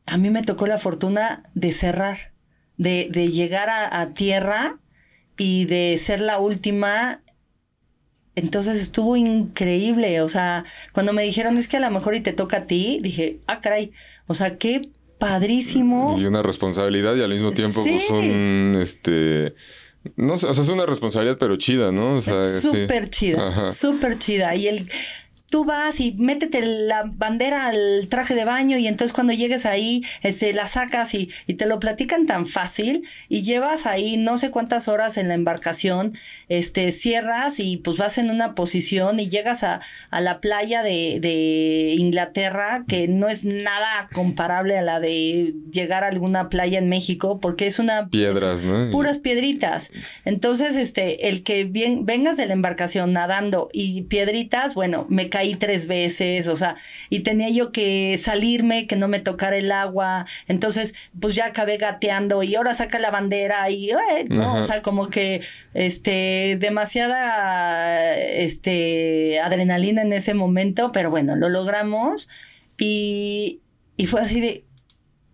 a 0.05 0.17
mí 0.17 0.29
me 0.29 0.41
tocó 0.41 0.67
la 0.67 0.77
fortuna 0.77 1.43
de 1.53 1.73
cerrar 1.73 2.30
de, 2.81 3.29
llegar 3.29 3.69
a, 3.69 4.13
tierra 4.13 4.77
y 5.37 5.65
de 5.65 5.99
ser 6.03 6.21
la 6.21 6.39
última. 6.39 7.21
Entonces 8.35 8.79
estuvo 8.81 9.15
increíble. 9.15 10.21
O 10.21 10.27
sea, 10.27 10.65
cuando 10.93 11.13
me 11.13 11.23
dijeron 11.23 11.57
es 11.57 11.67
que 11.67 11.77
a 11.77 11.81
lo 11.81 11.91
mejor 11.91 12.15
y 12.15 12.21
te 12.21 12.33
toca 12.33 12.57
a 12.57 12.65
ti, 12.65 12.99
dije, 13.01 13.39
ah, 13.47 13.59
caray. 13.59 13.91
O 14.27 14.33
sea, 14.33 14.57
qué 14.57 14.89
padrísimo. 15.19 16.17
Y 16.19 16.25
una 16.25 16.41
responsabilidad 16.41 17.15
y 17.15 17.21
al 17.21 17.31
mismo 17.31 17.51
tiempo, 17.51 17.83
pues 17.83 18.09
un 18.09 18.77
este 18.81 19.53
No 20.15 20.37
sé, 20.37 20.47
o 20.47 20.53
sea, 20.53 20.63
es 20.63 20.69
una 20.69 20.85
responsabilidad, 20.85 21.37
pero 21.37 21.57
chida, 21.57 21.91
¿no? 21.91 22.15
O 22.15 22.21
sea, 22.21 22.45
súper 22.45 23.09
chida, 23.09 23.71
súper 23.71 24.17
chida. 24.17 24.55
Y 24.55 24.67
el, 24.67 24.89
tú 25.51 25.65
vas 25.65 25.99
y 25.99 26.13
métete 26.17 26.61
la 26.61 27.03
bandera 27.05 27.67
al 27.67 28.07
traje 28.07 28.33
de 28.33 28.45
baño 28.45 28.77
y 28.77 28.87
entonces 28.87 29.13
cuando 29.13 29.33
llegues 29.33 29.65
ahí, 29.65 30.01
este, 30.23 30.53
la 30.53 30.65
sacas 30.65 31.13
y, 31.13 31.29
y, 31.45 31.55
te 31.55 31.65
lo 31.65 31.77
platican 31.79 32.25
tan 32.25 32.47
fácil 32.47 33.05
y 33.27 33.43
llevas 33.43 33.85
ahí 33.85 34.15
no 34.15 34.37
sé 34.37 34.49
cuántas 34.49 34.87
horas 34.87 35.17
en 35.17 35.27
la 35.27 35.33
embarcación, 35.33 36.13
este, 36.47 36.91
cierras 36.93 37.59
y 37.59 37.77
pues 37.77 37.97
vas 37.97 38.17
en 38.17 38.29
una 38.29 38.55
posición 38.55 39.19
y 39.19 39.27
llegas 39.27 39.63
a, 39.63 39.81
a 40.09 40.21
la 40.21 40.39
playa 40.39 40.83
de, 40.83 41.19
de, 41.19 41.95
Inglaterra, 41.97 42.85
que 42.87 43.09
no 43.09 43.27
es 43.27 43.43
nada 43.43 44.09
comparable 44.13 44.77
a 44.77 44.81
la 44.81 45.01
de 45.01 45.53
llegar 45.71 46.05
a 46.05 46.07
alguna 46.07 46.47
playa 46.47 46.79
en 46.79 46.87
México, 46.87 47.39
porque 47.41 47.67
es 47.67 47.79
una... 47.79 48.07
Piedras, 48.09 48.63
¿no? 48.63 48.89
Puras 48.89 49.19
piedritas. 49.19 49.91
Entonces, 50.23 50.77
este, 50.77 51.27
el 51.27 51.43
que 51.43 51.65
bien, 51.65 52.05
vengas 52.05 52.37
de 52.37 52.45
la 52.45 52.53
embarcación 52.53 53.11
nadando 53.11 53.69
y 53.73 54.03
piedritas, 54.03 54.75
bueno, 54.75 55.05
me 55.09 55.27
cae 55.27 55.40
ahí 55.41 55.55
tres 55.55 55.87
veces, 55.87 56.47
o 56.47 56.55
sea, 56.55 56.75
y 57.09 57.19
tenía 57.19 57.49
yo 57.49 57.71
que 57.71 58.17
salirme, 58.21 58.87
que 58.87 58.95
no 58.95 59.07
me 59.07 59.19
tocara 59.19 59.57
el 59.57 59.71
agua, 59.71 60.25
entonces 60.47 60.93
pues 61.19 61.35
ya 61.35 61.47
acabé 61.47 61.77
gateando 61.77 62.43
y 62.43 62.55
ahora 62.55 62.73
saca 62.73 62.99
la 62.99 63.11
bandera 63.11 63.69
y, 63.69 63.91
no, 64.29 64.55
o 64.55 64.63
sea, 64.63 64.81
como 64.81 65.09
que, 65.09 65.41
este, 65.73 66.57
demasiada, 66.59 68.17
este, 68.17 69.39
adrenalina 69.39 70.01
en 70.01 70.13
ese 70.13 70.33
momento, 70.33 70.91
pero 70.93 71.09
bueno, 71.09 71.35
lo 71.35 71.49
logramos 71.49 72.29
y, 72.77 73.61
y 73.97 74.07
fue 74.07 74.21
así 74.21 74.39
de, 74.39 74.65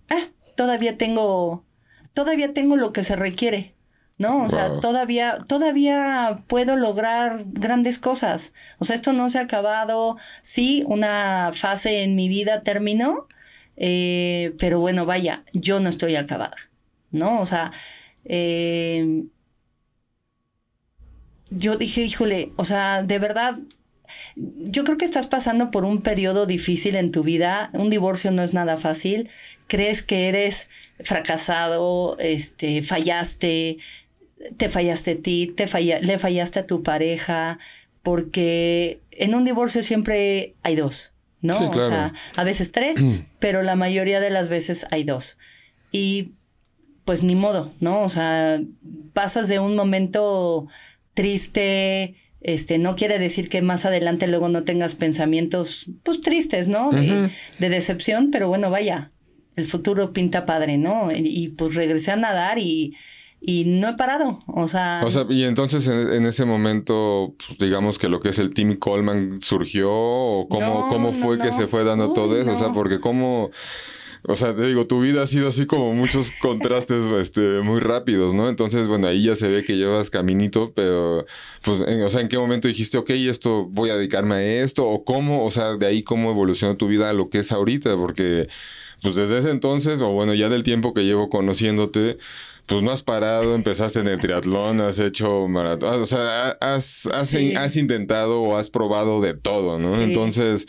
ah, 0.10 0.30
todavía 0.56 0.98
tengo, 0.98 1.66
todavía 2.14 2.54
tengo 2.54 2.76
lo 2.76 2.92
que 2.92 3.04
se 3.04 3.16
requiere. 3.16 3.77
¿No? 4.18 4.44
O 4.44 4.50
sea, 4.50 4.80
todavía, 4.80 5.38
todavía 5.48 6.36
puedo 6.48 6.76
lograr 6.76 7.44
grandes 7.46 8.00
cosas. 8.00 8.52
O 8.80 8.86
sea, 8.86 8.96
esto 8.96 9.14
no 9.14 9.30
se 9.30 9.40
ha 9.40 9.44
acabado. 9.44 10.18
Sí, 10.42 10.84
una 10.88 11.52
fase 11.54 12.04
en 12.04 12.16
mi 12.16 12.28
vida 12.28 12.62
terminó, 12.62 13.28
eh, 13.78 14.56
pero 14.60 14.80
bueno, 14.80 15.06
vaya, 15.06 15.44
yo 15.54 15.80
no 15.80 15.90
estoy 15.90 16.16
acabada, 16.16 16.58
¿no? 17.12 17.40
O 17.42 17.46
sea, 17.46 17.72
eh, 18.26 19.26
yo 21.50 21.76
dije, 21.76 22.02
híjole, 22.02 22.52
o 22.56 22.64
sea, 22.64 23.04
de 23.04 23.20
verdad, 23.20 23.56
yo 24.36 24.84
creo 24.84 24.98
que 24.98 25.06
estás 25.06 25.28
pasando 25.28 25.70
por 25.72 25.86
un 25.86 26.02
periodo 26.02 26.46
difícil 26.46 26.96
en 26.96 27.12
tu 27.12 27.24
vida. 27.24 27.70
Un 27.74 27.90
divorcio 27.90 28.32
no 28.32 28.42
es 28.42 28.54
nada 28.54 28.78
fácil. 28.78 29.30
Crees 29.68 30.02
que 30.02 30.28
eres 30.30 30.68
fracasado, 31.00 32.18
este, 32.20 32.82
fallaste, 32.82 33.78
te 34.58 34.70
fallaste 34.70 35.12
a 35.12 35.22
ti, 35.22 35.54
te 35.56 35.68
le 36.02 36.20
fallaste 36.20 36.60
a 36.60 36.68
tu 36.68 36.84
pareja, 36.84 37.60
porque 38.04 39.02
en 39.12 39.36
un 39.36 39.46
divorcio 39.46 39.84
siempre 39.84 40.56
hay 40.64 40.76
dos, 40.76 41.14
¿no? 41.42 41.70
O 41.70 41.74
sea, 41.74 42.14
a 42.36 42.44
veces 42.44 42.72
tres, 42.72 42.98
pero 43.40 43.64
la 43.64 43.76
mayoría 43.76 44.20
de 44.20 44.30
las 44.30 44.50
veces 44.50 44.86
hay 44.92 45.04
dos. 45.04 45.38
Y 45.92 46.34
pues 47.06 47.24
ni 47.24 47.36
modo, 47.36 47.74
¿no? 47.80 48.02
O 48.02 48.10
sea, 48.10 48.62
pasas 49.14 49.48
de 49.48 49.60
un 49.60 49.76
momento 49.76 50.68
triste, 51.14 52.16
este, 52.42 52.78
no 52.78 52.96
quiere 52.96 53.18
decir 53.18 53.50
que 53.50 53.62
más 53.62 53.86
adelante 53.86 54.28
luego 54.28 54.50
no 54.50 54.64
tengas 54.64 54.96
pensamientos, 54.96 55.88
pues 56.04 56.22
tristes, 56.22 56.68
¿no? 56.68 56.92
De, 56.92 57.30
decepción, 57.70 58.30
pero 58.32 58.48
bueno, 58.48 58.70
vaya, 58.70 59.12
el 59.56 59.66
futuro 59.66 60.14
pinta 60.14 60.46
padre, 60.46 60.78
¿no? 60.78 61.10
y 61.14 61.50
pues 61.50 61.76
regresé 61.76 62.12
a 62.12 62.18
nadar 62.18 62.60
y 62.60 62.96
y 63.40 63.66
no 63.66 63.90
he 63.90 63.94
parado, 63.94 64.40
o 64.48 64.68
sea... 64.68 65.02
O 65.06 65.12
sea, 65.12 65.26
y 65.30 65.44
entonces 65.44 65.88
en, 65.88 66.26
ese 66.26 66.46
momento, 66.46 67.36
pues, 67.38 67.60
digamos 67.60 68.00
que 68.00 68.10
lo 68.10 68.20
que 68.20 68.30
es 68.30 68.40
el 68.40 68.54
Team 68.54 68.76
Coleman 68.76 69.40
surgió, 69.42 69.92
o 69.92 70.48
cómo, 70.50 70.90
cómo 70.90 71.14
fue 71.14 71.38
que 71.38 71.52
se 71.52 71.68
fue 71.68 71.84
dando 71.84 72.14
todo 72.14 72.40
eso, 72.40 72.54
o 72.54 72.58
sea, 72.58 72.74
porque 72.74 73.00
cómo... 73.00 73.50
O 74.30 74.36
sea, 74.36 74.54
te 74.54 74.66
digo, 74.66 74.88
tu 74.88 75.00
vida 75.00 75.24
ha 75.24 75.28
sido 75.28 75.48
así 75.48 75.66
como 75.66 75.94
muchos 75.94 76.32
contrastes 76.42 77.06
este, 77.06 77.62
muy 77.62 77.80
rápidos, 77.80 78.34
¿no? 78.34 78.50
Entonces, 78.50 78.88
bueno, 78.88 79.08
ahí 79.08 79.24
ya 79.24 79.36
se 79.36 79.48
ve 79.48 79.64
que 79.64 79.78
llevas 79.78 80.10
caminito, 80.10 80.74
pero, 80.76 81.26
pues, 81.64 81.82
o 81.82 82.10
sea, 82.10 82.22
¿en 82.22 82.28
qué 82.28 82.38
momento 82.38 82.68
dijiste, 82.68 82.98
ok, 82.98 83.12
esto 83.12 83.66
voy 83.66 83.92
a 83.92 83.96
dedicarme 83.96 84.36
a 84.36 84.64
esto? 84.64 84.86
¿O 84.86 85.06
cómo, 85.06 85.46
o 85.46 85.52
sea, 85.52 85.78
de 85.78 85.86
ahí 85.86 86.04
cómo 86.04 86.32
evolucionó 86.32 86.76
tu 86.76 86.88
vida 86.88 87.10
a 87.10 87.14
lo 87.14 87.30
que 87.30 87.40
es 87.40 87.52
ahorita? 87.52 87.96
Porque, 87.96 88.50
pues, 89.02 89.16
desde 89.16 89.38
ese 89.38 89.52
entonces, 89.52 90.02
o 90.02 90.10
bueno, 90.10 90.34
ya 90.34 90.50
del 90.50 90.64
tiempo 90.64 90.94
que 90.94 91.06
llevo 91.06 91.30
conociéndote, 91.30 92.18
pues 92.68 92.84
no 92.84 92.92
has 92.92 93.02
parado, 93.02 93.56
empezaste 93.56 94.02
en 94.02 94.08
el 94.10 94.20
triatlón, 94.20 94.82
has 94.82 95.00
hecho 95.00 95.48
maratón, 95.48 96.02
o 96.02 96.06
sea, 96.06 96.50
has, 96.60 97.08
has, 97.08 97.34
intentado 97.78 98.42
o 98.42 98.58
has 98.58 98.70
probado 98.70 99.22
de 99.22 99.34
todo, 99.34 99.80
¿no? 99.80 99.96
Entonces, 99.96 100.68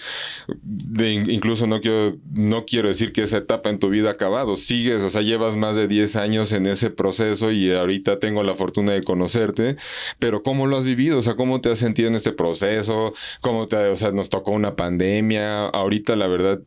de, 0.62 1.12
incluso 1.12 1.66
no 1.66 1.80
quiero, 1.80 2.16
no 2.32 2.66
quiero 2.66 2.86
decir 2.86 3.12
que 3.12 3.22
esa 3.22 3.38
etapa 3.38 3.68
en 3.70 3.80
tu 3.80 3.90
vida 3.90 4.10
ha 4.10 4.12
acabado, 4.12 4.56
sigues, 4.56 5.02
o 5.02 5.10
sea, 5.10 5.22
llevas 5.22 5.56
más 5.56 5.74
de 5.74 5.88
10 5.88 6.14
años 6.14 6.52
en 6.52 6.66
ese 6.66 6.90
proceso 6.90 7.50
y 7.50 7.72
ahorita 7.72 8.20
tengo 8.20 8.44
la 8.44 8.54
fortuna 8.54 8.92
de 8.92 9.02
conocerte, 9.02 9.76
pero 10.20 10.44
¿cómo 10.44 10.68
lo 10.68 10.76
has 10.76 10.84
vivido? 10.84 11.18
O 11.18 11.22
sea, 11.22 11.34
¿cómo 11.34 11.60
te 11.60 11.72
has 11.72 11.80
sentido 11.80 12.08
en 12.08 12.14
este 12.14 12.32
proceso? 12.32 13.12
¿Cómo 13.40 13.66
te, 13.66 13.76
o 13.76 13.96
sea, 13.96 14.12
nos 14.12 14.28
tocó 14.28 14.52
una 14.52 14.76
pandemia? 14.76 15.66
Ahorita, 15.66 16.14
la 16.14 16.28
verdad, 16.28 16.60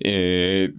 eh, 0.00 0.72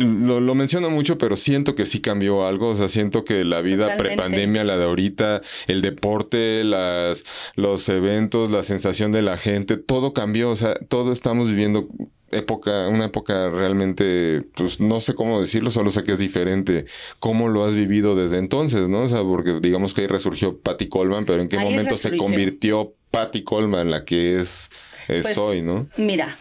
lo, 0.00 0.40
lo, 0.40 0.54
menciono 0.54 0.90
mucho, 0.90 1.18
pero 1.18 1.36
siento 1.36 1.74
que 1.74 1.86
sí 1.86 2.00
cambió 2.00 2.46
algo. 2.46 2.70
O 2.70 2.76
sea, 2.76 2.88
siento 2.88 3.24
que 3.24 3.44
la 3.44 3.60
vida 3.60 3.96
prepandemia, 3.96 4.64
la 4.64 4.76
de 4.76 4.84
ahorita, 4.84 5.42
el 5.66 5.82
deporte, 5.82 6.64
las, 6.64 7.24
los 7.54 7.88
eventos, 7.88 8.50
la 8.50 8.62
sensación 8.62 9.12
de 9.12 9.22
la 9.22 9.36
gente, 9.36 9.76
todo 9.76 10.12
cambió. 10.12 10.50
O 10.50 10.56
sea, 10.56 10.74
todo 10.74 11.12
estamos 11.12 11.48
viviendo 11.48 11.88
época, 12.30 12.88
una 12.88 13.06
época 13.06 13.48
realmente, 13.50 14.42
pues 14.54 14.80
no 14.80 15.00
sé 15.00 15.14
cómo 15.14 15.40
decirlo, 15.40 15.70
solo 15.70 15.90
sé 15.90 16.02
que 16.02 16.12
es 16.12 16.18
diferente. 16.18 16.86
¿Cómo 17.18 17.48
lo 17.48 17.64
has 17.64 17.74
vivido 17.74 18.14
desde 18.14 18.38
entonces, 18.38 18.88
no? 18.88 19.02
O 19.02 19.08
sea, 19.08 19.22
porque 19.22 19.60
digamos 19.60 19.94
que 19.94 20.02
ahí 20.02 20.06
resurgió 20.06 20.58
Patty 20.58 20.88
Coleman, 20.88 21.24
pero 21.24 21.42
¿en 21.42 21.48
qué 21.48 21.58
momento 21.58 21.96
se 21.96 22.16
convirtió 22.16 22.94
Patty 23.10 23.42
Coleman 23.42 23.90
la 23.90 24.04
que 24.04 24.38
es, 24.38 24.70
es 25.08 25.22
pues, 25.22 25.38
hoy, 25.38 25.62
no? 25.62 25.86
Mira, 25.96 26.38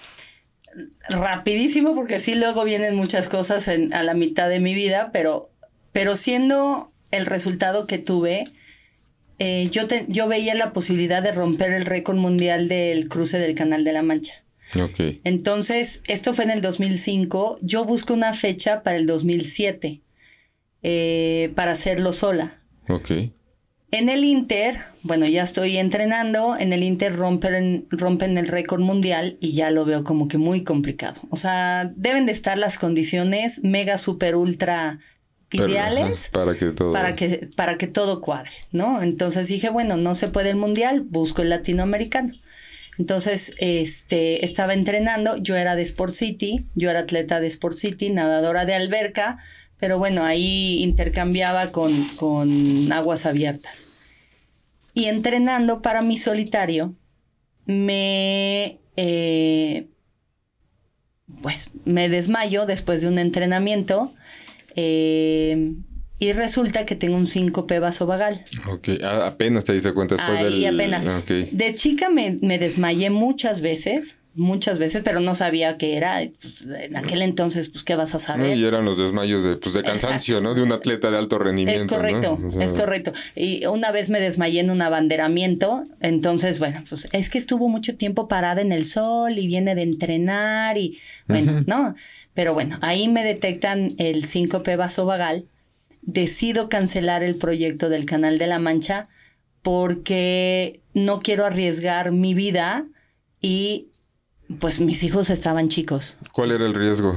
rapidísimo 1.10 1.96
porque 1.96 2.20
sí 2.20 2.36
luego 2.36 2.64
vienen 2.64 2.96
muchas 2.96 3.28
cosas 3.28 3.68
en, 3.68 3.94
a 3.94 4.04
la 4.04 4.14
mitad 4.14 4.50
de 4.50 4.60
mi 4.60 4.74
vida, 4.74 5.12
pero, 5.12 5.50
pero 5.92 6.16
siendo 6.16 6.92
el 7.12 7.26
resultado 7.26 7.88
que 7.88 7.98
tuve, 7.98 8.46
eh, 9.40 9.70
yo, 9.72 9.84
yo 10.08 10.28
veía 10.28 10.56
la 10.56 10.74
posibilidad 10.74 11.22
de 11.22 11.32
romper 11.32 11.74
el 11.74 11.86
récord 11.86 12.18
mundial 12.18 12.68
del 12.68 13.08
cruce 13.08 13.40
del 13.40 13.54
Canal 13.54 13.84
de 13.84 13.94
la 13.94 14.02
Mancha. 14.04 14.44
Okay. 14.76 15.22
Entonces, 15.24 16.02
esto 16.08 16.34
fue 16.34 16.46
en 16.46 16.52
el 16.52 16.62
2005. 16.62 17.58
Yo 17.62 17.86
busco 17.86 18.14
una 18.14 18.34
fecha 18.34 18.82
para 18.82 18.98
el 18.98 19.06
2007 19.06 20.02
eh, 20.82 21.52
para 21.56 21.74
hacerlo 21.74 22.12
sola. 22.14 22.60
Okay. 22.90 23.34
En 23.94 24.10
el 24.10 24.24
Inter, 24.24 24.76
bueno, 25.04 25.28
ya 25.28 25.44
estoy 25.44 25.78
entrenando, 25.78 26.58
en 26.58 26.74
el 26.74 26.82
Inter 26.82 27.16
rompen, 27.16 27.86
rompen 27.92 28.40
el 28.40 28.48
récord 28.48 28.82
mundial 28.82 29.38
y 29.40 29.52
ya 29.52 29.70
lo 29.70 29.86
veo 29.86 30.04
como 30.04 30.28
que 30.28 30.40
muy 30.40 30.64
complicado. 30.64 31.22
O 31.30 31.36
sea, 31.36 31.94
deben 31.96 32.26
de 32.26 32.32
estar 32.32 32.58
las 32.58 32.80
condiciones 32.80 33.64
mega, 33.64 34.00
super, 34.00 34.36
ultra 34.36 34.98
ideales 35.52 36.30
para 36.32 36.56
que 36.56 36.72
todo 36.72 36.92
para 36.92 37.16
que 37.16 37.48
para 37.56 37.78
que 37.78 37.86
todo 37.86 38.20
cuadre, 38.20 38.50
¿no? 38.72 39.04
Entonces 39.04 39.48
dije, 39.48 39.70
bueno, 39.70 39.96
no 39.96 40.16
se 40.16 40.28
puede 40.28 40.50
el 40.50 40.56
mundial, 40.56 41.02
busco 41.02 41.44
el 41.44 41.50
latinoamericano. 41.50 42.34
Entonces, 42.98 43.52
este, 43.58 44.46
estaba 44.46 44.74
entrenando, 44.74 45.38
yo 45.38 45.56
era 45.56 45.76
de 45.76 45.82
Sport 45.84 46.14
City, 46.14 46.66
yo 46.76 46.90
era 46.90 47.02
atleta 47.02 47.40
de 47.40 47.48
Sport 47.48 47.78
City, 47.78 48.10
nadadora 48.10 48.66
de 48.66 48.76
alberca, 48.76 49.38
pero 49.84 49.98
bueno, 49.98 50.24
ahí 50.24 50.82
intercambiaba 50.82 51.74
con, 51.74 52.08
con 52.16 52.90
aguas 52.94 53.26
abiertas. 53.26 53.90
Y 54.94 55.08
entrenando 55.08 55.82
para 55.82 56.02
mi 56.02 56.16
solitario, 56.16 56.96
me... 57.66 58.80
Eh, 58.96 59.90
pues 61.42 61.72
me 61.84 62.08
desmayo 62.08 62.66
después 62.66 63.02
de 63.02 63.10
un 63.10 63.20
entrenamiento 63.20 64.14
eh, 64.78 65.74
y 66.18 66.32
resulta 66.32 66.86
que 66.86 66.96
tengo 66.96 67.18
un 67.18 67.28
síncope 67.28 67.80
vasovagal. 67.80 68.42
Ok, 68.72 68.88
apenas 69.04 69.66
te 69.66 69.74
diste 69.74 69.94
cuenta 69.94 70.16
después 70.16 70.40
Ahí 70.40 70.66
apenas. 70.66 71.06
De 71.28 71.76
chica 71.76 72.08
me, 72.08 72.38
me 72.42 72.58
desmayé 72.58 73.10
muchas 73.10 73.60
veces, 73.60 74.16
muchas 74.36 74.80
veces, 74.80 75.02
pero 75.04 75.20
no 75.20 75.36
sabía 75.36 75.78
qué 75.78 75.96
era. 75.96 76.22
Pues, 76.42 76.66
en 76.66 76.96
aquel 76.96 77.22
entonces, 77.22 77.70
pues, 77.70 77.84
¿qué 77.84 77.96
vas 77.96 78.16
a 78.16 78.20
saber? 78.20 78.58
y 78.58 78.66
eran 78.66 78.86
los 78.86 78.98
desmayos 78.98 79.44
de, 79.44 79.56
pues, 79.56 79.74
de 79.74 79.84
cansancio, 79.84 80.42
¿no? 80.42 80.54
De 80.54 80.62
un 80.62 80.72
atleta 80.72 81.12
de 81.12 81.18
alto 81.18 81.40
rendimiento. 81.40 81.84
Es 81.84 81.90
correcto, 81.90 82.40
es 82.60 82.74
correcto. 82.74 83.14
Y 83.36 83.66
una 83.66 83.92
vez 83.92 84.10
me 84.10 84.20
desmayé 84.20 84.62
en 84.62 84.70
un 84.70 84.82
abanderamiento, 84.82 85.84
entonces, 86.00 86.60
bueno, 86.60 86.84
pues 86.88 87.08
es 87.12 87.30
que 87.30 87.38
estuvo 87.38 87.70
mucho 87.70 87.96
tiempo 87.96 88.28
parada 88.28 88.62
en 88.62 88.72
el 88.72 88.86
sol 88.86 89.38
y 89.38 89.48
viene 89.48 89.76
de 89.76 89.84
entrenar 89.84 90.78
y, 90.78 91.00
bueno, 91.28 91.64
¿no? 91.68 91.96
Pero 92.34 92.54
bueno, 92.54 92.80
ahí 92.82 93.08
me 93.08 93.24
detectan 93.24 93.92
el 93.98 94.26
síncope 94.26 94.76
vasovagal 94.76 95.46
decido 96.02 96.68
cancelar 96.70 97.24
el 97.24 97.36
proyecto 97.36 97.90
del 97.90 98.06
Canal 98.06 98.38
de 98.38 98.48
la 98.48 98.60
Mancha 98.60 99.08
porque 99.62 100.82
no 100.94 101.20
quiero 101.20 101.46
arriesgar 101.46 102.12
mi 102.12 102.34
vida 102.34 102.86
y 103.42 103.88
pues 104.60 104.80
mis 104.80 105.04
hijos 105.04 105.30
estaban 105.30 105.70
chicos. 105.70 106.18
¿Cuál 106.32 106.52
era 106.52 106.66
el 106.66 106.74
riesgo? 106.74 107.16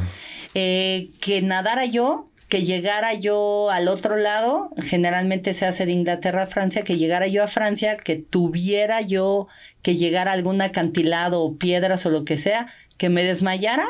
Eh, 0.54 1.10
que 1.20 1.42
nadara 1.42 1.84
yo, 1.84 2.26
que 2.48 2.64
llegara 2.64 3.14
yo 3.14 3.70
al 3.70 3.88
otro 3.88 4.16
lado, 4.16 4.70
generalmente 4.78 5.52
se 5.54 5.66
hace 5.66 5.86
de 5.86 5.92
Inglaterra 5.92 6.42
a 6.42 6.46
Francia, 6.46 6.82
que 6.82 6.96
llegara 6.96 7.26
yo 7.26 7.42
a 7.42 7.46
Francia, 7.48 7.96
que 7.96 8.16
tuviera 8.16 9.00
yo 9.00 9.48
que 9.82 9.96
llegar 9.96 10.28
a 10.28 10.32
algún 10.32 10.62
acantilado 10.62 11.42
o 11.42 11.56
piedras 11.56 12.06
o 12.06 12.10
lo 12.10 12.24
que 12.24 12.36
sea, 12.36 12.68
que 12.96 13.08
me 13.08 13.22
desmayara 13.22 13.86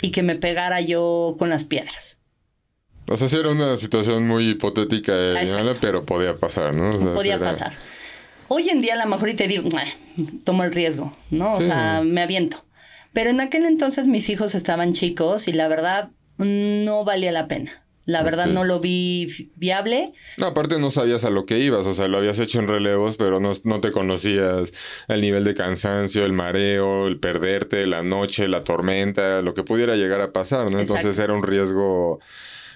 y 0.00 0.10
que 0.10 0.22
me 0.22 0.34
pegara 0.34 0.80
yo 0.80 1.36
con 1.38 1.48
las 1.48 1.64
piedras. 1.64 2.18
O 3.08 3.16
sea, 3.16 3.28
sí 3.28 3.36
era 3.36 3.50
una 3.50 3.76
situación 3.76 4.26
muy 4.26 4.50
hipotética, 4.50 5.12
eh, 5.14 5.74
pero 5.80 6.04
podía 6.04 6.36
pasar, 6.36 6.74
¿no? 6.74 7.14
podía 7.14 7.38
pasar. 7.38 7.72
Hoy 8.48 8.68
en 8.68 8.80
día 8.80 8.94
a 8.94 9.04
lo 9.04 9.10
mejor 9.10 9.28
y 9.30 9.34
te 9.34 9.48
digo, 9.48 9.68
tomo 10.44 10.64
el 10.64 10.72
riesgo, 10.72 11.16
¿no? 11.30 11.54
O 11.54 11.62
sea, 11.62 12.02
me 12.04 12.20
aviento. 12.20 12.64
Pero 13.12 13.30
en 13.30 13.40
aquel 13.40 13.64
entonces 13.64 14.06
mis 14.06 14.28
hijos 14.28 14.54
estaban 14.54 14.92
chicos 14.92 15.48
y 15.48 15.52
la 15.52 15.68
verdad 15.68 16.10
no 16.38 17.04
valía 17.04 17.32
la 17.32 17.48
pena. 17.48 17.82
La 18.04 18.24
verdad 18.24 18.46
no 18.46 18.64
lo 18.64 18.80
vi 18.80 19.50
viable. 19.54 20.12
No, 20.36 20.46
aparte 20.46 20.80
no 20.80 20.90
sabías 20.90 21.24
a 21.24 21.30
lo 21.30 21.46
que 21.46 21.60
ibas, 21.60 21.86
o 21.86 21.94
sea, 21.94 22.08
lo 22.08 22.18
habías 22.18 22.40
hecho 22.40 22.58
en 22.58 22.66
relevos, 22.66 23.16
pero 23.16 23.38
no, 23.38 23.52
no 23.62 23.80
te 23.80 23.92
conocías 23.92 24.72
el 25.06 25.20
nivel 25.20 25.44
de 25.44 25.54
cansancio, 25.54 26.24
el 26.24 26.32
mareo, 26.32 27.06
el 27.06 27.20
perderte, 27.20 27.86
la 27.86 28.02
noche, 28.02 28.48
la 28.48 28.64
tormenta, 28.64 29.40
lo 29.40 29.54
que 29.54 29.62
pudiera 29.62 29.94
llegar 29.94 30.20
a 30.20 30.32
pasar, 30.32 30.72
¿no? 30.72 30.80
Entonces 30.80 31.16
era 31.20 31.32
un 31.32 31.44
riesgo 31.44 32.18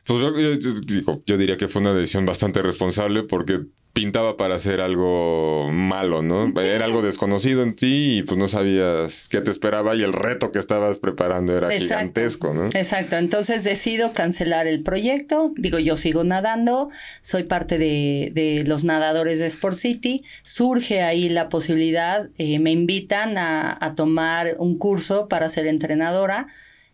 pues 0.06 0.20
yo, 0.20 1.20
yo, 1.26 1.36
diría 1.36 1.56
que 1.56 1.66
fue 1.66 1.80
una 1.80 1.92
decisión 1.92 2.26
bastante 2.26 2.62
responsable 2.62 3.24
porque 3.24 3.62
pintaba 3.92 4.36
para 4.36 4.54
hacer 4.54 4.80
algo 4.80 5.68
malo, 5.72 6.22
¿no? 6.22 6.52
Era 6.60 6.84
algo 6.84 7.02
desconocido 7.02 7.64
en 7.64 7.74
ti 7.74 8.18
y 8.18 8.22
pues 8.22 8.38
no 8.38 8.46
sabías 8.46 9.26
qué 9.28 9.40
te 9.40 9.50
esperaba 9.50 9.96
y 9.96 10.02
el 10.02 10.12
reto 10.12 10.52
que 10.52 10.60
estabas 10.60 10.98
preparando 10.98 11.56
era 11.56 11.70
gigantesco, 11.70 12.54
¿no? 12.54 12.66
Exacto, 12.66 13.16
entonces 13.16 13.64
decido 13.64 14.12
cancelar 14.12 14.68
el 14.68 14.84
proyecto, 14.84 15.50
digo 15.56 15.80
yo 15.80 15.96
sigo 15.96 16.22
nadando, 16.22 16.88
soy 17.20 17.42
parte 17.42 17.76
de, 17.76 18.30
de 18.32 18.62
los 18.64 18.84
nadadores 18.84 19.40
de 19.40 19.46
Sport 19.46 19.76
City, 19.76 20.22
surge 20.44 21.02
ahí 21.02 21.28
la 21.28 21.48
posibilidad, 21.48 22.28
eh, 22.38 22.60
me 22.60 22.70
invitan 22.70 23.38
a, 23.38 23.76
a, 23.80 23.94
tomar 23.94 24.54
un 24.58 24.78
curso 24.78 25.26
para 25.26 25.48
ser 25.48 25.66
entrenadora, 25.66 26.46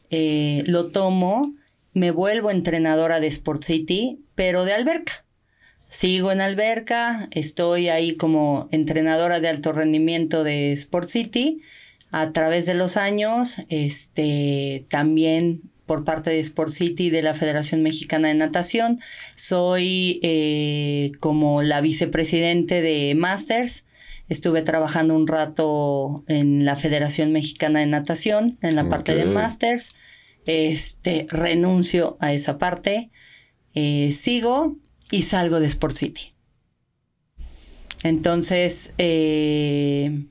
eh, 0.09 0.63
lo 0.67 0.87
tomo 0.93 1.53
me 1.95 2.11
vuelvo 2.11 2.51
entrenadora 2.51 3.21
de 3.21 3.27
Sport 3.27 3.63
City, 3.63 4.21
pero 4.35 4.65
de 4.65 4.73
alberca. 4.73 5.25
Sigo 5.89 6.33
en 6.33 6.41
alberca, 6.41 7.29
estoy 7.33 7.89
ahí 7.91 8.17
como 8.17 8.69
entrenadora 8.73 9.41
de 9.41 9.49
alto 9.49 9.73
rendimiento 9.73 10.43
de 10.43 10.73
Sport 10.73 11.09
City. 11.09 11.61
A 12.11 12.33
través 12.33 12.67
de 12.67 12.75
los 12.75 12.97
años, 12.97 13.59
este, 13.69 14.87
también 14.89 15.63
por 15.85 16.05
parte 16.05 16.31
de 16.31 16.41
Sport 16.41 16.73
City 16.73 17.11
de 17.11 17.23
la 17.23 17.35
Federación 17.35 17.83
Mexicana 17.83 18.29
de 18.29 18.35
Natación, 18.35 19.01
soy 19.35 20.19
eh, 20.23 21.13
como 21.21 21.63
la 21.63 21.83
vicepresidente 21.83 22.81
de 22.81 23.15
Masters. 23.15 23.85
Estuve 24.31 24.63
trabajando 24.63 25.15
un 25.15 25.27
rato 25.27 26.25
en 26.27 26.65
la 26.65 26.77
Federación 26.77 27.33
Mexicana 27.33 27.81
de 27.81 27.87
Natación, 27.87 28.57
en 28.63 28.77
la 28.77 28.89
parte 28.89 29.15
de 29.15 29.27
Masters 29.27 29.93
este, 30.47 31.27
renuncio 31.29 32.17
a 32.21 32.33
esa 32.33 32.59
parte, 32.59 33.11
eh, 33.75 34.13
sigo 34.13 34.77
y 35.11 35.23
salgo 35.23 35.61
de 35.61 35.67
Sport 35.67 35.97
City. 35.97 36.35
Entonces, 38.03 38.93
eh, 38.99 40.25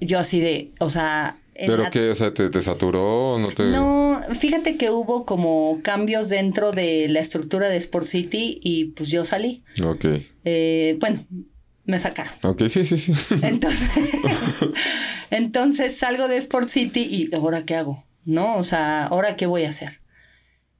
yo 0.00 0.18
así 0.18 0.40
de, 0.40 0.72
o 0.78 0.90
sea... 0.90 1.40
¿Pero 1.54 1.88
qué? 1.90 2.10
O 2.10 2.14
sea, 2.14 2.34
¿te, 2.34 2.60
saturó 2.60 3.34
o 3.34 3.38
no 3.38 3.48
te...? 3.48 3.64
No, 3.64 4.20
fíjate 4.38 4.76
que 4.76 4.90
hubo 4.90 5.24
como 5.24 5.80
cambios 5.82 6.28
dentro 6.28 6.72
de 6.72 7.08
la 7.08 7.20
estructura 7.20 7.68
de 7.68 7.76
Sport 7.76 8.06
City 8.06 8.58
y 8.62 8.86
pues 8.86 9.08
yo 9.08 9.24
salí. 9.24 9.62
Ok. 9.84 10.06
Eh, 10.44 10.96
bueno, 10.98 11.24
me 11.84 11.98
sacaron. 11.98 12.32
Ok, 12.42 12.62
sí, 12.68 12.84
sí, 12.84 12.98
sí. 12.98 13.12
Entonces, 13.42 13.88
entonces 15.30 15.96
salgo 15.96 16.28
de 16.28 16.38
Sport 16.38 16.68
City 16.68 17.06
y 17.08 17.34
ahora 17.34 17.64
qué 17.64 17.76
hago? 17.76 18.04
¿No? 18.24 18.56
O 18.56 18.62
sea, 18.62 19.06
¿ahora 19.06 19.36
qué 19.36 19.46
voy 19.46 19.64
a 19.64 19.70
hacer? 19.70 20.00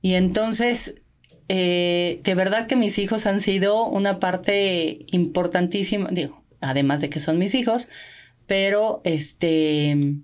Y 0.01 0.15
entonces, 0.15 0.95
eh, 1.49 2.21
de 2.23 2.35
verdad 2.35 2.67
que 2.67 2.77
mis 2.77 2.99
hijos 2.99 3.27
han 3.27 3.41
sido 3.41 3.87
una 3.87 4.21
parte 4.21 5.07
importantísima, 5.13 6.09
digo, 6.11 6.45
además 6.61 7.01
de 7.01 7.11
que 7.11 7.21
son 7.21 7.39
mis 7.39 7.55
hijos, 7.55 7.89
pero 8.47 9.01
este, 9.05 10.17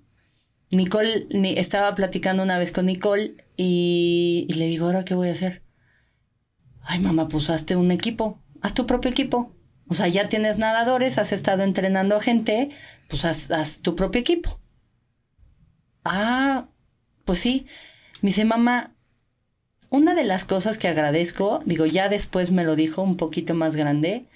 Nicole, 0.71 1.27
estaba 1.57 1.95
platicando 1.95 2.43
una 2.43 2.59
vez 2.59 2.73
con 2.73 2.87
Nicole 2.87 3.35
y, 3.57 4.47
le 4.57 4.67
digo, 4.67 4.87
¿ahora 4.87 5.05
qué 5.05 5.15
voy 5.15 5.29
a 5.29 5.33
hacer? 5.33 5.63
Ay, 6.83 7.01
mamá, 7.01 7.29
pues 7.29 7.51
hazte 7.51 7.77
un 7.77 7.91
equipo, 7.91 8.41
haz 8.63 8.75
tu 8.75 8.87
propio 8.87 9.11
equipo. 9.11 9.55
O 9.89 9.95
sea, 9.95 10.07
ya 10.07 10.29
tienes 10.29 10.59
nadadores, 10.59 11.19
has 11.19 11.33
estado 11.33 11.65
entrenando 11.65 12.17
a 12.17 12.21
gente, 12.21 12.71
pues 13.09 13.25
haz, 13.25 13.51
haz 13.51 13.81
tu 13.81 13.97
propio 13.97 14.21
equipo. 14.21 14.61
Ah, 16.05 16.70
pues 17.31 17.39
sí, 17.39 17.69
me 18.23 18.31
dice, 18.31 18.45
mamá, 18.45 18.93
una 19.89 20.17
de 20.17 20.25
las 20.25 20.45
cosas 20.45 20.79
que 20.79 20.89
agradezco, 20.89 21.63
digo, 21.65 21.87
ya 21.87 22.09
después 22.09 22.51
me 22.51 22.65
lo 22.65 22.75
dijo 22.75 23.03
un 23.03 23.17
poquito 23.17 23.55
más 23.55 23.77
grande, 23.77 24.27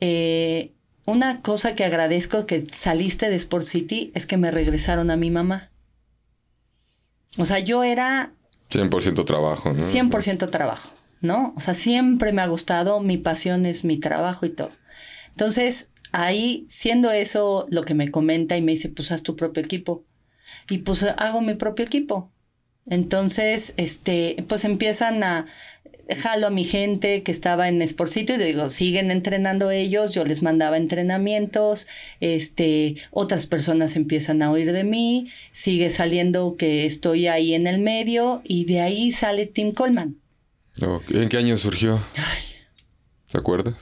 eh, 0.00 0.74
una 1.06 1.40
cosa 1.40 1.74
que 1.74 1.82
agradezco 1.82 2.44
que 2.44 2.66
saliste 2.70 3.30
de 3.30 3.36
Sport 3.36 3.64
City 3.64 4.12
es 4.14 4.26
que 4.26 4.36
me 4.36 4.50
regresaron 4.50 5.10
a 5.10 5.16
mi 5.16 5.30
mamá. 5.30 5.70
O 7.38 7.46
sea, 7.46 7.58
yo 7.58 7.84
era... 7.84 8.34
100% 8.68 9.24
trabajo, 9.24 9.72
¿no? 9.72 9.82
100% 9.82 10.50
trabajo, 10.50 10.90
¿no? 11.22 11.54
O 11.56 11.60
sea, 11.60 11.72
siempre 11.72 12.34
me 12.34 12.42
ha 12.42 12.48
gustado, 12.48 13.00
mi 13.00 13.16
pasión 13.16 13.64
es 13.64 13.82
mi 13.86 13.98
trabajo 13.98 14.44
y 14.44 14.50
todo. 14.50 14.72
Entonces, 15.30 15.88
ahí, 16.12 16.66
siendo 16.68 17.12
eso 17.12 17.66
lo 17.70 17.82
que 17.86 17.94
me 17.94 18.10
comenta 18.10 18.58
y 18.58 18.60
me 18.60 18.72
dice, 18.72 18.90
pues 18.90 19.10
haz 19.10 19.22
tu 19.22 19.36
propio 19.36 19.62
equipo 19.62 20.04
y 20.68 20.78
pues 20.78 21.02
hago 21.02 21.40
mi 21.40 21.54
propio 21.54 21.84
equipo. 21.84 22.30
Entonces, 22.86 23.72
este, 23.76 24.44
pues 24.48 24.64
empiezan 24.64 25.22
a 25.22 25.46
jalo 26.16 26.48
a 26.48 26.50
mi 26.50 26.64
gente 26.64 27.22
que 27.22 27.30
estaba 27.30 27.68
en 27.68 27.86
Sportcito 27.86 28.34
y 28.34 28.38
digo, 28.38 28.68
siguen 28.68 29.10
entrenando 29.10 29.70
ellos, 29.70 30.12
yo 30.14 30.24
les 30.24 30.42
mandaba 30.42 30.76
entrenamientos, 30.76 31.86
este, 32.20 32.96
otras 33.10 33.46
personas 33.46 33.96
empiezan 33.96 34.42
a 34.42 34.50
oír 34.50 34.72
de 34.72 34.84
mí, 34.84 35.30
sigue 35.52 35.90
saliendo 35.90 36.56
que 36.56 36.84
estoy 36.84 37.28
ahí 37.28 37.54
en 37.54 37.66
el 37.66 37.80
medio 37.80 38.42
y 38.44 38.64
de 38.64 38.80
ahí 38.80 39.12
sale 39.12 39.46
Tim 39.46 39.72
Coleman. 39.72 40.16
¿En 41.10 41.28
qué 41.28 41.36
año 41.36 41.56
surgió? 41.56 42.02
¿Te 43.30 43.38
acuerdas? 43.38 43.74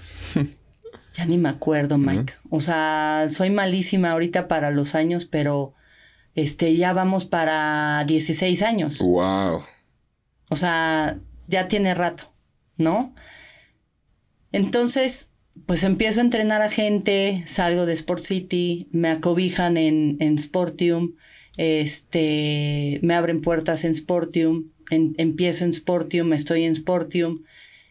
ya 1.15 1.25
ni 1.27 1.39
me 1.39 1.49
acuerdo, 1.49 1.97
Mike. 1.97 2.35
O 2.51 2.61
sea, 2.61 3.27
soy 3.29 3.51
malísima 3.51 4.13
ahorita 4.13 4.49
para 4.49 4.71
los 4.71 4.95
años, 4.95 5.25
pero 5.25 5.75
este, 6.43 6.77
ya 6.77 6.93
vamos 6.93 7.25
para 7.25 8.05
16 8.07 8.63
años. 8.63 8.99
Wow. 8.99 9.63
O 10.49 10.57
sea, 10.57 11.19
ya 11.49 11.67
tiene 11.67 11.95
rato, 11.95 12.33
¿no? 12.77 13.13
Entonces, 14.53 15.31
pues 15.67 15.83
empiezo 15.83 16.21
a 16.21 16.25
entrenar 16.25 16.63
a 16.63 16.71
gente, 16.71 17.43
salgo 17.47 17.87
de 17.87 17.95
Sport 17.95 18.23
City, 18.23 18.89
me 18.93 19.09
acobijan 19.09 19.77
en, 19.77 20.17
en 20.21 20.39
Sportium, 20.39 21.17
este, 21.57 23.01
me 23.03 23.15
abren 23.15 23.41
puertas 23.41 23.83
en 23.83 23.95
Sportium, 23.95 24.71
empiezo 24.91 25.65
en 25.65 25.75
Sportium, 25.75 26.33
estoy 26.33 26.65
en 26.65 26.77
Sportium 26.77 27.43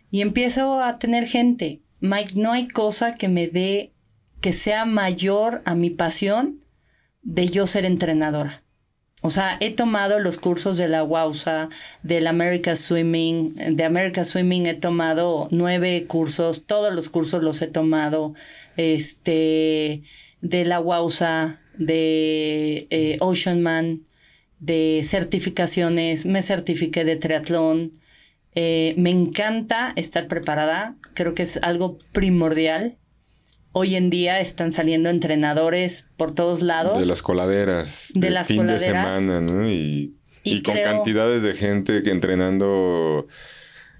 y 0.10 0.22
empiezo 0.22 0.82
a 0.82 0.98
tener 1.00 1.28
gente. 1.28 1.82
Mike, 2.00 2.34
no 2.36 2.54
hay 2.54 2.70
cosa 2.70 3.16
que 3.16 3.28
me 3.28 3.48
dé, 3.48 3.92
que 4.40 4.54
sea 4.54 4.86
mayor 4.86 5.62
a 5.66 5.76
mi 5.76 5.90
pasión 5.90 6.60
de 7.28 7.48
yo 7.48 7.68
ser 7.68 7.86
entrenadora. 7.86 8.64
O 9.22 9.30
sea, 9.30 9.58
he 9.60 9.72
tomado 9.72 10.20
los 10.20 10.38
cursos 10.38 10.78
de 10.78 10.88
la 10.88 11.04
WAUSA, 11.04 11.70
del 12.02 12.28
America 12.28 12.76
Swimming, 12.76 13.76
de 13.76 13.84
America 13.84 14.24
Swimming 14.24 14.68
he 14.68 14.74
tomado 14.76 15.48
nueve 15.52 16.06
cursos, 16.08 16.66
todos 16.66 16.94
los 16.94 17.10
cursos 17.10 17.44
los 17.44 17.62
he 17.62 17.68
tomado, 17.68 18.34
este, 18.78 20.04
de 20.42 20.66
la 20.66 20.80
WAUSA, 20.80 21.60
de 21.78 22.88
eh, 22.90 23.18
Oceanman, 23.20 24.04
de 24.60 25.02
certificaciones, 25.04 26.26
me 26.26 26.42
certifiqué 26.44 27.04
de 27.04 27.18
triatlón. 27.18 27.92
Eh, 28.56 28.94
me 28.98 29.10
encanta 29.10 29.94
estar 29.96 30.28
preparada, 30.28 30.96
creo 31.14 31.34
que 31.34 31.44
es 31.44 31.58
algo 31.62 31.98
primordial 32.14 32.98
Hoy 33.80 33.96
en 33.96 34.10
día 34.10 34.40
están 34.40 34.72
saliendo 34.72 35.10
entrenadores 35.10 36.08
por 36.18 36.34
todos 36.34 36.64
lados. 36.64 37.00
De 37.00 37.06
las 37.06 37.22
coladeras. 37.22 38.12
De, 38.16 38.32
las 38.32 38.48
fin 38.48 38.66
de 38.66 38.80
semana, 38.80 39.40
¿no? 39.40 39.70
Y, 39.70 40.16
con 40.64 40.74
cantidades 40.74 41.44
de 41.44 41.54
gente 41.54 42.02
que 42.02 42.10
entrenando 42.10 43.28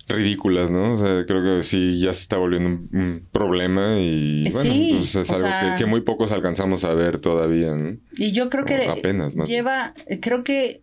ridículas, 0.08 0.72
¿no? 0.72 0.94
O 0.94 0.98
sea, 0.98 1.24
creo 1.28 1.44
que 1.44 1.64
sí 1.64 2.00
ya 2.00 2.12
se 2.16 2.22
está 2.22 2.38
volviendo 2.38 2.70
un, 2.70 3.28
problema 3.32 4.00
y 4.00 4.50
bueno, 4.50 4.74
pues 4.98 5.14
es 5.14 5.30
algo 5.30 5.78
que, 5.78 5.86
muy 5.86 6.02
pocos 6.02 6.32
alcanzamos 6.32 6.84
a 6.84 6.96
ver 6.96 7.20
todavía, 7.20 7.76
¿no? 7.76 8.00
Y 8.18 8.32
yo 8.32 8.50
creo 8.50 8.66
que 8.66 8.88
apenas 8.88 9.36
más 9.36 9.48
lleva, 9.48 9.94
creo 10.22 10.44
que 10.44 10.82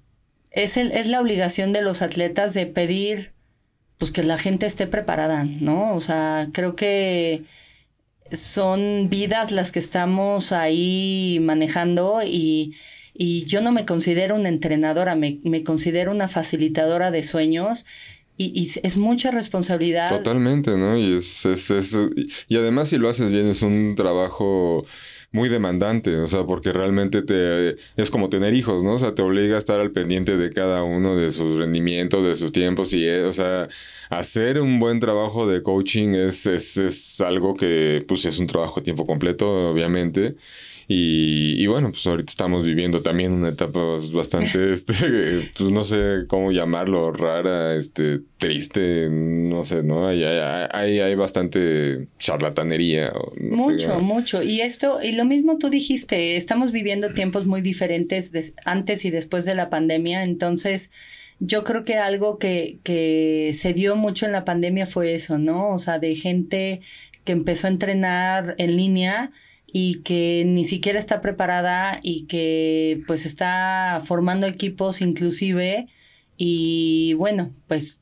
es, 0.52 0.76
el, 0.76 0.92
es 0.92 1.08
la 1.08 1.20
obligación 1.20 1.72
de 1.72 1.82
los 1.82 2.00
atletas 2.00 2.54
de 2.54 2.66
pedir 2.66 3.32
pues 3.98 4.12
que 4.12 4.22
la 4.22 4.36
gente 4.36 4.66
esté 4.66 4.86
preparada, 4.86 5.42
¿no? 5.42 5.96
O 5.96 6.00
sea, 6.00 6.48
creo 6.52 6.76
que 6.76 7.42
son 8.32 9.08
vidas 9.10 9.52
las 9.52 9.72
que 9.72 9.78
estamos 9.78 10.52
ahí 10.52 11.38
manejando 11.42 12.20
y, 12.24 12.74
y 13.12 13.44
yo 13.46 13.60
no 13.60 13.72
me 13.72 13.84
considero 13.84 14.34
una 14.36 14.48
entrenadora, 14.48 15.14
me, 15.14 15.38
me 15.44 15.62
considero 15.62 16.10
una 16.10 16.28
facilitadora 16.28 17.10
de 17.10 17.22
sueños 17.22 17.84
y, 18.36 18.46
y, 18.46 18.80
es 18.82 18.96
mucha 18.96 19.30
responsabilidad. 19.30 20.08
Totalmente, 20.08 20.76
¿no? 20.76 20.96
Y, 20.96 21.18
es, 21.18 21.46
es, 21.46 21.70
es, 21.70 21.96
y 22.48 22.56
además 22.56 22.88
si 22.88 22.98
lo 22.98 23.08
haces 23.08 23.30
bien 23.30 23.48
es 23.48 23.62
un 23.62 23.94
trabajo 23.96 24.84
muy 25.34 25.48
demandante, 25.48 26.16
o 26.18 26.28
sea, 26.28 26.44
porque 26.46 26.72
realmente 26.72 27.20
te 27.22 27.76
es 27.96 28.10
como 28.10 28.28
tener 28.28 28.54
hijos, 28.54 28.84
¿no? 28.84 28.92
O 28.94 28.98
sea, 28.98 29.16
te 29.16 29.22
obliga 29.22 29.56
a 29.56 29.58
estar 29.58 29.80
al 29.80 29.90
pendiente 29.90 30.36
de 30.36 30.52
cada 30.52 30.84
uno 30.84 31.16
de 31.16 31.32
sus 31.32 31.58
rendimientos, 31.58 32.24
de 32.24 32.36
sus 32.36 32.52
tiempos 32.52 32.92
y, 32.92 33.04
eh, 33.04 33.24
o 33.24 33.32
sea, 33.32 33.68
hacer 34.10 34.60
un 34.60 34.78
buen 34.78 35.00
trabajo 35.00 35.48
de 35.48 35.60
coaching 35.64 36.10
es, 36.14 36.46
es, 36.46 36.76
es 36.76 37.20
algo 37.20 37.56
que, 37.56 38.04
pues, 38.06 38.24
es 38.26 38.38
un 38.38 38.46
trabajo 38.46 38.78
a 38.78 38.84
tiempo 38.84 39.06
completo, 39.06 39.70
obviamente. 39.72 40.36
Y, 40.86 41.66
bueno, 41.66 41.90
pues 41.90 42.06
ahorita 42.06 42.30
estamos 42.30 42.64
viviendo 42.64 43.00
también 43.00 43.32
una 43.32 43.50
etapa 43.50 43.80
bastante, 44.12 44.72
este, 44.72 45.50
pues 45.56 45.70
no 45.70 45.82
sé 45.84 46.24
cómo 46.28 46.52
llamarlo, 46.52 47.12
rara, 47.12 47.74
este, 47.74 48.20
triste, 48.36 49.08
no 49.10 49.64
sé, 49.64 49.82
¿no? 49.82 50.06
Hay, 50.06 50.22
hay, 50.22 51.00
hay 51.00 51.14
bastante 51.14 52.08
charlatanería. 52.18 53.12
mucho, 53.40 54.00
mucho. 54.00 54.42
Y 54.42 54.60
esto, 54.60 55.02
y 55.02 55.12
lo 55.12 55.24
mismo 55.24 55.58
tú 55.58 55.70
dijiste, 55.70 56.36
estamos 56.36 56.72
viviendo 56.72 57.14
tiempos 57.14 57.46
muy 57.46 57.62
diferentes 57.62 58.32
antes 58.64 59.04
y 59.04 59.10
después 59.10 59.44
de 59.44 59.54
la 59.54 59.70
pandemia, 59.70 60.22
entonces 60.22 60.90
yo 61.40 61.64
creo 61.64 61.84
que 61.84 61.96
algo 61.96 62.38
que, 62.38 62.78
que 62.84 63.54
se 63.58 63.72
dio 63.72 63.96
mucho 63.96 64.26
en 64.26 64.32
la 64.32 64.44
pandemia 64.44 64.86
fue 64.86 65.14
eso, 65.14 65.38
¿no? 65.38 65.70
O 65.70 65.78
sea, 65.78 65.98
de 65.98 66.14
gente 66.14 66.80
que 67.24 67.32
empezó 67.32 67.66
a 67.66 67.70
entrenar 67.70 68.54
en 68.58 68.76
línea 68.76 69.32
y 69.76 70.02
que 70.02 70.44
ni 70.46 70.64
siquiera 70.64 71.00
está 71.00 71.20
preparada 71.20 71.98
y 72.00 72.26
que 72.26 73.02
pues 73.08 73.26
está 73.26 74.00
formando 74.04 74.46
equipos 74.46 75.00
inclusive 75.00 75.88
y 76.36 77.14
bueno, 77.14 77.52
pues 77.66 78.00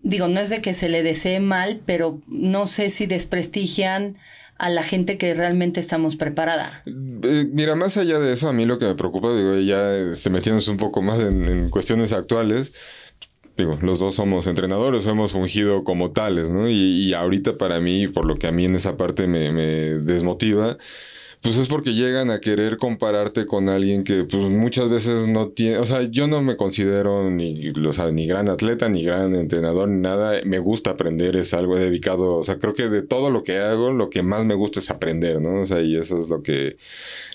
digo, 0.00 0.28
no 0.28 0.38
es 0.38 0.50
de 0.50 0.60
que 0.60 0.74
se 0.74 0.88
le 0.88 1.02
desee 1.02 1.40
mal, 1.40 1.82
pero 1.84 2.20
no 2.28 2.68
sé 2.68 2.88
si 2.88 3.06
desprestigian 3.06 4.14
a 4.58 4.70
la 4.70 4.84
gente 4.84 5.18
que 5.18 5.34
realmente 5.34 5.80
estamos 5.80 6.14
preparada. 6.14 6.84
Eh, 6.86 7.48
mira, 7.50 7.74
más 7.74 7.96
allá 7.96 8.20
de 8.20 8.32
eso, 8.32 8.48
a 8.48 8.52
mí 8.52 8.66
lo 8.66 8.78
que 8.78 8.86
me 8.86 8.94
preocupa, 8.94 9.34
digo, 9.34 9.56
ya 9.56 10.14
se 10.14 10.30
metiéndose 10.30 10.70
un 10.70 10.76
poco 10.76 11.02
más 11.02 11.18
en, 11.18 11.48
en 11.48 11.68
cuestiones 11.68 12.12
actuales, 12.12 12.72
digo, 13.56 13.78
los 13.82 13.98
dos 13.98 14.16
somos 14.16 14.46
entrenadores, 14.46 15.06
hemos 15.06 15.32
fungido 15.32 15.84
como 15.84 16.12
tales, 16.12 16.50
¿no? 16.50 16.68
Y, 16.68 16.74
y, 16.74 17.14
ahorita 17.14 17.56
para 17.58 17.80
mí, 17.80 18.08
por 18.08 18.26
lo 18.26 18.36
que 18.36 18.48
a 18.48 18.52
mí 18.52 18.64
en 18.64 18.74
esa 18.74 18.96
parte 18.96 19.26
me, 19.26 19.52
me, 19.52 19.66
desmotiva, 20.00 20.76
pues 21.40 21.56
es 21.56 21.68
porque 21.68 21.92
llegan 21.94 22.30
a 22.30 22.40
querer 22.40 22.78
compararte 22.78 23.46
con 23.46 23.68
alguien 23.68 24.02
que 24.02 24.24
pues 24.24 24.48
muchas 24.48 24.88
veces 24.88 25.28
no 25.28 25.50
tiene, 25.50 25.78
o 25.78 25.84
sea, 25.84 26.02
yo 26.02 26.26
no 26.26 26.42
me 26.42 26.56
considero 26.56 27.30
ni, 27.30 27.68
o 27.68 28.12
ni 28.12 28.26
gran 28.26 28.48
atleta, 28.48 28.88
ni 28.88 29.04
gran 29.04 29.34
entrenador, 29.36 29.88
ni 29.88 30.00
nada, 30.00 30.40
me 30.46 30.58
gusta 30.58 30.90
aprender, 30.92 31.36
es 31.36 31.52
algo 31.54 31.76
dedicado, 31.76 32.36
o 32.36 32.42
sea, 32.42 32.58
creo 32.58 32.74
que 32.74 32.88
de 32.88 33.02
todo 33.02 33.30
lo 33.30 33.44
que 33.44 33.58
hago, 33.58 33.92
lo 33.92 34.10
que 34.10 34.22
más 34.22 34.46
me 34.46 34.54
gusta 34.54 34.80
es 34.80 34.90
aprender, 34.90 35.40
¿no? 35.40 35.60
O 35.60 35.64
sea, 35.66 35.82
y 35.82 35.96
eso 35.96 36.18
es 36.18 36.28
lo 36.30 36.42
que, 36.42 36.78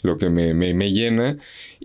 lo 0.02 0.18
que 0.18 0.30
me, 0.30 0.54
me 0.54 0.92
llena. 0.92 1.38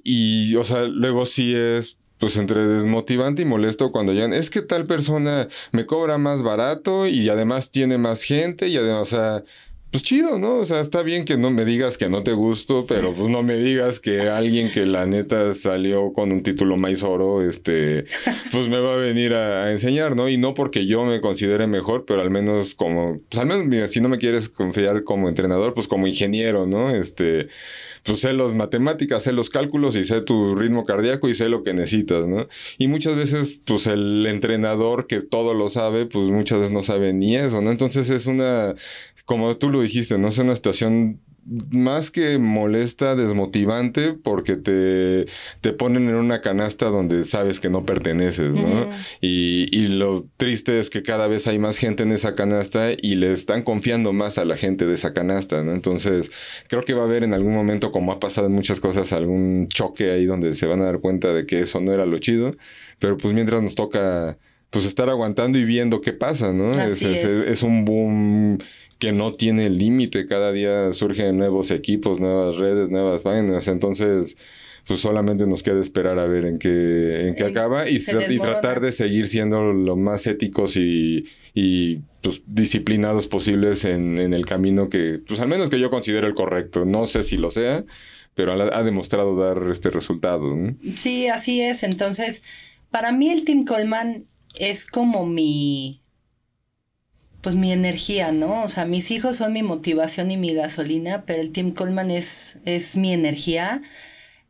Y, 0.03 0.55
o 0.57 0.65
sea, 0.65 0.85
luego 0.85 1.27
sí 1.27 1.55
es 1.55 1.99
pues 2.25 2.39
entre 2.39 2.67
desmotivante 2.67 3.43
y 3.43 3.45
molesto 3.45 3.93
cuando 3.93 4.15
ya 4.15 4.25
es 4.25 4.49
que 4.49 4.63
tal 4.63 4.85
persona 4.85 5.47
me 5.73 5.85
cobra 5.85 6.17
más 6.17 6.43
barato 6.43 7.07
y 7.07 7.29
además 7.29 7.71
tiene 7.71 7.99
más 7.99 8.23
gente 8.23 8.69
y 8.69 8.79
además, 8.79 9.03
o 9.03 9.05
sea, 9.05 9.45
pues 9.91 10.03
chido, 10.03 10.39
¿no? 10.39 10.57
O 10.57 10.65
sea, 10.65 10.81
está 10.81 11.03
bien 11.03 11.27
que 11.27 11.37
no 11.37 11.51
me 11.51 11.67
digas 11.67 11.99
que 11.99 12.09
no 12.09 12.23
te 12.23 12.33
gusto, 12.33 12.87
pero 12.89 13.13
pues 13.13 13.29
no 13.29 13.43
me 13.43 13.57
digas 13.57 14.01
que 14.01 14.23
alguien 14.23 14.71
que 14.71 14.87
la 14.87 15.05
neta 15.05 15.53
salió 15.53 16.15
con 16.15 16.33
un 16.33 16.43
título 16.43 16.79
más 16.79 17.03
oro, 17.03 17.47
este, 17.47 18.07
pues 18.51 18.71
me 18.71 18.81
va 18.81 18.95
a 18.95 18.97
venir 18.97 19.35
a, 19.35 19.71
enseñar, 19.71 20.17
¿no? 20.17 20.31
Y 20.31 20.39
no 20.39 20.55
porque 20.55 20.87
yo 20.87 21.05
me 21.05 21.21
considere 21.21 21.67
mejor, 21.67 22.07
pero 22.07 22.23
al 22.23 22.31
menos 22.31 22.75
como, 22.75 23.19
pues 23.29 23.39
al 23.39 23.49
menos, 23.49 23.67
mira, 23.67 23.87
si 23.87 24.01
no 24.01 24.09
me 24.09 24.17
quieres 24.17 24.49
confiar 24.49 25.05
como 25.05 25.29
entrenador, 25.29 25.75
pues 25.75 25.89
como 25.89 26.07
ingeniero, 26.07 26.67
¿no? 26.67 26.89
Este, 26.89 27.49
pues 28.05 28.21
sé 28.21 28.33
los 28.35 28.55
matemáticas, 28.55 29.23
sé 29.25 29.33
los 29.33 29.51
cálculos 29.51 29.97
y 29.97 30.05
sé 30.05 30.21
tu 30.21 30.55
ritmo 30.55 30.85
cardíaco 30.85 31.29
y 31.29 31.35
sé 31.35 31.49
lo 31.49 31.63
que 31.65 31.73
necesitas, 31.73 32.29
¿no? 32.29 32.49
Y 32.79 32.89
muchas 32.89 33.17
veces, 33.17 33.61
pues 33.65 33.87
el 33.87 34.27
entrenador 34.27 35.07
que 35.07 35.21
todo 35.23 35.55
lo 35.55 35.71
sabe, 35.71 36.07
pues 36.07 36.31
muchas 36.31 36.59
veces 36.61 36.73
no 36.73 36.83
sabe 36.83 37.13
ni 37.15 37.37
eso, 37.37 37.63
¿no? 37.63 37.71
Entonces 37.71 38.11
es 38.11 38.27
una, 38.27 38.75
como 39.25 39.57
tú 39.57 39.71
lo 39.71 39.81
dijiste, 39.81 40.19
¿no? 40.19 40.29
Es 40.29 40.39
una 40.39 40.55
situación 40.55 41.21
más 41.71 42.11
que 42.11 42.39
molesta, 42.39 43.15
desmotivante, 43.15 44.15
porque 44.15 44.57
te, 44.57 45.27
te 45.61 45.73
ponen 45.73 46.09
en 46.09 46.15
una 46.15 46.41
canasta 46.41 46.87
donde 46.87 47.25
sabes 47.25 47.61
que 47.61 47.69
no 47.69 47.85
perteneces, 47.85 48.55
¿no? 48.55 48.91
y, 49.21 49.67
y, 49.71 49.89
lo 49.89 50.27
triste 50.37 50.79
es 50.79 50.91
que 50.91 51.03
cada 51.03 51.27
vez 51.27 51.47
hay 51.47 51.59
más 51.59 51.77
gente 51.77 52.03
en 52.03 52.13
esa 52.13 52.35
canasta 52.35 52.93
y 52.93 53.17
le 53.17 53.33
están 53.33 53.63
confiando 53.63 54.13
más 54.13 54.39
a 54.39 54.45
la 54.45 54.57
gente 54.57 54.87
de 54.87 54.95
esa 54.95 55.13
canasta, 55.13 55.63
¿no? 55.63 55.73
Entonces, 55.73 56.31
creo 56.69 56.83
que 56.83 56.95
va 56.95 57.03
a 57.03 57.07
haber 57.07 57.25
en 57.25 57.35
algún 57.35 57.55
momento, 57.55 57.93
como 57.93 58.13
ha 58.13 58.21
pasado 58.21 58.47
en 58.47 58.55
muchas 58.55 58.81
cosas, 58.81 59.13
algún 59.13 59.69
choque 59.69 60.11
ahí 60.11 60.25
donde 60.25 60.55
se 60.55 60.67
van 60.67 60.81
a 60.81 60.87
dar 60.87 61.01
cuenta 61.01 61.33
de 61.33 61.47
que 61.47 61.61
eso 61.61 61.81
no 61.81 61.93
era 61.93 62.07
lo 62.07 62.19
chido, 62.19 62.57
pero 62.99 63.17
pues 63.17 63.35
mientras 63.35 63.63
nos 63.63 63.75
toca 63.75 64.39
pues 64.71 64.87
estar 64.87 65.09
aguantando 65.09 65.57
y 65.57 65.65
viendo 65.65 66.01
qué 66.01 66.13
pasa, 66.13 66.53
¿no? 66.53 66.69
es, 66.69 67.01
es. 67.03 67.25
es 67.25 67.63
un 67.63 67.85
boom 67.85 68.59
que 68.99 69.13
no 69.13 69.35
tiene 69.35 69.71
límite. 69.71 70.27
Cada 70.27 70.53
día 70.53 70.93
surgen 70.93 71.39
nuevos 71.39 71.71
equipos, 71.71 72.21
nuevas 72.21 72.57
redes, 72.57 72.91
nuevas 72.91 73.23
páginas. 73.23 73.69
Entonces, 73.69 74.37
pues 74.87 75.01
solamente 75.01 75.47
nos 75.47 75.63
queda 75.63 75.81
esperar 75.81 76.19
a 76.19 76.27
ver 76.27 76.45
en 76.45 76.59
qué, 76.59 77.29
en 77.29 77.35
qué 77.35 77.45
acaba 77.45 77.89
y, 77.89 77.97
y, 77.97 78.39
tratar 78.39 78.81
de 78.81 78.93
seguir 78.93 79.27
siendo 79.27 79.73
lo 79.73 79.97
más 79.97 80.27
éticos 80.27 80.77
y, 80.77 81.27
y 81.55 81.97
pues, 82.21 82.43
disciplinados 82.47 83.27
posibles 83.27 83.85
en, 83.85 84.19
en, 84.19 84.35
el 84.35 84.45
camino 84.45 84.89
que, 84.89 85.21
pues 85.27 85.41
al 85.41 85.49
menos 85.49 85.71
que 85.71 85.81
yo 85.81 85.91
considero 85.91 86.27
el 86.27 86.35
correcto. 86.35 86.85
No 86.85 87.07
sé 87.07 87.23
si 87.23 87.37
lo 87.37 87.51
sea, 87.51 87.85
pero 88.35 88.53
ha, 88.53 88.83
demostrado 88.83 89.37
dar 89.37 89.71
este 89.71 89.91
resultado. 89.91 90.55
Sí, 90.97 91.29
así 91.29 91.63
es. 91.63 91.83
Entonces, 91.83 92.43
para 92.91 93.13
mí 93.13 93.31
el 93.31 93.45
Team 93.45 93.65
Coleman 93.65 94.27
es 94.59 94.87
como 94.87 95.25
mi 95.25 96.03
pues 97.45 97.57
mi 97.57 97.73
energía, 97.73 98.33
¿no? 98.33 98.65
O 98.65 98.69
sea, 98.71 98.87
mis 98.87 99.11
hijos 99.11 99.37
son 99.37 99.53
mi 99.53 99.63
motivación 99.63 100.31
y 100.31 100.39
mi 100.39 100.55
gasolina, 100.55 101.27
pero 101.27 101.43
el 101.43 101.53
Team 101.53 101.73
Coleman 101.73 102.11
es, 102.11 102.57
es 102.65 102.97
mi 102.97 103.13
energía. 103.13 103.83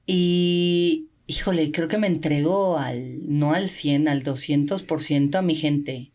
Y, 0.07 1.09
híjole, 1.27 1.73
creo 1.73 1.89
que 1.89 1.99
me 1.99 2.07
entrego 2.07 2.79
al, 2.79 3.19
no 3.29 3.53
al 3.53 3.69
100, 3.69 4.07
al 4.07 4.23
200% 4.23 5.35
a 5.35 5.43
mi 5.43 5.57
gente, 5.57 6.13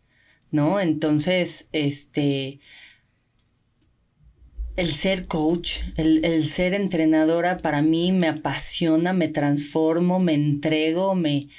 ¿no? 0.52 0.80
Entonces, 0.80 1.68
este, 1.74 2.62
el 4.78 4.88
ser 4.88 5.28
coach, 5.28 5.80
el, 5.98 6.24
el, 6.24 6.46
ser 6.48 6.74
entrenadora 6.74 7.58
para 7.58 7.82
mí 7.82 8.14
me 8.14 8.30
apasiona, 8.30 9.12
me 9.12 9.28
transformo, 9.28 10.20
me 10.20 10.34
entrego, 10.34 11.14
me... 11.14 11.50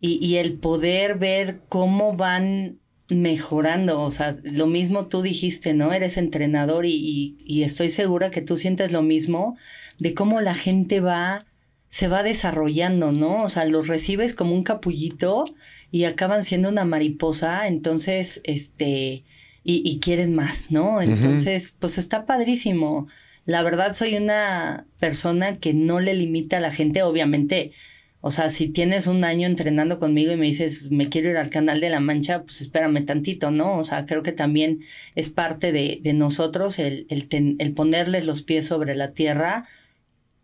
Y, 0.00 0.18
y 0.20 0.36
el 0.38 0.54
poder 0.58 1.16
ver 1.16 1.60
cómo 1.68 2.16
van 2.16 2.77
mejorando, 3.08 4.00
o 4.00 4.10
sea, 4.10 4.36
lo 4.42 4.66
mismo 4.66 5.06
tú 5.06 5.22
dijiste, 5.22 5.72
¿no? 5.74 5.92
Eres 5.92 6.16
entrenador 6.16 6.84
y, 6.84 7.36
y, 7.44 7.62
estoy 7.62 7.88
segura 7.88 8.30
que 8.30 8.42
tú 8.42 8.56
sientes 8.56 8.92
lo 8.92 9.02
mismo 9.02 9.56
de 9.98 10.14
cómo 10.14 10.40
la 10.40 10.54
gente 10.54 11.00
va, 11.00 11.46
se 11.88 12.08
va 12.08 12.22
desarrollando, 12.22 13.12
¿no? 13.12 13.44
O 13.44 13.48
sea, 13.48 13.64
los 13.64 13.88
recibes 13.88 14.34
como 14.34 14.54
un 14.54 14.62
capullito 14.62 15.46
y 15.90 16.04
acaban 16.04 16.44
siendo 16.44 16.68
una 16.68 16.84
mariposa, 16.84 17.66
entonces, 17.66 18.42
este, 18.44 19.24
y, 19.64 19.82
y 19.84 20.00
quieren 20.00 20.34
más, 20.34 20.70
¿no? 20.70 21.00
Entonces, 21.00 21.74
pues 21.78 21.96
está 21.96 22.26
padrísimo. 22.26 23.06
La 23.46 23.62
verdad 23.62 23.94
soy 23.94 24.16
una 24.16 24.86
persona 24.98 25.56
que 25.56 25.72
no 25.72 26.00
le 26.00 26.12
limita 26.12 26.58
a 26.58 26.60
la 26.60 26.70
gente, 26.70 27.02
obviamente 27.02 27.72
o 28.20 28.30
sea, 28.30 28.50
si 28.50 28.72
tienes 28.72 29.06
un 29.06 29.24
año 29.24 29.46
entrenando 29.46 29.98
conmigo 29.98 30.32
y 30.32 30.36
me 30.36 30.46
dices, 30.46 30.90
me 30.90 31.08
quiero 31.08 31.30
ir 31.30 31.36
al 31.36 31.50
canal 31.50 31.80
de 31.80 31.88
la 31.88 32.00
mancha, 32.00 32.42
pues 32.42 32.60
espérame 32.60 33.04
tantito, 33.04 33.50
¿no? 33.50 33.78
O 33.78 33.84
sea, 33.84 34.04
creo 34.06 34.22
que 34.22 34.32
también 34.32 34.80
es 35.14 35.28
parte 35.28 35.70
de, 35.70 36.00
de 36.02 36.12
nosotros 36.14 36.78
el, 36.78 37.06
el, 37.10 37.56
el 37.58 37.72
ponerles 37.74 38.26
los 38.26 38.42
pies 38.42 38.66
sobre 38.66 38.96
la 38.96 39.10
tierra 39.10 39.66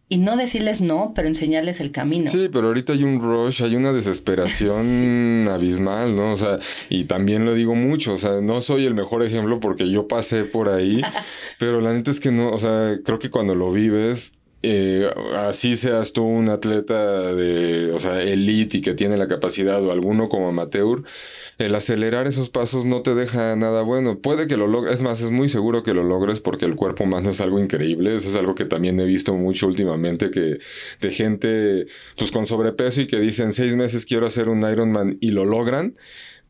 y 0.09 0.19
no 0.19 0.37
decirles 0.37 0.81
no, 0.81 1.13
pero 1.15 1.27
enseñarles 1.27 1.81
el 1.81 1.91
camino. 1.91 2.31
Sí, 2.31 2.49
pero 2.53 2.69
ahorita 2.69 2.93
hay 2.93 3.03
un 3.03 3.21
rush, 3.21 3.65
hay 3.65 3.75
una 3.75 3.93
desesperación 3.93 5.49
abismal, 5.51 6.15
¿no? 6.15 6.33
O 6.33 6.37
sea, 6.37 6.59
y 6.91 7.05
también 7.07 7.45
lo 7.45 7.55
digo 7.55 7.75
mucho, 7.75 8.15
o 8.15 8.19
sea, 8.19 8.41
no 8.41 8.61
soy 8.61 8.87
el 8.87 8.95
mejor 8.95 9.25
ejemplo 9.25 9.59
porque 9.59 9.91
yo 9.91 10.07
pasé 10.07 10.45
por 10.45 10.69
ahí, 10.69 11.01
pero 11.59 11.81
la 11.81 11.93
neta 11.93 12.13
es 12.13 12.21
que 12.21 12.31
no, 12.31 12.51
o 12.51 12.59
sea, 12.59 12.99
creo 13.05 13.19
que 13.19 13.31
cuando 13.31 13.55
lo 13.55 13.73
vives, 13.73 14.35
eh, 14.65 15.11
así 15.37 15.77
seas 15.77 16.13
tú 16.13 16.25
un 16.25 16.49
atleta 16.49 17.33
de, 17.35 17.93
o 17.93 17.99
sea, 17.99 18.23
elite 18.23 18.79
y 18.79 18.81
que 18.81 18.95
tiene 18.95 19.17
la 19.17 19.29
capacidad 19.29 19.83
o 19.83 19.93
alguno 19.93 20.29
como 20.29 20.49
amateur, 20.49 21.03
el 21.59 21.75
acelerar 21.75 22.27
esos 22.27 22.51
pasos 22.51 22.85
no 22.85 23.03
te 23.03 23.15
deja 23.15 23.55
nada 23.57 23.83
bueno. 23.83 24.19
Puede 24.19 24.47
que 24.47 24.57
lo 24.57 24.67
logres, 24.67 24.95
es 24.95 25.03
más, 25.03 25.21
es 25.21 25.31
muy 25.31 25.49
seguro 25.49 25.83
que 25.83 25.95
lo 25.95 26.03
logres 26.03 26.41
porque 26.41 26.65
el 26.65 26.77
cuerpo 26.77 27.05
humano 27.05 27.31
es 27.31 27.41
algo 27.41 27.61
increíble. 27.61 28.17
Eso 28.17 28.29
es 28.29 28.35
algo 28.35 28.55
que 28.55 28.65
también 28.65 28.99
he 29.01 29.05
visto 29.05 29.35
mucho 29.35 29.67
últimamente, 29.67 30.31
que 30.31 30.59
de 31.01 31.11
gente 31.11 31.87
pues 32.17 32.31
con 32.33 32.47
sobrepeso 32.47 33.03
y 33.03 33.07
que 33.07 33.19
dicen 33.19 33.53
seis 33.53 33.77
meses 33.77 34.07
quiero 34.07 34.27
hacer 34.27 34.49
un 34.49 34.69
Ironman 34.69 35.19
y 35.21 35.31
lo 35.31 35.45
logran. 35.45 35.97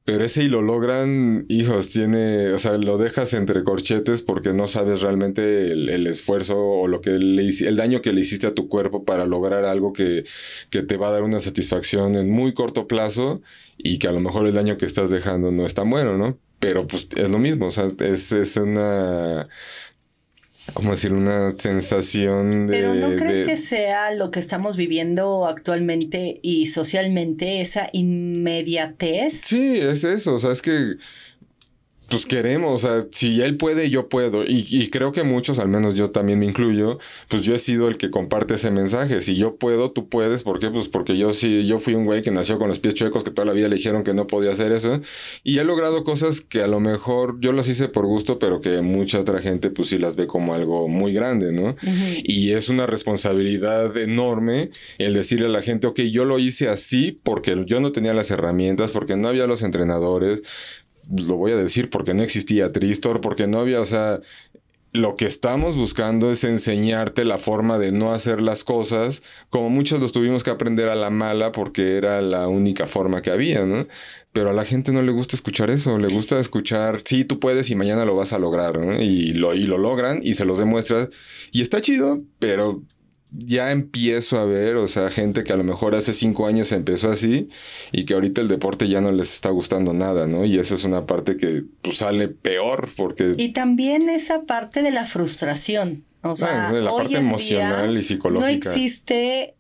Pero 0.05 0.22
ese 0.22 0.44
y 0.44 0.48
lo 0.48 0.60
logran, 0.60 1.47
hijos, 1.48 1.89
tiene, 1.89 2.52
o 2.52 2.59
sea, 2.59 2.76
lo 2.76 2.98
dejas 2.98 3.32
entre 3.32 3.64
corchetes 3.64 4.20
porque 4.20 4.52
no 4.52 4.66
sabes 4.66 5.01
realmente 5.01 5.72
el, 5.72 6.06
esfuerzo 6.06 6.59
o 6.59 6.89
lo 6.89 7.01
que 7.01 7.12
le, 7.12 7.48
el 7.48 7.76
daño 7.76 8.02
que 8.02 8.12
le 8.12 8.20
hiciste 8.20 8.47
a 8.47 8.55
tu 8.55 8.68
cuerpo 8.68 9.05
para 9.05 9.24
lograr 9.24 9.64
algo 9.64 9.94
que, 9.94 10.24
que 10.68 10.82
te 10.82 10.98
va 10.98 11.09
a 11.09 11.12
dar 11.12 11.22
una 11.22 11.40
satisfacción 11.40 12.16
en 12.16 12.31
muy 12.31 12.52
corto 12.52 12.86
plazo 12.86 13.40
y 13.78 13.98
que 13.98 14.09
a 14.09 14.12
lo 14.12 14.20
mejor 14.20 14.47
el 14.47 14.52
daño 14.52 14.76
que 14.76 14.85
estás 14.85 15.09
dejando 15.09 15.51
no 15.52 15.64
es 15.64 15.72
tan 15.72 15.89
bueno, 15.89 16.18
¿no? 16.18 16.39
Pero 16.60 16.86
pues 16.86 17.09
es 17.16 17.31
lo 17.31 17.39
mismo, 17.39 17.66
o 17.66 17.70
sea, 17.70 17.89
es, 18.01 18.32
es 18.32 18.56
una 18.59 19.48
¿cómo 20.72 20.92
decir? 20.92 21.12
Una 21.12 21.52
sensación 21.52 22.66
de... 22.66 22.72
Pero 22.72 22.94
¿no 22.94 23.14
crees 23.16 23.46
que 23.46 23.56
sea 23.56 24.14
lo 24.14 24.30
que 24.30 24.40
estamos 24.40 24.76
viviendo 24.76 25.46
actualmente 25.46 26.40
y 26.42 26.66
socialmente, 26.66 27.60
esa 27.60 27.88
inmediatez? 27.92 29.40
Sí, 29.44 29.76
es 29.76 30.04
eso, 30.04 30.34
o 30.34 30.38
sea, 30.38 30.52
es 30.52 30.62
que 30.62 30.94
pues 32.09 32.26
queremos, 32.26 32.85
o 32.85 32.86
sea, 32.86 33.06
si 33.10 33.40
él 33.40 33.56
puede, 33.56 33.90
yo 33.90 34.09
puedo. 34.09 34.44
Y, 34.47 34.89
creo 34.90 35.12
que 35.12 35.22
muchos, 35.22 35.59
al 35.59 35.68
menos 35.68 35.94
yo 35.94 36.10
también 36.10 36.39
me 36.39 36.47
incluyo, 36.47 36.98
pues 37.28 37.43
yo 37.44 37.55
he 37.55 37.59
sido 37.59 37.89
el 37.89 37.97
que 37.97 38.10
comparte 38.10 38.55
ese 38.55 38.70
mensaje. 38.70 39.20
Si 39.20 39.36
yo 39.36 39.56
puedo, 39.56 39.90
tú 39.90 40.09
puedes. 40.09 40.43
¿Por 40.43 40.60
qué? 40.60 40.70
Pues 40.70 40.89
porque 40.89 41.16
yo 41.16 41.32
sí, 41.32 41.64
yo 41.66 41.78
fui 41.78 41.94
un 41.94 42.05
güey 42.05 42.22
que 42.22 42.31
nació 42.31 42.59
con 42.59 42.68
los 42.68 42.78
pies 42.78 42.94
chuecos, 42.94 43.24
que 43.24 43.31
toda 43.31 43.47
la 43.47 43.52
vida 43.52 43.68
le 43.68 43.76
dijeron 43.76 44.05
que 44.05 44.14
no 44.14 44.26
podía 44.26 44.52
hacer 44.52 44.72
eso. 44.72 45.01
Y 45.43 45.59
he 45.59 45.64
logrado 45.64 46.05
cosas 46.05 46.40
que 46.40 46.62
a 46.62 46.66
lo 46.66 46.81
mejor 46.81 47.40
yo 47.40 47.52
las 47.52 47.68
hice 47.68 47.89
por 47.89 48.06
gusto, 48.06 48.39
pero 48.39 48.60
que 48.60 48.81
mucha 48.82 49.20
otra 49.20 49.39
gente 49.39 49.70
pues 49.70 49.89
sí 49.89 49.98
las 49.98 50.16
ve 50.16 50.26
como 50.26 50.55
algo 50.55 50.89
muy 50.89 51.12
grande, 51.12 51.52
¿no? 51.52 51.76
Y 52.22 52.52
es 52.52 52.68
una 52.68 52.86
responsabilidad 52.86 53.97
enorme 53.97 54.70
el 54.98 55.14
decirle 55.14 55.47
a 55.47 55.51
la 55.51 55.62
gente, 55.62 55.86
ok, 55.86 56.01
yo 56.01 56.24
lo 56.24 56.39
hice 56.39 56.68
así 56.68 57.18
porque 57.22 57.64
yo 57.66 57.81
no 57.81 57.93
tenía 57.93 58.14
las 58.14 58.31
herramientas, 58.31 58.90
porque 58.90 59.16
no 59.16 59.28
había 59.28 59.47
los 59.47 59.62
entrenadores, 59.62 60.43
lo 61.10 61.36
voy 61.36 61.52
a 61.52 61.56
decir 61.56 61.90
porque 61.90 62.14
no 62.14 62.22
existía 62.22 62.72
Tristor, 62.72 63.20
porque 63.20 63.47
no 63.47 63.60
había, 63.60 63.81
o 63.81 63.85
sea, 63.86 64.20
lo 64.94 65.16
que 65.16 65.26
estamos 65.26 65.74
buscando 65.74 66.31
es 66.31 66.44
enseñarte 66.44 67.24
la 67.24 67.39
forma 67.39 67.78
de 67.78 67.90
no 67.90 68.12
hacer 68.12 68.40
las 68.40 68.62
cosas, 68.62 69.24
como 69.51 69.68
muchos 69.68 69.98
los 69.98 70.12
tuvimos 70.12 70.44
que 70.44 70.51
aprender 70.51 70.89
a 70.89 70.94
la 70.94 71.10
mala 71.10 71.51
porque 71.51 71.97
era 71.97 72.22
la 72.22 72.47
única 72.47 72.86
forma 72.86 73.20
que 73.20 73.32
había, 73.32 73.66
¿no? 73.66 73.89
Pero 74.32 74.51
a 74.51 74.52
la 74.52 74.64
gente 74.64 74.93
no 74.93 75.02
le 75.02 75.10
gusta 75.10 75.35
escuchar 75.35 75.68
eso, 75.70 75.98
le 75.98 76.06
gusta 76.06 76.39
escuchar, 76.39 77.02
sí, 77.05 77.24
tú 77.24 77.40
puedes 77.40 77.70
y 77.70 77.74
mañana 77.74 78.05
lo 78.05 78.14
vas 78.14 78.32
a 78.32 78.39
lograr, 78.39 78.78
¿no? 78.78 79.02
Y 79.02 79.32
lo, 79.32 79.55
y 79.55 79.66
lo 79.66 79.78
logran 79.78 80.20
y 80.22 80.35
se 80.35 80.44
los 80.44 80.59
demuestras. 80.59 81.09
Y 81.51 81.62
está 81.62 81.81
chido, 81.81 82.22
pero 82.39 82.82
ya 83.36 83.73
empiezo 83.73 84.39
a 84.39 84.44
ver, 84.44 84.77
o 84.77 84.86
sea, 84.86 85.11
gente 85.11 85.43
que 85.43 85.52
a 85.52 85.56
lo 85.56 85.65
mejor 85.65 85.94
hace 85.94 86.12
cinco 86.12 86.47
años 86.47 86.70
empezó 86.73 87.11
así 87.11 87.48
y 87.90 88.05
que 88.05 88.15
ahorita 88.15 88.40
el 88.40 88.48
deporte 88.48 88.89
ya 88.89 89.01
no 89.01 89.11
les 89.11 89.32
está 89.32 89.51
gustando 89.51 89.93
nada, 89.93 90.27
¿no? 90.27 90.44
Y 90.44 90.59
eso 90.59 90.77
es 90.77 90.85
una 90.85 91.06
parte 91.06 91.36
que 91.36 91.65
pues, 91.82 91.97
sale 91.98 92.28
peor 92.28 92.90
porque... 92.97 93.35
Y 93.36 93.52
también 93.52 94.09
esa 94.09 94.43
parte 94.43 94.82
de 94.82 94.93
la 94.93 95.05
frustración, 95.05 96.05
o 96.23 96.36
sea, 96.36 96.70
la 96.73 96.90
parte 96.90 97.16
emocional 97.16 97.98
y 97.98 98.02
psicológica. 98.02 98.70
No 98.70 98.74
existe 98.74 99.56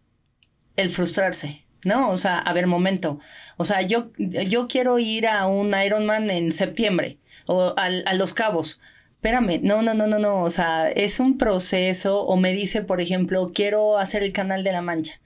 el 0.76 0.90
frustrarse, 0.90 1.66
¿no? 1.84 2.10
O 2.10 2.16
sea, 2.16 2.38
a 2.38 2.52
ver, 2.52 2.66
momento. 2.66 3.18
O 3.56 3.64
sea, 3.64 3.82
yo, 3.82 4.12
yo 4.18 4.68
quiero 4.68 4.98
ir 4.98 5.26
a 5.26 5.46
un 5.46 5.74
Ironman 5.74 6.30
en 6.30 6.52
septiembre 6.52 7.18
o 7.46 7.74
a 7.76 8.14
Los 8.14 8.32
Cabos 8.32 8.78
espérame, 9.24 9.60
no, 9.62 9.80
no, 9.80 9.94
no, 9.94 10.06
no, 10.06 10.18
no, 10.18 10.42
o 10.42 10.50
sea, 10.50 10.90
es 10.90 11.18
un 11.18 11.38
proceso 11.38 12.26
o 12.26 12.36
me 12.36 12.52
dice, 12.52 12.82
por 12.82 13.00
ejemplo, 13.00 13.46
quiero 13.46 13.96
hacer 13.96 14.22
el 14.22 14.34
canal 14.34 14.62
de 14.62 14.72
la 14.72 14.82
mancha. 14.82 15.18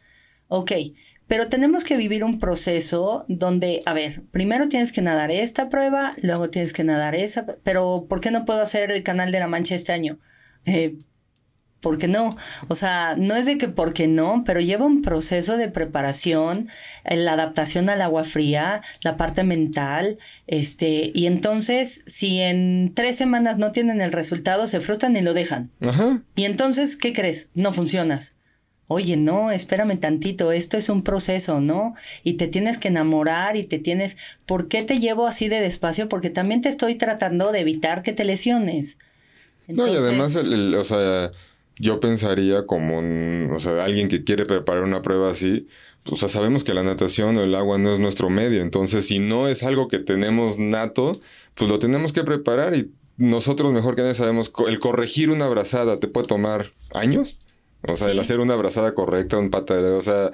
Ok, 0.47 0.71
pero 1.27 1.49
tenemos 1.49 1.83
que 1.83 1.97
vivir 1.97 2.23
un 2.23 2.39
proceso 2.39 3.25
donde, 3.27 3.83
a 3.87 3.95
ver, 3.95 4.23
primero 4.31 4.69
tienes 4.69 4.93
que 4.93 5.03
nadar 5.03 5.33
esta 5.33 5.69
prueba, 5.69 6.15
luego 6.23 6.49
tienes 6.49 6.73
que 6.73 6.85
nadar 6.85 7.17
esa, 7.17 7.45
pero 7.65 8.07
¿por 8.09 8.21
qué 8.21 8.31
no 8.31 8.45
puedo 8.45 8.63
hacer 8.63 8.93
el 8.93 9.03
canal 9.03 9.33
de 9.33 9.41
la 9.41 9.49
mancha 9.49 9.75
este 9.75 9.93
año? 9.93 10.21
Eh, 10.65 10.97
¿por 11.81 11.99
qué 11.99 12.09
no? 12.09 12.37
O 12.69 12.75
sea, 12.75 13.15
no 13.17 13.37
es 13.37 13.47
de 13.47 13.59
que 13.59 13.69
por 13.69 13.93
qué 13.93 14.09
no, 14.09 14.43
pero 14.45 14.61
lleva 14.61 14.87
un 14.87 15.03
proceso 15.03 15.57
de 15.57 15.69
preparación, 15.69 16.69
eh, 17.05 17.17
la 17.17 17.33
adaptación 17.33 17.89
al 17.91 18.03
agua 18.03 18.25
fría, 18.25 18.83
la 19.03 19.17
parte 19.17 19.45
mental, 19.45 20.19
este, 20.47 21.11
y 21.15 21.27
entonces, 21.27 22.03
si 22.07 22.41
en 22.41 22.93
tres 22.95 23.17
semanas 23.17 23.59
no 23.59 23.73
tienen 23.73 24.01
el 24.01 24.13
resultado, 24.13 24.67
se 24.67 24.81
frustran 24.81 25.17
y 25.17 25.21
lo 25.21 25.35
dejan. 25.35 25.71
Ajá. 25.81 26.23
Y 26.35 26.45
entonces, 26.45 26.97
¿qué 26.97 27.13
crees? 27.13 27.49
No 27.55 27.73
funcionas. 27.73 28.35
Oye, 28.91 29.19
no, 29.19 29.51
espérame 29.51 30.01
tantito, 30.01 30.51
esto 30.51 30.79
es 30.79 30.89
un 30.89 31.03
proceso, 31.03 31.61
¿no? 31.61 31.95
Y 32.25 32.35
te 32.35 32.47
tienes 32.47 32.79
que 32.79 32.89
enamorar 32.89 33.55
y 33.57 33.65
te 33.65 33.79
tienes... 33.79 34.17
¿Por 34.47 34.69
qué 34.69 34.83
te 34.83 34.99
llevo 34.99 35.27
así 35.27 35.49
de 35.49 35.61
despacio? 35.61 36.09
Porque 36.09 36.31
también 36.31 36.63
te 36.63 36.71
estoy 36.71 36.95
tratando 36.95 37.53
de 37.53 37.61
evitar 37.61 38.03
que 38.03 38.15
te 38.15 38.25
lesiones. 38.25 38.97
no, 39.67 39.87
y 39.87 39.95
además, 39.95 40.35
o 40.37 40.85
sea, 40.85 41.31
yo 41.79 42.01
pensaría 42.01 42.67
como 42.67 42.99
un, 42.99 43.51
o 43.55 43.59
sea, 43.59 43.85
alguien 43.85 44.09
que 44.09 44.25
quiere 44.25 44.47
preparar 44.47 44.85
una 44.85 45.03
prueba 45.03 45.31
así, 45.31 45.67
pues, 46.05 46.15
o 46.15 46.17
sea, 46.17 46.29
sabemos 46.29 46.65
que 46.65 46.75
la 46.75 46.83
natación 46.83 47.37
o 47.37 47.43
el 47.43 47.55
agua 47.55 47.79
no 47.79 47.93
es 47.93 47.99
nuestro 47.99 48.31
medio, 48.31 48.63
entonces 48.63 49.07
si 49.07 49.19
no 49.19 49.49
es 49.49 49.63
algo 49.63 49.89
que 49.89 49.99
tenemos 49.99 50.59
nato, 50.59 51.21
pues 51.55 51.71
lo 51.71 51.79
tenemos 51.79 52.13
que 52.13 52.25
preparar 52.25 52.75
y 52.77 52.93
nosotros 53.17 53.73
mejor 53.73 53.97
que 53.97 54.03
nadie 54.03 54.15
sabemos, 54.15 54.53
el 54.69 54.79
corregir 54.79 55.31
una 55.31 55.47
abrazada 55.47 55.99
te 55.99 56.09
puede 56.09 56.29
tomar 56.29 56.73
años. 56.95 57.39
O 57.87 57.97
sea, 57.97 58.11
el 58.11 58.19
hacer 58.19 58.41
una 58.41 58.55
abrazada 58.55 58.93
correcta, 58.93 59.39
un 59.39 59.51
patada, 59.51 59.97
o 59.97 60.03
sea, 60.03 60.33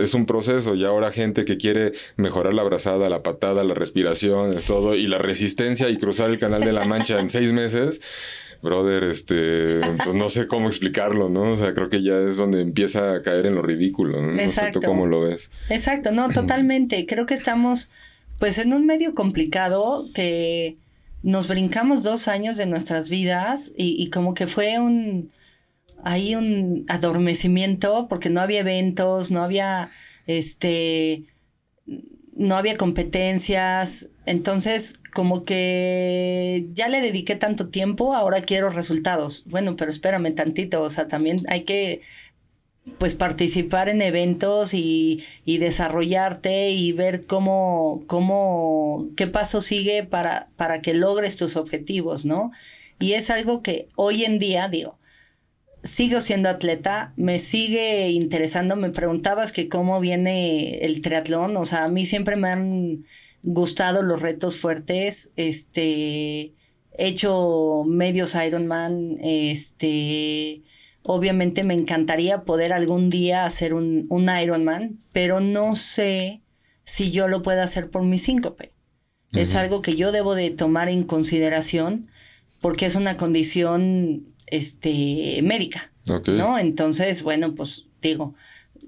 es 0.00 0.14
un 0.14 0.26
proceso. 0.26 0.76
Y 0.76 0.84
ahora 0.84 1.10
gente 1.10 1.44
que 1.44 1.56
quiere 1.56 1.92
mejorar 2.16 2.54
la 2.54 2.62
abrazada, 2.62 3.08
la 3.08 3.22
patada, 3.24 3.64
la 3.64 3.74
respiración, 3.74 4.54
todo, 4.66 4.94
y 4.94 5.08
la 5.08 5.18
resistencia 5.18 5.88
y 5.88 5.96
cruzar 5.96 6.30
el 6.30 6.38
canal 6.38 6.62
de 6.62 6.72
la 6.72 6.84
mancha 6.84 7.18
en 7.18 7.30
seis 7.30 7.52
meses, 7.52 8.00
brother, 8.64 9.04
este, 9.04 9.80
pues 10.02 10.16
no 10.16 10.28
sé 10.28 10.48
cómo 10.48 10.68
explicarlo, 10.68 11.28
¿no? 11.28 11.52
O 11.52 11.56
sea, 11.56 11.72
creo 11.74 11.88
que 11.88 12.02
ya 12.02 12.18
es 12.18 12.36
donde 12.36 12.60
empieza 12.60 13.14
a 13.14 13.22
caer 13.22 13.46
en 13.46 13.54
lo 13.54 13.62
ridículo, 13.62 14.20
¿no? 14.20 14.40
Exacto. 14.40 14.80
No 14.80 14.80
sé 14.80 14.86
cómo 14.88 15.06
lo 15.06 15.20
ves. 15.20 15.52
Exacto, 15.68 16.10
no, 16.10 16.30
totalmente. 16.30 17.06
Creo 17.06 17.26
que 17.26 17.34
estamos, 17.34 17.90
pues, 18.40 18.58
en 18.58 18.72
un 18.72 18.86
medio 18.86 19.12
complicado 19.12 20.06
que 20.12 20.78
nos 21.22 21.46
brincamos 21.46 22.02
dos 22.02 22.26
años 22.26 22.56
de 22.56 22.66
nuestras 22.66 23.08
vidas 23.08 23.70
y, 23.76 24.02
y 24.02 24.10
como 24.10 24.34
que 24.34 24.46
fue 24.46 24.80
un, 24.80 25.30
ahí 26.02 26.34
un 26.34 26.84
adormecimiento 26.88 28.06
porque 28.08 28.30
no 28.30 28.40
había 28.40 28.60
eventos, 28.60 29.30
no 29.30 29.42
había, 29.42 29.90
este, 30.26 31.24
no 32.34 32.56
había 32.56 32.76
competencias, 32.76 34.08
entonces 34.26 34.94
como 35.12 35.44
que 35.44 36.66
ya 36.72 36.88
le 36.88 37.00
dediqué 37.00 37.36
tanto 37.36 37.68
tiempo, 37.68 38.14
ahora 38.14 38.42
quiero 38.42 38.70
resultados. 38.70 39.44
Bueno, 39.46 39.76
pero 39.76 39.90
espérame 39.90 40.34
tantito, 40.34 40.82
o 40.82 40.88
sea, 40.88 41.06
también 41.06 41.38
hay 41.48 41.64
que 41.64 42.02
pues 42.98 43.14
participar 43.14 43.88
en 43.88 44.02
eventos 44.02 44.74
y, 44.74 45.24
y 45.44 45.58
desarrollarte 45.58 46.70
y 46.70 46.92
ver 46.92 47.26
cómo, 47.26 48.02
cómo, 48.06 49.08
qué 49.16 49.26
paso 49.26 49.60
sigue 49.60 50.04
para, 50.04 50.48
para 50.56 50.80
que 50.82 50.94
logres 50.94 51.36
tus 51.36 51.56
objetivos, 51.56 52.24
¿no? 52.26 52.50
Y 53.00 53.14
es 53.14 53.30
algo 53.30 53.62
que 53.62 53.88
hoy 53.96 54.24
en 54.24 54.38
día, 54.38 54.68
digo, 54.68 54.98
sigo 55.82 56.20
siendo 56.20 56.48
atleta, 56.48 57.12
me 57.16 57.38
sigue 57.38 58.10
interesando, 58.10 58.76
me 58.76 58.90
preguntabas 58.90 59.52
que 59.52 59.68
cómo 59.68 60.00
viene 60.00 60.78
el 60.84 61.00
triatlón, 61.00 61.56
o 61.56 61.64
sea, 61.64 61.84
a 61.84 61.88
mí 61.88 62.06
siempre 62.06 62.36
me 62.36 62.48
han 62.48 63.04
gustado 63.46 64.02
los 64.02 64.22
retos 64.22 64.56
fuertes, 64.58 65.30
este, 65.36 66.54
he 66.92 67.06
hecho 67.06 67.84
medios 67.86 68.34
Ironman, 68.34 69.16
este, 69.20 70.62
obviamente 71.02 71.64
me 71.64 71.74
encantaría 71.74 72.44
poder 72.44 72.72
algún 72.72 73.10
día 73.10 73.44
hacer 73.44 73.74
un, 73.74 74.06
un 74.08 74.28
Ironman, 74.28 74.98
pero 75.12 75.40
no 75.40 75.76
sé 75.76 76.42
si 76.84 77.10
yo 77.10 77.28
lo 77.28 77.42
puedo 77.42 77.62
hacer 77.62 77.90
por 77.90 78.04
mi 78.04 78.18
síncope. 78.18 78.72
Es 79.32 79.56
algo 79.56 79.82
que 79.82 79.96
yo 79.96 80.12
debo 80.12 80.36
de 80.36 80.50
tomar 80.50 80.88
en 80.88 81.02
consideración 81.02 82.08
porque 82.60 82.86
es 82.86 82.94
una 82.94 83.16
condición 83.16 84.26
este, 84.46 85.40
médica, 85.42 85.92
¿no? 86.28 86.56
Entonces, 86.58 87.24
bueno, 87.24 87.54
pues 87.54 87.86
digo, 88.00 88.34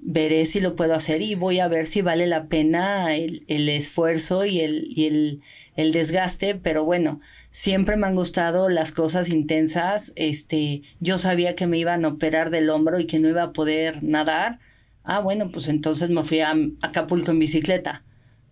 veré 0.01 0.45
si 0.45 0.59
lo 0.59 0.75
puedo 0.75 0.93
hacer 0.93 1.21
y 1.21 1.35
voy 1.35 1.59
a 1.59 1.67
ver 1.67 1.85
si 1.85 2.01
vale 2.01 2.27
la 2.27 2.47
pena 2.47 3.15
el, 3.15 3.43
esfuerzo 3.69 4.45
y, 4.45 4.61
el, 4.61 4.87
y 4.89 5.05
el, 5.05 5.41
el, 5.75 5.91
desgaste, 5.91 6.55
pero 6.55 6.83
bueno, 6.83 7.19
siempre 7.51 7.97
me 7.97 8.07
han 8.07 8.15
gustado 8.15 8.69
las 8.69 8.91
cosas 8.91 9.29
intensas, 9.29 10.13
este, 10.15 10.81
yo 10.99 11.17
sabía 11.17 11.55
que 11.55 11.67
me 11.67 11.77
iban 11.77 12.05
a 12.05 12.09
operar 12.09 12.49
del 12.49 12.69
hombro 12.69 12.99
y 12.99 13.05
que 13.05 13.19
no 13.19 13.27
iba 13.27 13.43
a 13.43 13.53
poder 13.53 14.03
nadar, 14.03 14.59
ah, 15.03 15.19
bueno, 15.19 15.51
pues 15.51 15.67
entonces 15.67 16.09
me 16.09 16.23
fui 16.23 16.41
a, 16.41 16.53
Acapulco 16.81 17.31
en 17.31 17.39
bicicleta, 17.39 18.03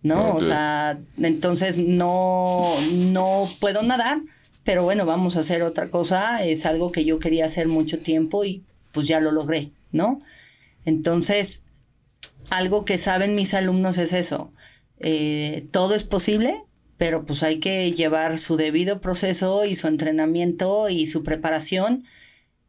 ¿no? 0.02 0.34
O 0.34 0.40
sea, 0.40 0.98
entonces 1.18 1.78
no, 1.78 2.74
no 2.92 3.48
puedo 3.60 3.82
nadar, 3.82 4.20
pero 4.64 4.82
bueno, 4.82 5.06
vamos 5.06 5.36
a 5.36 5.40
hacer 5.40 5.62
otra 5.62 5.88
cosa, 5.90 6.44
es 6.44 6.66
algo 6.66 6.92
que 6.92 7.04
yo 7.04 7.18
quería 7.18 7.44
hacer 7.44 7.68
mucho 7.68 8.00
tiempo 8.00 8.44
y 8.44 8.62
pues 8.92 9.06
ya 9.06 9.20
lo 9.20 9.30
logré, 9.30 9.70
¿no? 9.92 10.20
Entonces, 10.86 11.62
algo 12.48 12.86
que 12.86 12.96
saben 12.96 13.34
mis 13.34 13.52
alumnos 13.52 13.98
es 13.98 14.14
eso. 14.14 14.52
Eh, 14.98 15.66
todo 15.72 15.94
es 15.94 16.04
posible, 16.04 16.54
pero 16.96 17.26
pues 17.26 17.42
hay 17.42 17.58
que 17.58 17.92
llevar 17.92 18.38
su 18.38 18.56
debido 18.56 19.00
proceso 19.00 19.66
y 19.66 19.74
su 19.74 19.88
entrenamiento 19.88 20.88
y 20.88 21.06
su 21.06 21.22
preparación. 21.22 22.04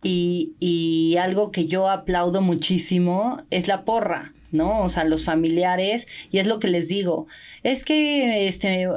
Y, 0.03 0.55
y, 0.59 1.17
algo 1.17 1.51
que 1.51 1.65
yo 1.65 1.89
aplaudo 1.89 2.41
muchísimo 2.41 3.37
es 3.49 3.67
la 3.67 3.83
porra, 3.83 4.33
¿no? 4.51 4.83
O 4.83 4.89
sea, 4.89 5.03
los 5.05 5.23
familiares, 5.23 6.05
y 6.31 6.37
es 6.37 6.45
lo 6.45 6.59
que 6.59 6.67
les 6.67 6.87
digo, 6.87 7.25
es 7.63 7.83
que 7.83 8.47
este, 8.47 8.87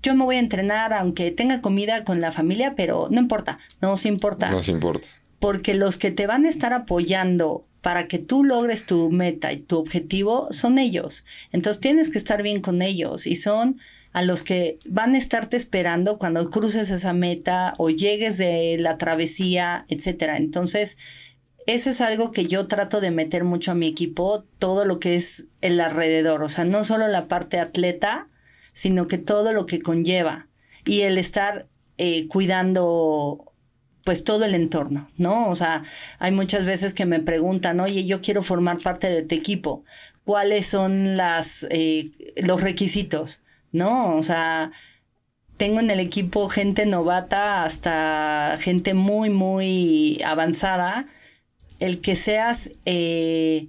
yo 0.00 0.14
me 0.14 0.24
voy 0.24 0.36
a 0.36 0.40
entrenar 0.40 0.92
aunque 0.92 1.32
tenga 1.32 1.60
comida 1.60 2.04
con 2.04 2.20
la 2.20 2.30
familia, 2.30 2.74
pero 2.76 3.08
no 3.10 3.20
importa, 3.20 3.58
no 3.80 3.96
se 3.96 4.08
importa. 4.08 4.50
No 4.50 4.62
se 4.62 4.70
importa. 4.70 5.08
Porque 5.40 5.74
los 5.74 5.96
que 5.96 6.12
te 6.12 6.28
van 6.28 6.44
a 6.44 6.48
estar 6.48 6.72
apoyando 6.72 7.66
para 7.84 8.08
que 8.08 8.18
tú 8.18 8.44
logres 8.44 8.86
tu 8.86 9.10
meta 9.10 9.52
y 9.52 9.58
tu 9.58 9.76
objetivo 9.76 10.48
son 10.50 10.78
ellos. 10.78 11.22
Entonces 11.52 11.82
tienes 11.82 12.08
que 12.08 12.16
estar 12.16 12.42
bien 12.42 12.62
con 12.62 12.80
ellos 12.80 13.26
y 13.26 13.36
son 13.36 13.78
a 14.14 14.22
los 14.22 14.42
que 14.42 14.78
van 14.86 15.14
a 15.14 15.18
estarte 15.18 15.58
esperando 15.58 16.16
cuando 16.16 16.48
cruces 16.48 16.88
esa 16.88 17.12
meta 17.12 17.74
o 17.76 17.90
llegues 17.90 18.38
de 18.38 18.78
la 18.80 18.96
travesía, 18.96 19.84
etcétera. 19.90 20.38
Entonces, 20.38 20.96
eso 21.66 21.90
es 21.90 22.00
algo 22.00 22.30
que 22.30 22.46
yo 22.46 22.68
trato 22.68 23.02
de 23.02 23.10
meter 23.10 23.44
mucho 23.44 23.72
a 23.72 23.74
mi 23.74 23.86
equipo, 23.86 24.46
todo 24.58 24.86
lo 24.86 24.98
que 24.98 25.16
es 25.16 25.44
el 25.60 25.78
alrededor, 25.78 26.42
o 26.42 26.48
sea, 26.48 26.64
no 26.64 26.84
solo 26.84 27.06
la 27.08 27.28
parte 27.28 27.58
atleta, 27.58 28.28
sino 28.72 29.06
que 29.06 29.18
todo 29.18 29.52
lo 29.52 29.66
que 29.66 29.82
conlleva 29.82 30.48
y 30.86 31.02
el 31.02 31.18
estar 31.18 31.68
eh, 31.98 32.28
cuidando 32.28 33.52
pues 34.04 34.22
todo 34.22 34.44
el 34.44 34.54
entorno, 34.54 35.08
¿no? 35.16 35.48
O 35.48 35.54
sea, 35.56 35.82
hay 36.18 36.30
muchas 36.30 36.64
veces 36.66 36.94
que 36.94 37.06
me 37.06 37.20
preguntan, 37.20 37.80
oye, 37.80 38.04
yo 38.04 38.20
quiero 38.20 38.42
formar 38.42 38.80
parte 38.80 39.08
de 39.08 39.22
tu 39.22 39.34
equipo, 39.34 39.84
¿cuáles 40.24 40.66
son 40.66 41.16
las, 41.16 41.66
eh, 41.70 42.10
los 42.36 42.62
requisitos? 42.62 43.40
¿No? 43.72 44.16
O 44.16 44.22
sea, 44.22 44.70
tengo 45.56 45.80
en 45.80 45.90
el 45.90 46.00
equipo 46.00 46.48
gente 46.48 46.86
novata 46.86 47.64
hasta 47.64 48.56
gente 48.58 48.94
muy, 48.94 49.30
muy 49.30 50.20
avanzada. 50.24 51.08
El 51.80 52.00
que 52.00 52.14
seas... 52.14 52.70
Eh, 52.84 53.68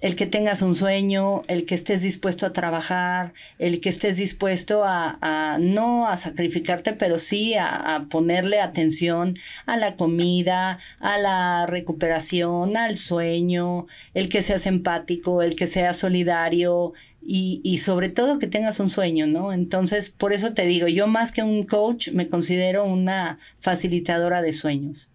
el 0.00 0.14
que 0.14 0.26
tengas 0.26 0.62
un 0.62 0.74
sueño, 0.74 1.42
el 1.48 1.64
que 1.64 1.74
estés 1.74 2.02
dispuesto 2.02 2.46
a 2.46 2.52
trabajar, 2.52 3.32
el 3.58 3.80
que 3.80 3.88
estés 3.88 4.16
dispuesto 4.16 4.82
a, 4.84 5.58
no 5.60 6.06
a 6.08 6.16
sacrificarte, 6.16 6.92
pero 6.92 7.18
sí 7.18 7.54
a, 7.54 8.06
ponerle 8.10 8.60
atención 8.60 9.34
a 9.64 9.76
la 9.76 9.96
comida, 9.96 10.78
a 11.00 11.18
la 11.18 11.66
recuperación, 11.66 12.76
al 12.76 12.96
sueño, 12.96 13.86
el 14.14 14.28
que 14.28 14.42
seas 14.42 14.66
empático, 14.66 15.42
el 15.42 15.54
que 15.54 15.66
seas 15.66 15.96
solidario 15.96 16.92
y, 17.22 17.60
y 17.64 17.78
sobre 17.78 18.08
todo 18.08 18.38
que 18.38 18.46
tengas 18.46 18.80
un 18.80 18.90
sueño, 18.90 19.26
¿no? 19.26 19.52
Entonces, 19.52 20.10
por 20.10 20.32
eso 20.32 20.52
te 20.52 20.66
digo, 20.66 20.88
yo 20.88 21.06
más 21.06 21.32
que 21.32 21.42
un 21.42 21.64
coach 21.64 22.10
me 22.10 22.28
considero 22.28 22.84
una 22.84 23.38
facilitadora 23.58 24.42
de 24.42 24.52
sueños. 24.52 25.10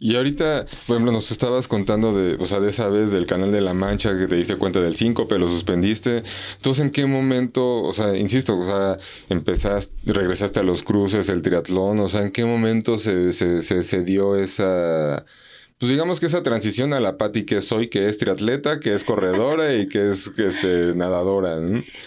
Y 0.00 0.14
ahorita, 0.14 0.66
por 0.86 0.96
ejemplo, 0.96 1.10
nos 1.10 1.32
estabas 1.32 1.66
contando 1.66 2.12
de, 2.12 2.36
o 2.36 2.46
sea, 2.46 2.60
de 2.60 2.68
esa 2.68 2.88
vez 2.88 3.10
del 3.10 3.26
canal 3.26 3.50
de 3.50 3.60
la 3.60 3.74
Mancha 3.74 4.16
que 4.16 4.28
te 4.28 4.36
diste 4.36 4.56
cuenta 4.56 4.80
del 4.80 4.94
5, 4.94 5.26
pero 5.26 5.40
lo 5.40 5.48
suspendiste. 5.48 6.22
Entonces, 6.56 6.84
¿en 6.84 6.90
qué 6.90 7.06
momento, 7.06 7.82
o 7.82 7.92
sea, 7.92 8.16
insisto, 8.16 8.56
o 8.56 8.64
sea, 8.64 8.96
empezaste, 9.28 9.92
regresaste 10.12 10.60
a 10.60 10.62
los 10.62 10.84
cruces, 10.84 11.28
el 11.28 11.42
triatlón, 11.42 11.98
o 11.98 12.08
sea, 12.08 12.22
¿en 12.22 12.30
qué 12.30 12.44
momento 12.44 12.98
se, 12.98 13.32
se, 13.32 13.60
se, 13.62 14.04
dio 14.04 14.36
esa, 14.36 15.26
pues 15.78 15.90
digamos 15.90 16.20
que 16.20 16.26
esa 16.26 16.44
transición 16.44 16.92
a 16.92 17.00
la 17.00 17.18
Pati 17.18 17.42
que 17.42 17.60
soy, 17.60 17.88
que 17.88 18.08
es 18.08 18.18
triatleta, 18.18 18.78
que 18.78 18.94
es 18.94 19.02
corredora 19.02 19.74
y 19.74 19.88
que 19.88 20.10
es 20.10 20.30
este, 20.38 20.94
nadadora. 20.94 21.56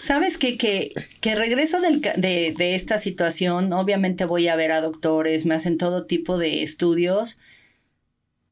Sabes 0.00 0.38
que, 0.38 0.56
que, 0.56 0.92
que 1.20 1.34
regreso 1.34 1.78
del, 1.82 2.00
de, 2.00 2.54
de, 2.56 2.74
esta 2.74 2.96
situación, 2.96 3.70
obviamente 3.74 4.24
voy 4.24 4.48
a 4.48 4.56
ver 4.56 4.72
a 4.72 4.80
doctores, 4.80 5.44
me 5.44 5.54
hacen 5.54 5.76
todo 5.76 6.06
tipo 6.06 6.38
de 6.38 6.62
estudios 6.62 7.36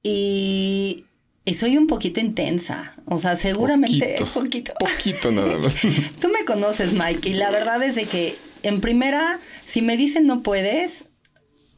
y, 0.03 1.05
soy 1.53 1.77
un 1.77 1.87
poquito 1.87 2.21
intensa. 2.21 2.95
O 3.07 3.19
sea, 3.19 3.37
seguramente. 3.37 4.17
Poquito. 4.33 4.73
Poquito, 4.79 5.33
nada 5.33 5.57
más. 5.59 5.75
Tú 6.21 6.29
me 6.29 6.45
conoces, 6.45 6.93
Mike, 6.93 7.29
y 7.29 7.35
la 7.35 7.51
verdad 7.51 7.83
es 7.83 7.97
de 7.97 8.07
que, 8.07 8.37
en 8.63 8.81
primera, 8.81 9.41
si 9.65 9.83
me 9.83 9.97
dicen 9.97 10.27
no 10.27 10.43
puedes, 10.43 11.07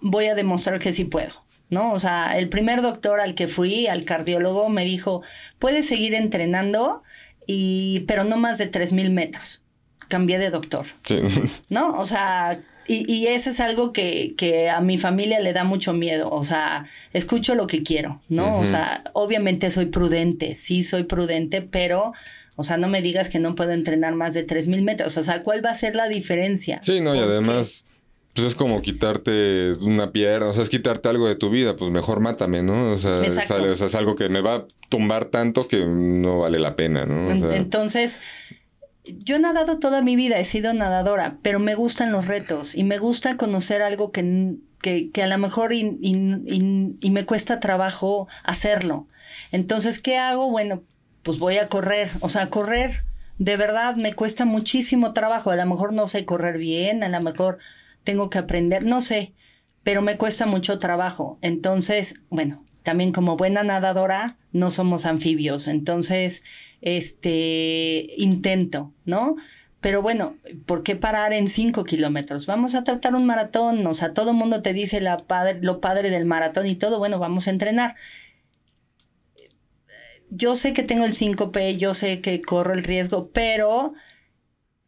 voy 0.01 0.27
a 0.27 0.35
demostrar 0.35 0.79
que 0.79 0.93
sí 0.93 1.05
puedo. 1.05 1.43
¿No? 1.71 1.93
O 1.93 1.99
sea, 1.99 2.37
el 2.37 2.51
primer 2.51 2.83
doctor 2.83 3.19
al 3.19 3.35
que 3.35 3.47
fui, 3.47 3.87
al 3.87 4.05
cardiólogo, 4.05 4.69
me 4.69 4.85
dijo: 4.85 5.23
puedes 5.59 5.87
seguir 5.87 6.15
entrenando, 6.15 7.03
y, 7.47 8.01
pero 8.01 8.25
no 8.25 8.37
más 8.37 8.59
de 8.59 8.67
3000 8.67 9.11
metros 9.11 9.62
cambié 10.13 10.39
de 10.39 10.51
doctor. 10.51 10.85
Sí. 11.05 11.21
¿No? 11.71 11.99
O 11.99 12.05
sea, 12.05 12.61
y, 12.87 13.11
y 13.11 13.29
eso 13.29 13.49
es 13.49 13.61
algo 13.61 13.95
que, 13.95 14.35
que, 14.37 14.69
a 14.69 14.83
mi 14.83 14.99
familia 14.99 15.41
le 15.41 15.55
da 15.55 15.65
mucho 15.65 15.95
miedo. 15.95 16.29
O 16.31 16.45
sea, 16.45 16.85
escucho 17.15 17.55
lo 17.55 17.67
que 17.67 17.83
quiero, 17.83 18.21
¿no? 18.29 18.59
O 18.59 18.67
sea, 18.67 19.05
obviamente 19.15 19.71
soy 19.71 19.87
prudente, 19.87 20.55
sí 20.55 20.83
soy 20.83 21.05
prudente, 21.05 21.63
pero, 21.63 22.13
o 22.57 22.63
sea, 22.63 22.77
no 22.77 22.89
me 22.89 23.01
digas 23.01 23.31
que 23.31 23.39
no 23.39 23.55
puedo 23.55 23.73
entrenar 23.73 24.15
más 24.15 24.35
de 24.35 24.43
3000 24.43 24.83
metros. 24.83 25.17
O 25.17 25.23
sea, 25.23 25.43
¿cuál 25.43 25.65
va 25.65 25.71
a 25.71 25.77
ser 25.77 25.97
la 25.97 26.09
diferencia? 26.09 26.79
Sí, 26.83 27.01
no, 27.01 27.15
y 27.15 27.19
además 27.21 27.87
pues 28.35 28.47
es 28.47 28.55
como 28.55 28.81
quitarte 28.81 29.75
una 29.83 30.11
pierna, 30.11 30.49
o 30.49 30.55
sea, 30.55 30.63
es 30.63 30.71
quitarte 30.71 31.07
algo 31.09 31.29
de 31.29 31.37
tu 31.37 31.51
vida, 31.51 31.77
pues 31.77 31.91
mejor 31.91 32.21
mátame, 32.21 32.63
¿no? 32.63 32.93
O 32.93 32.97
sea, 32.97 33.23
es, 33.23 33.37
es, 33.37 33.95
algo 33.95 34.17
que 34.17 34.31
me 34.31 34.41
va 34.41 34.55
a 34.55 34.67
tumbar 34.89 35.27
tanto 35.27 35.69
que 35.69 35.85
no 35.85 36.39
vale 36.39 36.59
la 36.59 36.75
pena, 36.75 37.05
¿no? 37.05 37.31
Entonces, 37.53 38.21
yo 39.05 39.37
he 39.37 39.39
nadado 39.39 39.79
toda 39.79 40.03
mi 40.03 40.17
vida, 40.17 40.39
he 40.39 40.45
sido 40.45 40.73
nadadora, 40.73 41.39
pero 41.43 41.59
me 41.59 41.75
gustan 41.75 42.13
los 42.13 42.27
retos 42.27 42.75
y 42.75 42.85
me 42.85 42.99
gusta 42.99 43.37
conocer 43.37 43.83
algo 43.83 44.13
que, 44.13 44.57
que, 44.81 45.23
a 45.23 45.27
lo 45.27 45.39
mejor 45.39 45.73
y, 45.73 45.97
y, 46.01 47.11
me 47.11 47.25
cuesta 47.27 47.61
trabajo 47.61 48.29
hacerlo. 48.45 49.09
Entonces, 49.51 49.99
¿qué 49.99 50.19
hago? 50.19 50.51
Bueno, 50.51 50.83
pues 51.23 51.39
voy 51.39 51.59
a 51.59 51.67
correr, 51.67 52.11
o 52.21 52.29
sea, 52.29 52.51
correr 52.51 53.05
de 53.39 53.57
verdad 53.57 53.97
me 53.97 54.15
cuesta 54.15 54.45
muchísimo 54.45 55.13
trabajo, 55.13 55.51
a 55.51 55.57
lo 55.57 55.67
mejor 55.67 55.93
no 55.93 56.07
sé 56.07 56.25
correr 56.25 56.59
bien, 56.59 57.03
a 57.03 57.09
lo 57.09 57.21
mejor 57.21 57.59
tengo 58.05 58.31
que 58.31 58.39
aprender, 58.39 58.85
no 58.85 59.01
sé, 59.01 59.33
pero 59.83 60.03
me 60.03 60.17
cuesta 60.17 60.47
mucho 60.47 60.79
trabajo. 60.79 61.39
Entonces, 61.43 62.15
bueno, 62.31 62.65
también 62.83 63.13
como 63.13 63.37
buena 63.37 63.63
nadadora, 63.63 64.37
no 64.53 64.71
somos 64.71 65.07
anfibios, 65.07 65.69
entonces, 65.69 66.43
este, 66.81 68.07
intento, 68.17 68.93
¿no? 69.05 69.37
Pero 69.81 70.01
bueno, 70.01 70.37
¿por 70.65 70.85
qué 70.85 70.95
parar 70.95 71.33
en 71.33 71.49
cinco 71.49 71.85
kilómetros? 71.85 72.47
Vamos 72.47 72.75
a 72.75 72.85
tratar 72.85 73.15
un 73.17 73.27
maratón, 73.27 73.85
o 73.87 73.95
sea, 73.95 74.15
todo 74.15 74.31
el 74.31 74.37
mundo 74.37 74.63
te 74.63 74.73
dice 74.73 75.01
la 75.01 75.17
padre, 75.17 75.59
lo 75.61 75.81
padre 75.81 76.11
del 76.11 76.25
maratón 76.25 76.67
y 76.67 76.77
todo, 76.77 76.99
bueno, 76.99 77.19
vamos 77.19 77.49
a 77.49 77.51
entrenar. 77.51 77.97
Yo 80.31 80.57
sé 80.57 80.73
que 80.73 80.83
tengo 80.83 81.05
el 81.05 81.13
5P, 81.13 81.77
yo 81.79 81.95
sé 81.95 82.21
que 82.21 82.41
corro 82.41 82.73
el 82.73 82.85
riesgo, 82.85 83.31
pero 83.33 83.93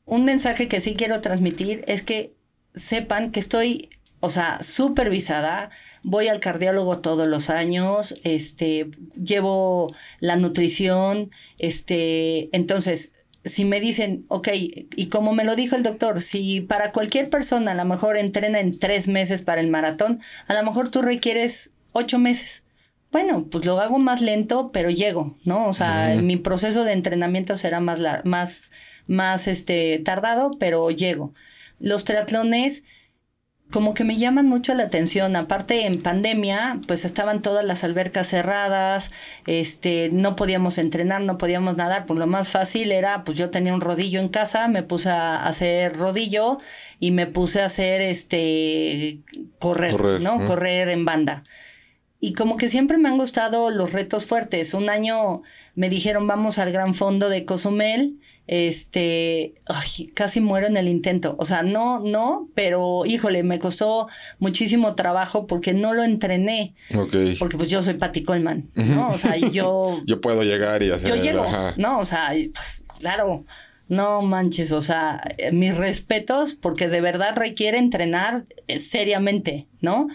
un 0.05 0.25
mensaje 0.25 0.69
que 0.69 0.81
sí 0.81 0.95
quiero 0.95 1.21
transmitir 1.21 1.85
es 1.87 2.03
que 2.03 2.35
sepan 2.75 3.31
que 3.31 3.41
estoy 3.41 3.91
o 4.25 4.31
sea, 4.31 4.63
supervisada. 4.63 5.69
Voy 6.03 6.29
al 6.29 6.41
cardiólogo 6.41 7.01
todos 7.01 7.29
los 7.29 7.51
años, 7.51 8.15
este, 8.25 8.91
llevo 9.23 9.95
la 10.21 10.37
nutrición, 10.37 11.31
este, 11.59 12.49
entonces, 12.57 13.13
si 13.45 13.67
me 13.67 13.81
dicen, 13.81 14.25
ok, 14.29 14.49
y 14.53 15.09
como 15.09 15.35
me 15.35 15.45
lo 15.45 15.57
dijo 15.57 15.77
el 15.77 15.83
doctor, 15.83 16.23
si 16.23 16.63
para 16.63 16.91
cualquier 16.93 17.29
persona 17.29 17.73
a 17.73 17.75
lo 17.75 17.85
mejor 17.85 18.17
entrena 18.17 18.61
en 18.61 18.79
tres 18.79 19.09
meses 19.09 19.43
para 19.43 19.61
el 19.61 19.69
maratón, 19.69 20.21
a 20.47 20.55
lo 20.55 20.63
mejor 20.63 20.89
tú 20.89 21.03
requieres 21.03 21.69
ocho 21.93 22.19
meses. 22.19 22.63
Bueno, 23.13 23.47
pues 23.51 23.67
lo 23.67 23.79
hago 23.79 23.99
más 23.99 24.23
lento, 24.23 24.73
pero 24.73 24.89
llego, 24.89 25.37
¿no? 25.45 25.69
O 25.69 25.75
sea, 25.75 26.17
mi 26.21 26.37
proceso 26.37 26.83
de 26.83 26.93
entrenamiento 26.93 27.57
será 27.59 27.79
más, 27.81 28.01
más, 28.25 28.73
más 29.07 29.47
este, 29.49 29.99
tardado, 29.99 30.53
pero 30.59 30.91
llego. 30.91 31.35
Los 31.79 32.05
triatlones, 32.05 32.83
como 33.75 33.93
que 33.93 34.05
me 34.05 34.17
llaman 34.17 34.47
mucho 34.47 34.73
la 34.73 34.85
atención. 34.85 35.35
Aparte, 35.35 35.87
en 35.87 36.01
pandemia, 36.01 36.81
pues 36.87 37.05
estaban 37.05 37.43
todas 37.43 37.65
las 37.65 37.83
albercas 37.83 38.29
cerradas, 38.29 39.11
este, 39.49 40.11
no 40.13 40.37
podíamos 40.37 40.79
entrenar, 40.79 41.23
no 41.23 41.39
podíamos 41.39 41.77
nadar. 41.77 42.07
Pues 42.07 42.21
lo 42.21 42.29
más 42.29 42.51
fácil 42.51 42.93
era, 42.93 43.25
pues 43.25 43.37
yo 43.37 43.51
tenía 43.51 43.75
un 43.75 43.81
rodillo 43.81 44.21
en 44.21 44.29
casa, 44.29 44.69
me 44.69 44.85
puse 44.85 45.11
a 45.11 45.45
hacer 45.45 45.97
rodillo 45.97 46.59
y 47.01 47.11
me 47.11 47.27
puse 47.27 47.63
a 47.63 47.65
hacer 47.65 48.01
este 48.01 49.19
correr, 49.59 50.21
¿no? 50.21 50.45
Correr 50.45 50.89
en 50.91 51.05
banda. 51.05 51.43
Y 52.21 52.33
como 52.35 52.57
que 52.57 52.69
siempre 52.69 52.97
me 52.97 53.09
han 53.09 53.19
gustado 53.19 53.71
los 53.71 53.93
retos 53.93 54.25
fuertes. 54.25 54.73
Un 54.73 54.89
año 54.89 55.43
me 55.75 55.89
dijeron, 55.89 56.29
vamos 56.29 56.61
al 56.61 56.71
gran 56.71 56.95
fondo 56.95 57.29
de 57.29 57.45
Cozumel. 57.45 58.21
Este, 58.47 59.55
casi 60.15 60.41
muero 60.41 60.67
en 60.67 60.77
el 60.77 60.89
intento. 60.89 61.35
O 61.39 61.45
sea, 61.45 61.63
no, 61.63 62.01
no, 62.01 62.49
pero 62.55 63.05
híjole, 63.07 63.43
me 63.43 63.59
costó 63.59 64.09
muchísimo 64.39 64.95
trabajo 64.95 65.47
porque 65.47 65.73
no 65.73 65.95
lo 65.95 66.05
entrené. 66.05 66.75
Ok. 66.95 67.17
Porque 67.39 67.57
pues 67.57 67.71
yo 67.71 67.83
soy 67.83 67.95
Patty 67.95 68.23
Coleman, 68.23 68.65
¿no? 68.75 69.11
O 69.11 69.19
sea, 69.19 69.37
yo... 69.37 70.03
yo 70.07 70.21
puedo 70.21 70.43
llegar 70.43 70.83
y 70.83 70.91
hacer... 70.91 71.09
Yo 71.09 71.17
llego, 71.17 71.47
¿no? 71.77 71.99
O 71.99 72.05
sea, 72.05 72.33
pues 72.53 72.85
claro. 72.99 73.45
No 73.89 74.23
manches, 74.23 74.73
o 74.73 74.81
sea, 74.81 75.23
mis 75.53 75.77
respetos 75.77 76.55
porque 76.55 76.89
de 76.89 77.03
verdad 77.03 77.37
requiere 77.37 77.79
entrenar 77.79 78.47
eh, 78.67 78.79
seriamente, 78.79 79.67
¿no? 79.81 80.09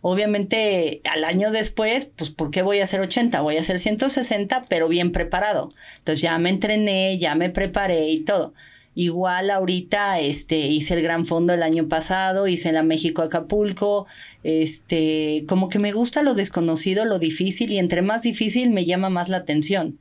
Obviamente, 0.00 1.00
al 1.10 1.24
año 1.24 1.50
después, 1.50 2.04
pues, 2.04 2.30
¿por 2.30 2.52
qué 2.52 2.62
voy 2.62 2.78
a 2.78 2.84
hacer 2.84 3.00
80? 3.00 3.40
Voy 3.40 3.56
a 3.56 3.60
hacer 3.60 3.80
160, 3.80 4.66
pero 4.68 4.86
bien 4.86 5.10
preparado. 5.10 5.72
Entonces 5.98 6.22
ya 6.22 6.38
me 6.38 6.50
entrené, 6.50 7.18
ya 7.18 7.34
me 7.34 7.50
preparé 7.50 8.10
y 8.10 8.20
todo. 8.20 8.54
Igual 8.94 9.50
ahorita 9.50 10.20
este, 10.20 10.56
hice 10.56 10.94
el 10.94 11.02
Gran 11.02 11.26
Fondo 11.26 11.52
el 11.52 11.62
año 11.62 11.88
pasado, 11.88 12.46
hice 12.46 12.72
la 12.72 12.82
México 12.82 13.20
Acapulco, 13.22 14.06
este, 14.42 15.44
como 15.48 15.68
que 15.68 15.78
me 15.78 15.92
gusta 15.92 16.22
lo 16.22 16.34
desconocido, 16.34 17.04
lo 17.04 17.18
difícil, 17.18 17.72
y 17.72 17.78
entre 17.78 18.00
más 18.00 18.22
difícil 18.22 18.70
me 18.70 18.84
llama 18.84 19.10
más 19.10 19.28
la 19.28 19.38
atención. 19.38 19.98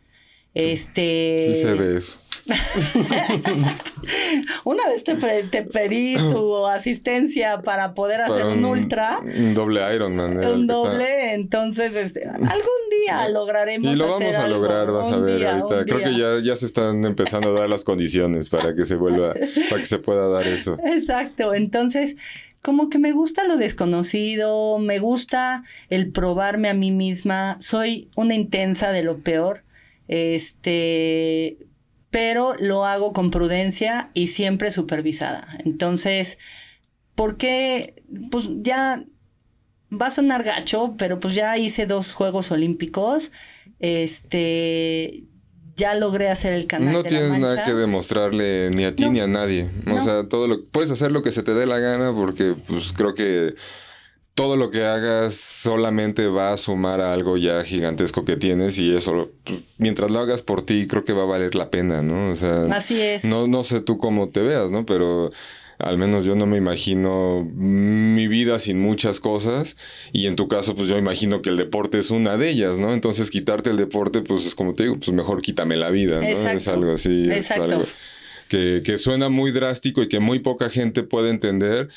Este. 0.53 1.51
Sí 1.55 1.61
se 1.61 1.73
ve 1.73 1.97
eso. 1.97 2.17
Una 4.63 4.87
vez 4.87 5.03
te, 5.03 5.15
pedí 5.15 6.15
tu 6.15 6.65
asistencia 6.67 7.61
para 7.61 7.93
poder 7.93 8.21
hacer 8.21 8.45
un, 8.45 8.63
ultra. 8.63 9.19
Un 9.19 9.53
doble 9.55 9.81
Ironman. 9.95 10.37
Un 10.37 10.67
doble, 10.67 11.33
entonces 11.33 11.95
este, 11.95 12.27
algún 12.27 12.51
día 13.01 13.27
lograremos. 13.33 13.95
Y 13.95 13.97
lo 13.97 14.09
vamos 14.09 14.35
a 14.35 14.47
lograr, 14.47 14.91
vas 14.91 15.11
a 15.11 15.17
ver 15.17 15.47
ahorita. 15.47 15.85
Creo 15.85 15.97
que 15.99 16.15
ya, 16.17 16.39
ya 16.43 16.55
se 16.55 16.67
están 16.67 17.03
empezando 17.05 17.55
a 17.55 17.61
dar 17.61 17.69
las 17.69 17.83
condiciones 17.83 18.49
para 18.49 18.75
que 18.75 18.85
se 18.85 18.95
vuelva, 18.95 19.33
para 19.69 19.81
que 19.81 19.87
se 19.87 19.97
pueda 19.97 20.27
dar 20.27 20.47
eso. 20.47 20.77
Exacto, 20.85 21.53
entonces 21.53 22.15
como 22.61 22.89
que 22.89 22.97
me 22.97 23.11
gusta 23.11 23.47
lo 23.47 23.57
desconocido, 23.57 24.79
me 24.79 24.99
gusta 24.99 25.63
el 25.89 26.11
probarme 26.11 26.69
a 26.69 26.73
mí 26.73 26.91
misma, 26.91 27.57
soy 27.59 28.09
una 28.15 28.33
intensa 28.33 28.91
de 28.91 29.03
lo 29.03 29.19
peor. 29.19 29.63
Este, 30.07 31.57
pero 32.15 32.53
lo 32.61 32.85
hago 32.85 33.11
con 33.11 33.29
prudencia 33.29 34.09
y 34.13 34.27
siempre 34.27 34.71
supervisada. 34.71 35.49
Entonces, 35.65 36.37
¿por 37.13 37.35
qué? 37.35 38.01
Pues 38.31 38.45
ya 38.61 39.03
va 39.91 40.07
a 40.07 40.11
sonar 40.11 40.43
gacho, 40.43 40.95
pero 40.97 41.19
pues 41.19 41.35
ya 41.35 41.57
hice 41.57 41.85
dos 41.85 42.13
Juegos 42.13 42.51
Olímpicos. 42.51 43.33
Este, 43.79 45.25
ya 45.75 45.93
logré 45.95 46.29
hacer 46.29 46.53
el 46.53 46.67
canal. 46.67 46.93
No 46.93 47.03
tienes 47.03 47.37
nada 47.37 47.65
que 47.65 47.73
demostrarle 47.73 48.69
ni 48.73 48.85
a 48.85 48.95
ti 48.95 49.09
ni 49.09 49.19
a 49.19 49.27
nadie. 49.27 49.69
O 49.85 50.01
sea, 50.01 50.29
todo 50.29 50.47
lo 50.47 50.63
puedes 50.63 50.91
hacer 50.91 51.11
lo 51.11 51.21
que 51.21 51.33
se 51.33 51.43
te 51.43 51.53
dé 51.53 51.65
la 51.65 51.79
gana 51.79 52.13
porque 52.15 52.55
pues 52.65 52.93
creo 52.93 53.13
que 53.13 53.55
todo 54.35 54.57
lo 54.57 54.69
que 54.69 54.83
hagas 54.83 55.33
solamente 55.33 56.27
va 56.27 56.51
a 56.51 56.57
sumar 56.57 56.99
a 56.99 57.13
algo 57.13 57.37
ya 57.37 57.63
gigantesco 57.63 58.25
que 58.25 58.35
tienes 58.35 58.77
y 58.77 58.93
eso, 58.93 59.31
pues, 59.45 59.61
mientras 59.77 60.11
lo 60.11 60.19
hagas 60.19 60.41
por 60.41 60.61
ti, 60.61 60.87
creo 60.87 61.05
que 61.05 61.13
va 61.13 61.23
a 61.23 61.25
valer 61.25 61.55
la 61.55 61.71
pena, 61.71 62.01
¿no? 62.01 62.31
O 62.31 62.35
sea, 62.35 62.65
así 62.65 62.99
es. 63.01 63.23
No, 63.23 63.47
no 63.47 63.63
sé 63.63 63.79
tú 63.79 63.97
cómo 63.97 64.27
te 64.27 64.41
veas, 64.41 64.71
¿no? 64.71 64.85
Pero 64.85 65.29
al 65.79 65.97
menos 65.97 66.25
yo 66.25 66.35
no 66.35 66.45
me 66.45 66.57
imagino 66.57 67.49
mi 67.53 68.27
vida 68.27 68.59
sin 68.59 68.79
muchas 68.79 69.21
cosas 69.21 69.77
y 70.11 70.27
en 70.27 70.35
tu 70.35 70.47
caso 70.49 70.75
pues 70.75 70.87
yo 70.89 70.97
imagino 70.97 71.41
que 71.41 71.49
el 71.49 71.57
deporte 71.57 71.99
es 71.99 72.11
una 72.11 72.35
de 72.35 72.49
ellas, 72.49 72.77
¿no? 72.77 72.93
Entonces 72.93 73.29
quitarte 73.29 73.69
el 73.69 73.77
deporte 73.77 74.21
pues 74.21 74.45
es 74.45 74.53
como 74.53 74.73
te 74.73 74.83
digo, 74.83 74.97
pues 74.97 75.13
mejor 75.13 75.41
quítame 75.41 75.77
la 75.77 75.91
vida, 75.91 76.19
¿no? 76.19 76.27
Es 76.27 76.67
algo 76.67 76.93
así, 76.93 77.29
es 77.31 77.51
algo 77.51 77.85
que, 78.49 78.83
que 78.85 78.97
suena 78.97 79.29
muy 79.29 79.51
drástico 79.51 80.03
y 80.03 80.09
que 80.09 80.19
muy 80.19 80.39
poca 80.39 80.69
gente 80.69 81.03
puede 81.03 81.29
entender, 81.29 81.89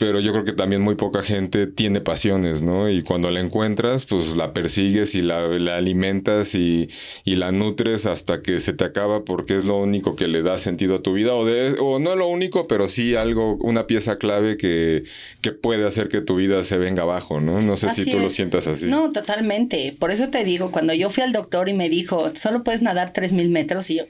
pero 0.00 0.18
yo 0.18 0.32
creo 0.32 0.46
que 0.46 0.54
también 0.54 0.80
muy 0.80 0.94
poca 0.94 1.22
gente 1.22 1.66
tiene 1.66 2.00
pasiones, 2.00 2.62
¿no? 2.62 2.88
Y 2.88 3.02
cuando 3.02 3.30
la 3.30 3.38
encuentras, 3.40 4.06
pues 4.06 4.34
la 4.34 4.54
persigues 4.54 5.14
y 5.14 5.20
la, 5.20 5.44
alimentas 5.76 6.54
y, 6.54 6.88
la 7.26 7.52
nutres 7.52 8.06
hasta 8.06 8.40
que 8.40 8.60
se 8.60 8.72
te 8.72 8.84
acaba 8.84 9.26
porque 9.26 9.56
es 9.56 9.66
lo 9.66 9.76
único 9.76 10.16
que 10.16 10.26
le 10.26 10.42
da 10.42 10.56
sentido 10.56 10.94
a 10.94 11.02
tu 11.02 11.12
vida, 11.12 11.34
o, 11.34 11.44
de, 11.44 11.76
o 11.80 11.98
no 11.98 12.16
lo 12.16 12.28
único, 12.28 12.66
pero 12.66 12.88
sí 12.88 13.14
algo, 13.14 13.56
una 13.56 13.86
pieza 13.86 14.16
clave 14.16 14.56
que, 14.56 15.04
que 15.42 15.52
puede 15.52 15.86
hacer 15.86 16.08
que 16.08 16.22
tu 16.22 16.36
vida 16.36 16.64
se 16.64 16.78
venga 16.78 17.02
abajo, 17.02 17.42
¿no? 17.42 17.60
No 17.60 17.76
sé 17.76 17.90
si 17.90 18.10
tú 18.10 18.18
lo 18.20 18.30
sientas 18.30 18.68
así. 18.68 18.86
No, 18.86 19.12
totalmente. 19.12 19.94
Por 20.00 20.10
eso 20.10 20.30
te 20.30 20.44
digo, 20.44 20.72
cuando 20.72 20.94
yo 20.94 21.10
fui 21.10 21.24
al 21.24 21.32
doctor 21.32 21.68
y 21.68 21.74
me 21.74 21.90
dijo, 21.90 22.34
solo 22.34 22.64
puedes 22.64 22.80
nadar 22.80 23.12
3.000 23.12 23.50
metros, 23.50 23.90
y 23.90 23.96
yo, 23.96 24.04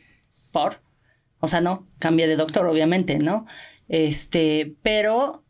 ¿por? 0.53 0.83
O 1.41 1.49
sea, 1.49 1.61
no, 1.61 1.85
cambié 1.99 2.29
de 2.29 2.37
doctor, 2.37 2.65
obviamente, 2.69 3.19
¿no? 3.19 3.45
Este, 3.89 4.77
pero 4.85 5.43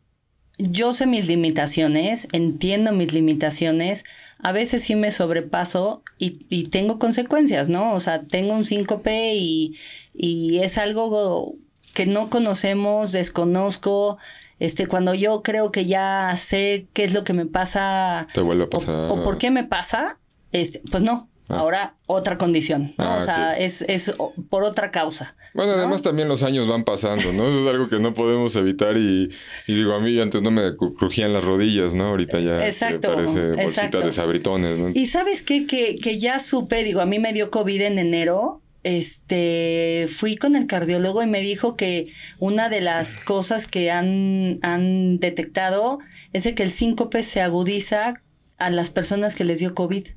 yo 0.69 0.93
sé 0.93 1.05
mis 1.05 1.27
limitaciones, 1.27 2.27
entiendo 2.31 2.91
mis 2.91 3.13
limitaciones, 3.13 4.03
a 4.39 4.51
veces 4.51 4.83
sí 4.83 4.95
me 4.95 5.11
sobrepaso 5.11 6.03
y, 6.17 6.39
y 6.49 6.65
tengo 6.65 6.99
consecuencias, 6.99 7.69
¿no? 7.69 7.93
O 7.93 7.99
sea, 7.99 8.23
tengo 8.23 8.53
un 8.53 8.65
síncope 8.65 9.33
y, 9.35 9.77
y 10.13 10.59
es 10.59 10.77
algo 10.77 11.55
que 11.93 12.05
no 12.05 12.29
conocemos, 12.29 13.11
desconozco. 13.11 14.17
Este, 14.59 14.87
cuando 14.87 15.13
yo 15.13 15.41
creo 15.41 15.71
que 15.71 15.85
ya 15.85 16.35
sé 16.37 16.87
qué 16.93 17.03
es 17.03 17.13
lo 17.13 17.23
que 17.23 17.33
me 17.33 17.45
pasa. 17.45 18.27
Te 18.33 18.41
vuelve 18.41 18.65
a 18.65 18.67
pasar. 18.67 19.11
O, 19.11 19.23
por 19.23 19.37
qué 19.37 19.49
me 19.49 19.63
pasa, 19.63 20.19
este, 20.51 20.81
pues 20.91 21.03
no, 21.03 21.29
Ah. 21.51 21.59
Ahora, 21.59 21.95
otra 22.07 22.37
condición, 22.37 22.93
¿no? 22.97 23.03
Ah, 23.03 23.17
o 23.19 23.21
sea, 23.21 23.57
es, 23.57 23.83
es, 23.83 24.13
por 24.49 24.63
otra 24.63 24.91
causa. 24.91 25.35
Bueno, 25.53 25.73
además 25.73 26.01
también 26.01 26.27
los 26.27 26.43
años 26.43 26.67
van 26.67 26.83
pasando, 26.83 27.33
¿no? 27.33 27.61
es 27.61 27.67
algo 27.67 27.89
que 27.89 27.99
no 27.99 28.13
podemos 28.13 28.55
evitar 28.55 28.97
y, 28.97 29.29
digo, 29.67 29.93
a 29.93 29.99
mí 29.99 30.19
antes 30.19 30.41
no 30.41 30.51
me 30.51 30.75
crujían 30.75 31.33
las 31.33 31.43
rodillas, 31.43 31.93
¿no? 31.93 32.07
Ahorita 32.07 32.39
ya 32.39 32.65
exacto, 32.65 33.13
parece 33.13 33.51
bolsita 33.51 33.99
de 33.99 34.11
sabritones, 34.11 34.77
¿no? 34.77 34.89
Y 34.93 35.07
¿sabes 35.07 35.41
qué? 35.41 35.65
Que, 35.65 35.97
que 35.97 36.17
ya 36.19 36.39
supe, 36.39 36.83
digo, 36.83 37.01
a 37.01 37.05
mí 37.05 37.19
me 37.19 37.33
dio 37.33 37.51
COVID 37.51 37.81
en 37.81 37.99
enero, 37.99 38.61
este, 38.83 40.07
fui 40.09 40.35
con 40.35 40.55
el 40.55 40.65
cardiólogo 40.65 41.21
y 41.21 41.27
me 41.27 41.41
dijo 41.41 41.75
que 41.75 42.11
una 42.39 42.69
de 42.69 42.81
las 42.81 43.17
cosas 43.17 43.67
que 43.67 43.91
han, 43.91 44.57
han 44.63 45.19
detectado 45.19 45.99
es 46.33 46.43
de 46.45 46.55
que 46.55 46.63
el 46.63 46.71
síncope 46.71 47.23
se 47.23 47.41
agudiza 47.41 48.21
a 48.57 48.69
las 48.69 48.89
personas 48.89 49.35
que 49.35 49.43
les 49.43 49.59
dio 49.59 49.75
COVID. 49.75 50.07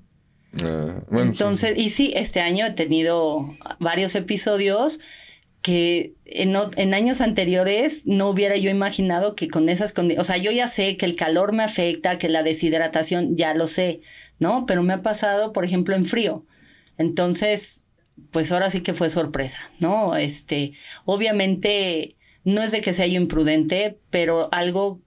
Ah, 0.65 1.01
Entonces, 1.13 1.75
y 1.77 1.91
sí, 1.91 2.13
este 2.15 2.41
año 2.41 2.67
he 2.67 2.71
tenido 2.71 3.57
varios 3.81 4.15
episodios 4.15 5.01
que 5.65 6.15
en, 6.27 6.95
años 6.95 7.23
anteriores 7.23 8.03
no 8.05 8.29
hubiera 8.29 8.55
yo 8.57 8.71
imaginado 8.71 9.35
que 9.35 9.49
con 9.49 9.71
esas 9.71 9.95
condiciones, 9.95 10.29
o 10.29 10.31
sea, 10.31 10.37
yo 10.37 10.51
ya 10.51 10.69
sé 10.69 10.99
que 10.99 11.07
el 11.07 11.15
calor 11.15 11.55
me 11.55 11.63
afecta, 11.63 12.19
que 12.19 12.29
la 12.29 12.43
deshidratación, 12.43 13.35
ya 13.35 13.55
lo 13.55 13.67
sé, 13.67 14.01
¿no? 14.39 14.67
Pero 14.67 14.83
me 14.83 14.93
ha 14.93 15.01
pasado, 15.01 15.55
por 15.55 15.65
ejemplo, 15.65 15.97
en 15.97 16.05
frío. 16.05 16.45
Entonces, 16.99 17.87
pues 18.31 18.53
ahora 18.53 18.69
sí 18.69 18.83
que 18.83 18.93
fue 18.93 19.09
sorpresa, 19.09 19.59
¿no? 19.81 20.17
Este, 20.17 20.73
obviamente, 21.07 22.17
no 22.45 22.63
es 22.63 22.71
de 22.71 22.83
que 22.83 22.93
sea 22.93 23.07
yo 23.07 23.19
imprudente, 23.19 23.99
pero 24.11 24.51
algo 24.53 25.01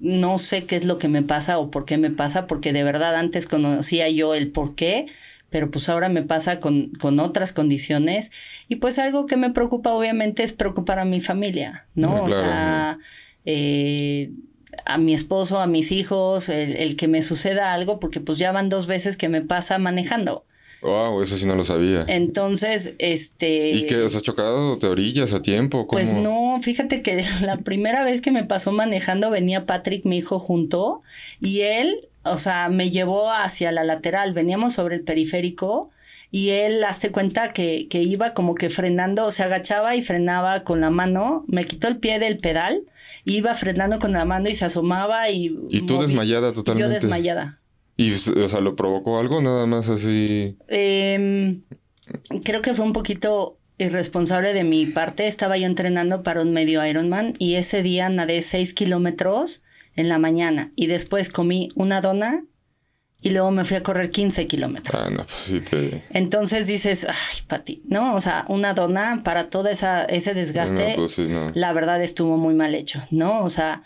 no 0.00 0.38
sé 0.38 0.64
qué 0.64 0.76
es 0.76 0.84
lo 0.84 0.98
que 0.98 1.08
me 1.08 1.22
pasa 1.22 1.58
o 1.58 1.70
por 1.70 1.84
qué 1.84 1.98
me 1.98 2.10
pasa, 2.10 2.46
porque 2.46 2.72
de 2.72 2.82
verdad 2.82 3.14
antes 3.14 3.46
conocía 3.46 4.08
yo 4.08 4.34
el 4.34 4.50
por 4.50 4.74
qué, 4.74 5.06
pero 5.50 5.70
pues 5.70 5.88
ahora 5.88 6.08
me 6.08 6.22
pasa 6.22 6.58
con, 6.58 6.90
con 6.92 7.20
otras 7.20 7.52
condiciones. 7.52 8.30
Y 8.68 8.76
pues 8.76 8.98
algo 8.98 9.26
que 9.26 9.36
me 9.36 9.50
preocupa 9.50 9.92
obviamente 9.92 10.42
es 10.42 10.52
preocupar 10.52 10.98
a 10.98 11.04
mi 11.04 11.20
familia, 11.20 11.86
¿no? 11.94 12.16
Ah, 12.16 12.22
o 12.22 12.30
sea, 12.30 12.98
eh, 13.44 14.32
a 14.86 14.96
mi 14.96 15.12
esposo, 15.12 15.60
a 15.60 15.66
mis 15.66 15.92
hijos, 15.92 16.48
el, 16.48 16.76
el, 16.76 16.96
que 16.96 17.08
me 17.08 17.20
suceda 17.20 17.72
algo, 17.72 18.00
porque 18.00 18.20
pues 18.20 18.38
ya 18.38 18.52
van 18.52 18.68
dos 18.68 18.86
veces 18.86 19.16
que 19.16 19.28
me 19.28 19.42
pasa 19.42 19.78
manejando. 19.78 20.46
Wow, 20.82 21.22
eso 21.22 21.36
sí 21.36 21.44
no 21.44 21.54
lo 21.54 21.64
sabía. 21.64 22.04
Entonces, 22.08 22.94
este... 22.98 23.72
¿Y 23.72 23.86
qué? 23.86 23.96
¿Os 24.02 24.14
has 24.14 24.22
chocado? 24.22 24.78
¿Te 24.78 24.86
orillas 24.86 25.32
a 25.32 25.42
tiempo? 25.42 25.86
Pues 25.86 26.14
no, 26.14 26.58
fíjate 26.62 27.02
que 27.02 27.22
la 27.42 27.58
primera 27.58 28.02
vez 28.02 28.20
que 28.20 28.30
me 28.30 28.44
pasó 28.44 28.72
manejando 28.72 29.30
venía 29.30 29.66
Patrick, 29.66 30.06
mi 30.06 30.18
hijo, 30.18 30.38
junto 30.38 31.02
y 31.40 31.60
él, 31.60 32.08
o 32.22 32.38
sea, 32.38 32.68
me 32.68 32.90
llevó 32.90 33.30
hacia 33.30 33.72
la 33.72 33.84
lateral. 33.84 34.32
Veníamos 34.32 34.74
sobre 34.74 34.96
el 34.96 35.02
periférico 35.02 35.90
y 36.30 36.50
él, 36.50 36.84
hazte 36.84 37.10
cuenta 37.10 37.52
que, 37.52 37.88
que 37.88 38.02
iba 38.02 38.34
como 38.34 38.54
que 38.54 38.70
frenando, 38.70 39.30
se 39.32 39.42
agachaba 39.42 39.96
y 39.96 40.02
frenaba 40.02 40.62
con 40.62 40.80
la 40.80 40.90
mano, 40.90 41.44
me 41.48 41.64
quitó 41.64 41.88
el 41.88 41.98
pie 41.98 42.20
del 42.20 42.38
pedal, 42.38 42.84
iba 43.24 43.52
frenando 43.54 43.98
con 43.98 44.12
la 44.12 44.24
mano 44.24 44.48
y 44.48 44.54
se 44.54 44.64
asomaba 44.64 45.28
y... 45.28 45.56
¿Y 45.70 45.82
tú 45.82 46.00
desmayada 46.00 46.52
totalmente? 46.52 46.88
yo 46.88 46.94
desmayada. 46.94 47.59
¿Y, 48.00 48.14
o 48.14 48.48
sea, 48.48 48.60
lo 48.60 48.76
provocó 48.76 49.18
algo 49.18 49.42
nada 49.42 49.66
más 49.66 49.90
así? 49.90 50.56
Em, 50.68 51.60
creo 52.44 52.62
que 52.62 52.72
fue 52.72 52.86
un 52.86 52.94
poquito 52.94 53.58
irresponsable 53.76 54.54
de 54.54 54.64
mi 54.64 54.86
parte. 54.86 55.26
Estaba 55.26 55.58
yo 55.58 55.66
entrenando 55.66 56.22
para 56.22 56.40
un 56.40 56.54
medio 56.54 56.84
Ironman 56.86 57.34
y 57.38 57.56
ese 57.56 57.82
día 57.82 58.08
nadé 58.08 58.40
6 58.40 58.72
kilómetros 58.72 59.60
en 59.96 60.08
la 60.08 60.18
mañana 60.18 60.70
y 60.76 60.86
después 60.86 61.28
comí 61.28 61.68
una 61.74 62.00
dona 62.00 62.46
y 63.20 63.32
luego 63.32 63.50
me 63.50 63.66
fui 63.66 63.76
a 63.76 63.82
correr 63.82 64.10
15 64.10 64.46
kilómetros. 64.46 64.98
Ah, 64.98 65.10
no, 65.10 65.26
pues 65.26 65.36
sí 65.36 65.60
te... 65.60 66.02
Entonces 66.08 66.66
dices, 66.66 67.04
ay, 67.06 67.42
Pati, 67.48 67.82
¿no? 67.84 68.14
O 68.14 68.20
sea, 68.22 68.46
una 68.48 68.72
dona 68.72 69.20
para 69.22 69.50
todo 69.50 69.68
esa, 69.68 70.06
ese 70.06 70.32
desgaste, 70.32 70.94
pues 70.96 71.12
sí, 71.12 71.26
no. 71.28 71.48
la 71.52 71.74
verdad 71.74 72.02
estuvo 72.02 72.38
muy 72.38 72.54
mal 72.54 72.74
hecho, 72.74 73.02
¿no? 73.10 73.42
O 73.42 73.50
sea, 73.50 73.82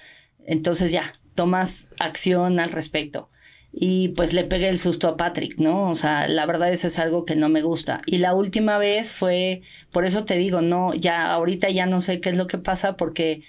entonces 0.46 0.92
ya, 0.92 1.02
tomas 1.34 1.88
acción 1.98 2.60
al 2.60 2.70
respecto. 2.70 3.28
Y 3.76 4.08
pues 4.10 4.32
le 4.32 4.44
pegué 4.44 4.68
el 4.68 4.78
susto 4.78 5.08
a 5.08 5.16
Patrick, 5.16 5.58
¿no? 5.58 5.90
O 5.90 5.96
sea, 5.96 6.28
la 6.28 6.46
verdad 6.46 6.72
eso 6.72 6.86
es 6.86 6.98
algo 6.98 7.24
que 7.24 7.34
no 7.34 7.48
me 7.48 7.62
gusta. 7.62 8.02
Y 8.06 8.18
la 8.18 8.34
última 8.34 8.78
vez 8.78 9.12
fue, 9.12 9.62
por 9.90 10.04
eso 10.04 10.24
te 10.24 10.36
digo, 10.36 10.60
no, 10.60 10.94
ya 10.94 11.32
ahorita 11.32 11.68
ya 11.70 11.84
no 11.86 12.00
sé 12.00 12.20
qué 12.20 12.28
es 12.30 12.36
lo 12.36 12.46
que 12.46 12.58
pasa 12.58 12.96
porque 12.96 13.42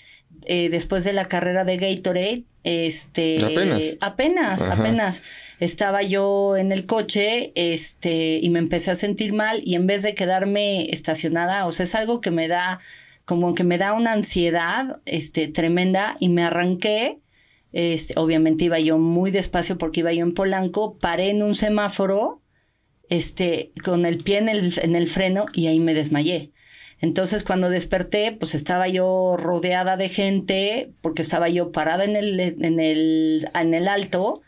eh, 0.46 0.70
después 0.70 1.04
de 1.04 1.14
la 1.14 1.28
carrera 1.28 1.64
de 1.64 1.78
Gatorade, 1.78 2.44
este, 2.64 3.44
apenas, 3.44 3.84
apenas, 4.02 4.62
apenas 4.62 5.24
estaba 5.60 6.02
yo 6.02 6.58
en 6.58 6.72
el 6.72 6.86
coche, 6.86 7.52
este, 7.56 8.40
y 8.42 8.50
me 8.50 8.60
empecé 8.60 8.92
a 8.92 8.96
sentir 8.96 9.34
mal 9.34 9.62
y 9.64 9.76
en 9.76 9.88
vez 9.88 10.04
de 10.04 10.14
quedarme 10.14 10.90
estacionada, 10.92 11.66
o 11.66 11.72
sea, 11.72 11.84
es 11.84 11.96
algo 11.96 12.22
que 12.22 12.32
me 12.32 12.48
da, 12.48 12.80
como 13.26 13.56
que 13.56 13.64
me 13.64 13.78
da 13.78 13.94
una 13.94 14.14
ansiedad, 14.14 15.00
este, 15.06 15.48
tremenda 15.48 16.18
y 16.20 16.30
me 16.30 16.44
arranqué. 16.44 17.20
Este, 17.76 18.14
obviamente 18.18 18.64
iba 18.64 18.80
yo 18.80 18.98
muy 18.98 19.32
despacio 19.32 19.78
porque 19.78 20.00
iba 20.00 20.14
yo 20.14 20.24
en 20.24 20.34
Polanco, 20.34 20.98
paré 20.98 21.30
en 21.30 21.44
un 21.44 21.54
semáforo, 21.56 22.42
este, 23.10 23.74
con 23.84 24.06
el 24.06 24.18
pie 24.20 24.38
en 24.38 24.48
el, 24.48 24.74
en 24.82 24.96
el 24.96 25.10
freno 25.10 25.46
y 25.54 25.68
ahí 25.68 25.82
me 25.82 25.94
desmayé. 25.94 26.54
Entonces 27.02 27.44
cuando 27.44 27.70
desperté, 27.70 28.32
pues 28.32 28.56
estaba 28.56 28.88
yo 28.88 29.36
rodeada 29.38 29.98
de 29.98 30.08
gente, 30.08 30.94
porque 31.02 31.22
estaba 31.22 31.50
yo 31.50 31.74
parada 31.74 32.06
en 32.06 32.16
el, 32.16 32.40
en 32.40 32.80
el, 32.80 33.46
en 33.54 33.74
el 33.74 33.90
alto, 33.90 34.42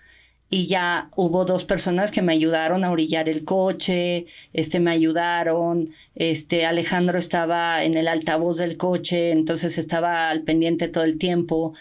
y 0.50 0.68
ya 0.68 1.10
hubo 1.18 1.44
dos 1.44 1.66
personas 1.66 2.12
que 2.12 2.22
me 2.22 2.32
ayudaron 2.32 2.86
a 2.86 2.92
orillar 2.92 3.28
el 3.28 3.44
coche, 3.44 4.26
este 4.54 4.80
me 4.80 4.92
ayudaron, 4.92 5.90
este 6.16 6.66
Alejandro 6.66 7.18
estaba 7.20 7.84
en 7.84 7.96
el 7.96 8.08
altavoz 8.08 8.58
del 8.58 8.78
coche, 8.78 9.32
entonces 9.32 9.78
estaba 9.78 10.30
al 10.30 10.44
pendiente 10.44 10.88
todo 10.88 11.04
el 11.04 11.18
tiempo. 11.18 11.74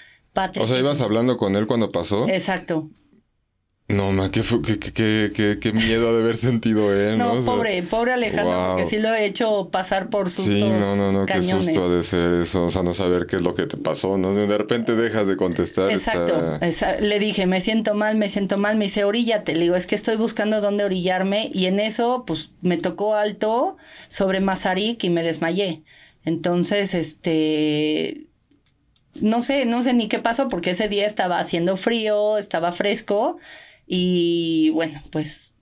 O 0.58 0.66
sea, 0.66 0.78
ibas 0.78 1.00
hablando 1.00 1.36
con 1.36 1.56
él 1.56 1.66
cuando 1.66 1.88
pasó. 1.88 2.28
Exacto. 2.28 2.90
No, 3.88 4.10
ma, 4.10 4.32
qué, 4.32 4.42
qué, 4.42 5.30
qué, 5.32 5.58
qué, 5.60 5.72
miedo 5.72 6.12
de 6.12 6.20
haber 6.20 6.36
sentido 6.36 6.92
él, 6.92 7.18
¿no? 7.18 7.36
No, 7.36 7.44
pobre, 7.44 7.84
pobre 7.84 8.14
Alejandro, 8.14 8.70
porque 8.70 8.84
sí 8.84 8.98
lo 8.98 9.14
he 9.14 9.24
hecho 9.26 9.68
pasar 9.70 10.10
por 10.10 10.28
sustos 10.28 10.54
Sí, 10.54 10.64
no, 10.64 10.96
no, 10.96 11.12
no, 11.12 11.24
qué 11.24 11.40
susto 11.40 11.88
de 11.88 12.02
ser 12.02 12.40
eso, 12.42 12.64
o 12.64 12.68
sea, 12.68 12.82
no 12.82 12.94
saber 12.94 13.26
qué 13.26 13.36
es 13.36 13.42
lo 13.42 13.54
que 13.54 13.66
te 13.66 13.76
pasó, 13.76 14.18
¿no? 14.18 14.34
De 14.34 14.58
repente 14.58 14.96
dejas 14.96 15.28
de 15.28 15.36
contestar. 15.36 15.92
Exacto, 15.92 16.58
le 17.00 17.18
dije, 17.20 17.46
me 17.46 17.60
siento 17.60 17.94
mal, 17.94 18.16
me 18.16 18.28
siento 18.28 18.58
mal, 18.58 18.76
me 18.76 18.86
dice, 18.86 19.04
oríllate, 19.04 19.54
le 19.54 19.60
digo, 19.60 19.76
es 19.76 19.86
que 19.86 19.94
estoy 19.94 20.16
buscando 20.16 20.60
dónde 20.60 20.82
orillarme, 20.82 21.48
y 21.52 21.66
en 21.66 21.78
eso, 21.78 22.24
pues, 22.26 22.50
me 22.62 22.78
tocó 22.78 23.14
alto 23.14 23.76
sobre 24.08 24.40
Mazarik 24.40 25.04
y 25.04 25.10
me 25.10 25.22
desmayé. 25.22 25.84
Entonces, 26.24 26.92
este, 26.94 28.26
no 29.20 29.42
sé, 29.42 29.66
no 29.66 29.82
sé 29.82 29.92
ni 29.92 30.08
qué 30.08 30.18
pasó, 30.18 30.48
porque 30.48 30.70
ese 30.70 30.88
día 30.88 31.06
estaba 31.06 31.38
haciendo 31.38 31.76
frío, 31.76 32.38
estaba 32.38 32.72
fresco, 32.72 33.38
y 33.86 34.70
bueno, 34.70 35.00
pues 35.10 35.54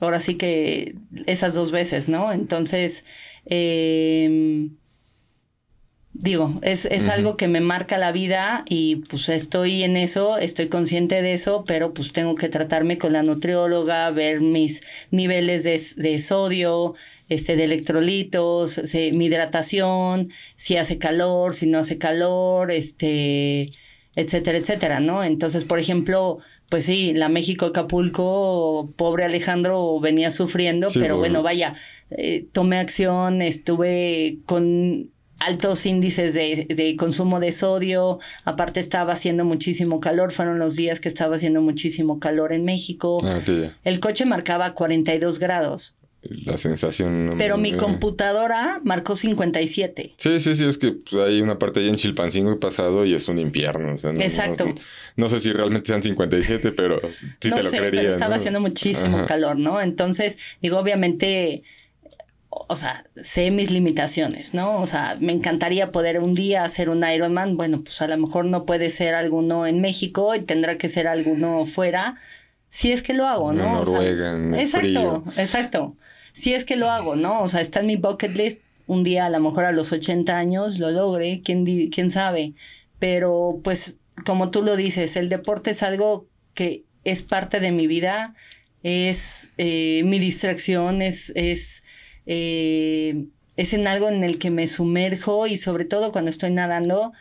ahora 0.00 0.20
sí 0.20 0.36
que 0.36 0.94
esas 1.26 1.54
dos 1.54 1.70
veces, 1.70 2.08
¿no? 2.08 2.32
Entonces, 2.32 3.04
em, 3.44 4.76
digo, 6.12 6.58
es, 6.62 6.86
es 6.86 7.08
algo 7.08 7.36
que 7.36 7.48
me 7.48 7.60
marca 7.60 7.96
la 7.96 8.12
vida 8.12 8.64
y 8.68 8.96
pues 8.96 9.28
estoy 9.28 9.84
en 9.84 9.96
eso, 9.96 10.38
estoy 10.38 10.68
consciente 10.68 11.22
de 11.22 11.32
eso, 11.32 11.64
pero 11.66 11.94
pues 11.94 12.12
tengo 12.12 12.34
que 12.34 12.48
tratarme 12.48 12.98
con 12.98 13.12
la 13.12 13.22
nutrióloga, 13.22 14.10
ver 14.10 14.40
mis 14.40 14.80
niveles 15.10 15.64
de, 15.64 15.80
de 15.96 16.18
sodio, 16.18 16.94
este, 17.28 17.56
de 17.56 17.64
electrolitos, 17.64 18.80
mi 19.12 19.26
hidratación, 19.26 20.28
si 20.56 20.76
hace 20.76 20.98
calor, 20.98 21.54
si 21.54 21.66
no 21.66 21.78
hace 21.78 21.96
calor, 21.96 22.72
este, 22.72 23.70
etcétera, 24.16 24.58
etcétera, 24.58 25.00
¿no? 25.00 25.22
Entonces, 25.22 25.64
por 25.64 25.78
ejemplo, 25.78 26.38
pues 26.68 26.84
sí, 26.84 27.12
la 27.14 27.28
México 27.28 27.66
Acapulco, 27.66 28.92
pobre 28.96 29.24
Alejandro 29.24 30.00
venía 30.00 30.30
sufriendo, 30.30 30.88
pero 30.92 31.18
bueno, 31.18 31.42
vaya, 31.42 31.74
eh, 32.10 32.46
tomé 32.52 32.78
acción, 32.78 33.42
estuve 33.42 34.38
con 34.44 35.10
altos 35.40 35.86
índices 35.86 36.34
de, 36.34 36.66
de, 36.68 36.96
consumo 36.96 37.40
de 37.40 37.50
sodio, 37.50 38.18
aparte 38.44 38.78
estaba 38.78 39.14
haciendo 39.14 39.44
muchísimo 39.44 39.98
calor, 39.98 40.30
fueron 40.30 40.58
los 40.58 40.76
días 40.76 41.00
que 41.00 41.08
estaba 41.08 41.36
haciendo 41.36 41.60
muchísimo 41.62 42.20
calor 42.20 42.52
en 42.52 42.64
México. 42.64 43.20
Ah, 43.24 43.40
El 43.84 44.00
coche 44.00 44.26
marcaba 44.26 44.74
42 44.74 45.38
grados. 45.38 45.96
La 46.22 46.58
sensación. 46.58 47.36
Pero 47.38 47.56
mi 47.56 47.72
computadora 47.72 48.80
marcó 48.84 49.16
57. 49.16 50.14
Sí, 50.18 50.40
sí, 50.40 50.54
sí, 50.54 50.66
es 50.66 50.76
que 50.76 50.92
pues, 50.92 51.14
hay 51.14 51.40
una 51.40 51.58
parte 51.58 51.80
ahí 51.80 51.88
en 51.88 51.96
Chilpancingo 51.96 52.52
y 52.52 52.56
pasado 52.56 53.06
y 53.06 53.14
es 53.14 53.26
un 53.28 53.38
infierno. 53.38 53.96
Exacto. 54.18 54.66
No, 55.16 55.30
sé 55.30 55.40
si 55.40 55.50
realmente 55.50 55.88
sean 55.88 56.02
57, 56.02 56.72
pero 56.72 57.00
sí 57.14 57.26
te 57.38 57.48
lo 57.48 57.56
creería. 57.70 58.02
Pero 58.02 58.12
estaba 58.12 58.34
haciendo 58.34 58.60
muchísimo 58.60 59.24
calor, 59.24 59.56
¿no? 59.56 59.80
Entonces, 59.80 60.36
digo, 60.60 60.78
obviamente, 60.78 61.62
o 62.50 62.76
sea, 62.76 63.06
sé 63.22 63.50
mis 63.50 63.70
limitaciones, 63.70 64.54
¿no? 64.54 64.76
O 64.78 64.86
sea, 64.86 65.16
me 65.20 65.32
encantaría 65.32 65.92
poder 65.92 66.20
un 66.20 66.34
día 66.34 66.64
hacer 66.64 66.90
un 66.90 67.04
Ironman. 67.08 67.56
Bueno, 67.56 67.82
pues 67.82 68.02
a 68.02 68.08
lo 68.08 68.16
mejor 68.18 68.44
no 68.44 68.66
puede 68.66 68.90
ser 68.90 69.14
alguno 69.14 69.66
en 69.66 69.80
México 69.80 70.34
y 70.34 70.40
tendrá 70.40 70.76
que 70.76 70.88
ser 70.88 71.06
alguno 71.06 71.64
fuera 71.64 72.16
si 72.70 72.92
es 72.92 73.02
que 73.02 73.14
lo 73.14 73.26
hago, 73.26 73.52
¿no? 73.52 73.64
En 73.64 73.72
Noruega, 73.72 74.60
exacto, 74.60 75.24
exacto. 75.36 75.96
Si 76.32 76.54
es 76.54 76.64
que 76.64 76.76
lo 76.76 76.88
hago, 76.88 77.16
¿no? 77.16 77.42
O 77.42 77.48
sea, 77.48 77.60
está 77.60 77.80
en 77.80 77.86
mi 77.86 77.96
bucket 77.96 78.36
list. 78.36 78.60
Un 78.86 79.04
día, 79.04 79.26
a 79.26 79.30
lo 79.30 79.38
mejor 79.40 79.64
a 79.64 79.72
los 79.72 79.92
80 79.92 80.36
años, 80.36 80.78
lo 80.78 80.90
logre, 80.90 81.42
quién, 81.44 81.64
quién 81.90 82.10
sabe. 82.10 82.54
Pero, 82.98 83.60
pues, 83.62 83.98
como 84.24 84.50
tú 84.50 84.62
lo 84.62 84.76
dices, 84.76 85.16
el 85.16 85.28
deporte 85.28 85.70
es 85.70 85.82
algo 85.82 86.26
que 86.54 86.84
es 87.04 87.22
parte 87.22 87.60
de 87.60 87.72
mi 87.72 87.86
vida, 87.86 88.34
es 88.82 89.50
eh, 89.58 90.02
mi 90.04 90.18
distracción, 90.18 91.02
es, 91.02 91.32
es, 91.34 91.82
eh, 92.26 93.26
es 93.56 93.72
en 93.74 93.86
algo 93.86 94.08
en 94.08 94.24
el 94.24 94.38
que 94.38 94.50
me 94.50 94.66
sumerjo 94.66 95.46
y 95.46 95.56
sobre 95.56 95.84
todo 95.84 96.12
cuando 96.12 96.30
estoy 96.30 96.50
nadando, 96.50 97.12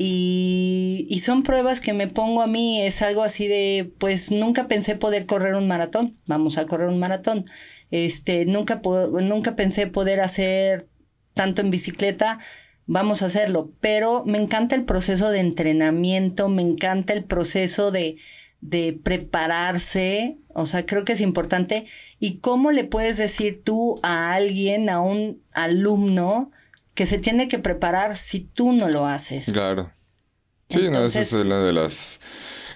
y, 0.00 1.08
y, 1.10 1.20
son 1.20 1.42
pruebas 1.42 1.80
que 1.80 1.92
me 1.92 2.06
pongo 2.06 2.40
a 2.40 2.46
mí, 2.46 2.80
es 2.80 3.02
algo 3.02 3.24
así 3.24 3.48
de, 3.48 3.92
pues 3.98 4.30
nunca 4.30 4.68
pensé 4.68 4.94
poder 4.94 5.26
correr 5.26 5.56
un 5.56 5.66
maratón, 5.66 6.14
vamos 6.26 6.56
a 6.56 6.66
correr 6.66 6.86
un 6.88 7.00
maratón. 7.00 7.44
Este, 7.90 8.44
nunca, 8.44 8.80
nunca 8.84 9.56
pensé 9.56 9.86
poder 9.86 10.20
hacer 10.20 10.88
tanto 11.34 11.62
en 11.62 11.70
bicicleta, 11.70 12.38
vamos 12.86 13.22
a 13.22 13.26
hacerlo. 13.26 13.72
Pero 13.80 14.24
me 14.26 14.38
encanta 14.38 14.74
el 14.74 14.84
proceso 14.84 15.30
de 15.30 15.40
entrenamiento, 15.40 16.48
me 16.48 16.62
encanta 16.62 17.12
el 17.12 17.24
proceso 17.24 17.90
de, 17.90 18.16
de 18.60 18.98
prepararse, 19.02 20.38
o 20.48 20.66
sea, 20.66 20.84
creo 20.84 21.04
que 21.04 21.12
es 21.12 21.20
importante. 21.20 21.84
¿Y 22.18 22.38
cómo 22.38 22.72
le 22.72 22.84
puedes 22.84 23.16
decir 23.16 23.62
tú 23.62 24.00
a 24.02 24.34
alguien, 24.34 24.88
a 24.90 25.00
un 25.00 25.42
alumno, 25.52 26.50
que 26.98 27.06
se 27.06 27.18
tiene 27.18 27.46
que 27.46 27.60
preparar 27.60 28.16
si 28.16 28.40
tú 28.40 28.72
no 28.72 28.88
lo 28.88 29.06
haces. 29.06 29.52
Claro. 29.52 29.92
Sí, 30.68 30.90
no, 30.90 31.04
esa 31.04 31.20
es 31.20 31.32
una 31.32 31.60
de 31.60 31.72
las 31.72 32.18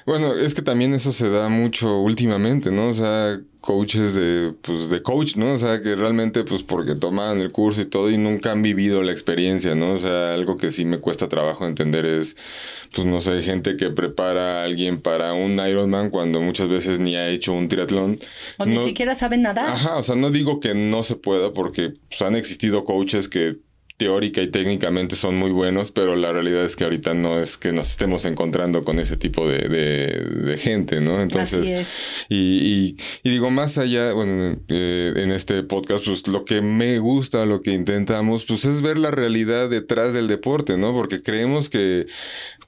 Bueno, 0.06 0.34
es 0.34 0.54
que 0.54 0.62
también 0.62 0.94
eso 0.94 1.10
se 1.10 1.28
da 1.28 1.48
mucho 1.48 1.98
últimamente, 1.98 2.70
¿no? 2.70 2.86
O 2.86 2.94
sea, 2.94 3.40
coaches 3.62 4.14
de, 4.14 4.52
pues, 4.60 4.90
de 4.90 5.02
coach, 5.02 5.36
¿no? 5.36 5.52
O 5.52 5.56
sea, 5.56 5.80
que 5.80 5.94
realmente, 5.94 6.42
pues, 6.42 6.64
porque 6.64 6.96
toman 6.96 7.38
el 7.38 7.52
curso 7.52 7.80
y 7.80 7.84
todo 7.84 8.10
y 8.10 8.18
nunca 8.18 8.50
han 8.50 8.60
vivido 8.60 9.02
la 9.02 9.12
experiencia, 9.12 9.76
¿no? 9.76 9.92
O 9.92 9.98
sea, 9.98 10.34
algo 10.34 10.56
que 10.56 10.72
sí 10.72 10.84
me 10.84 10.98
cuesta 10.98 11.28
trabajo 11.28 11.64
entender 11.64 12.04
es, 12.04 12.36
pues, 12.92 13.06
no 13.06 13.20
sé, 13.20 13.40
gente 13.42 13.76
que 13.76 13.90
prepara 13.90 14.60
a 14.60 14.64
alguien 14.64 15.00
para 15.00 15.32
un 15.32 15.64
Ironman 15.64 16.10
cuando 16.10 16.40
muchas 16.40 16.68
veces 16.68 16.98
ni 16.98 17.14
ha 17.14 17.28
hecho 17.28 17.52
un 17.52 17.68
triatlón. 17.68 18.18
O 18.58 18.66
ni 18.66 18.80
siquiera 18.80 19.14
sabe 19.14 19.38
nada. 19.38 19.72
Ajá, 19.72 19.96
o 19.96 20.02
sea, 20.02 20.16
no 20.16 20.30
digo 20.30 20.58
que 20.58 20.74
no 20.74 21.04
se 21.04 21.14
pueda 21.14 21.52
porque 21.52 21.94
pues, 22.08 22.20
han 22.20 22.34
existido 22.34 22.84
coaches 22.84 23.28
que 23.28 23.58
teórica 24.02 24.42
y 24.42 24.48
técnicamente 24.48 25.14
son 25.14 25.36
muy 25.36 25.52
buenos, 25.52 25.92
pero 25.92 26.16
la 26.16 26.32
realidad 26.32 26.64
es 26.64 26.74
que 26.74 26.82
ahorita 26.82 27.14
no 27.14 27.40
es 27.40 27.56
que 27.56 27.70
nos 27.70 27.88
estemos 27.88 28.24
encontrando 28.24 28.82
con 28.82 28.98
ese 28.98 29.16
tipo 29.16 29.48
de, 29.48 29.68
de, 29.68 30.58
gente, 30.58 31.00
¿no? 31.00 31.22
Entonces, 31.22 31.60
Así 31.60 31.72
es. 31.72 32.02
Y, 32.28 32.96
y, 33.22 33.30
digo, 33.30 33.52
más 33.52 33.78
allá, 33.78 34.12
bueno, 34.12 34.56
eh, 34.66 35.12
en 35.14 35.30
este 35.30 35.62
podcast, 35.62 36.04
pues 36.04 36.26
lo 36.26 36.44
que 36.44 36.62
me 36.62 36.98
gusta, 36.98 37.46
lo 37.46 37.62
que 37.62 37.70
intentamos, 37.70 38.44
pues 38.44 38.64
es 38.64 38.82
ver 38.82 38.98
la 38.98 39.12
realidad 39.12 39.70
detrás 39.70 40.14
del 40.14 40.26
deporte, 40.26 40.76
¿no? 40.76 40.92
Porque 40.92 41.22
creemos 41.22 41.68
que 41.68 42.06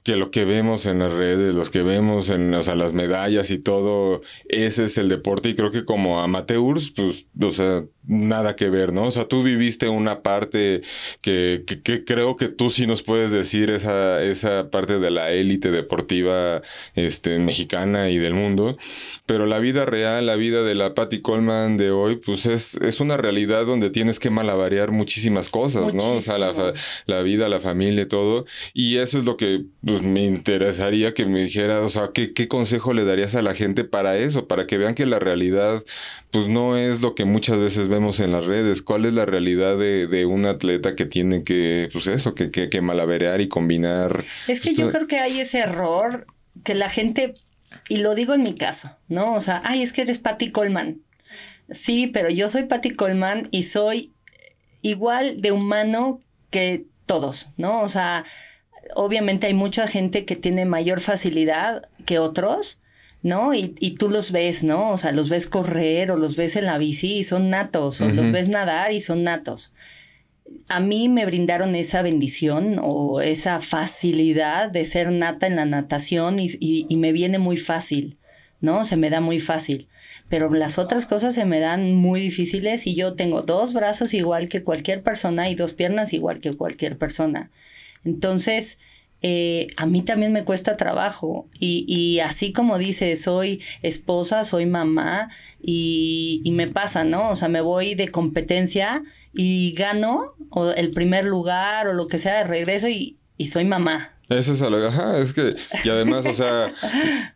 que 0.05 0.15
lo 0.17 0.29
que 0.29 0.45
vemos 0.45 0.85
en 0.85 0.99
las 0.99 1.11
redes, 1.11 1.55
los 1.55 1.71
que 1.71 1.81
vemos 1.81 2.29
en 2.29 2.53
o 2.53 2.61
sea, 2.61 2.75
las 2.75 2.93
medallas 2.93 3.49
y 3.49 3.57
todo, 3.57 4.21
ese 4.47 4.85
es 4.85 4.99
el 4.99 5.09
deporte. 5.09 5.49
Y 5.49 5.55
creo 5.55 5.71
que 5.71 5.83
como 5.83 6.21
amateurs, 6.21 6.91
pues, 6.91 7.25
o 7.41 7.49
sea, 7.49 7.83
nada 8.07 8.55
que 8.55 8.69
ver, 8.69 8.93
¿no? 8.93 9.05
O 9.05 9.11
sea, 9.11 9.27
tú 9.27 9.41
viviste 9.41 9.89
una 9.89 10.21
parte 10.21 10.81
que, 11.21 11.63
que, 11.65 12.05
creo 12.05 12.37
que 12.37 12.49
tú 12.49 12.69
sí 12.69 12.85
nos 12.85 13.01
puedes 13.01 13.31
decir 13.31 13.71
esa, 13.71 14.21
esa 14.21 14.69
parte 14.69 14.99
de 14.99 15.09
la 15.09 15.31
élite 15.31 15.71
deportiva 15.71 16.61
este, 16.93 17.39
mexicana 17.39 18.11
y 18.11 18.19
del 18.19 18.35
mundo. 18.35 18.77
Pero 19.25 19.47
la 19.47 19.57
vida 19.57 19.85
real, 19.85 20.27
la 20.27 20.35
vida 20.35 20.61
de 20.61 20.75
la 20.75 20.93
Patty 20.93 21.21
Coleman 21.21 21.77
de 21.77 21.89
hoy, 21.89 22.17
pues 22.17 22.45
es, 22.45 22.75
es 22.75 22.99
una 22.99 23.17
realidad 23.17 23.65
donde 23.65 23.89
tienes 23.89 24.19
que 24.19 24.29
malabarear 24.29 24.91
muchísimas 24.91 25.49
cosas, 25.49 25.95
¿no? 25.95 26.13
O 26.13 26.21
sea, 26.21 26.37
la, 26.37 26.73
la 27.07 27.21
vida, 27.23 27.49
la 27.49 27.59
familia 27.59 28.03
y 28.03 28.07
todo. 28.07 28.45
Y 28.75 28.97
eso 28.97 29.17
es 29.17 29.25
lo 29.25 29.35
que 29.35 29.65
pues, 29.83 29.94
me 30.03 30.23
interesaría 30.23 31.13
que 31.13 31.25
me 31.25 31.43
dijera, 31.43 31.81
o 31.81 31.89
sea, 31.89 32.11
¿qué, 32.13 32.33
¿qué 32.33 32.47
consejo 32.47 32.93
le 32.93 33.05
darías 33.05 33.35
a 33.35 33.41
la 33.41 33.53
gente 33.53 33.83
para 33.83 34.17
eso? 34.17 34.47
Para 34.47 34.67
que 34.67 34.77
vean 34.77 34.95
que 34.95 35.05
la 35.05 35.19
realidad, 35.19 35.83
pues 36.31 36.47
no 36.47 36.77
es 36.77 37.01
lo 37.01 37.15
que 37.15 37.25
muchas 37.25 37.57
veces 37.57 37.87
vemos 37.87 38.19
en 38.19 38.31
las 38.31 38.45
redes. 38.45 38.81
¿Cuál 38.81 39.05
es 39.05 39.13
la 39.13 39.25
realidad 39.25 39.77
de, 39.77 40.07
de 40.07 40.25
un 40.25 40.45
atleta 40.45 40.95
que 40.95 41.05
tiene 41.05 41.43
que, 41.43 41.89
pues 41.93 42.07
eso, 42.07 42.35
que, 42.35 42.51
que, 42.51 42.69
y 43.39 43.47
combinar? 43.47 44.23
Es 44.47 44.61
que 44.61 44.73
yo 44.73 44.91
creo 44.91 45.07
que 45.07 45.19
hay 45.19 45.39
ese 45.39 45.59
error 45.59 46.27
que 46.63 46.73
la 46.73 46.89
gente 46.89 47.33
y 47.89 47.97
lo 47.97 48.15
digo 48.15 48.33
en 48.33 48.43
mi 48.43 48.55
caso, 48.55 48.89
¿no? 49.07 49.33
O 49.33 49.41
sea, 49.41 49.61
ay, 49.65 49.81
es 49.81 49.93
que 49.93 50.01
eres 50.01 50.19
Patty 50.19 50.51
Coleman. 50.51 51.01
Sí, 51.69 52.07
pero 52.07 52.29
yo 52.29 52.47
soy 52.49 52.63
Patty 52.63 52.91
Coleman 52.91 53.47
y 53.51 53.63
soy 53.63 54.13
igual 54.81 55.41
de 55.41 55.51
humano 55.51 56.19
que 56.49 56.85
todos, 57.05 57.49
¿no? 57.57 57.81
O 57.81 57.87
sea, 57.87 58.23
obviamente 58.93 59.47
hay 59.47 59.53
mucha 59.53 59.87
gente 59.87 60.25
que 60.25 60.35
tiene 60.35 60.65
mayor 60.65 60.99
facilidad 60.99 61.89
que 62.05 62.19
otros, 62.19 62.79
¿no? 63.23 63.53
Y, 63.53 63.73
y, 63.79 63.95
tú 63.95 64.09
los 64.09 64.31
ves, 64.31 64.63
¿no? 64.63 64.91
O 64.91 64.97
sea, 64.97 65.11
los 65.11 65.29
ves 65.29 65.47
correr 65.47 66.11
o 66.11 66.17
los 66.17 66.35
ves 66.35 66.55
en 66.55 66.65
la 66.65 66.77
bici 66.77 67.17
y 67.17 67.23
son 67.23 67.49
natos, 67.49 68.01
o 68.01 68.09
los 68.09 68.31
ves 68.31 68.49
nadar 68.49 68.91
y 68.91 68.99
son 68.99 69.23
natos 69.23 69.71
a 70.67 70.79
mí 70.79 71.09
me 71.09 71.25
brindaron 71.25 71.75
esa 71.75 72.01
bendición 72.01 72.77
o 72.81 73.21
esa 73.21 73.59
facilidad 73.59 74.71
de 74.71 74.85
ser 74.85 75.11
nata 75.11 75.47
en 75.47 75.55
la 75.55 75.65
natación 75.65 76.37
y, 76.39 76.95
me 76.95 77.11
viene 77.11 77.39
muy 77.39 77.57
fácil, 77.57 78.17
¿no? 78.61 78.85
Se 78.85 78.95
me 78.95 79.09
da 79.09 79.21
muy 79.21 79.39
fácil. 79.39 79.87
Pero 80.29 80.51
las 80.51 80.79
otras 80.79 81.05
cosas 81.05 81.35
se 81.35 81.45
me 81.45 81.59
dan 81.59 81.95
muy 81.95 82.21
difíciles 82.21 82.87
y 82.87 82.95
yo 82.95 83.15
tengo 83.15 83.43
dos 83.43 83.73
brazos 83.73 84.13
igual 84.13 84.49
que 84.49 84.63
cualquier 84.63 85.03
persona 85.03 85.49
y 85.49 85.55
dos 85.55 85.73
piernas 85.73 86.13
igual 86.13 86.39
que 86.39 86.53
cualquier 86.53 86.97
persona. 86.97 87.51
Entonces, 88.05 88.77
eh, 89.27 89.67
a 89.77 89.87
mí 89.87 90.03
también 90.03 90.31
me 90.31 90.43
cuesta 90.43 90.77
trabajo. 90.77 91.49
Y, 91.59 92.19
así 92.19 92.53
como 92.53 92.77
dice, 92.77 93.15
soy 93.15 93.61
esposa, 93.81 94.43
soy 94.43 94.67
mamá 94.67 95.29
y, 95.61 96.43
me 96.53 96.67
pasa, 96.67 97.03
¿no? 97.03 97.31
O 97.31 97.35
sea, 97.35 97.47
me 97.47 97.61
voy 97.61 97.95
de 97.95 98.09
competencia 98.09 99.01
y 99.33 99.73
gano 99.73 100.35
o 100.51 100.69
el 100.71 100.91
primer 100.91 101.25
lugar 101.25 101.87
o 101.87 101.93
lo 101.93 102.07
que 102.07 102.19
sea 102.19 102.37
de 102.37 102.43
regreso 102.43 102.87
y, 102.87 103.17
soy 103.51 103.65
mamá. 103.65 104.14
Eso 104.29 104.53
es 104.53 104.61
algo, 104.61 104.87
ajá, 104.87 105.19
es 105.19 105.33
que, 105.33 105.53
y 105.83 105.89
además, 105.89 106.25
o 106.25 106.33
sea, 106.33 106.71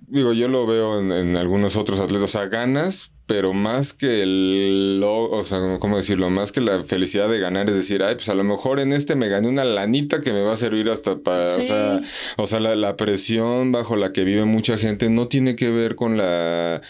digo, 0.07 0.34
yo 0.34 0.48
lo 0.48 0.66
veo 0.66 0.99
en, 0.99 1.11
en 1.11 1.38
algunos 1.38 1.78
otros 1.78 1.99
atletas, 1.99 2.24
o 2.24 2.40
sea, 2.40 2.48
ganas, 2.48 3.11
pero 3.30 3.53
más 3.53 3.94
que 3.94 4.24
el, 4.24 4.99
o 5.06 5.45
sea, 5.45 5.78
¿cómo 5.78 5.98
decirlo? 5.98 6.32
Más 6.32 6.52
que 6.52 6.61
la 6.61 6.84
felicidad 6.84 7.30
de 7.30 7.40
ganar, 7.40 7.70
es 7.70 7.76
decir, 7.76 8.02
ay, 8.02 8.16
pues 8.16 8.28
a 8.30 8.34
lo 8.34 8.44
mejor 8.44 8.80
en 8.80 8.91
este 8.91 9.16
me 9.16 9.28
gané 9.28 9.48
una 9.48 9.66
lanita 9.66 10.22
que 10.22 10.34
me 10.34 10.41
va 10.41 10.53
a 10.53 10.56
servir 10.56 10.90
hasta 10.90 11.20
para, 11.20 11.45
o 11.45 11.61
sea, 11.61 12.02
o 12.38 12.48
sea, 12.48 12.60
la, 12.60 12.76
la 12.76 12.95
presión 12.95 13.72
bajo 13.72 13.95
la 13.95 14.11
que 14.11 14.24
vive 14.24 14.45
mucha 14.45 14.80
gente 14.80 15.11
no 15.11 15.28
tiene 15.28 15.56
que 15.56 15.70
ver 15.70 15.95
con 15.95 16.18
la 16.18 16.82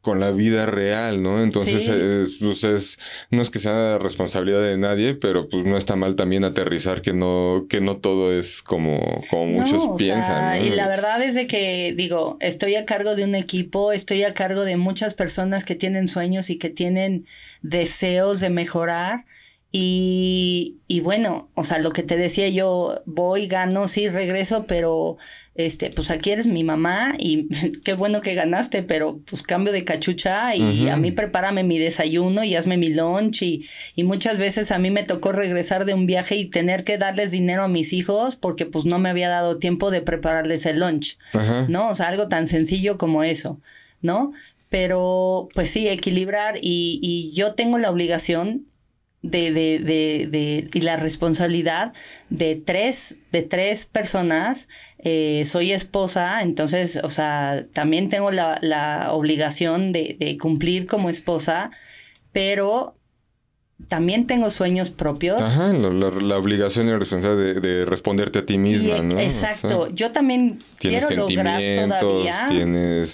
con 0.00 0.20
la 0.20 0.30
vida 0.30 0.66
real, 0.66 1.22
¿no? 1.22 1.42
Entonces, 1.42 1.88
es, 1.88 2.38
pues 2.40 2.64
es, 2.64 2.98
no 3.30 3.42
es 3.42 3.50
que 3.50 3.58
sea 3.58 3.98
responsabilidad 3.98 4.62
de 4.62 4.78
nadie, 4.78 5.14
pero 5.14 5.48
pues 5.48 5.64
no 5.64 5.76
está 5.76 5.96
mal 5.96 6.14
también 6.14 6.44
aterrizar 6.44 7.02
que 7.02 7.12
no, 7.12 7.66
que 7.68 7.80
no 7.80 7.96
todo 7.96 8.32
es 8.32 8.62
como, 8.62 9.20
como 9.30 9.46
muchos 9.46 9.82
piensan. 9.96 10.64
Y 10.64 10.70
la 10.70 10.88
verdad 10.88 11.22
es 11.22 11.34
de 11.34 11.46
que, 11.46 11.94
digo, 11.96 12.36
estoy 12.40 12.76
a 12.76 12.84
cargo 12.84 13.16
de 13.16 13.24
un 13.24 13.34
equipo, 13.34 13.92
estoy 13.92 14.22
a 14.22 14.32
cargo 14.34 14.64
de 14.64 14.76
muchas 14.76 15.14
personas 15.14 15.64
que 15.64 15.74
tienen 15.74 16.08
sueños 16.08 16.48
y 16.50 16.56
que 16.56 16.70
tienen 16.70 17.26
deseos 17.62 18.40
de 18.40 18.50
mejorar. 18.50 19.24
Y, 19.70 20.78
y, 20.88 21.00
bueno, 21.00 21.50
o 21.54 21.62
sea, 21.62 21.78
lo 21.78 21.92
que 21.92 22.02
te 22.02 22.16
decía 22.16 22.48
yo, 22.48 23.02
voy, 23.04 23.46
gano, 23.48 23.86
sí, 23.86 24.08
regreso, 24.08 24.64
pero 24.66 25.18
este, 25.58 25.90
pues 25.90 26.12
aquí 26.12 26.30
eres 26.30 26.46
mi 26.46 26.62
mamá 26.62 27.16
y 27.18 27.48
qué 27.84 27.94
bueno 27.94 28.20
que 28.20 28.34
ganaste, 28.34 28.84
pero 28.84 29.20
pues 29.28 29.42
cambio 29.42 29.72
de 29.72 29.84
cachucha 29.84 30.54
y 30.54 30.86
a 30.86 30.96
mí 30.96 31.10
prepárame 31.10 31.64
mi 31.64 31.78
desayuno 31.78 32.44
y 32.44 32.54
hazme 32.54 32.76
mi 32.76 32.90
lunch 32.90 33.42
y, 33.42 33.68
y, 33.96 34.04
muchas 34.04 34.38
veces 34.38 34.70
a 34.70 34.78
mí 34.78 34.90
me 34.90 35.02
tocó 35.02 35.32
regresar 35.32 35.84
de 35.84 35.94
un 35.94 36.06
viaje 36.06 36.36
y 36.36 36.44
tener 36.44 36.84
que 36.84 36.96
darles 36.96 37.32
dinero 37.32 37.64
a 37.64 37.68
mis 37.68 37.92
hijos 37.92 38.36
porque 38.36 38.66
pues 38.66 38.84
no 38.84 39.00
me 39.00 39.10
había 39.10 39.28
dado 39.28 39.58
tiempo 39.58 39.90
de 39.90 40.00
prepararles 40.00 40.64
el 40.64 40.78
lunch, 40.78 41.18
¿no? 41.68 41.90
O 41.90 41.94
sea, 41.96 42.06
algo 42.06 42.28
tan 42.28 42.46
sencillo 42.46 42.96
como 42.96 43.24
eso, 43.24 43.60
¿no? 44.00 44.32
Pero 44.68 45.48
pues 45.54 45.70
sí, 45.70 45.88
equilibrar 45.88 46.56
y, 46.62 47.00
y 47.02 47.32
yo 47.34 47.54
tengo 47.54 47.78
la 47.78 47.90
obligación 47.90 48.67
de, 49.22 49.52
de, 49.52 49.78
de, 49.78 50.28
de, 50.30 50.70
y 50.72 50.80
la 50.82 50.96
responsabilidad 50.96 51.92
de 52.30 52.56
tres, 52.56 53.16
de 53.32 53.42
tres 53.42 53.86
personas. 53.86 54.68
Eh, 54.98 55.42
soy 55.44 55.72
esposa, 55.72 56.42
entonces, 56.42 56.98
o 57.02 57.10
sea, 57.10 57.66
también 57.72 58.08
tengo 58.08 58.30
la, 58.30 58.58
la 58.62 59.12
obligación 59.12 59.92
de, 59.92 60.16
de, 60.18 60.36
cumplir 60.36 60.86
como 60.86 61.08
esposa, 61.08 61.70
pero 62.32 62.98
también 63.86 64.26
tengo 64.26 64.50
sueños 64.50 64.90
propios. 64.90 65.40
Ajá, 65.40 65.72
la, 65.72 66.36
obligación 66.36 66.88
y 66.88 66.90
la 66.90 66.98
responsabilidad 66.98 67.62
de, 67.62 67.84
responderte 67.84 68.40
a 68.40 68.46
ti 68.46 68.58
misma, 68.58 68.98
¿no? 69.02 69.20
Exacto. 69.20 69.88
Yo 69.94 70.10
también 70.10 70.58
quiero 70.78 71.10
lograr 71.10 71.60
todavía. 72.00 72.48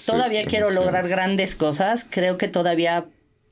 todavía 0.05 0.39
este, 0.39 0.49
quiero 0.49 0.71
lograr 0.71 1.07
grandes 1.07 1.55
cosas. 1.55 2.07
Creo 2.09 2.37
que 2.37 2.47
todavía 2.47 3.05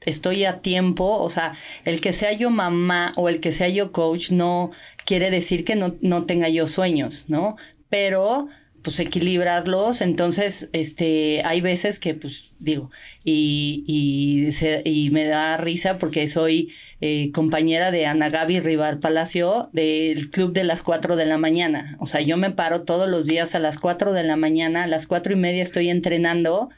estoy 0.06 0.46
a 0.46 0.62
tiempo, 0.62 1.18
o 1.20 1.30
sea, 1.30 1.54
el 1.86 2.02
que 2.02 2.14
sea 2.14 2.34
yo 2.34 2.50
mamá 2.50 3.14
o 3.16 3.30
el 3.30 3.40
que 3.40 3.52
sea 3.52 3.70
yo 3.70 3.92
coach 3.92 4.32
no 4.32 4.72
quiere 5.06 5.32
decir 5.32 5.64
que 5.64 5.76
no, 5.76 5.96
no 6.02 6.26
tenga 6.26 6.50
yo 6.50 6.68
sueños, 6.68 7.26
¿no? 7.28 7.56
Pero 7.90 8.48
pues 8.84 9.00
equilibrarlos, 9.00 10.02
entonces, 10.02 10.68
este, 10.74 11.42
hay 11.46 11.62
veces 11.62 12.00
que, 12.00 12.14
pues, 12.16 12.52
digo, 12.60 12.92
y, 13.24 13.84
y, 13.88 14.50
y 14.84 15.10
me 15.12 15.26
da 15.26 15.56
risa 15.56 15.98
porque 15.98 16.28
soy 16.28 16.72
eh, 17.00 17.32
compañera 17.32 17.92
de 17.92 18.06
Ana 18.06 18.30
Gaby 18.30 18.60
Rival 18.60 19.00
Palacio 19.00 19.70
del 19.72 20.30
club 20.30 20.52
de 20.52 20.66
las 20.66 20.84
4 20.84 21.16
de 21.16 21.26
la 21.26 21.38
mañana, 21.38 21.96
o 22.00 22.06
sea, 22.06 22.20
yo 22.20 22.36
me 22.36 22.52
paro 22.52 22.82
todos 22.82 23.10
los 23.10 23.26
días 23.26 23.56
a 23.56 23.60
las 23.60 23.78
4 23.78 24.12
de 24.12 24.24
la 24.24 24.36
mañana, 24.36 24.84
a 24.84 24.88
las 24.88 25.08
cuatro 25.08 25.32
y 25.34 25.38
media 25.38 25.64
estoy 25.64 25.90
entrenando, 25.90 26.70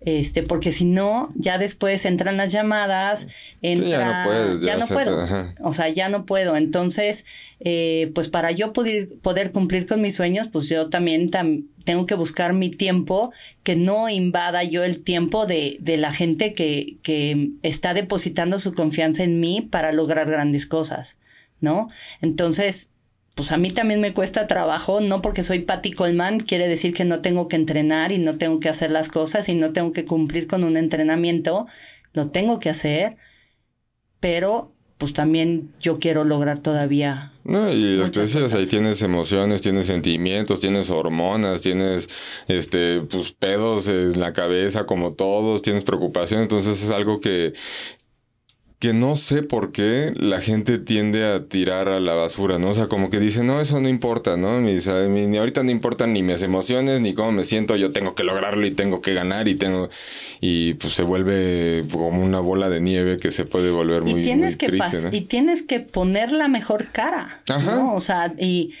este, 0.00 0.44
porque 0.44 0.70
si 0.70 0.84
no, 0.84 1.32
ya 1.34 1.58
después 1.58 2.04
entran 2.04 2.36
las 2.36 2.52
llamadas, 2.52 3.26
entra, 3.62 3.88
ya 3.88 4.04
no, 4.04 4.24
puedes, 4.24 4.60
ya 4.60 4.76
no 4.76 4.86
puedo, 4.86 5.26
o 5.60 5.72
sea, 5.72 5.88
ya 5.88 6.08
no 6.08 6.24
puedo. 6.24 6.56
Entonces, 6.56 7.24
eh, 7.60 8.12
pues 8.14 8.28
para 8.28 8.52
yo 8.52 8.72
poder, 8.72 9.08
poder 9.20 9.50
cumplir 9.50 9.86
con 9.86 10.00
mis 10.00 10.14
sueños, 10.14 10.48
pues 10.52 10.68
yo 10.68 10.88
también 10.88 11.30
tengo 11.84 12.06
que 12.06 12.14
buscar 12.14 12.52
mi 12.52 12.70
tiempo, 12.70 13.32
que 13.64 13.74
no 13.74 14.08
invada 14.08 14.62
yo 14.62 14.84
el 14.84 15.02
tiempo 15.02 15.46
de, 15.46 15.78
de 15.80 15.96
la 15.96 16.12
gente 16.12 16.52
que, 16.52 16.98
que 17.02 17.50
está 17.62 17.92
depositando 17.92 18.58
su 18.58 18.74
confianza 18.74 19.24
en 19.24 19.40
mí 19.40 19.66
para 19.68 19.92
lograr 19.92 20.30
grandes 20.30 20.66
cosas, 20.66 21.18
¿no? 21.60 21.88
Entonces, 22.20 22.88
pues 23.38 23.52
a 23.52 23.56
mí 23.56 23.70
también 23.70 24.00
me 24.00 24.12
cuesta 24.12 24.48
trabajo, 24.48 25.00
no 25.00 25.22
porque 25.22 25.44
soy 25.44 25.60
Patty 25.60 25.92
Coleman, 25.92 26.40
quiere 26.40 26.66
decir 26.66 26.92
que 26.92 27.04
no 27.04 27.20
tengo 27.20 27.46
que 27.46 27.54
entrenar 27.54 28.10
y 28.10 28.18
no 28.18 28.36
tengo 28.36 28.58
que 28.58 28.68
hacer 28.68 28.90
las 28.90 29.08
cosas 29.08 29.48
y 29.48 29.54
no 29.54 29.72
tengo 29.72 29.92
que 29.92 30.04
cumplir 30.04 30.48
con 30.48 30.64
un 30.64 30.76
entrenamiento, 30.76 31.68
lo 32.14 32.30
tengo 32.30 32.58
que 32.58 32.68
hacer, 32.68 33.16
pero 34.18 34.74
pues 34.98 35.12
también 35.12 35.72
yo 35.78 36.00
quiero 36.00 36.24
lograr 36.24 36.60
todavía. 36.60 37.32
No, 37.44 37.72
y 37.72 37.98
lo 37.98 38.10
que 38.10 38.20
decías, 38.20 38.52
ahí 38.54 38.66
tienes 38.66 39.02
emociones, 39.02 39.62
tienes 39.62 39.86
sentimientos, 39.86 40.58
tienes 40.58 40.90
hormonas, 40.90 41.60
tienes 41.60 42.08
este 42.48 43.02
pues 43.02 43.30
pedos 43.30 43.86
en 43.86 44.18
la 44.18 44.32
cabeza 44.32 44.84
como 44.84 45.12
todos, 45.12 45.62
tienes 45.62 45.84
preocupación, 45.84 46.42
entonces 46.42 46.82
es 46.82 46.90
algo 46.90 47.20
que 47.20 47.52
que 48.78 48.92
no 48.92 49.16
sé 49.16 49.42
por 49.42 49.72
qué 49.72 50.12
la 50.16 50.40
gente 50.40 50.78
tiende 50.78 51.26
a 51.26 51.44
tirar 51.46 51.88
a 51.88 51.98
la 51.98 52.14
basura, 52.14 52.60
¿no? 52.60 52.70
O 52.70 52.74
sea, 52.74 52.86
como 52.86 53.10
que 53.10 53.18
dice, 53.18 53.42
no, 53.42 53.60
eso 53.60 53.80
no 53.80 53.88
importa, 53.88 54.36
¿no? 54.36 54.60
Ni, 54.60 54.76
ni, 55.26 55.36
ahorita 55.36 55.64
no 55.64 55.72
importan 55.72 56.12
ni 56.12 56.22
mis 56.22 56.42
emociones, 56.42 57.00
ni 57.00 57.12
cómo 57.12 57.32
me 57.32 57.44
siento, 57.44 57.74
yo 57.74 57.90
tengo 57.90 58.14
que 58.14 58.22
lograrlo 58.22 58.64
y 58.64 58.70
tengo 58.70 59.00
que 59.00 59.14
ganar 59.14 59.48
y 59.48 59.56
tengo... 59.56 59.90
Y 60.40 60.74
pues 60.74 60.94
se 60.94 61.02
vuelve 61.02 61.86
como 61.90 62.22
una 62.24 62.38
bola 62.38 62.68
de 62.70 62.80
nieve 62.80 63.16
que 63.16 63.32
se 63.32 63.44
puede 63.44 63.72
volver 63.72 64.02
muy, 64.02 64.20
y 64.20 64.24
tienes 64.24 64.56
que 64.56 64.68
triste, 64.68 65.08
Y 65.10 65.22
tienes 65.22 65.64
que 65.64 65.80
poner 65.80 66.30
la 66.30 66.46
mejor 66.46 66.92
cara, 66.92 67.42
Ajá. 67.48 67.74
¿no? 67.74 67.94
O 67.94 68.00
sea, 68.00 68.32
y, 68.38 68.74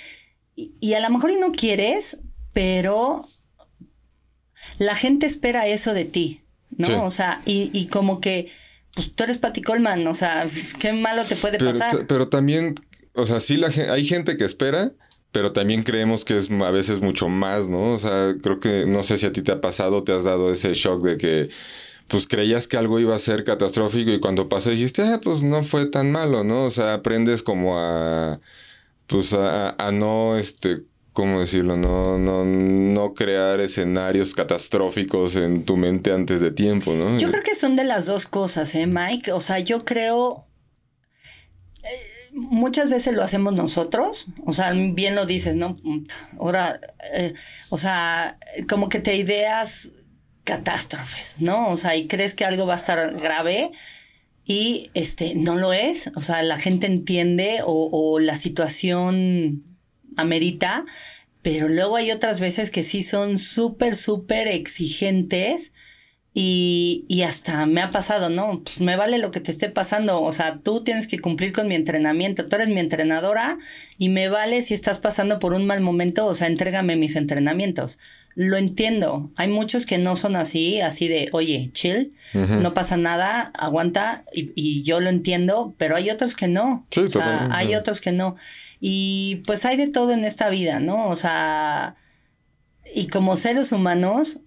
y 0.54 0.94
a 0.94 1.00
lo 1.00 1.10
mejor 1.10 1.32
y 1.32 1.40
no 1.40 1.50
quieres, 1.50 2.18
pero 2.52 3.22
la 4.78 4.94
gente 4.94 5.26
espera 5.26 5.66
eso 5.66 5.92
de 5.92 6.04
ti, 6.04 6.42
¿no? 6.76 7.04
O 7.04 7.10
sea, 7.10 7.42
y, 7.46 7.70
y 7.72 7.86
como 7.88 8.20
que 8.20 8.48
pues 8.98 9.14
tú 9.14 9.22
eres 9.22 9.38
Patty 9.38 9.62
Coleman, 9.62 10.04
o 10.08 10.14
sea, 10.14 10.44
qué 10.80 10.92
malo 10.92 11.24
te 11.24 11.36
puede 11.36 11.56
pasar. 11.56 12.04
Pero 12.08 12.26
también, 12.26 12.74
o 13.14 13.26
sea, 13.26 13.38
sí 13.38 13.56
la, 13.56 13.68
hay 13.68 14.04
gente 14.04 14.36
que 14.36 14.44
espera, 14.44 14.90
pero 15.30 15.52
también 15.52 15.84
creemos 15.84 16.24
que 16.24 16.36
es 16.36 16.50
a 16.50 16.70
veces 16.72 17.00
mucho 17.00 17.28
más, 17.28 17.68
¿no? 17.68 17.92
O 17.92 17.98
sea, 17.98 18.34
creo 18.42 18.58
que 18.58 18.86
no 18.86 19.04
sé 19.04 19.16
si 19.16 19.26
a 19.26 19.32
ti 19.32 19.42
te 19.42 19.52
ha 19.52 19.60
pasado, 19.60 20.02
te 20.02 20.12
has 20.12 20.24
dado 20.24 20.50
ese 20.50 20.74
shock 20.74 21.04
de 21.04 21.16
que 21.16 21.48
pues 22.08 22.26
creías 22.26 22.66
que 22.66 22.76
algo 22.76 22.98
iba 22.98 23.14
a 23.14 23.20
ser 23.20 23.44
catastrófico 23.44 24.10
y 24.10 24.18
cuando 24.18 24.48
pasó 24.48 24.70
dijiste, 24.70 25.02
ah, 25.02 25.20
pues 25.22 25.44
no 25.44 25.62
fue 25.62 25.86
tan 25.86 26.10
malo, 26.10 26.42
¿no? 26.42 26.64
O 26.64 26.70
sea, 26.70 26.94
aprendes 26.94 27.44
como 27.44 27.78
a, 27.78 28.40
pues 29.06 29.32
a, 29.32 29.76
a 29.78 29.92
no, 29.92 30.36
este, 30.36 30.82
¿cómo 31.18 31.40
decirlo? 31.40 31.76
No, 31.76 32.16
no, 32.16 32.44
no 32.44 33.12
crear 33.12 33.60
escenarios 33.60 34.36
catastróficos 34.36 35.34
en 35.34 35.64
tu 35.64 35.76
mente 35.76 36.12
antes 36.12 36.40
de 36.40 36.52
tiempo, 36.52 36.92
¿no? 36.92 37.18
Yo 37.18 37.28
creo 37.32 37.42
que 37.42 37.56
son 37.56 37.74
de 37.74 37.82
las 37.82 38.06
dos 38.06 38.28
cosas, 38.28 38.72
¿eh, 38.76 38.86
Mike? 38.86 39.32
O 39.32 39.40
sea, 39.40 39.58
yo 39.58 39.84
creo... 39.84 40.46
Eh, 41.82 42.30
muchas 42.34 42.88
veces 42.88 43.14
lo 43.14 43.24
hacemos 43.24 43.52
nosotros, 43.54 44.28
o 44.46 44.52
sea, 44.52 44.70
bien 44.70 45.16
lo 45.16 45.26
dices, 45.26 45.56
¿no? 45.56 45.76
Ahora, 46.38 46.78
eh, 47.12 47.34
o 47.68 47.78
sea, 47.78 48.38
como 48.68 48.88
que 48.88 49.00
te 49.00 49.16
ideas 49.16 49.90
catástrofes, 50.44 51.34
¿no? 51.40 51.70
O 51.70 51.76
sea, 51.76 51.96
y 51.96 52.06
crees 52.06 52.34
que 52.34 52.44
algo 52.44 52.64
va 52.64 52.74
a 52.74 52.76
estar 52.76 53.12
grave 53.16 53.72
y 54.44 54.92
este 54.94 55.34
no 55.34 55.56
lo 55.56 55.72
es, 55.72 56.12
o 56.14 56.20
sea, 56.20 56.44
la 56.44 56.58
gente 56.58 56.86
entiende 56.86 57.62
o, 57.64 57.88
o 57.90 58.20
la 58.20 58.36
situación 58.36 59.64
amerita, 60.18 60.84
pero 61.42 61.68
luego 61.68 61.96
hay 61.96 62.10
otras 62.10 62.40
veces 62.40 62.70
que 62.70 62.82
sí 62.82 63.02
son 63.02 63.38
súper, 63.38 63.96
súper 63.96 64.48
exigentes. 64.48 65.72
Y, 66.34 67.04
y, 67.08 67.22
hasta 67.22 67.66
me 67.66 67.80
ha 67.80 67.90
pasado, 67.90 68.28
¿no? 68.28 68.60
Pues 68.62 68.80
me 68.80 68.96
vale 68.96 69.18
lo 69.18 69.30
que 69.30 69.40
te 69.40 69.50
esté 69.50 69.70
pasando. 69.70 70.22
O 70.22 70.30
sea, 70.30 70.58
tú 70.58 70.84
tienes 70.84 71.08
que 71.08 71.18
cumplir 71.18 71.52
con 71.52 71.66
mi 71.66 71.74
entrenamiento. 71.74 72.46
Tú 72.46 72.56
eres 72.56 72.68
mi 72.68 72.78
entrenadora 72.78 73.58
y 73.96 74.08
me 74.08 74.28
vale 74.28 74.62
si 74.62 74.74
estás 74.74 74.98
pasando 74.98 75.38
por 75.38 75.52
un 75.52 75.66
mal 75.66 75.80
momento. 75.80 76.26
O 76.26 76.34
sea, 76.34 76.46
entrégame 76.46 76.96
mis 76.96 77.16
entrenamientos. 77.16 77.98
Lo 78.36 78.56
entiendo. 78.56 79.32
Hay 79.34 79.48
muchos 79.48 79.84
que 79.84 79.98
no 79.98 80.14
son 80.14 80.36
así, 80.36 80.80
así 80.80 81.08
de, 81.08 81.28
oye, 81.32 81.70
chill, 81.72 82.14
no 82.34 82.72
pasa 82.72 82.96
nada, 82.96 83.50
aguanta. 83.58 84.24
Y, 84.32 84.52
y, 84.54 84.82
yo 84.84 85.00
lo 85.00 85.08
entiendo, 85.08 85.74
pero 85.76 85.96
hay 85.96 86.08
otros 86.10 86.36
que 86.36 86.46
no. 86.46 86.86
Sí, 86.90 87.00
o 87.00 87.10
sea, 87.10 87.48
hay 87.50 87.74
otros 87.74 88.00
que 88.00 88.12
no. 88.12 88.36
Y 88.80 89.42
pues 89.44 89.64
hay 89.64 89.76
de 89.76 89.88
todo 89.88 90.12
en 90.12 90.24
esta 90.24 90.50
vida, 90.50 90.78
¿no? 90.78 91.08
O 91.08 91.16
sea, 91.16 91.96
y 92.94 93.08
como 93.08 93.34
seres 93.36 93.72
humanos, 93.72 94.38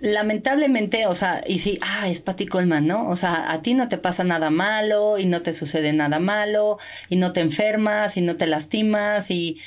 lamentablemente, 0.00 1.06
o 1.06 1.14
sea, 1.14 1.42
y 1.46 1.58
sí, 1.58 1.78
ah, 1.82 2.08
es 2.08 2.20
Patty 2.20 2.46
Coleman, 2.46 2.86
¿no? 2.86 3.08
O 3.08 3.16
sea, 3.16 3.52
a 3.52 3.62
ti 3.62 3.74
no 3.74 3.88
te 3.88 3.98
pasa 3.98 4.24
nada 4.24 4.50
malo 4.50 5.18
y 5.18 5.26
no 5.26 5.42
te 5.42 5.52
sucede 5.52 5.92
nada 5.92 6.18
malo 6.18 6.78
y 7.08 7.16
no 7.16 7.32
te 7.32 7.40
enfermas 7.40 8.16
y 8.16 8.22
no 8.22 8.36
te 8.36 8.46
lastimas 8.46 9.30
y 9.30 9.58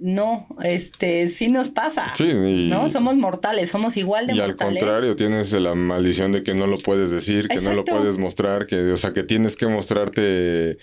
no, 0.00 0.46
este, 0.62 1.28
sí 1.28 1.48
nos 1.48 1.68
pasa. 1.68 2.12
Sí, 2.14 2.32
¿no? 2.68 2.88
Somos 2.88 3.16
mortales, 3.16 3.70
somos 3.70 3.96
igual 3.96 4.26
de 4.26 4.34
mortales. 4.34 4.56
Y 4.58 4.62
al 4.62 4.72
contrario, 4.72 5.16
tienes 5.16 5.52
la 5.52 5.74
maldición 5.74 6.32
de 6.32 6.42
que 6.42 6.54
no 6.54 6.66
lo 6.66 6.78
puedes 6.78 7.10
decir, 7.10 7.48
que 7.48 7.60
no 7.60 7.74
lo 7.74 7.84
puedes 7.84 8.18
mostrar, 8.18 8.66
que, 8.66 8.92
o 8.92 8.96
sea, 8.96 9.12
que 9.12 9.22
tienes 9.22 9.56
que 9.56 9.66
mostrarte 9.66 10.78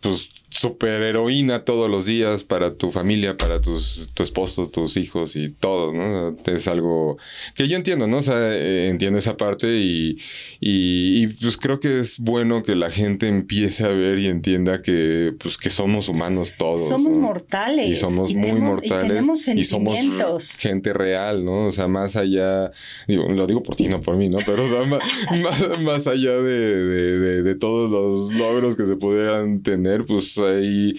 pues 0.00 0.30
super 0.50 1.02
heroína 1.02 1.64
todos 1.64 1.90
los 1.90 2.06
días 2.06 2.44
para 2.44 2.74
tu 2.74 2.90
familia, 2.90 3.36
para 3.36 3.60
tus, 3.60 4.10
tu 4.14 4.22
esposo, 4.22 4.68
tus 4.68 4.96
hijos 4.96 5.36
y 5.36 5.50
todo, 5.50 5.92
¿no? 5.92 6.34
Es 6.46 6.66
algo 6.68 7.18
que 7.54 7.68
yo 7.68 7.76
entiendo, 7.76 8.06
¿no? 8.06 8.18
O 8.18 8.22
sea, 8.22 8.54
eh, 8.54 8.88
entiendo 8.88 9.18
esa 9.18 9.36
parte 9.36 9.78
y, 9.78 10.18
y, 10.60 11.26
pues 11.26 11.56
creo 11.56 11.78
que 11.80 12.00
es 12.00 12.18
bueno 12.18 12.62
que 12.62 12.74
la 12.74 12.90
gente 12.90 13.28
empiece 13.28 13.84
a 13.84 13.88
ver 13.88 14.18
y 14.18 14.26
entienda 14.26 14.80
que 14.80 15.34
pues 15.38 15.58
que 15.58 15.70
somos 15.70 16.08
humanos 16.08 16.54
todos. 16.56 16.88
Somos 16.88 17.12
mortales. 17.12 17.88
Y 17.88 17.96
somos 17.96 18.34
muy 18.34 18.60
mortales. 18.60 19.48
Y, 19.48 19.64
somos 19.64 20.56
gente 20.58 20.92
real, 20.92 21.44
¿no? 21.44 21.66
O 21.66 21.72
sea, 21.72 21.88
más 21.88 22.16
allá, 22.16 22.70
digo, 23.06 23.28
lo 23.28 23.46
digo 23.46 23.62
por 23.62 23.76
ti, 23.76 23.88
no 23.88 24.00
por 24.00 24.16
mí, 24.16 24.28
¿no? 24.28 24.38
Pero 24.44 24.64
o 24.64 24.68
sea, 24.68 24.84
más, 25.42 25.80
más, 25.80 26.06
allá 26.06 26.32
de, 26.32 26.84
de, 26.84 27.42
de 27.42 27.54
todos 27.54 27.90
los 27.90 28.34
logros 28.34 28.76
que 28.76 28.86
se 28.86 28.96
pudieran 28.96 29.62
tener 29.62 29.85
pues 30.06 30.36
ahí 30.38 30.96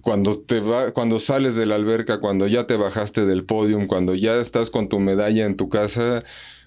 cuando 0.00 0.38
te 0.38 0.60
va, 0.60 0.92
cuando 0.92 1.18
sales 1.18 1.54
de 1.54 1.66
la 1.66 1.76
alberca, 1.76 2.20
cuando 2.20 2.46
ya 2.46 2.66
te 2.66 2.76
bajaste 2.76 3.26
del 3.26 3.44
podium, 3.44 3.86
cuando 3.86 4.14
ya 4.14 4.36
estás 4.36 4.70
con 4.70 4.88
tu 4.88 5.00
medalla 5.00 5.44
en 5.44 5.56
tu 5.56 5.68
casa, 5.68 6.22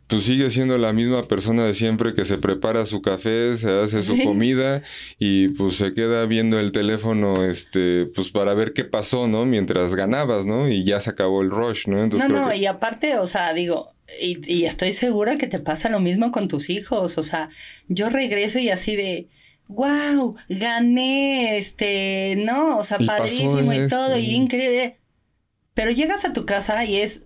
pues 0.08 0.24
sigue 0.24 0.50
siendo 0.50 0.78
la 0.78 0.94
misma 0.94 1.28
persona 1.28 1.66
de 1.66 1.76
siempre 1.76 2.14
que 2.14 2.24
se 2.24 2.38
prepara 2.38 2.86
su 2.86 3.02
café, 3.02 3.58
se 3.58 3.70
hace 3.70 4.02
su 4.02 4.18
comida 4.24 4.82
y 5.20 5.50
pues 5.50 5.76
se 5.76 5.94
queda 5.94 6.26
viendo 6.26 6.60
el 6.60 6.72
teléfono, 6.72 7.44
este, 7.46 8.06
pues 8.16 8.30
para 8.30 8.54
ver 8.54 8.72
qué 8.72 8.86
pasó, 8.86 9.28
¿no? 9.28 9.46
Mientras 9.46 9.96
ganabas, 9.96 10.46
¿no? 10.46 10.70
Y 10.70 10.86
ya 10.86 11.02
se 11.02 11.10
acabó 11.10 11.42
el 11.42 11.50
rush, 11.50 11.88
¿no? 11.88 12.02
Entonces, 12.02 12.30
no, 12.30 12.48
no, 12.48 12.54
y 12.54 12.66
aparte, 12.66 13.18
o 13.18 13.26
sea, 13.26 13.54
digo, 13.54 13.92
y, 14.22 14.40
y 14.52 14.66
estoy 14.66 14.94
segura 14.94 15.38
que 15.38 15.48
te 15.48 15.60
pasa 15.60 15.90
lo 15.90 16.00
mismo 16.00 16.32
con 16.32 16.48
tus 16.48 16.70
hijos, 16.70 17.18
o 17.18 17.24
sea, 17.24 17.50
yo 17.90 18.10
regreso 18.10 18.60
y 18.60 18.70
así 18.70 18.96
de 18.96 19.28
wow, 19.68 20.36
gané, 20.50 21.58
este, 21.58 22.36
no, 22.38 22.78
o 22.78 22.84
sea, 22.84 22.98
padrísimo 23.00 23.74
y 23.74 23.88
todo, 23.88 24.18
y 24.18 24.32
increíble. 24.32 24.98
Pero 25.74 25.92
llegas 25.92 26.26
a 26.26 26.34
tu 26.34 26.46
casa 26.46 26.84
y 26.86 26.98
es 26.98 27.22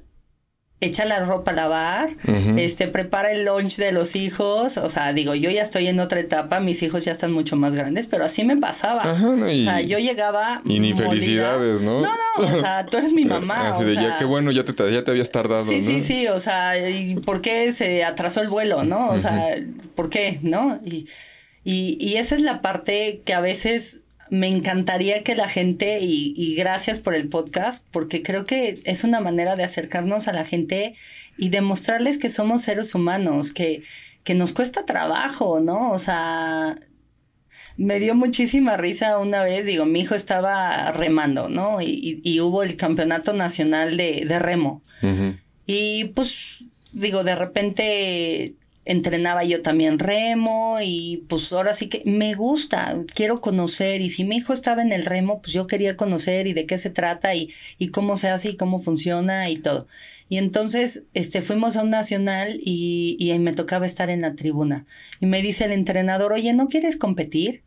echa 0.81 1.05
la 1.05 1.23
ropa 1.23 1.51
a 1.51 1.53
lavar, 1.53 2.09
este, 2.57 2.87
prepara 2.87 3.31
el 3.31 3.45
lunch 3.45 3.77
de 3.77 3.91
los 3.91 4.15
hijos, 4.15 4.77
o 4.77 4.89
sea, 4.89 5.13
digo, 5.13 5.35
yo 5.35 5.51
ya 5.51 5.61
estoy 5.61 5.87
en 5.87 5.99
otra 5.99 6.19
etapa, 6.19 6.59
mis 6.59 6.81
hijos 6.81 7.05
ya 7.05 7.11
están 7.11 7.31
mucho 7.31 7.55
más 7.55 7.75
grandes, 7.75 8.07
pero 8.07 8.25
así 8.25 8.43
me 8.43 8.57
pasaba. 8.57 9.03
o 9.13 9.61
sea, 9.61 9.81
yo 9.81 9.99
llegaba... 9.99 10.63
Y 10.65 10.79
ni 10.79 10.93
felicidades, 10.93 11.81
¿no? 11.81 12.01
No, 12.01 12.09
no, 12.09 12.43
o 12.43 12.59
sea, 12.59 12.87
tú 12.87 12.97
eres 12.97 13.13
mi 13.13 13.25
mamá. 13.25 13.69
Así 13.69 13.83
de, 13.83 13.93
ya 13.93 14.17
qué 14.17 14.25
bueno, 14.25 14.51
ya 14.51 14.65
te, 14.65 14.73
ya 14.91 15.03
te 15.03 15.11
habías 15.11 15.29
tardado, 15.31 15.63
Sí, 15.65 15.83
sí, 15.83 16.01
sí, 16.01 16.27
o 16.27 16.39
sea, 16.39 16.89
¿y 16.89 17.15
por 17.15 17.41
qué 17.41 17.71
se 17.73 18.03
atrasó 18.03 18.41
el 18.41 18.49
vuelo, 18.49 18.83
no? 18.83 19.11
O 19.11 19.19
sea, 19.19 19.55
¿por 19.93 20.09
qué, 20.09 20.39
no? 20.41 20.81
Y 20.83 21.07
y, 21.63 21.97
y 21.99 22.17
esa 22.17 22.35
es 22.35 22.41
la 22.41 22.61
parte 22.61 23.21
que 23.25 23.33
a 23.33 23.41
veces 23.41 24.01
me 24.31 24.47
encantaría 24.47 25.23
que 25.23 25.35
la 25.35 25.49
gente, 25.49 25.99
y, 25.99 26.33
y, 26.37 26.55
gracias 26.55 26.99
por 26.99 27.15
el 27.15 27.27
podcast, 27.27 27.85
porque 27.91 28.23
creo 28.23 28.45
que 28.45 28.79
es 28.85 29.03
una 29.03 29.19
manera 29.19 29.57
de 29.57 29.65
acercarnos 29.65 30.29
a 30.29 30.33
la 30.33 30.45
gente 30.45 30.95
y 31.37 31.49
demostrarles 31.49 32.17
que 32.17 32.29
somos 32.29 32.61
seres 32.61 32.95
humanos, 32.95 33.51
que, 33.51 33.83
que 34.23 34.33
nos 34.33 34.53
cuesta 34.53 34.85
trabajo, 34.85 35.59
¿no? 35.59 35.91
O 35.91 35.97
sea, 35.97 36.77
me 37.75 37.99
dio 37.99 38.15
muchísima 38.15 38.77
risa 38.77 39.17
una 39.17 39.43
vez, 39.43 39.65
digo, 39.65 39.85
mi 39.85 39.99
hijo 39.99 40.15
estaba 40.15 40.93
remando, 40.93 41.49
¿no? 41.49 41.81
Y, 41.81 42.21
y, 42.23 42.39
hubo 42.39 42.63
el 42.63 42.77
campeonato 42.77 43.33
nacional 43.33 43.97
de, 43.97 44.23
de 44.25 44.39
remo. 44.39 44.81
Y 45.65 46.05
pues, 46.15 46.63
digo, 46.93 47.25
de 47.25 47.35
repente 47.35 48.55
entrenaba 48.85 49.43
yo 49.43 49.61
también 49.61 49.99
remo 49.99 50.79
y 50.83 51.25
pues 51.29 51.51
ahora 51.53 51.73
sí 51.73 51.87
que 51.87 52.01
me 52.05 52.33
gusta, 52.33 52.97
quiero 53.13 53.41
conocer 53.41 54.01
y 54.01 54.09
si 54.09 54.23
mi 54.23 54.37
hijo 54.37 54.53
estaba 54.53 54.81
en 54.81 54.91
el 54.91 55.05
remo, 55.05 55.41
pues 55.41 55.53
yo 55.53 55.67
quería 55.67 55.95
conocer 55.95 56.47
y 56.47 56.53
de 56.53 56.65
qué 56.65 56.77
se 56.77 56.89
trata 56.89 57.35
y, 57.35 57.49
y 57.77 57.89
cómo 57.89 58.17
se 58.17 58.29
hace 58.29 58.49
y 58.49 58.55
cómo 58.57 58.79
funciona 58.79 59.49
y 59.49 59.57
todo. 59.57 59.87
Y 60.29 60.37
entonces 60.37 61.03
este, 61.13 61.41
fuimos 61.41 61.75
a 61.75 61.83
un 61.83 61.89
nacional 61.91 62.57
y, 62.59 63.17
y 63.19 63.37
me 63.39 63.53
tocaba 63.53 63.85
estar 63.85 64.09
en 64.09 64.21
la 64.21 64.35
tribuna 64.35 64.85
y 65.19 65.25
me 65.25 65.41
dice 65.41 65.65
el 65.65 65.71
entrenador, 65.71 66.33
oye, 66.33 66.53
¿no 66.53 66.67
quieres 66.67 66.97
competir? 66.97 67.63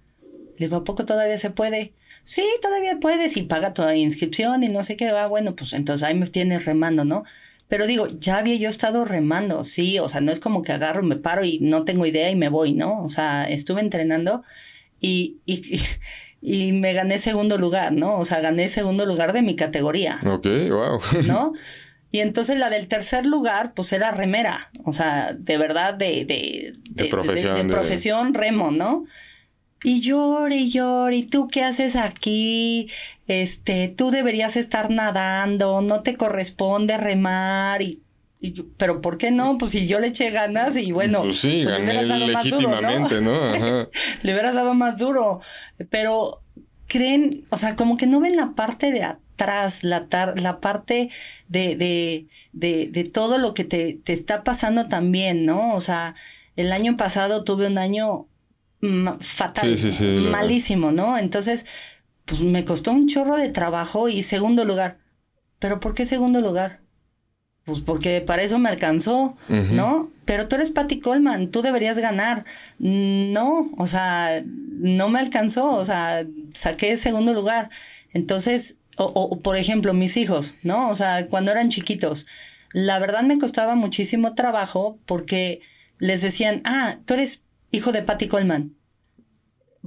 Le 0.57 0.67
digo, 0.67 0.77
¿a 0.77 0.85
poco 0.85 1.05
todavía 1.05 1.39
se 1.39 1.51
puede? 1.51 1.95
Sí, 2.23 2.45
todavía 2.63 2.99
puedes 3.01 3.37
y 3.37 3.43
paga 3.43 3.73
toda 3.73 3.97
inscripción 3.97 4.63
y 4.63 4.69
no 4.69 4.83
sé 4.83 4.97
qué. 4.97 5.09
ah, 5.09 5.27
bueno, 5.27 5.55
pues 5.57 5.73
entonces 5.73 6.03
ahí 6.05 6.15
me 6.15 6.27
tienes 6.27 6.65
remando, 6.65 7.05
¿no? 7.05 7.25
Pero 7.69 7.87
digo, 7.87 8.09
ya 8.21 8.39
había 8.39 8.57
yo 8.57 8.69
estado 8.69 9.05
remando, 9.05 9.65
sí, 9.65 9.99
o 9.99 10.09
sea, 10.09 10.21
no 10.21 10.31
es 10.33 10.41
como 10.41 10.63
que 10.63 10.73
agarro, 10.73 11.03
me 11.03 11.17
paro 11.17 11.45
y 11.45 11.59
no 11.61 11.85
tengo 11.85 12.07
idea 12.07 12.31
y 12.31 12.37
me 12.37 12.49
voy, 12.49 12.73
¿no? 12.73 13.03
O 13.03 13.09
sea, 13.09 13.45
estuve 13.45 13.81
entrenando 13.81 14.43
y, 15.01 15.39
y, 15.47 15.81
y 16.41 16.73
me 16.73 16.93
gané 16.93 17.19
segundo 17.19 17.57
lugar, 17.59 17.93
¿no? 17.93 18.19
O 18.19 18.25
sea, 18.25 18.41
gané 18.41 18.69
segundo 18.69 19.07
lugar 19.07 19.33
de 19.33 19.43
mi 19.43 19.57
categoría. 19.57 20.21
Ok, 20.27 20.47
wow. 20.69 21.01
¿No? 21.27 21.53
Y 22.11 22.21
entonces 22.21 22.57
la 22.59 22.71
del 22.71 22.87
tercer 22.87 23.27
lugar, 23.27 23.75
pues 23.75 23.93
era 23.93 24.13
remera, 24.13 24.71
o 24.85 24.93
sea, 24.93 25.35
de 25.37 25.59
verdad, 25.59 25.95
de, 25.95 26.25
de, 26.25 26.75
de, 26.91 27.05
profesión, 27.07 27.57
de, 27.57 27.65
profesión 27.65 28.35
remo, 28.35 28.71
¿no? 28.71 29.05
Y 29.85 30.01
llore 30.01 30.57
y 30.57 30.71
llore, 30.71 31.17
¿y 31.17 31.27
tú 31.27 31.47
qué 31.47 31.63
haces 31.63 31.95
aquí? 31.95 32.89
Este, 33.29 33.89
tú 33.91 34.11
deberías 34.11 34.57
estar 34.57 34.91
nadando, 34.91 35.83
no 35.83 36.03
te 36.03 36.17
corresponde 36.17 36.97
remar 36.97 37.83
y 37.83 38.01
pero 38.77 39.01
¿por 39.01 39.19
qué 39.19 39.31
no? 39.31 39.59
Pues 39.59 39.73
si 39.73 39.87
yo 39.87 40.01
le 40.01 40.09
eché 40.09 40.31
ganas 40.31 40.77
y 40.77 40.93
bueno, 40.93 41.23
pues 41.23 41.41
sí, 41.41 41.63
pues 41.65 41.79
gané 41.79 42.05
legítimamente, 42.05 43.21
¿no? 43.21 43.59
¿no? 43.59 43.89
le 44.23 44.33
hubieras 44.33 44.55
dado 44.55 44.75
más 44.75 44.99
duro. 44.99 45.41
Pero 45.91 46.43
creen, 46.87 47.45
o 47.51 47.57
sea, 47.57 47.77
como 47.77 47.97
que 47.97 48.07
no 48.07 48.21
ven 48.21 48.37
la 48.37 48.55
parte 48.55 48.93
de 48.93 49.03
atrás, 49.03 49.85
la, 49.85 50.07
la 50.37 50.61
parte 50.61 51.09
de, 51.49 51.77
de, 51.77 52.27
de, 52.53 52.89
de, 52.91 53.05
todo 53.05 53.39
lo 53.39 53.55
que 53.55 53.65
te, 53.65 53.95
te 53.95 54.13
está 54.13 54.45
pasando 54.45 54.89
también, 54.89 55.47
¿no? 55.47 55.75
O 55.75 55.81
sea, 55.81 56.15
el 56.57 56.73
año 56.73 56.97
pasado 56.97 57.45
tuve 57.45 57.67
un 57.67 57.79
año 57.79 58.27
fatal, 59.21 59.77
malísimo, 60.31 60.93
¿no? 60.93 61.19
Entonces, 61.19 61.67
pues 62.25 62.41
me 62.41 62.65
costó 62.65 62.93
un 62.93 63.09
chorro 63.09 63.37
de 63.37 63.49
trabajo 63.49 64.09
y 64.09 64.23
segundo 64.23 64.65
lugar. 64.65 64.99
¿Pero 65.59 65.81
por 65.81 65.95
qué 65.95 66.07
segundo 66.07 66.41
lugar? 66.41 66.81
Pues 67.65 67.81
porque 67.81 68.21
para 68.21 68.43
eso 68.43 68.59
me 68.59 68.69
alcanzó, 68.69 69.37
¿no? 69.49 70.11
Pero 70.27 70.49
tú 70.49 70.57
eres 70.57 70.71
Patty 70.71 71.01
Coleman, 71.01 71.51
tú 71.51 71.63
deberías 71.63 71.99
ganar. 71.99 72.45
No, 72.79 73.71
o 73.79 73.87
sea, 73.87 74.43
no 74.45 75.09
me 75.09 75.19
alcanzó, 75.19 75.71
o 75.71 75.85
sea, 75.85 76.27
saqué 76.53 76.97
segundo 76.99 77.33
lugar. 77.33 77.71
Entonces, 78.13 78.77
o, 78.99 79.05
o 79.05 79.39
por 79.39 79.57
ejemplo, 79.57 79.95
mis 79.95 80.19
hijos, 80.19 80.55
¿no? 80.63 80.91
O 80.91 80.95
sea, 80.95 81.27
cuando 81.27 81.53
eran 81.53 81.71
chiquitos, 81.71 82.27
la 82.75 82.99
verdad 82.99 83.23
me 83.23 83.39
costaba 83.39 83.77
muchísimo 83.77 84.35
trabajo 84.35 84.99
porque 85.07 85.61
les 85.99 86.21
decían, 86.21 86.61
ah, 86.65 86.99
tú 87.07 87.15
eres 87.15 87.41
hijo 87.75 87.93
de 87.93 88.03
Patty 88.03 88.29
Coleman 88.29 88.77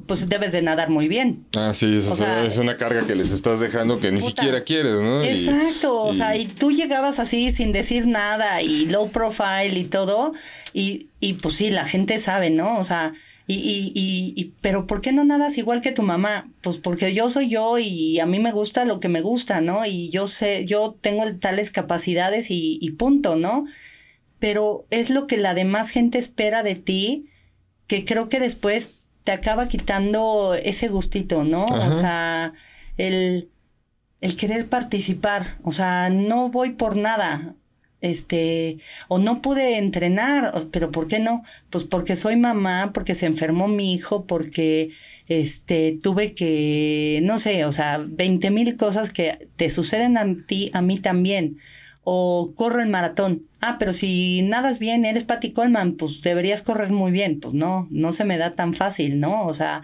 pues 0.05 0.29
debes 0.29 0.51
de 0.51 0.61
nadar 0.61 0.89
muy 0.89 1.07
bien. 1.07 1.45
Ah, 1.55 1.73
sí, 1.73 1.95
eso 1.95 2.13
es 2.43 2.57
una 2.57 2.77
carga 2.77 3.05
que 3.07 3.15
les 3.15 3.31
estás 3.31 3.59
dejando 3.59 3.99
que 3.99 4.11
ni 4.11 4.21
siquiera 4.21 4.63
quieres, 4.63 4.93
¿no? 4.93 5.23
Exacto, 5.23 6.03
o 6.03 6.13
sea, 6.13 6.35
y 6.35 6.45
tú 6.45 6.71
llegabas 6.71 7.19
así 7.19 7.51
sin 7.51 7.71
decir 7.71 8.05
nada 8.05 8.61
y 8.61 8.85
low 8.85 9.09
profile 9.09 9.77
y 9.77 9.85
todo, 9.85 10.33
y, 10.73 11.07
y 11.19 11.33
pues 11.33 11.55
sí, 11.55 11.71
la 11.71 11.83
gente 11.83 12.19
sabe, 12.19 12.51
¿no? 12.51 12.77
O 12.77 12.83
sea, 12.83 13.13
y, 13.47 13.55
y, 13.55 14.33
y, 14.35 14.53
pero 14.61 14.85
¿por 14.85 15.01
qué 15.01 15.13
no 15.13 15.23
nadas 15.23 15.57
igual 15.57 15.81
que 15.81 15.91
tu 15.91 16.03
mamá? 16.03 16.51
Pues 16.61 16.77
porque 16.77 17.13
yo 17.13 17.29
soy 17.29 17.49
yo 17.49 17.79
y 17.79 18.19
a 18.19 18.25
mí 18.25 18.39
me 18.39 18.51
gusta 18.51 18.85
lo 18.85 18.99
que 18.99 19.09
me 19.09 19.21
gusta, 19.21 19.61
¿no? 19.61 19.85
Y 19.85 20.09
yo 20.09 20.27
sé, 20.27 20.65
yo 20.65 20.95
tengo 21.01 21.23
tales 21.35 21.71
capacidades 21.71 22.51
y, 22.51 22.77
y 22.81 22.91
punto, 22.91 23.35
¿no? 23.35 23.65
Pero 24.39 24.85
es 24.91 25.09
lo 25.09 25.25
que 25.25 25.37
la 25.37 25.55
demás 25.55 25.89
gente 25.89 26.17
espera 26.19 26.61
de 26.61 26.75
ti, 26.75 27.29
que 27.87 28.05
creo 28.05 28.29
que 28.29 28.39
después 28.39 28.91
te 29.23 29.31
acaba 29.31 29.67
quitando 29.67 30.53
ese 30.53 30.87
gustito, 30.87 31.43
¿no? 31.43 31.65
O 31.65 31.91
sea, 31.91 32.53
el, 32.97 33.49
el 34.21 34.35
querer 34.35 34.69
participar, 34.69 35.57
o 35.63 35.71
sea, 35.71 36.09
no 36.09 36.49
voy 36.49 36.71
por 36.71 36.95
nada, 36.95 37.55
este, 37.99 38.77
o 39.07 39.19
no 39.19 39.41
pude 39.41 39.77
entrenar, 39.77 40.67
pero 40.71 40.91
¿por 40.91 41.07
qué 41.07 41.19
no? 41.19 41.43
Pues 41.69 41.83
porque 41.83 42.15
soy 42.15 42.35
mamá, 42.35 42.91
porque 42.93 43.15
se 43.15 43.25
enfermó 43.25 43.67
mi 43.67 43.93
hijo, 43.93 44.25
porque, 44.25 44.91
este, 45.27 45.97
tuve 46.01 46.33
que, 46.33 47.19
no 47.23 47.39
sé, 47.39 47.65
o 47.65 47.71
sea, 47.71 47.97
veinte 48.07 48.51
mil 48.51 48.77
cosas 48.77 49.11
que 49.11 49.49
te 49.55 49.69
suceden 49.69 50.17
a 50.17 50.25
ti, 50.45 50.71
a 50.73 50.81
mí 50.81 50.99
también 50.99 51.57
o 52.03 52.53
corro 52.55 52.81
el 52.81 52.87
maratón. 52.87 53.46
Ah, 53.61 53.77
pero 53.79 53.93
si 53.93 54.41
nadas 54.43 54.79
bien, 54.79 55.05
eres 55.05 55.23
Patty 55.23 55.51
Coleman, 55.51 55.93
pues 55.93 56.21
deberías 56.21 56.61
correr 56.61 56.91
muy 56.91 57.11
bien. 57.11 57.39
Pues 57.39 57.53
no, 57.53 57.87
no 57.89 58.11
se 58.11 58.23
me 58.23 58.37
da 58.37 58.51
tan 58.51 58.73
fácil, 58.73 59.19
¿no? 59.19 59.45
O 59.45 59.53
sea, 59.53 59.81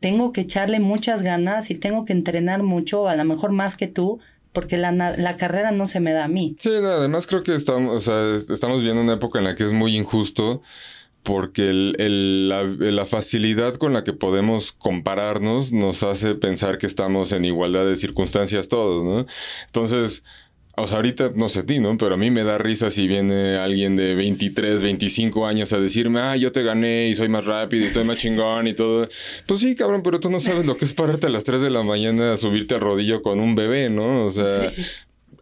tengo 0.00 0.32
que 0.32 0.42
echarle 0.42 0.80
muchas 0.80 1.22
ganas 1.22 1.70
y 1.70 1.74
tengo 1.74 2.04
que 2.04 2.12
entrenar 2.12 2.62
mucho, 2.62 3.08
a 3.08 3.16
lo 3.16 3.24
mejor 3.24 3.52
más 3.52 3.76
que 3.76 3.88
tú, 3.88 4.20
porque 4.52 4.76
la, 4.76 4.92
la 4.92 5.36
carrera 5.36 5.72
no 5.72 5.86
se 5.86 6.00
me 6.00 6.12
da 6.12 6.24
a 6.24 6.28
mí. 6.28 6.56
Sí, 6.58 6.70
además 6.70 7.26
creo 7.26 7.42
que 7.42 7.54
estamos, 7.54 7.96
o 7.96 8.00
sea, 8.00 8.54
estamos 8.54 8.78
viviendo 8.78 9.02
una 9.02 9.14
época 9.14 9.38
en 9.38 9.44
la 9.44 9.56
que 9.56 9.64
es 9.64 9.72
muy 9.72 9.96
injusto 9.96 10.62
porque 11.22 11.68
el, 11.68 12.48
la, 12.48 12.64
la, 12.64 13.04
facilidad 13.04 13.74
con 13.74 13.92
la 13.92 14.02
que 14.02 14.14
podemos 14.14 14.72
compararnos 14.72 15.72
nos 15.72 16.02
hace 16.02 16.34
pensar 16.34 16.78
que 16.78 16.86
estamos 16.86 17.32
en 17.32 17.44
igualdad 17.44 17.84
de 17.84 17.96
circunstancias 17.96 18.68
todos, 18.68 19.04
¿no? 19.04 19.26
Entonces, 19.66 20.22
o 20.80 20.86
sea, 20.86 20.96
ahorita 20.96 21.32
no 21.34 21.48
sé 21.48 21.60
a 21.60 21.66
ti, 21.66 21.78
¿no? 21.78 21.96
Pero 21.96 22.14
a 22.14 22.16
mí 22.16 22.30
me 22.30 22.44
da 22.44 22.58
risa 22.58 22.90
si 22.90 23.08
viene 23.08 23.56
alguien 23.56 23.96
de 23.96 24.14
23, 24.14 24.82
25 24.82 25.46
años 25.46 25.72
a 25.72 25.80
decirme, 25.80 26.20
ah, 26.20 26.36
yo 26.36 26.52
te 26.52 26.62
gané 26.62 27.08
y 27.08 27.14
soy 27.14 27.28
más 27.28 27.44
rápido 27.44 27.84
y 27.84 27.86
estoy 27.88 28.04
más 28.04 28.18
chingón 28.18 28.66
y 28.66 28.74
todo. 28.74 29.08
Pues 29.46 29.60
sí, 29.60 29.74
cabrón, 29.74 30.02
pero 30.02 30.20
tú 30.20 30.30
no 30.30 30.40
sabes 30.40 30.66
lo 30.66 30.76
que 30.76 30.84
es 30.84 30.94
pararte 30.94 31.26
a 31.26 31.30
las 31.30 31.44
3 31.44 31.60
de 31.60 31.70
la 31.70 31.82
mañana 31.82 32.32
a 32.32 32.36
subirte 32.36 32.74
al 32.74 32.80
rodillo 32.80 33.22
con 33.22 33.40
un 33.40 33.54
bebé, 33.54 33.90
¿no? 33.90 34.26
O 34.26 34.30
sea, 34.30 34.70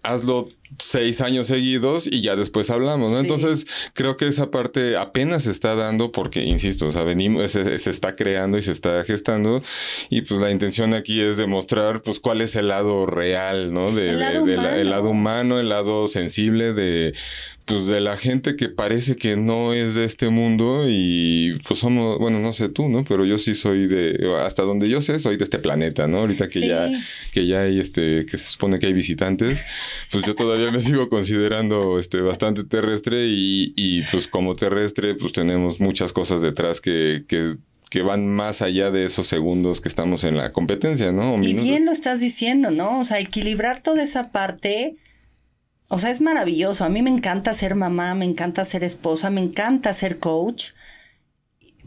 hazlo 0.02 0.48
seis 0.78 1.20
años 1.20 1.47
seguidos 1.47 2.06
y 2.06 2.20
ya 2.20 2.36
después 2.36 2.70
hablamos, 2.70 3.12
¿no? 3.12 3.20
Entonces 3.20 3.66
creo 3.94 4.16
que 4.16 4.28
esa 4.28 4.51
parte 4.51 4.97
apenas 4.97 5.44
se 5.44 5.51
está 5.51 5.74
dando 5.74 6.12
porque, 6.12 6.44
insisto, 6.44 6.88
o 6.88 6.93
sea, 6.93 7.05
venimos, 7.05 7.51
se, 7.51 7.74
está 7.74 8.16
creando 8.16 8.59
y 8.59 8.62
se 8.62 8.72
está 8.72 9.05
gestando 9.05 9.62
y 10.10 10.22
pues 10.22 10.40
la 10.40 10.51
intención 10.51 10.94
aquí 10.94 11.20
es 11.20 11.36
demostrar 11.36 12.02
pues 12.02 12.20
cuál 12.20 12.40
es 12.40 12.56
el 12.56 12.68
lado 12.68 13.06
real, 13.06 13.72
¿no? 13.72 13.90
De, 13.90 14.10
el 14.10 14.90
lado 14.90 15.10
humano, 15.10 15.60
el 15.60 15.68
lado 15.68 16.06
sensible 16.06 16.72
de 16.72 17.14
pues 17.66 17.88
de 17.88 18.01
la 18.01 18.16
gente 18.16 18.55
que 18.55 18.68
parece 18.68 19.16
que 19.16 19.36
no 19.36 19.72
es 19.72 19.94
de 19.94 20.05
este 20.05 20.30
mundo 20.30 20.84
y 20.86 21.59
pues 21.66 21.80
somos, 21.80 22.16
bueno, 22.18 22.38
no 22.38 22.52
sé 22.52 22.68
tú, 22.68 22.88
¿no? 22.88 23.05
Pero 23.05 23.24
yo 23.24 23.38
sí 23.38 23.56
soy 23.56 23.88
de, 23.88 24.36
hasta 24.40 24.62
donde 24.62 24.88
yo 24.88 25.01
sé, 25.01 25.18
soy 25.18 25.36
de 25.36 25.43
este 25.43 25.59
planeta, 25.59 26.06
¿no? 26.06 26.18
Ahorita 26.18 26.47
que 26.47 26.60
ya, 26.60 26.88
que 27.32 27.48
ya 27.48 27.62
hay 27.62 27.80
este, 27.80 28.24
que 28.24 28.38
se 28.38 28.52
supone 28.52 28.78
que 28.78 28.86
hay 28.86 28.93
visitantes, 28.93 29.64
pues 30.12 30.24
yo 30.24 30.36
todavía 30.36 30.56
me 30.73 30.83
sigo 30.83 31.09
considerando 31.09 31.99
este 31.99 32.20
bastante 32.20 32.65
terrestre 32.65 33.27
y, 33.27 33.73
y 33.77 34.03
pues 34.03 34.28
como 34.28 34.57
terrestre, 34.57 35.15
pues 35.15 35.33
tenemos 35.33 35.81
muchas 35.81 36.12
cosas 36.12 36.43
detrás 36.43 36.81
que, 36.81 37.24
que 37.28 37.57
que 37.89 38.03
van 38.03 38.27
más 38.27 38.62
allá 38.62 38.91
de 38.91 39.05
esos 39.05 39.28
segundos 39.28 39.81
que 39.81 39.89
estamos 39.89 40.24
en 40.24 40.37
la 40.37 40.53
competencia, 40.53 41.12
¿no? 41.12 41.37
y 41.41 41.55
bien 41.55 41.87
lo 41.87 41.93
estás 41.93 42.19
diciendo, 42.19 42.73
¿no? 42.73 42.99
O 42.99 43.05
sea, 43.05 43.20
equilibrar 43.20 43.81
toda 43.81 44.03
esa 44.03 44.33
parte 44.33 44.97
o 45.89 45.99
sea, 45.99 46.11
es 46.11 46.20
maravilloso. 46.20 46.85
A 46.85 46.89
mí 46.89 47.03
me 47.03 47.11
encanta 47.11 47.53
ser 47.53 47.74
mamá, 47.74 48.15
me 48.15 48.24
encanta 48.24 48.65
ser 48.65 48.83
esposa, 48.83 49.31
me 49.31 49.41
encanta 49.41 49.93
ser 49.93 50.19
coach, 50.19 50.73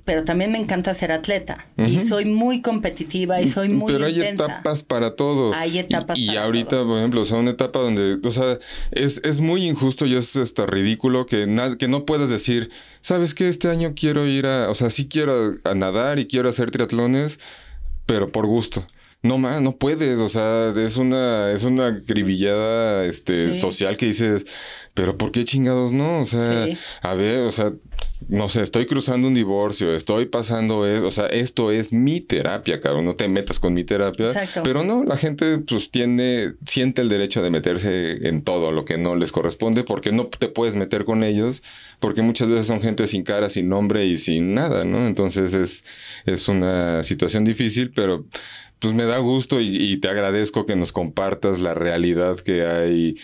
pero 0.10 0.24
también 0.24 0.52
me 0.52 0.58
encanta 0.58 0.92
ser 0.96 1.12
atleta. 1.12 1.68
Y 1.78 2.00
soy 2.00 2.26
muy 2.26 2.62
competitiva 2.62 3.40
y 3.42 3.48
soy 3.48 3.70
muy 3.70 3.94
Pero 3.94 4.08
hay 4.08 4.20
etapas 4.20 4.82
para 4.82 5.16
todo. 5.16 5.54
Hay 5.54 5.78
etapas 5.78 6.18
y, 6.18 6.32
y 6.32 6.36
ahorita, 6.36 6.84
por 6.84 6.98
ejemplo, 6.98 7.22
o 7.22 7.26
sea, 7.26 7.38
una 7.38 7.52
etapa 7.52 7.78
donde, 7.78 8.18
o 8.28 8.32
sea, 8.32 8.58
es, 8.90 9.22
es 9.24 9.40
muy 9.40 9.68
injusto 9.68 10.08
y 10.08 10.16
es 10.16 10.36
hasta 10.36 10.66
ridículo 10.66 11.28
que, 11.28 11.46
que 11.78 11.88
no 11.88 12.06
puedas 12.06 12.32
decir, 12.32 12.72
¿sabes 13.02 13.36
qué? 13.36 13.50
Este 13.50 13.70
año 13.70 13.94
quiero 13.96 14.26
ir 14.26 14.48
a, 14.48 14.72
o 14.72 14.74
sea, 14.74 14.90
sí 14.90 15.08
quiero 15.08 15.54
a 15.64 15.76
nadar 15.76 16.18
y 16.18 16.26
quiero 16.26 16.50
hacer 16.50 16.72
triatlones, 16.72 17.38
pero 18.08 18.32
por 18.32 18.48
gusto 18.48 18.88
no 19.22 19.38
más, 19.38 19.62
no 19.62 19.76
puedes, 19.76 20.18
o 20.18 20.30
sea, 20.30 20.74
es 20.78 20.98
una, 20.98 21.52
es 21.52 21.64
una 21.64 21.92
grivillada 21.92 23.06
este, 23.06 23.52
social 23.52 23.98
que 23.98 24.06
dices, 24.06 24.46
pero 24.94 25.18
¿por 25.18 25.32
qué 25.32 25.44
chingados 25.44 25.92
no? 25.92 26.22
O 26.22 26.26
sea, 26.26 26.68
a 27.02 27.14
ver, 27.16 27.40
o 27.40 27.52
sea, 27.52 27.74
no 28.28 28.48
sé, 28.48 28.62
estoy 28.62 28.86
cruzando 28.86 29.28
un 29.28 29.34
divorcio, 29.34 29.94
estoy 29.94 30.26
pasando 30.26 30.86
eso, 30.88 31.08
o 31.08 31.12
sea, 31.12 31.28
esto 31.28 31.72
es 31.72 31.92
mi 31.92 32.22
terapia, 32.22 32.80
cabrón, 32.80 33.06
no 33.06 33.16
te 33.16 33.28
metas 33.28 33.60
con 33.60 33.74
mi 33.74 33.84
terapia. 33.84 34.28
Exacto. 34.28 34.62
Pero 34.64 34.84
no, 34.84 35.04
la 35.04 35.18
gente 35.18 35.58
pues 35.60 35.90
tiene, 35.90 36.54
siente 36.66 37.02
el 37.02 37.10
derecho 37.10 37.42
de 37.42 37.50
meterse 37.50 38.28
en 38.28 38.42
todo 38.42 38.72
lo 38.72 38.86
que 38.86 38.98
no 38.98 39.16
les 39.16 39.32
corresponde 39.32 39.84
porque 39.84 40.12
no 40.12 40.28
te 40.28 40.48
puedes 40.48 40.76
meter 40.76 41.06
con 41.06 41.24
ellos, 41.24 41.62
porque 42.00 42.22
muchas 42.22 42.50
veces 42.50 42.68
son 42.68 42.82
gente 42.82 43.08
sin 43.08 43.24
cara, 43.24 43.50
sin 43.50 43.68
nombre 43.68 44.06
y 44.06 44.18
sin 44.18 44.54
nada, 44.54 44.86
¿no? 44.86 45.08
Entonces 45.08 45.54
es, 45.54 45.84
es 46.26 46.48
una 46.48 47.04
situación 47.04 47.46
difícil, 47.46 47.92
pero 47.92 48.26
pues 48.80 48.94
me 48.94 49.06
da 49.06 49.18
gusto 49.18 49.60
y, 49.62 49.98
te 49.98 50.08
agradezco 50.08 50.66
que 50.66 50.76
nos 50.76 50.92
compartas 50.92 51.60
la 51.60 51.74
realidad 51.74 52.40
que 52.40 52.66
hay 52.66 53.18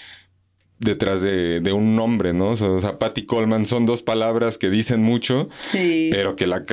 detrás 0.80 1.22
de, 1.22 1.62
un 1.74 1.96
nombre, 1.96 2.34
¿no? 2.34 2.50
O 2.50 2.82
sea, 2.82 3.00
Patty 3.00 3.26
Coleman 3.26 3.66
son 3.66 3.86
dos 3.86 4.04
palabras 4.04 4.58
que 4.58 4.70
dicen 4.70 5.02
mucho, 5.02 5.48
sí. 5.64 6.10
pero 6.12 6.36
que 6.36 6.48
la, 6.48 6.64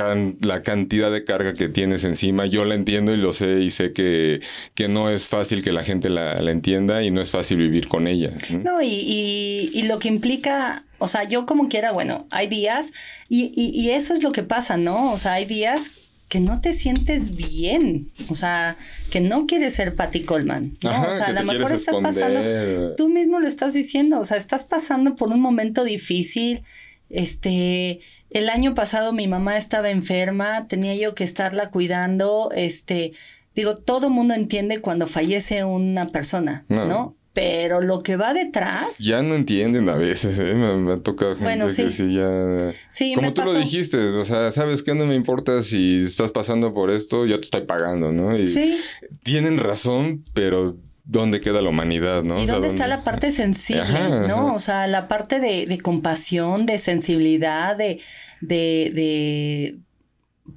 la 0.40 0.62
cantidad 0.62 1.12
de 1.12 1.24
carga 1.24 1.54
que 1.54 1.68
tienes 1.68 2.02
encima, 2.02 2.46
yo 2.46 2.64
la 2.64 2.74
entiendo 2.74 3.14
y 3.14 3.16
lo 3.16 3.32
sé 3.32 3.60
y 3.60 3.70
sé 3.70 3.92
que, 3.92 4.40
que 4.74 4.88
no 4.88 5.08
es 5.08 5.28
fácil 5.28 5.62
que 5.62 5.72
la 5.72 5.84
gente 5.84 6.10
la, 6.10 6.38
entienda 6.50 7.04
y 7.04 7.12
no 7.12 7.20
es 7.20 7.30
fácil 7.30 7.58
vivir 7.58 7.86
con 7.86 8.08
ella. 8.08 8.30
No, 8.64 8.82
y, 8.82 9.70
y, 9.72 9.82
lo 9.84 10.00
que 10.00 10.08
implica, 10.08 10.84
o 10.98 11.06
sea, 11.06 11.22
yo 11.22 11.44
como 11.44 11.68
quiera, 11.68 11.92
bueno, 11.92 12.26
hay 12.30 12.48
días 12.48 12.92
y, 13.28 13.52
y 13.54 13.90
eso 13.90 14.12
es 14.12 14.24
lo 14.24 14.32
que 14.32 14.42
pasa, 14.42 14.76
¿no? 14.76 15.12
O 15.12 15.18
sea, 15.18 15.34
hay 15.34 15.44
días 15.44 15.92
que 16.32 16.40
no 16.40 16.62
te 16.62 16.72
sientes 16.72 17.36
bien, 17.36 18.10
o 18.30 18.34
sea, 18.34 18.78
que 19.10 19.20
no 19.20 19.46
quieres 19.46 19.74
ser 19.74 19.94
Patty 19.94 20.22
Coleman, 20.22 20.78
¿no? 20.82 21.02
o 21.02 21.12
sea, 21.12 21.26
a 21.26 21.32
lo 21.32 21.44
mejor 21.44 21.72
estás 21.72 21.98
pasando, 21.98 22.94
tú 22.94 23.10
mismo 23.10 23.38
lo 23.38 23.46
estás 23.46 23.74
diciendo, 23.74 24.18
o 24.18 24.24
sea, 24.24 24.38
estás 24.38 24.64
pasando 24.64 25.14
por 25.14 25.28
un 25.28 25.42
momento 25.42 25.84
difícil, 25.84 26.62
este, 27.10 28.00
el 28.30 28.48
año 28.48 28.72
pasado 28.72 29.12
mi 29.12 29.26
mamá 29.28 29.58
estaba 29.58 29.90
enferma, 29.90 30.66
tenía 30.68 30.94
yo 30.94 31.14
que 31.14 31.22
estarla 31.22 31.68
cuidando, 31.68 32.48
este, 32.56 33.12
digo, 33.54 33.76
todo 33.76 34.08
mundo 34.08 34.32
entiende 34.32 34.80
cuando 34.80 35.06
fallece 35.06 35.64
una 35.64 36.06
persona, 36.06 36.64
¿no? 36.70 37.14
Pero 37.32 37.80
lo 37.80 38.02
que 38.02 38.16
va 38.16 38.34
detrás. 38.34 38.98
Ya 38.98 39.22
no 39.22 39.34
entienden 39.34 39.88
a 39.88 39.94
veces, 39.94 40.38
¿eh? 40.38 40.54
me, 40.54 40.92
ha 40.92 40.96
tocado 40.98 41.36
gente 41.36 41.66
que 41.66 41.90
sí 41.90 42.14
ya. 42.14 42.74
Sí, 42.90 43.14
Como 43.14 43.32
tú 43.32 43.42
lo 43.42 43.54
dijiste, 43.54 43.96
o 43.96 44.24
sea, 44.24 44.52
¿sabes 44.52 44.82
qué? 44.82 44.94
No 44.94 45.06
me 45.06 45.14
importa 45.14 45.62
si 45.62 46.02
estás 46.04 46.30
pasando 46.30 46.74
por 46.74 46.90
esto, 46.90 47.24
yo 47.24 47.40
te 47.40 47.44
estoy 47.44 47.62
pagando, 47.62 48.12
¿no? 48.12 48.34
Y 48.34 48.48
sí. 48.48 48.78
Tienen 49.22 49.58
razón, 49.58 50.24
pero 50.34 50.76
¿dónde 51.04 51.40
queda 51.40 51.62
la 51.62 51.70
humanidad, 51.70 52.22
no? 52.22 52.38
¿Y 52.38 52.46
dónde 52.46 52.68
está 52.68 52.86
la 52.86 53.02
parte 53.02 53.32
sensible, 53.32 54.28
no? 54.28 54.54
O 54.54 54.58
sea, 54.58 54.86
la 54.86 55.08
parte 55.08 55.40
de, 55.40 55.66
de 55.66 55.80
compasión, 55.80 56.66
de 56.66 56.78
sensibilidad, 56.78 57.76
de, 57.76 58.00
de, 58.40 58.92
de 58.94 59.78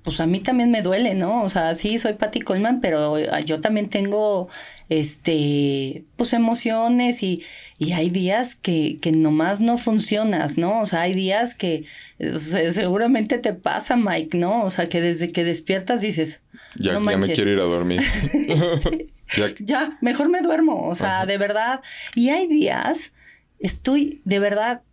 pues 0.04 0.20
a 0.20 0.26
mí 0.26 0.40
también 0.40 0.72
me 0.72 0.82
duele, 0.82 1.14
¿no? 1.14 1.44
O 1.44 1.50
sea, 1.50 1.76
sí, 1.76 2.00
soy 2.00 2.14
Patty 2.14 2.42
Coleman, 2.42 2.82
pero 2.82 3.16
ah, 3.32 3.40
yo 3.40 3.62
también 3.62 3.90
tengo, 3.90 4.50
este, 4.90 6.04
pues 6.16 6.34
emociones 6.34 7.24
y, 7.24 7.44
y 7.78 7.94
hay 7.94 8.10
días 8.10 8.56
que, 8.56 9.00
que 9.02 9.12
nomás 9.12 9.60
no 9.60 9.78
funcionas, 9.78 10.58
¿no? 10.58 10.82
O 10.82 10.86
sea, 10.86 11.02
hay 11.02 11.14
días 11.14 11.56
que 11.56 11.86
seguramente 12.20 13.38
te 13.38 13.54
pasa, 13.54 13.96
Mike, 13.96 14.38
¿no? 14.38 14.64
O 14.64 14.70
sea, 14.70 14.86
que 14.86 15.02
desde 15.02 15.32
que 15.32 15.44
despiertas 15.44 16.02
dices, 16.02 16.42
ya, 16.76 16.94
ya 16.94 17.00
me 17.00 17.18
quiero 17.20 17.52
ir 17.52 17.60
a 17.60 17.64
dormir. 17.64 18.02
ya, 19.60 19.98
mejor 20.02 20.30
me 20.30 20.42
duermo, 20.42 20.88
o 20.88 20.96
sea, 20.96 21.26
de 21.26 21.38
verdad. 21.38 21.82
Y 22.14 22.30
hay 22.30 22.48
días, 22.48 23.12
estoy 23.60 24.22
de 24.26 24.40
verdad 24.40 24.84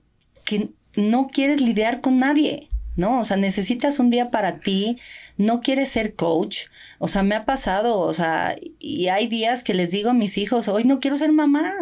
que 0.45 0.71
no 0.97 1.27
quieres 1.27 1.61
lidiar 1.61 2.01
con 2.01 2.19
nadie. 2.19 2.69
¿No? 2.97 3.21
O 3.21 3.25
sea, 3.25 3.37
necesitas 3.37 3.99
un 3.99 4.11
día 4.11 4.31
para 4.31 4.59
ti, 4.59 4.99
no 5.37 5.61
quieres 5.61 5.89
ser 5.89 6.15
coach, 6.15 6.67
o 6.99 7.09
sea, 7.09 7.23
me 7.23 7.35
ha 7.35 7.45
pasado, 7.45 7.99
o 8.01 8.13
sea, 8.13 8.57
y 8.79 9.09
hay 9.09 9.27
días 9.27 9.63
que 9.63 9.75
les 9.75 9.91
digo 9.91 10.11
a 10.11 10.15
mis 10.15 10.39
hijos, 10.39 10.69
hoy 10.69 10.85
no 10.85 11.01
quiero 11.01 11.17
ser 11.17 11.33
mamá, 11.33 11.73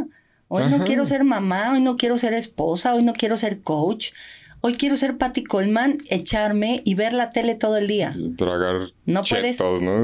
hoy 0.49 0.65
no 0.70 0.85
quiero 0.85 1.05
ser 1.05 1.24
mamá, 1.24 1.73
hoy 1.73 1.81
no 1.81 1.97
quiero 1.97 2.19
ser 2.19 2.35
esposa, 2.35 2.95
hoy 2.95 3.03
no 3.03 3.12
quiero 3.12 3.37
ser 3.37 3.62
coach. 3.62 4.12
Hoy 4.62 4.74
quiero 4.74 4.95
ser 4.99 5.16
Patty 5.16 5.43
Coleman, 5.43 5.97
echarme 6.11 6.82
y 6.85 6.95
ver 6.95 7.15
la 7.15 7.31
tele 7.31 7.55
todo 7.55 7.78
el 7.78 7.87
día. 7.87 8.15
Tragar 8.37 8.91
no 9.07 9.23
puedes. 9.23 9.59
¿no? 9.59 10.03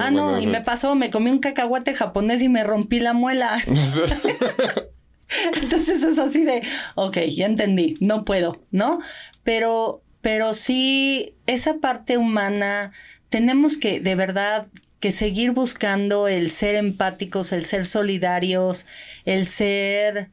ah, 0.00 0.10
no, 0.10 0.40
y 0.40 0.46
me 0.46 0.62
pasó, 0.62 0.94
me 0.94 1.10
comí 1.10 1.30
un 1.30 1.40
cacahuate 1.40 1.92
japonés 1.92 2.40
y 2.40 2.48
me 2.48 2.64
rompí 2.64 3.00
la 3.00 3.12
muela. 3.12 3.58
Entonces 5.62 6.02
es 6.02 6.18
así 6.18 6.44
de, 6.44 6.62
ok, 6.94 7.18
ya 7.28 7.44
entendí, 7.44 7.98
no 8.00 8.24
puedo, 8.24 8.64
¿no? 8.70 8.98
Pero 9.42 10.02
pero 10.20 10.54
sí, 10.54 11.34
esa 11.46 11.78
parte 11.78 12.18
humana, 12.18 12.92
tenemos 13.28 13.76
que 13.76 14.00
de 14.00 14.14
verdad 14.14 14.68
que 15.00 15.12
seguir 15.12 15.52
buscando 15.52 16.28
el 16.28 16.50
ser 16.50 16.74
empáticos, 16.74 17.52
el 17.52 17.64
ser 17.64 17.86
solidarios, 17.86 18.86
el 19.24 19.46
ser, 19.46 20.30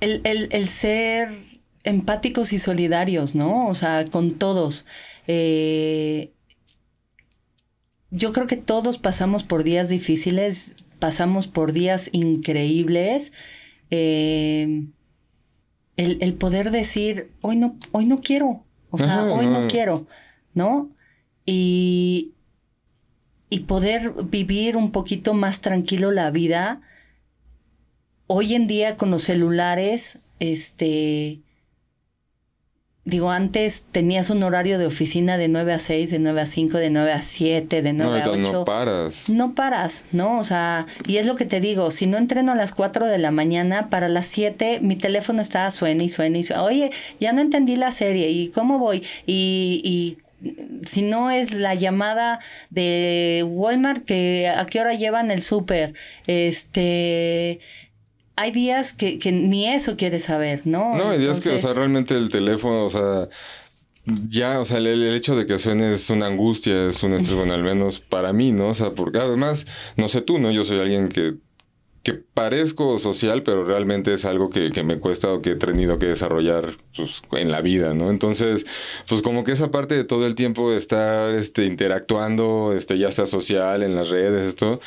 el, 0.00 0.68
ser 0.68 1.30
empáticos 1.84 2.52
y 2.52 2.58
solidarios, 2.58 3.34
¿no? 3.34 3.68
O 3.68 3.74
sea, 3.74 4.04
con 4.04 4.32
todos. 4.32 4.84
Eh, 5.26 6.30
yo 8.10 8.32
creo 8.32 8.46
que 8.46 8.58
todos 8.58 8.98
pasamos 8.98 9.44
por 9.44 9.64
días 9.64 9.88
difíciles, 9.88 10.74
pasamos 10.98 11.46
por 11.46 11.72
días 11.72 12.10
increíbles. 12.12 13.32
Eh, 13.90 14.86
el, 15.96 16.34
poder 16.34 16.70
decir, 16.70 17.30
hoy 17.40 17.56
no, 17.56 17.76
hoy 17.92 18.06
no 18.06 18.20
quiero, 18.20 18.64
o 18.90 18.98
sea, 18.98 19.24
hoy 19.24 19.46
no 19.46 19.68
quiero, 19.68 20.06
¿no? 20.54 20.90
Y, 21.44 22.32
y 23.50 23.60
poder 23.60 24.12
vivir 24.24 24.76
un 24.76 24.90
poquito 24.90 25.34
más 25.34 25.60
tranquilo 25.60 26.10
la 26.10 26.30
vida. 26.30 26.80
Hoy 28.26 28.54
en 28.54 28.66
día 28.66 28.96
con 28.96 29.10
los 29.10 29.22
celulares, 29.22 30.18
este, 30.40 31.42
Digo, 33.04 33.32
antes 33.32 33.84
tenías 33.90 34.30
un 34.30 34.44
horario 34.44 34.78
de 34.78 34.86
oficina 34.86 35.36
de 35.36 35.48
9 35.48 35.72
a 35.72 35.80
6, 35.80 36.12
de 36.12 36.20
9 36.20 36.40
a 36.40 36.46
5, 36.46 36.78
de 36.78 36.90
9 36.90 37.12
a 37.12 37.20
7, 37.20 37.82
de 37.82 37.92
9 37.92 38.22
a 38.22 38.30
8. 38.30 38.52
No 38.52 38.64
paras. 38.64 39.28
No 39.28 39.54
paras, 39.56 40.04
¿no? 40.12 40.38
O 40.38 40.44
sea, 40.44 40.86
y 41.08 41.16
es 41.16 41.26
lo 41.26 41.34
que 41.34 41.44
te 41.44 41.60
digo, 41.60 41.90
si 41.90 42.06
no 42.06 42.16
entreno 42.16 42.52
a 42.52 42.54
las 42.54 42.70
4 42.72 43.06
de 43.06 43.18
la 43.18 43.32
mañana, 43.32 43.90
para 43.90 44.08
las 44.08 44.26
7 44.26 44.78
mi 44.82 44.94
teléfono 44.94 45.42
está 45.42 45.68
suena 45.72 46.04
y 46.04 46.08
suena 46.08 46.38
y 46.38 46.44
suena. 46.44 46.62
Oye, 46.62 46.92
ya 47.18 47.32
no 47.32 47.40
entendí 47.40 47.74
la 47.74 47.90
serie, 47.90 48.30
¿y 48.30 48.48
cómo 48.50 48.78
voy? 48.78 49.04
Y, 49.26 49.82
y 49.84 50.18
si 50.86 51.02
no 51.02 51.30
es 51.30 51.52
la 51.52 51.74
llamada 51.74 52.38
de 52.70 53.44
Walmart 53.48 54.04
que 54.04 54.48
a 54.48 54.64
qué 54.66 54.80
hora 54.80 54.94
llevan 54.94 55.32
el 55.32 55.42
súper, 55.42 55.94
este 56.26 57.58
hay 58.36 58.50
días 58.50 58.92
que, 58.92 59.18
que 59.18 59.32
ni 59.32 59.68
eso 59.68 59.96
quieres 59.96 60.24
saber, 60.24 60.62
¿no? 60.64 60.96
No, 60.96 61.10
hay 61.10 61.18
días 61.18 61.40
que, 61.40 61.50
o 61.50 61.58
sea, 61.58 61.72
realmente 61.72 62.14
el 62.14 62.28
teléfono, 62.28 62.84
o 62.84 62.90
sea, 62.90 63.28
ya, 64.28 64.60
o 64.60 64.64
sea, 64.64 64.78
el, 64.78 65.14
hecho 65.14 65.36
de 65.36 65.46
que 65.46 65.58
suene 65.58 65.92
es 65.92 66.10
una 66.10 66.26
angustia, 66.26 66.88
es 66.88 67.02
un 67.02 67.12
estrés, 67.12 67.36
bueno, 67.36 67.54
al 67.54 67.62
menos 67.62 68.00
para 68.00 68.32
mí, 68.32 68.52
¿no? 68.52 68.68
O 68.68 68.74
sea, 68.74 68.90
porque 68.90 69.18
además, 69.18 69.66
no 69.96 70.08
sé 70.08 70.22
tú, 70.22 70.38
¿no? 70.38 70.50
Yo 70.50 70.64
soy 70.64 70.80
alguien 70.80 71.08
que 71.08 71.34
que 72.02 72.14
parezco 72.14 72.98
social, 72.98 73.42
pero 73.44 73.64
realmente 73.64 74.12
es 74.12 74.24
algo 74.24 74.50
que, 74.50 74.70
que, 74.72 74.82
me 74.82 74.98
cuesta 74.98 75.32
o 75.32 75.40
que 75.40 75.52
he 75.52 75.56
tenido 75.56 75.98
que 75.98 76.06
desarrollar 76.06 76.76
pues, 76.96 77.22
en 77.32 77.52
la 77.52 77.60
vida, 77.60 77.94
¿no? 77.94 78.10
Entonces, 78.10 78.66
pues 79.08 79.22
como 79.22 79.44
que 79.44 79.52
esa 79.52 79.70
parte 79.70 79.94
de 79.94 80.02
todo 80.02 80.26
el 80.26 80.34
tiempo 80.34 80.72
estar 80.72 81.32
este, 81.32 81.64
interactuando, 81.64 82.74
este, 82.76 82.98
ya 82.98 83.12
sea 83.12 83.26
social, 83.26 83.84
en 83.84 83.94
las 83.94 84.10
redes, 84.10 84.48
esto, 84.48 84.80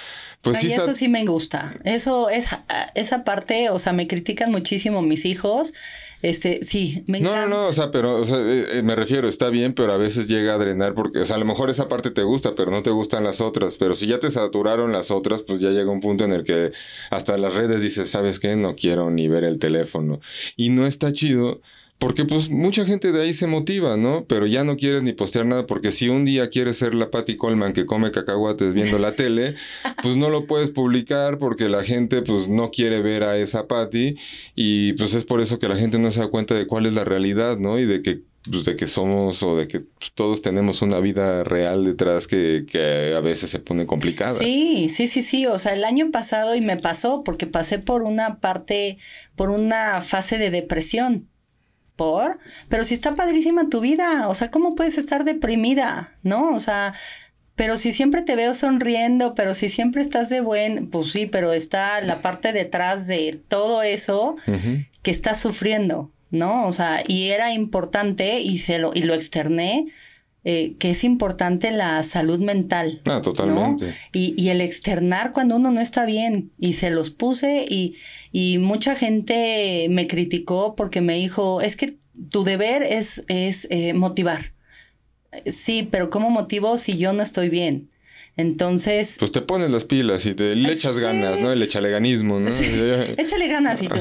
pues 0.45 0.63
eso 0.63 0.93
sí 0.93 1.07
me 1.09 1.26
gusta. 1.26 1.76
Eso, 1.84 2.30
es, 2.30 2.47
esa 2.93 3.23
parte, 3.23 3.69
o 3.72 3.80
sea, 3.80 3.93
me 3.93 4.07
critican 4.07 4.51
muchísimo 4.51 5.01
mis 5.01 5.26
hijos. 5.26 5.73
Este, 6.22 6.63
sí, 6.63 7.03
me 7.07 7.17
encanta. 7.17 7.41
No, 7.41 7.47
no, 7.47 7.61
no, 7.63 7.67
o 7.67 7.73
sea, 7.73 7.91
pero, 7.91 8.15
o 8.17 8.26
sea, 8.26 8.38
eh, 8.38 8.80
eh, 8.80 8.81
me 8.84 8.95
refiero, 8.95 9.27
está 9.27 9.49
bien, 9.49 9.73
pero 9.73 9.93
a 9.93 9.97
veces 9.97 10.27
llega 10.27 10.53
a 10.53 10.57
drenar 10.57 10.93
porque, 10.93 11.19
o 11.19 11.26
sea, 11.26 11.35
a 11.35 11.39
lo 11.39 11.45
mejor 11.45 11.69
esa 11.69 11.88
parte 11.88 12.11
te 12.11 12.23
gusta, 12.23 12.53
pero 12.55 12.72
no 12.72 12.84
te 12.84 12.91
gustan 12.91 13.23
las 13.23 13.41
otras. 13.41 13.77
Pero 13.77 13.95
si 13.95 14.07
ya 14.07 14.19
te 14.19 14.30
saturaron 14.30 14.91
las 14.91 15.11
otras, 15.11 15.41
pues 15.41 15.61
ya 15.61 15.72
llega 15.72 15.91
un 15.91 15.99
punto 15.99 16.23
en 16.23 16.31
el 16.31 16.43
que 16.43 16.72
hasta 17.09 17.38
las 17.38 17.53
redes 17.55 17.81
dices, 17.81 18.09
¿sabes 18.09 18.39
qué? 18.39 18.55
No 18.55 18.76
quiero 18.76 19.09
ni 19.09 19.27
ver 19.27 19.43
el 19.43 19.59
teléfono. 19.59 20.19
Y 20.55 20.69
no 20.69 20.85
está 20.85 21.11
chido 21.11 21.61
porque 21.97 22.26
pues 22.26 22.49
mucha 22.49 22.85
gente 22.85 23.11
de 23.11 23.22
ahí 23.22 23.34
se 23.34 23.47
motiva, 23.47 23.95
¿no? 23.97 24.26
Pero 24.26 24.45
ya 24.45 24.63
no 24.63 24.76
quieres 24.76 25.03
ni 25.03 25.13
postear 25.13 25.45
nada 25.45 25.65
porque 25.65 25.91
si 25.91 26.09
un 26.09 26.26
día 26.26 26.49
quieres 26.49 26.77
ser 26.77 26.93
la 26.93 27.09
Patty 27.09 27.38
Coleman 27.38 27.73
que 27.73 27.85
come 27.85 28.11
cacahuates 28.11 28.73
viendo 28.73 28.99
la 28.99 29.13
tele, 29.13 29.55
pues 30.03 30.15
no 30.15 30.30
lo 30.30 30.45
puedes 30.45 30.72
publicar 30.72 31.39
porque 31.39 31.69
la 31.69 31.84
gente 31.84 32.22
pues 32.22 32.47
no 32.47 32.69
quiere 32.69 33.01
ver 33.01 33.23
a 33.23 33.38
esa 33.38 33.67
Patty 33.67 34.17
y 34.55 34.93
pues 34.93 35.13
es 35.13 35.26
por 35.26 35.41
eso 35.41 35.57
que 35.57 35.69
la 35.69 35.77
gente 35.77 35.97
no 35.97 36.11
se 36.11 36.19
da 36.19 36.27
cuenta 36.27 36.53
de 36.53 36.67
cuál 36.67 36.85
es 36.85 36.93
la 36.93 37.05
realidad, 37.05 37.57
¿no? 37.57 37.80
Y 37.80 37.85
de 37.85 38.01
que 38.01 38.22
pues, 38.49 38.63
de 38.63 38.76
que 38.76 38.88
somos 38.88 39.41
o 39.43 39.55
de 39.55 39.67
que 39.67 39.80
pues, 39.80 40.11
todos 40.13 40.41
tenemos 40.41 40.81
una 40.81 40.99
vida 40.99 41.43
real 41.43 41.85
detrás 41.85 42.27
que, 42.27 42.65
que, 42.69 43.13
a 43.15 43.22
veces 43.22 43.49
se 43.49 43.59
pone 43.59 43.85
complicada. 43.85 44.34
Sí, 44.34 44.89
sí, 44.89 45.07
sí, 45.07 45.22
sí. 45.22 45.47
O 45.47 45.57
sea, 45.57 45.73
el 45.73 45.84
año 45.84 46.11
pasado 46.11 46.55
y 46.55 46.61
me 46.61 46.77
pasó 46.77 47.23
porque 47.23 47.47
pasé 47.47 47.80
por 47.80 48.03
una 48.03 48.39
parte, 48.39 48.97
por 49.35 49.49
una 49.49 50.01
fase 50.01 50.38
de 50.38 50.51
depresión. 50.51 51.30
¿Por? 51.95 52.39
Pero 52.67 52.84
si 52.84 52.93
está 52.93 53.15
padrísima 53.15 53.69
tu 53.69 53.80
vida, 53.80 54.27
o 54.27 54.34
sea, 54.34 54.51
¿cómo 54.51 54.76
puedes 54.76 54.97
estar 54.97 55.23
deprimida? 55.23 56.11
¿No? 56.23 56.53
O 56.53 56.59
sea, 56.59 56.93
pero 57.55 57.77
si 57.77 57.93
siempre 57.93 58.22
te 58.22 58.35
veo 58.35 58.53
sonriendo, 58.53 59.34
pero 59.34 59.53
si 59.53 59.69
siempre 59.69 60.01
estás 60.01 60.30
de 60.30 60.41
buen, 60.41 60.89
pues 60.89 61.11
sí, 61.11 61.26
pero 61.26 61.53
está 61.53 62.01
la 62.01 62.22
parte 62.22 62.51
detrás 62.51 63.07
de 63.07 63.39
todo 63.47 63.81
eso 63.81 64.35
que 65.01 65.11
estás 65.11 65.39
sufriendo, 65.39 66.11
¿no? 66.31 66.67
O 66.67 66.73
sea, 66.73 67.03
y 67.07 67.30
era 67.30 67.53
importante 67.53 68.39
y 68.39 68.57
se 68.57 68.77
lo, 68.77 68.91
y 68.93 69.03
lo 69.03 69.13
externé. 69.13 69.88
Eh, 70.47 70.76
que 70.77 70.91
es 70.91 71.03
importante 71.03 71.72
la 71.72 72.03
salud 72.03 72.38
mental. 72.38 73.01
Ah, 73.05 73.19
totalmente. 73.19 73.91
Y, 74.13 74.35
y, 74.38 74.49
el 74.49 74.61
externar 74.61 75.31
cuando 75.31 75.55
uno 75.55 75.72
no 75.72 75.81
está 75.81 76.05
bien. 76.05 76.51
Y 76.59 76.73
se 76.73 76.91
los 76.91 77.09
puse 77.09 77.65
y, 77.67 77.95
y, 78.31 78.59
mucha 78.59 78.95
gente 78.95 79.88
me 79.89 80.05
criticó 80.05 80.76
porque 80.76 81.01
me 81.01 81.15
dijo, 81.15 81.61
es 81.61 81.76
que 81.76 81.97
tu 82.30 82.43
deber 82.43 82.84
es, 82.84 83.23
es 83.27 83.67
eh, 83.72 83.93
motivar. 83.95 84.53
Sí, 85.47 85.88
pero 85.89 86.11
¿cómo 86.11 86.30
motivo 86.30 86.77
si 86.77 86.95
yo 86.95 87.11
no 87.11 87.23
estoy 87.23 87.49
bien? 87.49 87.89
Entonces. 88.38 89.15
Pues 89.17 89.31
te 89.31 89.41
pones 89.41 89.72
las 89.72 89.85
pilas 89.85 90.27
y 90.27 90.35
te 90.35 90.55
le 90.55 90.72
echas 90.72 90.99
ganas, 90.99 91.39
¿no? 91.39 91.51
El 91.51 91.63
echaleganismo, 91.63 92.39
¿no? 92.39 92.49
Échale 93.17 93.47
ganas 93.47 93.81
y 93.81 93.88
tú. 93.88 93.99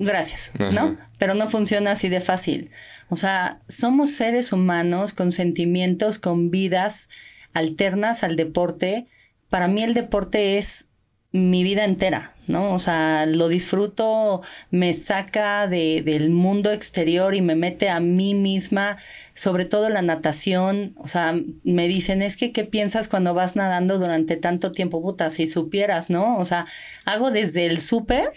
Gracias, 0.00 0.50
¿no? 0.72 0.96
Pero 1.18 1.34
no 1.34 1.46
funciona 1.50 1.92
así 1.92 2.08
de 2.08 2.20
fácil. 2.20 2.70
O 3.10 3.16
sea, 3.16 3.60
somos 3.68 4.10
seres 4.10 4.50
humanos 4.50 5.12
con 5.12 5.30
sentimientos, 5.30 6.18
con 6.18 6.50
vidas 6.50 7.10
alternas 7.52 8.22
al 8.22 8.34
deporte. 8.34 9.08
Para 9.50 9.68
mí 9.68 9.82
el 9.82 9.92
deporte 9.92 10.56
es 10.56 10.86
mi 11.32 11.62
vida 11.64 11.84
entera, 11.84 12.34
¿no? 12.46 12.72
O 12.72 12.78
sea, 12.78 13.26
lo 13.26 13.48
disfruto, 13.48 14.40
me 14.70 14.94
saca 14.94 15.68
de, 15.68 16.00
del 16.02 16.30
mundo 16.30 16.72
exterior 16.72 17.34
y 17.34 17.42
me 17.42 17.54
mete 17.54 17.90
a 17.90 18.00
mí 18.00 18.32
misma, 18.34 18.96
sobre 19.34 19.66
todo 19.66 19.90
la 19.90 20.00
natación. 20.00 20.94
O 20.96 21.08
sea, 21.08 21.34
me 21.62 21.88
dicen, 21.88 22.22
es 22.22 22.38
que, 22.38 22.52
¿qué 22.52 22.64
piensas 22.64 23.06
cuando 23.06 23.34
vas 23.34 23.54
nadando 23.54 23.98
durante 23.98 24.36
tanto 24.36 24.72
tiempo? 24.72 25.02
Puta, 25.02 25.28
si 25.28 25.46
supieras, 25.46 26.08
¿no? 26.08 26.38
O 26.38 26.46
sea, 26.46 26.64
hago 27.04 27.30
desde 27.30 27.66
el 27.66 27.80
súper 27.80 28.30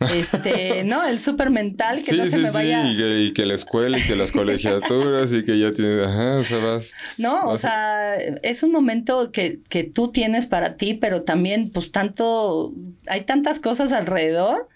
este, 0.00 0.84
¿no? 0.84 1.06
El 1.06 1.18
súper 1.18 1.50
mental, 1.50 2.02
que 2.02 2.16
no 2.16 2.26
se 2.26 2.38
me 2.38 2.50
vaya. 2.50 2.90
Y 2.90 2.96
que, 2.96 3.20
y 3.22 3.32
que, 3.32 3.46
la 3.46 3.54
escuela 3.54 3.98
y 3.98 4.02
que 4.02 4.16
las 4.16 4.32
colegiaturas 4.32 5.32
y 5.32 5.44
que 5.44 5.58
ya 5.58 5.72
tienes, 5.72 6.06
ajá, 6.06 6.36
o 6.38 6.44
sea, 6.44 6.58
vas. 6.58 6.92
No, 7.18 7.48
o 7.48 7.56
sea, 7.56 8.16
es 8.16 8.62
un 8.62 8.72
momento 8.72 9.30
que, 9.32 9.60
que 9.68 9.84
tú 9.84 10.10
tienes 10.10 10.46
para 10.46 10.76
ti, 10.76 10.94
pero 10.94 11.22
también, 11.22 11.70
pues, 11.70 11.92
tanto, 11.92 12.72
hay 13.06 13.22
tantas 13.22 13.60
cosas 13.60 13.92
alrededor 13.92 14.68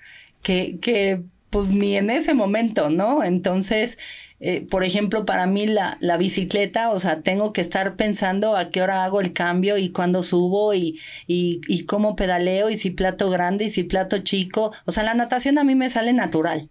que, 0.43 0.79
que 0.81 1.23
pues 1.51 1.71
ni 1.73 1.97
en 1.97 2.11
ese 2.11 2.35
momento, 2.35 2.91
¿no? 2.91 3.25
Entonces, 3.25 3.99
eh, 4.41 4.65
por 4.69 4.85
ejemplo, 4.85 5.25
para 5.25 5.47
mí 5.47 5.67
la, 5.67 5.99
la, 6.01 6.17
bicicleta, 6.17 6.91
o 6.91 7.01
sea, 7.01 7.23
tengo 7.23 7.53
que 7.53 7.61
estar 7.61 7.97
pensando 7.97 8.57
a 8.57 8.71
qué 8.71 8.83
hora 8.83 9.05
hago 9.05 9.21
el 9.21 9.33
cambio 9.33 9.79
y 9.79 9.89
cuándo 9.89 10.23
subo 10.23 10.75
y, 10.75 10.99
y, 11.27 11.61
y 11.67 11.85
cómo 11.87 12.15
pedaleo 12.15 12.71
y 12.71 12.77
si 12.77 12.91
plato 12.91 13.31
grande 13.31 13.65
y 13.65 13.71
si 13.71 13.83
plato 13.83 14.19
chico. 14.19 14.73
O 14.85 14.93
sea, 14.93 15.03
la 15.03 15.15
natación 15.15 15.59
a 15.59 15.65
mí 15.65 15.75
me 15.75 15.91
sale 15.91 16.13
natural. 16.13 16.69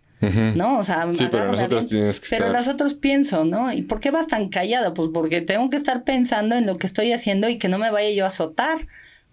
¿No? 0.55 0.79
O 0.79 0.83
sea, 0.83 1.07
sí, 1.13 1.27
pero 1.29 1.51
nosotros 1.51 1.85
tienes 1.85 2.19
que 2.19 2.27
Pero 2.31 2.51
nosotros 2.51 2.95
pienso, 2.95 3.45
¿no? 3.45 3.71
¿Y 3.71 3.83
por 3.83 3.99
qué 3.99 4.09
vas 4.09 4.25
tan 4.25 4.49
callado? 4.49 4.95
Pues 4.95 5.09
porque 5.13 5.41
tengo 5.41 5.69
que 5.69 5.77
estar 5.77 6.03
pensando 6.05 6.55
en 6.55 6.65
lo 6.65 6.75
que 6.77 6.87
estoy 6.87 7.11
haciendo 7.11 7.49
y 7.49 7.59
que 7.59 7.67
no 7.67 7.77
me 7.77 7.91
vaya 7.91 8.09
yo 8.09 8.23
a 8.23 8.27
azotar 8.27 8.79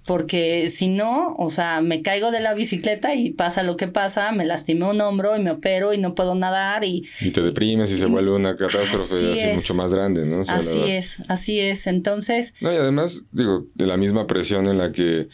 porque 0.05 0.69
si 0.69 0.89
no, 0.89 1.35
o 1.37 1.49
sea, 1.51 1.81
me 1.81 2.03
caigo 2.03 2.31
de 2.31 2.41
la 2.41 2.55
bicicleta 2.55 3.15
y 3.15 3.31
pasa 3.31 3.63
lo 3.63 3.77
que 3.77 3.89
pasa, 3.89 4.33
me 4.33 4.45
lastimé 4.45 4.85
un 4.91 5.01
hombro 5.01 5.37
y 5.37 5.43
me 5.43 5.51
opero 5.51 5.95
y 5.95 5.99
no 5.99 6.15
puedo 6.15 6.35
nadar 6.35 6.85
y... 6.85 7.09
Y 7.21 7.31
te 7.31 7.41
deprimes 7.41 7.91
y 7.91 7.99
se 7.99 8.07
vuelve 8.07 8.33
una 8.33 8.57
catástrofe 8.57 9.33
así, 9.33 9.55
mucho 9.55 9.75
más 9.75 9.95
grande, 9.95 10.27
¿no? 10.27 10.43
así 10.47 10.91
es, 10.91 11.19
así 11.29 11.61
es. 11.61 11.87
Entonces... 11.87 12.55
No, 12.61 12.73
y 12.73 12.77
además, 12.77 13.25
digo, 13.33 13.67
de 13.75 13.87
la 13.87 13.97
misma 13.97 14.27
presión 14.27 14.67
en 14.67 14.79
la 14.79 14.93
que 14.93 15.29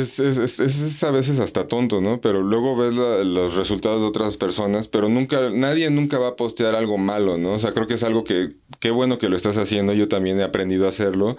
es, 0.00 0.20
es, 0.20 0.60
es, 0.60 1.04
a 1.04 1.10
veces 1.10 1.40
hasta 1.40 1.66
tonto, 1.66 2.00
¿no? 2.00 2.20
Pero 2.20 2.42
luego 2.42 2.76
ves 2.76 2.94
los 2.94 3.54
resultados 3.54 4.00
de 4.00 4.06
otras 4.06 4.36
personas, 4.36 4.88
pero 4.88 5.08
nunca, 5.08 5.50
nadie 5.50 5.90
nunca 5.90 6.18
va 6.18 6.28
a 6.28 6.36
postear 6.36 6.74
algo 6.74 6.98
malo, 6.98 7.38
¿no? 7.38 7.52
O 7.52 7.58
sea, 7.58 7.72
creo 7.72 7.86
que 7.86 7.94
es 7.94 8.02
algo 8.02 8.24
que, 8.24 8.52
qué 8.80 8.90
bueno 8.90 9.18
que 9.18 9.28
lo 9.28 9.36
estás 9.36 9.58
haciendo, 9.58 9.92
yo 9.92 10.08
también 10.08 10.38
he 10.40 10.44
aprendido 10.44 10.86
a 10.86 10.90
hacerlo, 10.90 11.36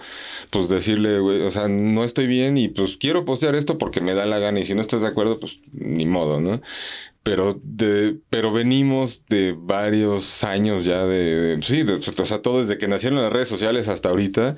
pues 0.50 0.68
decirle, 0.68 1.20
güey, 1.20 1.42
o 1.42 1.50
sea, 1.50 1.68
no 1.68 2.04
estoy 2.04 2.26
bien 2.26 2.58
y 2.58 2.68
pues 2.68 2.96
quiero 2.96 3.24
postear 3.24 3.54
esto 3.54 3.78
porque 3.78 4.00
me 4.00 4.14
da 4.14 4.26
la 4.26 4.38
gana 4.38 4.60
y 4.60 4.64
si 4.64 4.74
no 4.74 4.80
estás 4.80 5.00
de 5.00 5.08
acuerdo, 5.08 5.40
pues 5.40 5.60
ni 5.72 6.06
modo, 6.06 6.40
¿no? 6.40 6.60
Pero 7.22 7.58
de 7.62 8.16
pero 8.30 8.52
venimos 8.52 9.24
de 9.26 9.54
varios 9.56 10.44
años 10.44 10.84
ya 10.84 11.04
de, 11.04 11.58
sí, 11.62 11.82
o 11.82 12.24
sea, 12.24 12.42
todo 12.42 12.60
desde 12.60 12.78
que 12.78 12.88
nacieron 12.88 13.20
las 13.20 13.32
redes 13.32 13.48
sociales 13.48 13.88
hasta 13.88 14.08
ahorita, 14.08 14.56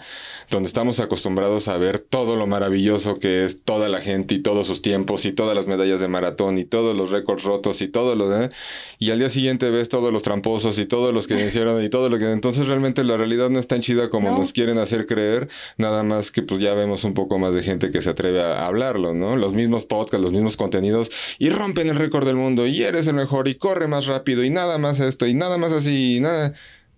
donde 0.50 0.66
estamos 0.66 1.00
acostumbrados 1.00 1.68
a 1.68 1.76
ver 1.78 1.98
todo 1.98 2.36
lo 2.36 2.46
maravilloso 2.46 3.18
que 3.18 3.44
es 3.44 3.62
toda 3.62 3.88
la 3.88 4.00
gente 4.00 4.34
y 4.34 4.38
todos 4.40 4.66
sus 4.66 4.82
tiempos 4.82 5.24
y 5.24 5.32
todas 5.32 5.56
las 5.56 5.66
medallas 5.66 6.00
de 6.00 6.08
maratón 6.08 6.58
y 6.58 6.64
todos 6.64 6.96
los 6.96 7.10
récords 7.10 7.44
rotos 7.44 7.82
y 7.82 7.88
todo 7.88 8.14
lo 8.14 8.28
de 8.28 8.50
y 8.98 9.10
al 9.10 9.18
día 9.18 9.30
siguiente 9.30 9.70
ves 9.70 9.88
todos 9.88 10.12
los 10.12 10.22
tramposos 10.22 10.78
y 10.78 10.86
todos 10.86 11.12
los 11.14 11.26
que 11.26 11.34
hicieron 11.46 11.82
y 11.82 11.88
todo 11.88 12.08
lo 12.08 12.18
que 12.18 12.30
entonces 12.30 12.68
realmente 12.68 13.02
la 13.04 13.16
realidad 13.16 13.50
no 13.50 13.58
es 13.58 13.66
tan 13.66 13.80
chida 13.80 14.10
como 14.10 14.36
nos 14.36 14.52
quieren 14.52 14.78
hacer 14.78 15.06
creer, 15.06 15.48
nada 15.76 16.02
más 16.02 16.30
que 16.30 16.42
pues 16.42 16.60
ya 16.60 16.74
vemos 16.74 17.04
un 17.04 17.14
poco 17.14 17.38
más 17.38 17.54
de 17.54 17.62
gente 17.62 17.90
que 17.90 18.02
se 18.02 18.10
atreve 18.10 18.42
a 18.42 18.66
hablarlo, 18.66 19.14
¿no? 19.14 19.36
Los 19.36 19.54
mismos 19.54 19.84
podcasts, 19.84 20.22
los 20.22 20.32
mismos 20.32 20.56
contenidos 20.56 21.10
y 21.38 21.50
rompen 21.50 21.88
el 21.88 21.96
récord 21.96 22.26
del 22.26 22.36
mundo 22.36 22.59
y 22.66 22.82
eres 22.82 23.06
el 23.06 23.14
mejor 23.14 23.48
y 23.48 23.56
corre 23.56 23.86
más 23.86 24.06
rápido 24.06 24.44
y 24.44 24.50
nada 24.50 24.78
más 24.78 25.00
esto 25.00 25.26
y 25.26 25.34
nada 25.34 25.58
más 25.58 25.72
así 25.72 26.16
y 26.16 26.20
nada. 26.20 26.54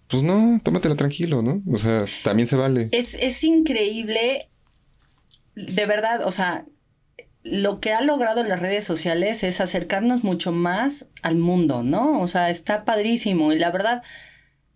Pues 0.09 0.23
no, 0.23 0.61
tómatela 0.63 0.95
tranquilo, 0.95 1.43
¿no? 1.43 1.63
O 1.73 1.79
sea, 1.79 2.05
también 2.23 2.47
se 2.47 2.57
vale. 2.57 2.89
Es, 2.93 3.15
es 3.15 3.43
increíble, 3.45 4.51
de 5.55 5.87
verdad, 5.87 6.27
o 6.27 6.31
sea, 6.31 6.67
lo 7.45 7.81
que 7.81 7.93
ha 7.93 8.03
logrado 8.03 8.45
las 8.45 8.61
redes 8.61 8.85
sociales 8.85 9.43
es 9.43 9.61
acercarnos 9.61 10.23
mucho 10.23 10.53
más 10.53 11.07
al 11.23 11.37
mundo, 11.37 11.83
¿no? 11.83 12.21
O 12.21 12.29
sea, 12.29 12.51
está 12.51 12.85
padrísimo 12.85 13.53
y 13.53 13.59
la 13.59 13.71
verdad, 13.71 14.03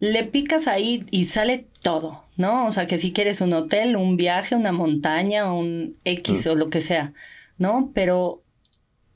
le 0.00 0.24
picas 0.24 0.66
ahí 0.66 1.06
y 1.10 1.26
sale 1.26 1.68
todo, 1.82 2.24
¿no? 2.36 2.66
O 2.66 2.72
sea, 2.72 2.86
que 2.86 2.98
si 2.98 3.12
quieres 3.12 3.40
un 3.40 3.52
hotel, 3.52 3.96
un 3.96 4.16
viaje, 4.16 4.54
una 4.54 4.72
montaña, 4.72 5.52
un 5.52 5.96
X 6.04 6.46
mm. 6.46 6.50
o 6.50 6.54
lo 6.54 6.68
que 6.68 6.80
sea, 6.80 7.12
¿no? 7.58 7.92
Pero 7.94 8.42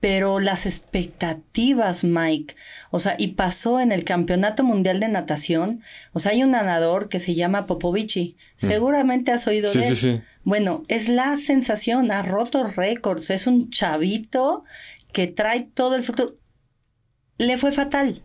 pero 0.00 0.40
las 0.40 0.64
expectativas, 0.64 2.04
Mike, 2.04 2.56
o 2.90 2.98
sea, 2.98 3.16
y 3.18 3.28
pasó 3.28 3.80
en 3.80 3.92
el 3.92 4.04
Campeonato 4.04 4.64
Mundial 4.64 4.98
de 4.98 5.08
Natación, 5.08 5.82
o 6.12 6.18
sea, 6.18 6.32
hay 6.32 6.42
un 6.42 6.52
nadador 6.52 7.10
que 7.10 7.20
se 7.20 7.34
llama 7.34 7.66
Popovici, 7.66 8.36
mm. 8.60 8.66
seguramente 8.66 9.30
has 9.30 9.46
oído 9.46 9.70
de 9.70 9.86
él. 9.86 9.96
Sí, 9.96 10.12
sí. 10.12 10.22
Bueno, 10.42 10.84
es 10.88 11.10
la 11.10 11.36
sensación, 11.36 12.10
ha 12.10 12.22
roto 12.22 12.64
récords, 12.64 13.28
es 13.28 13.46
un 13.46 13.68
chavito 13.68 14.64
que 15.12 15.26
trae 15.26 15.62
todo 15.62 15.96
el 15.96 16.02
futuro. 16.02 16.36
Le 17.36 17.58
fue 17.58 17.70
fatal. 17.70 18.22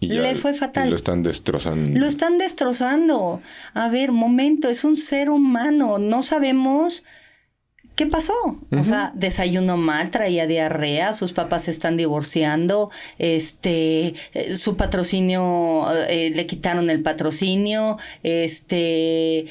Le 0.00 0.34
fue 0.34 0.54
fatal. 0.54 0.90
lo 0.90 0.96
están 0.96 1.22
destrozando. 1.22 1.98
Lo 1.98 2.06
están 2.06 2.38
destrozando. 2.38 3.40
A 3.72 3.88
ver, 3.88 4.12
momento, 4.12 4.68
es 4.68 4.84
un 4.84 4.96
ser 4.96 5.30
humano, 5.30 5.98
no 5.98 6.22
sabemos 6.22 7.04
¿Qué 7.94 8.06
pasó? 8.06 8.34
O 8.72 8.82
sea, 8.82 9.12
desayunó 9.14 9.76
mal, 9.76 10.10
traía 10.10 10.48
diarrea, 10.48 11.12
sus 11.12 11.32
papás 11.32 11.64
se 11.64 11.70
están 11.70 11.96
divorciando, 11.96 12.90
este, 13.18 14.14
eh, 14.32 14.56
su 14.56 14.76
patrocinio, 14.76 15.86
eh, 16.08 16.32
le 16.34 16.46
quitaron 16.46 16.90
el 16.90 17.02
patrocinio, 17.02 17.96
este... 18.24 19.44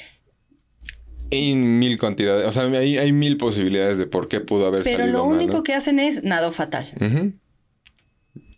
En 1.31 1.79
mil 1.79 1.97
cantidades, 1.97 2.45
o 2.45 2.51
sea, 2.51 2.63
hay, 2.63 2.97
hay 2.97 3.11
mil 3.13 3.37
posibilidades 3.37 3.97
de 3.97 4.07
por 4.07 4.27
qué 4.27 4.39
pudo 4.41 4.67
haber 4.67 4.83
Pero 4.83 4.99
salido 4.99 5.19
lo 5.19 5.23
único 5.23 5.63
que 5.63 5.73
hacen 5.73 5.99
es 5.99 6.23
nado 6.23 6.51
fatal. 6.51 6.85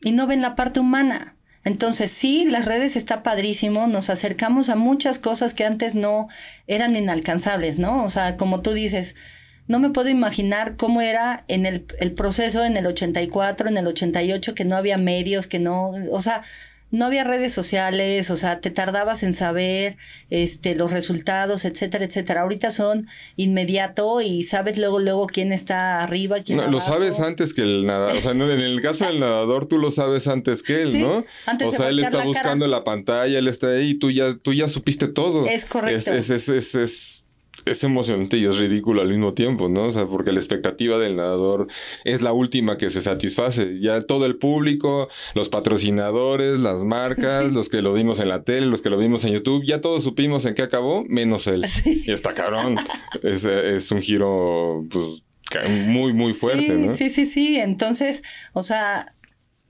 Y 0.04 0.12
no 0.12 0.28
ven 0.28 0.42
la 0.42 0.56
parte 0.56 0.80
humana. 0.80 1.38
Entonces, 1.64 2.12
sí, 2.12 2.46
las 2.46 2.66
redes 2.66 2.96
está 2.96 3.24
padrísimo, 3.24 3.88
nos 3.88 4.10
acercamos 4.10 4.70
a 4.70 4.76
muchas 4.76 5.20
cosas 5.20 5.54
que 5.54 5.64
antes 5.64 5.96
no 5.96 6.28
eran 6.68 6.96
inalcanzables, 6.96 7.80
¿no? 7.80 8.04
O 8.04 8.10
sea, 8.10 8.36
como 8.36 8.62
tú 8.62 8.74
dices, 8.74 9.16
no 9.68 9.80
me 9.80 9.90
puedo 9.90 10.10
imaginar 10.10 10.76
cómo 10.76 11.02
era 11.02 11.44
en 11.48 11.66
el, 11.66 11.86
el, 12.00 12.14
proceso 12.14 12.64
en 12.64 12.78
el 12.78 12.86
84, 12.86 13.70
en 13.70 13.78
el 13.78 13.88
88, 13.88 14.54
que 14.54 14.66
no 14.66 14.76
había 14.76 14.98
medios, 14.98 15.48
que 15.48 15.60
no, 15.60 15.94
o 16.12 16.22
sea, 16.22 16.44
no 16.92 17.06
había 17.06 17.24
redes 17.24 17.52
sociales, 17.52 18.30
o 18.30 18.36
sea, 18.36 18.62
te 18.62 18.70
tardabas 18.70 19.24
en 19.24 19.34
saber 19.34 19.98
este, 20.30 20.76
los 20.76 20.92
resultados, 20.92 21.66
etcétera, 21.66 22.06
etcétera. 22.06 22.42
Ahorita 22.42 22.72
son 22.72 23.08
inmediato 23.36 24.22
y 24.22 24.44
sabes 24.44 24.78
luego, 24.78 25.00
luego 25.00 25.28
quién 25.28 25.52
está 25.52 26.04
arriba, 26.04 26.38
quién 26.44 26.58
no, 26.58 26.68
Lo 26.68 26.82
sabes 26.82 27.20
antes 27.20 27.54
que 27.54 27.62
el 27.62 27.86
nadador. 27.86 28.18
O 28.18 28.22
sea, 28.22 28.32
en 28.32 28.42
el 28.42 28.82
caso 28.82 29.06
del 29.06 29.20
nadador, 29.20 29.66
tú 29.66 29.78
lo 29.78 29.92
sabes 29.92 30.28
antes 30.28 30.64
que 30.64 30.84
él, 30.84 31.02
¿no? 31.02 31.26
Antes 31.48 31.68
o 31.68 31.72
sea, 31.72 31.90
él 31.90 32.00
está 32.00 32.24
buscando 32.24 32.68
la 32.68 32.84
pantalla, 32.84 33.40
él 33.40 33.48
está 33.48 33.68
ahí 33.68 33.92
y 33.92 33.96
tú 33.96 34.12
ya, 34.12 34.36
tú 34.36 34.54
ya 34.54 34.70
supiste 34.70 35.08
todo. 35.08 35.48
Es 35.48 35.66
correcto. 35.66 36.14
es, 36.14 36.30
es, 36.30 36.50
es, 36.50 36.76
es 36.76 37.25
es 37.66 37.84
emocionante 37.84 38.38
y 38.38 38.46
es 38.46 38.58
ridículo 38.58 39.02
al 39.02 39.10
mismo 39.10 39.34
tiempo, 39.34 39.70
¿no? 39.70 39.86
O 39.86 39.92
sea, 39.92 40.06
porque 40.06 40.32
la 40.32 40.40
expectativa 40.40 40.98
del 40.98 41.16
nadador 41.16 41.68
es 42.04 42.22
la 42.22 42.32
última 42.32 42.78
que 42.78 42.90
se 42.90 43.02
satisface. 43.02 43.80
Ya 43.80 44.02
todo 44.02 44.26
el 44.26 44.38
público, 44.38 45.10
los 45.34 45.50
patrocinadores, 45.50 46.60
las 46.60 46.86
marcas, 46.86 47.52
los 47.52 47.70
que 47.70 47.82
lo 47.82 47.94
vimos 47.94 48.20
en 48.20 48.30
la 48.30 48.44
tele, 48.44 48.68
los 48.68 48.82
que 48.82 48.90
lo 48.90 48.98
vimos 48.98 49.26
en 49.26 49.34
YouTube, 49.34 49.66
ya 49.66 49.82
todos 49.82 50.04
supimos 50.04 50.46
en 50.46 50.54
qué 50.54 50.62
acabó, 50.62 51.04
menos 51.08 51.48
él. 51.48 51.66
Y 51.86 52.12
está 52.12 52.34
cabrón. 52.34 52.76
es, 53.24 53.46
es 53.46 53.92
un 53.92 54.02
giro, 54.02 54.86
pues, 54.90 55.24
muy, 55.88 56.14
muy 56.14 56.34
fuerte, 56.34 56.68
sí, 56.68 56.74
¿no? 56.74 56.94
Sí, 56.94 57.10
sí, 57.10 57.26
sí. 57.26 57.60
Entonces, 57.60 58.22
o 58.54 58.64
sea, 58.64 59.16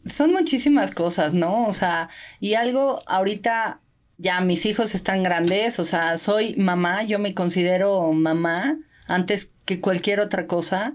son 0.06 0.32
muchísimas 0.32 0.92
cosas, 0.92 1.34
¿no? 1.34 1.68
O 1.68 1.74
sea, 1.74 2.10
y 2.40 2.56
algo 2.56 3.00
ahorita 3.08 3.82
ya 4.18 4.40
mis 4.42 4.66
hijos 4.66 4.96
están 4.96 5.24
grandes, 5.24 5.80
o 5.80 5.84
sea, 5.84 6.18
soy 6.18 6.56
mamá, 6.58 7.04
yo 7.04 7.20
me 7.20 7.34
considero 7.34 8.12
mamá 8.14 8.78
antes 9.08 9.50
que 9.66 9.82
cualquier 9.82 10.20
otra 10.20 10.48
cosa. 10.48 10.94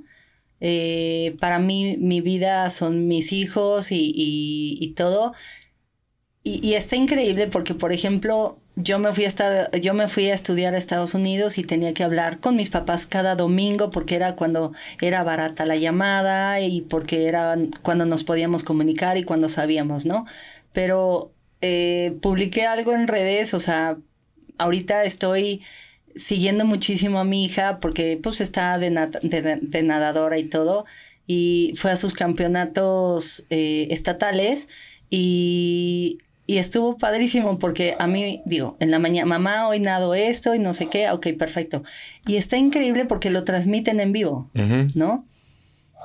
Eh, 0.60 1.36
para 1.40 1.58
mí, 1.58 1.96
mi 1.98 2.20
vida 2.20 2.68
son 2.70 3.08
mis 3.08 3.32
hijos 3.32 3.92
y, 3.92 4.12
y, 4.14 4.92
todo. 4.94 5.32
Y, 6.42 6.66
y, 6.66 6.74
está 6.74 6.96
increíble 6.96 7.46
porque, 7.48 7.74
por 7.74 7.92
ejemplo, 7.92 8.60
yo 8.76 8.98
me, 8.98 9.12
fui 9.12 9.24
a 9.24 9.70
yo 9.78 9.94
me 9.94 10.08
fui 10.08 10.30
a 10.30 10.34
estudiar 10.34 10.74
a 10.74 10.78
Estados 10.78 11.14
Unidos 11.14 11.58
y 11.58 11.64
tenía 11.64 11.94
que 11.94 12.04
hablar 12.04 12.40
con 12.40 12.56
mis 12.56 12.70
papás 12.70 13.06
cada 13.06 13.36
domingo 13.36 13.90
porque 13.90 14.16
era 14.16 14.36
cuando 14.36 14.72
era 15.00 15.22
barata 15.22 15.66
la 15.66 15.76
llamada 15.76 16.60
y 16.60 16.82
porque 16.82 17.26
era 17.26 17.56
cuando 17.82 18.06
nos 18.06 18.24
podíamos 18.24 18.64
comunicar 18.64 19.18
y 19.18 19.24
cuando 19.24 19.48
sabíamos, 19.48 20.06
¿no? 20.06 20.24
Pero 20.72 21.34
eh, 21.62 22.16
publiqué 22.22 22.66
algo 22.66 22.92
en 22.94 23.06
redes, 23.06 23.54
o 23.54 23.58
sea, 23.58 23.98
ahorita 24.58 25.04
estoy 25.04 25.62
siguiendo 26.16 26.64
muchísimo 26.64 27.20
a 27.20 27.24
mi 27.24 27.44
hija 27.44 27.80
porque 27.80 28.18
pues 28.22 28.40
está 28.40 28.78
de, 28.78 28.90
de, 28.90 29.82
nadadora 29.82 30.38
y 30.38 30.44
todo 30.44 30.84
y 31.26 31.72
fue 31.76 31.92
a 31.92 31.96
sus 31.96 32.14
campeonatos 32.14 33.44
eh, 33.50 33.88
estatales 33.90 34.68
y, 35.08 36.18
y, 36.46 36.58
estuvo 36.58 36.96
padrísimo 36.96 37.58
porque 37.58 37.96
a 37.98 38.06
mí 38.06 38.42
digo, 38.44 38.76
en 38.80 38.90
la 38.90 38.98
mañana, 38.98 39.26
mamá, 39.26 39.68
hoy 39.68 39.80
nado 39.80 40.14
esto 40.14 40.54
y 40.54 40.58
no 40.58 40.74
sé 40.74 40.86
qué, 40.86 41.10
ok, 41.10 41.28
perfecto. 41.38 41.82
Y 42.26 42.36
está 42.36 42.56
increíble 42.56 43.04
porque 43.04 43.30
lo 43.30 43.44
transmiten 43.44 44.00
en 44.00 44.12
vivo, 44.12 44.50
¿no? 44.94 45.26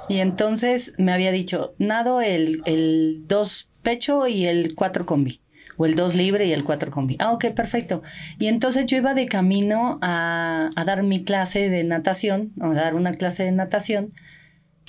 Y 0.09 0.19
entonces 0.19 0.93
me 0.98 1.14
había 1.14 1.32
dicho, 1.32 1.74
nado 1.80 2.22
el, 2.22 2.61
el 2.66 3.24
dos 3.27 3.69
pecho 3.82 4.27
y 4.27 4.45
el 4.45 4.75
cuatro 4.75 5.06
combi 5.06 5.40
o 5.78 5.86
el 5.86 5.95
2 5.95 6.16
libre 6.16 6.45
y 6.45 6.54
el 6.54 6.64
4 6.64 6.92
combi. 6.92 7.16
Ah, 7.20 7.32
ok, 7.32 7.52
perfecto. 7.52 8.02
Y 8.40 8.48
entonces 8.48 8.86
yo 8.86 8.98
iba 8.98 9.14
de 9.14 9.26
camino 9.26 10.00
a, 10.02 10.70
a 10.76 10.86
dar 10.86 11.04
mi 11.04 11.24
clase 11.24 11.70
de 11.70 11.84
natación, 11.84 12.54
a 12.62 12.74
dar 12.74 12.95
una 12.95 13.14
clase 13.14 13.44
de 13.44 13.52
natación, 13.52 14.14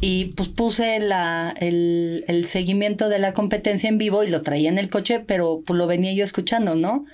y 0.01 0.27
pues 0.37 0.49
puse 0.51 1.01
la, 1.01 1.55
el, 1.59 2.25
el, 2.29 2.45
seguimiento 2.45 3.09
de 3.09 3.19
la 3.19 3.33
competencia 3.33 3.89
en 3.89 3.97
vivo 3.97 4.25
y 4.25 4.29
lo 4.29 4.43
traía 4.43 4.69
en 4.69 4.79
el 4.79 4.91
coche, 4.91 5.21
pero 5.21 5.63
pues 5.65 5.79
lo 5.79 5.87
venía 5.87 6.13
yo 6.13 6.23
escuchando, 6.23 6.75
¿no? 6.75 7.07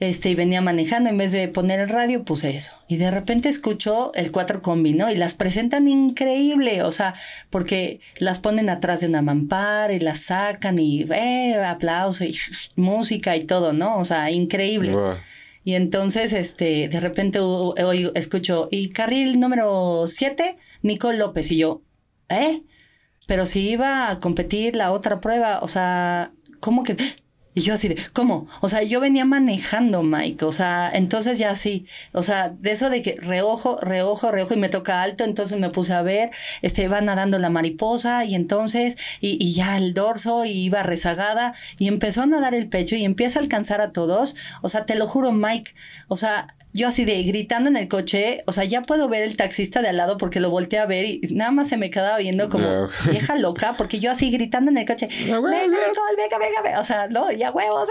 Este, 0.00 0.30
y 0.30 0.34
venía 0.34 0.60
manejando, 0.60 1.08
en 1.08 1.18
vez 1.18 1.32
de 1.32 1.48
poner 1.48 1.80
el 1.80 1.88
radio, 1.88 2.24
puse 2.24 2.56
eso. 2.56 2.72
Y 2.88 2.96
de 2.96 3.10
repente 3.10 3.48
escucho 3.48 4.12
el 4.14 4.32
4 4.32 4.60
combi, 4.60 4.92
¿no? 4.92 5.10
Y 5.10 5.16
las 5.16 5.34
presentan 5.34 5.86
increíble, 5.88 6.82
o 6.82 6.90
sea, 6.90 7.14
porque 7.50 8.00
las 8.18 8.40
ponen 8.40 8.68
atrás 8.70 9.00
de 9.00 9.06
una 9.06 9.22
mampara 9.22 9.92
y 9.92 10.00
las 10.00 10.20
sacan 10.20 10.78
y 10.78 11.04
eh, 11.10 11.54
aplauso 11.64 12.24
y 12.24 12.36
música 12.76 13.36
y 13.36 13.44
todo, 13.44 13.72
¿no? 13.72 13.98
O 13.98 14.04
sea, 14.04 14.30
increíble. 14.30 14.94
Y 15.62 15.74
entonces, 15.74 16.32
este, 16.32 16.88
de 16.88 17.00
repente 17.00 17.38
oigo, 17.38 18.10
escucho, 18.14 18.68
y 18.70 18.90
carril 18.90 19.40
número 19.40 20.04
7, 20.06 20.56
Nicole 20.82 21.18
López, 21.18 21.50
y 21.52 21.56
yo, 21.56 21.82
¿eh? 22.28 22.62
Pero 23.26 23.46
si 23.46 23.70
iba 23.70 24.10
a 24.10 24.20
competir 24.20 24.76
la 24.76 24.92
otra 24.92 25.20
prueba, 25.20 25.60
o 25.62 25.68
sea, 25.68 26.32
¿cómo 26.60 26.82
que? 26.84 26.96
Y 27.54 27.60
yo 27.60 27.74
así 27.74 27.88
de, 27.88 27.96
¿cómo? 28.12 28.48
O 28.60 28.68
sea, 28.68 28.82
yo 28.82 29.00
venía 29.00 29.24
manejando, 29.24 30.02
Mike. 30.02 30.44
O 30.44 30.52
sea, 30.52 30.90
entonces 30.92 31.38
ya 31.38 31.54
sí. 31.54 31.86
O 32.12 32.22
sea, 32.22 32.50
de 32.50 32.72
eso 32.72 32.90
de 32.90 33.00
que 33.00 33.14
reojo, 33.16 33.78
reojo, 33.80 34.30
reojo 34.32 34.54
y 34.54 34.56
me 34.56 34.68
toca 34.68 35.02
alto, 35.02 35.24
entonces 35.24 35.58
me 35.60 35.70
puse 35.70 35.92
a 35.92 36.02
ver, 36.02 36.30
este, 36.62 36.88
va 36.88 37.00
nadando 37.00 37.38
la 37.38 37.50
mariposa 37.50 38.24
y 38.24 38.34
entonces, 38.34 38.96
y, 39.20 39.38
y 39.40 39.54
ya 39.54 39.76
el 39.76 39.94
dorso 39.94 40.44
y 40.44 40.50
iba 40.50 40.82
rezagada 40.82 41.54
y 41.78 41.88
empezó 41.88 42.22
a 42.22 42.26
nadar 42.26 42.54
el 42.54 42.68
pecho 42.68 42.96
y 42.96 43.04
empieza 43.04 43.38
a 43.38 43.42
alcanzar 43.42 43.80
a 43.80 43.92
todos. 43.92 44.34
O 44.62 44.68
sea, 44.68 44.84
te 44.86 44.96
lo 44.96 45.06
juro, 45.06 45.32
Mike. 45.32 45.74
O 46.08 46.16
sea, 46.16 46.48
yo 46.74 46.88
así 46.88 47.04
de 47.04 47.22
gritando 47.22 47.70
en 47.70 47.76
el 47.76 47.86
coche, 47.86 48.42
o 48.46 48.52
sea, 48.52 48.64
ya 48.64 48.82
puedo 48.82 49.08
ver 49.08 49.22
el 49.22 49.36
taxista 49.36 49.80
de 49.80 49.88
al 49.88 49.96
lado 49.96 50.16
porque 50.16 50.40
lo 50.40 50.50
volteé 50.50 50.80
a 50.80 50.86
ver 50.86 51.04
y 51.04 51.20
nada 51.30 51.52
más 51.52 51.68
se 51.68 51.76
me 51.76 51.88
quedaba 51.88 52.18
viendo 52.18 52.48
como 52.48 52.88
vieja 53.10 53.36
loca, 53.36 53.74
porque 53.78 54.00
yo 54.00 54.10
así 54.10 54.32
gritando 54.32 54.72
en 54.72 54.78
el 54.78 54.84
coche, 54.84 55.08
venga, 55.24 55.38
venga, 55.38 56.38
venga, 56.38 56.62
venga, 56.62 56.80
o 56.80 56.84
sea, 56.84 57.06
no, 57.06 57.30
ya 57.30 57.52
huevos, 57.52 57.88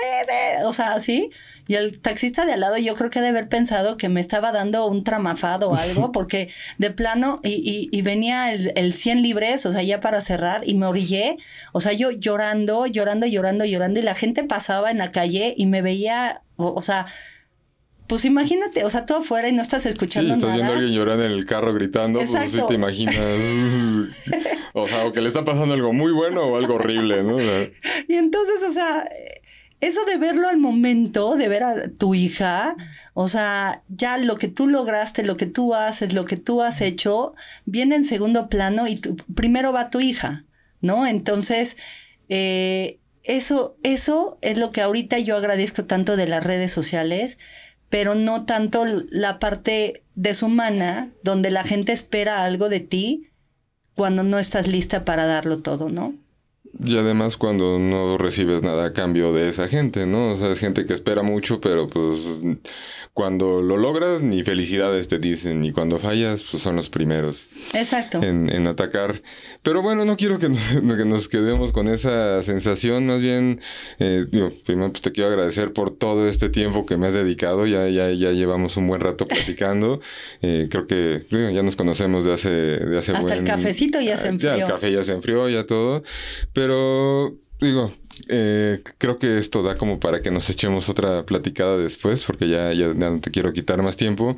o 0.65 0.73
sea, 0.73 0.93
así. 0.93 1.29
Y 1.65 1.75
el 1.75 2.01
taxista 2.01 2.45
de 2.45 2.51
al 2.51 2.59
lado 2.59 2.77
yo 2.77 2.93
creo 2.95 3.09
que 3.09 3.19
debe 3.19 3.29
haber 3.29 3.47
pensado 3.47 3.95
que 3.95 4.09
me 4.09 4.19
estaba 4.19 4.51
dando 4.51 4.85
un 4.85 5.05
tramafado 5.05 5.69
o 5.69 5.75
algo, 5.75 6.11
porque 6.11 6.49
de 6.77 6.91
plano, 6.91 7.39
y, 7.41 7.89
y, 7.89 8.01
venía 8.01 8.51
el, 8.51 8.73
el 8.75 8.93
100 8.93 9.21
libres, 9.21 9.65
o 9.65 9.71
sea, 9.71 9.81
ya 9.81 10.01
para 10.01 10.19
cerrar, 10.19 10.67
y 10.67 10.73
me 10.73 10.87
orillé, 10.87 11.37
o 11.71 11.79
sea, 11.79 11.93
yo 11.93 12.11
llorando, 12.11 12.85
llorando, 12.85 13.27
llorando, 13.27 13.63
llorando, 13.63 14.01
y 14.01 14.03
la 14.03 14.13
gente 14.13 14.43
pasaba 14.43 14.91
en 14.91 14.97
la 14.97 15.09
calle 15.09 15.53
y 15.55 15.67
me 15.67 15.81
veía, 15.81 16.41
o 16.57 16.81
sea, 16.81 17.05
pues 18.07 18.25
imagínate, 18.25 18.83
o 18.83 18.89
sea, 18.89 19.05
todo 19.05 19.19
afuera 19.19 19.47
y 19.47 19.53
no 19.53 19.61
estás 19.61 19.85
escuchando 19.85 20.33
sí, 20.33 20.39
estás 20.39 20.53
viendo 20.53 20.73
a 20.73 20.75
alguien 20.75 20.93
llorando 20.93 21.23
en 21.25 21.31
el 21.31 21.45
carro 21.45 21.73
gritando, 21.73 22.19
pues 22.19 22.51
sí 22.51 22.59
te 22.67 22.73
imaginas. 22.73 23.15
o 24.73 24.87
sea, 24.87 25.05
o 25.05 25.13
que 25.13 25.21
le 25.21 25.27
está 25.27 25.45
pasando 25.45 25.73
algo 25.73 25.93
muy 25.93 26.11
bueno 26.11 26.43
o 26.43 26.57
algo 26.57 26.75
horrible, 26.75 27.23
¿no? 27.23 27.37
y 27.39 28.13
entonces, 28.15 28.63
o 28.63 28.71
sea, 28.71 29.05
eso 29.83 30.05
de 30.05 30.17
verlo 30.17 30.47
al 30.47 30.57
momento, 30.57 31.35
de 31.35 31.47
ver 31.47 31.63
a 31.63 31.89
tu 31.89 32.15
hija, 32.15 32.75
o 33.13 33.27
sea, 33.27 33.83
ya 33.89 34.17
lo 34.17 34.37
que 34.37 34.47
tú 34.47 34.67
lograste, 34.67 35.23
lo 35.23 35.35
que 35.35 35.45
tú 35.45 35.75
haces, 35.75 36.13
lo 36.13 36.25
que 36.25 36.37
tú 36.37 36.61
has 36.61 36.81
hecho, 36.81 37.33
viene 37.65 37.95
en 37.95 38.05
segundo 38.05 38.47
plano 38.47 38.87
y 38.87 39.01
primero 39.35 39.73
va 39.73 39.89
tu 39.89 39.99
hija, 39.99 40.45
¿no? 40.81 41.05
Entonces, 41.05 41.75
eh, 42.29 42.99
eso, 43.23 43.77
eso 43.83 44.37
es 44.41 44.57
lo 44.57 44.71
que 44.71 44.81
ahorita 44.81 45.19
yo 45.19 45.37
agradezco 45.37 45.85
tanto 45.85 46.15
de 46.15 46.27
las 46.27 46.43
redes 46.43 46.71
sociales, 46.71 47.37
pero 47.93 48.15
no 48.15 48.45
tanto 48.45 48.85
la 49.11 49.37
parte 49.37 50.03
deshumana 50.15 51.13
donde 51.21 51.51
la 51.51 51.63
gente 51.63 51.91
espera 51.91 52.43
algo 52.43 52.67
de 52.67 52.79
ti 52.79 53.29
cuando 53.93 54.23
no 54.23 54.39
estás 54.39 54.67
lista 54.67 55.05
para 55.05 55.27
darlo 55.27 55.59
todo, 55.59 55.89
¿no? 55.89 56.15
Y 56.83 56.97
además 56.97 57.37
cuando 57.37 57.77
no 57.77 58.17
recibes 58.17 58.63
nada 58.63 58.85
a 58.85 58.93
cambio 58.93 59.33
de 59.33 59.47
esa 59.47 59.67
gente, 59.67 60.07
¿no? 60.07 60.31
O 60.31 60.35
sea, 60.35 60.51
es 60.51 60.59
gente 60.59 60.85
que 60.85 60.93
espera 60.93 61.21
mucho, 61.21 61.61
pero 61.61 61.87
pues 61.87 62.41
cuando 63.13 63.61
lo 63.61 63.77
logras, 63.77 64.21
ni 64.21 64.41
felicidades 64.41 65.07
te 65.07 65.19
dicen, 65.19 65.63
y 65.63 65.71
cuando 65.71 65.99
fallas, 65.99 66.43
pues 66.49 66.63
son 66.63 66.75
los 66.75 66.89
primeros. 66.89 67.47
Exacto. 67.73 68.23
En, 68.23 68.49
en 68.49 68.65
atacar. 68.65 69.21
Pero 69.61 69.83
bueno, 69.83 70.03
no 70.03 70.17
quiero 70.17 70.39
que 70.39 70.49
nos, 70.49 70.61
que 70.97 71.05
nos 71.05 71.27
quedemos 71.27 71.71
con 71.71 71.89
esa 71.89 72.41
sensación, 72.41 73.05
más 73.05 73.21
bien, 73.21 73.61
eh, 73.99 74.25
digo, 74.31 74.51
primero 74.65 74.91
pues 74.91 75.03
te 75.03 75.11
quiero 75.11 75.29
agradecer 75.29 75.73
por 75.73 75.91
todo 75.91 76.27
este 76.27 76.49
tiempo 76.49 76.87
que 76.87 76.97
me 76.97 77.05
has 77.05 77.13
dedicado, 77.13 77.67
ya, 77.67 77.87
ya, 77.87 78.09
ya 78.11 78.31
llevamos 78.31 78.77
un 78.77 78.87
buen 78.87 78.99
rato 78.99 79.27
platicando, 79.27 80.01
eh, 80.41 80.67
creo 80.71 80.87
que 80.87 81.23
ya 81.29 81.61
nos 81.61 81.75
conocemos 81.75 82.25
de 82.25 82.33
hace, 82.33 82.49
de 82.49 82.97
hace 82.97 83.11
Hasta 83.11 83.35
el 83.35 83.43
cafecito 83.43 84.01
ya 84.01 84.17
se 84.17 84.29
enfrió. 84.29 84.57
Ya 84.57 84.63
el 84.63 84.71
café 84.71 84.91
ya 84.91 85.03
se 85.03 85.13
enfrió, 85.13 85.47
ya 85.49 85.67
todo, 85.67 86.01
pero 86.51 86.62
digo, 87.59 87.91
eh, 88.29 88.81
creo 88.97 89.17
que 89.17 89.37
esto 89.37 89.63
da 89.63 89.77
como 89.77 89.99
para 89.99 90.21
que 90.21 90.31
nos 90.31 90.49
echemos 90.49 90.89
otra 90.89 91.25
platicada 91.25 91.77
después, 91.77 92.23
porque 92.23 92.47
ya, 92.47 92.73
ya, 92.73 92.93
no 92.93 93.19
te 93.19 93.31
quiero 93.31 93.53
quitar 93.53 93.81
más 93.81 93.97
tiempo. 93.97 94.35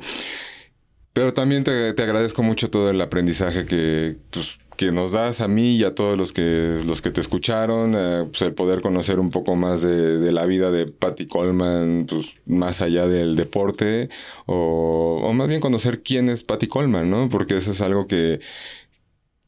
Pero 1.12 1.32
también 1.32 1.64
te, 1.64 1.94
te 1.94 2.02
agradezco 2.02 2.42
mucho 2.42 2.70
todo 2.70 2.90
el 2.90 3.00
aprendizaje 3.00 3.64
que, 3.64 4.16
pues, 4.30 4.58
que 4.76 4.92
nos 4.92 5.12
das 5.12 5.40
a 5.40 5.48
mí 5.48 5.76
y 5.76 5.84
a 5.84 5.94
todos 5.94 6.18
los 6.18 6.32
que, 6.32 6.82
los 6.84 7.00
que 7.00 7.10
te 7.10 7.20
escucharon, 7.22 7.94
eh, 7.96 8.24
pues 8.28 8.42
el 8.42 8.52
poder 8.52 8.82
conocer 8.82 9.18
un 9.18 9.30
poco 9.30 9.56
más 9.56 9.80
de, 9.80 10.18
de, 10.18 10.32
la 10.32 10.44
vida 10.44 10.70
de 10.70 10.86
Patty 10.86 11.26
Coleman, 11.26 12.06
pues 12.06 12.34
más 12.44 12.82
allá 12.82 13.06
del 13.08 13.36
deporte, 13.36 14.10
o, 14.44 15.22
o 15.24 15.32
más 15.32 15.48
bien 15.48 15.60
conocer 15.60 16.02
quién 16.02 16.28
es 16.28 16.44
Patty 16.44 16.66
Coleman, 16.66 17.08
¿no? 17.08 17.30
Porque 17.30 17.56
eso 17.56 17.72
es 17.72 17.80
algo 17.80 18.06
que, 18.06 18.40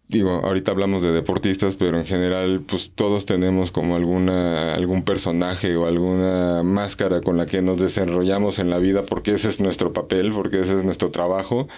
digo, 0.09 0.41
ahorita 0.43 0.73
hablamos 0.73 1.03
de 1.03 1.13
deportistas, 1.13 1.77
pero 1.77 1.99
en 1.99 2.07
general, 2.07 2.63
pues 2.67 2.91
todos 2.95 3.27
tenemos 3.27 3.71
como 3.71 3.95
alguna, 3.95 4.75
algún 4.75 5.05
personaje 5.05 5.77
o 5.77 5.87
alguna 5.87 6.63
máscara 6.63 7.21
con 7.21 7.37
la 7.37 7.47
que 7.47 7.63
nos 7.63 7.79
desarrollamos 7.79 8.59
en 8.59 8.71
la 8.71 8.79
vida, 8.79 9.03
porque 9.03 9.35
ese 9.35 9.49
es 9.49 9.61
nuestro 9.61 9.93
papel, 9.93 10.33
porque 10.33 10.61
ese 10.61 10.77
es 10.77 10.85
nuestro 10.85 11.11
trabajo 11.11 11.69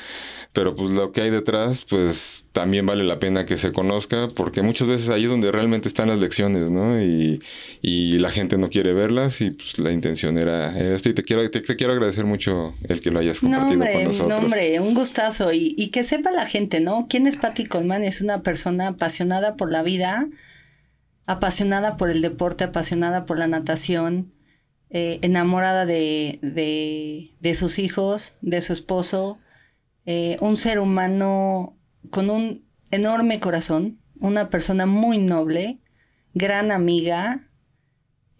pero 0.52 0.74
pues 0.74 0.90
lo 0.90 1.12
que 1.12 1.20
hay 1.20 1.30
detrás, 1.30 1.86
pues 1.88 2.44
también 2.50 2.84
vale 2.84 3.04
la 3.04 3.20
pena 3.20 3.46
que 3.46 3.56
se 3.56 3.72
conozca, 3.72 4.26
porque 4.34 4.62
muchas 4.62 4.88
veces 4.88 5.08
ahí 5.08 5.24
es 5.24 5.30
donde 5.30 5.52
realmente 5.52 5.86
están 5.86 6.08
las 6.08 6.18
lecciones, 6.18 6.72
¿no? 6.72 7.00
Y, 7.00 7.40
y 7.82 8.18
la 8.18 8.30
gente 8.30 8.58
no 8.58 8.68
quiere 8.68 8.92
verlas 8.92 9.40
y 9.40 9.52
pues 9.52 9.78
la 9.78 9.92
intención 9.92 10.38
era, 10.38 10.76
esto. 10.76 11.08
Y 11.08 11.14
te 11.14 11.22
quiero, 11.22 11.48
te, 11.48 11.62
quiero 11.62 11.92
agradecer 11.92 12.24
mucho 12.24 12.74
el 12.88 13.00
que 13.00 13.12
lo 13.12 13.20
hayas 13.20 13.40
compartido 13.40 13.84
con 13.84 14.04
nosotros. 14.04 14.28
No, 14.28 14.38
hombre, 14.38 14.80
un 14.80 14.94
gustazo. 14.94 15.52
Y, 15.52 15.74
y 15.78 15.88
que 15.88 16.02
sepa 16.02 16.32
la 16.32 16.46
gente, 16.46 16.80
¿no? 16.80 17.06
¿Quién 17.08 17.28
es 17.28 17.36
Patty 17.36 17.66
Colman? 17.66 18.02
Es 18.02 18.20
una 18.20 18.42
persona 18.42 18.88
apasionada 18.88 19.56
por 19.56 19.70
la 19.70 19.84
vida, 19.84 20.28
apasionada 21.26 21.96
por 21.96 22.10
el 22.10 22.22
deporte, 22.22 22.64
apasionada 22.64 23.24
por 23.24 23.38
la 23.38 23.46
natación. 23.46 24.32
Eh, 24.92 25.20
enamorada 25.22 25.86
de, 25.86 26.40
de, 26.42 27.30
de 27.38 27.54
sus 27.54 27.78
hijos, 27.78 28.34
de 28.40 28.60
su 28.60 28.72
esposo, 28.72 29.38
eh, 30.06 30.36
un 30.40 30.56
ser 30.56 30.78
humano 30.78 31.76
con 32.10 32.30
un 32.30 32.64
enorme 32.90 33.40
corazón, 33.40 34.00
una 34.20 34.48
persona 34.50 34.86
muy 34.86 35.18
noble, 35.18 35.80
gran 36.34 36.70
amiga, 36.70 37.46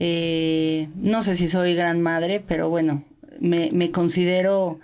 Eh, 0.02 0.89
no 0.94 1.20
sé 1.20 1.34
si 1.34 1.47
soy 1.47 1.74
gran 1.74 2.00
madre, 2.00 2.40
pero 2.40 2.70
bueno, 2.70 3.05
me, 3.39 3.70
me 3.70 3.90
considero 3.90 4.80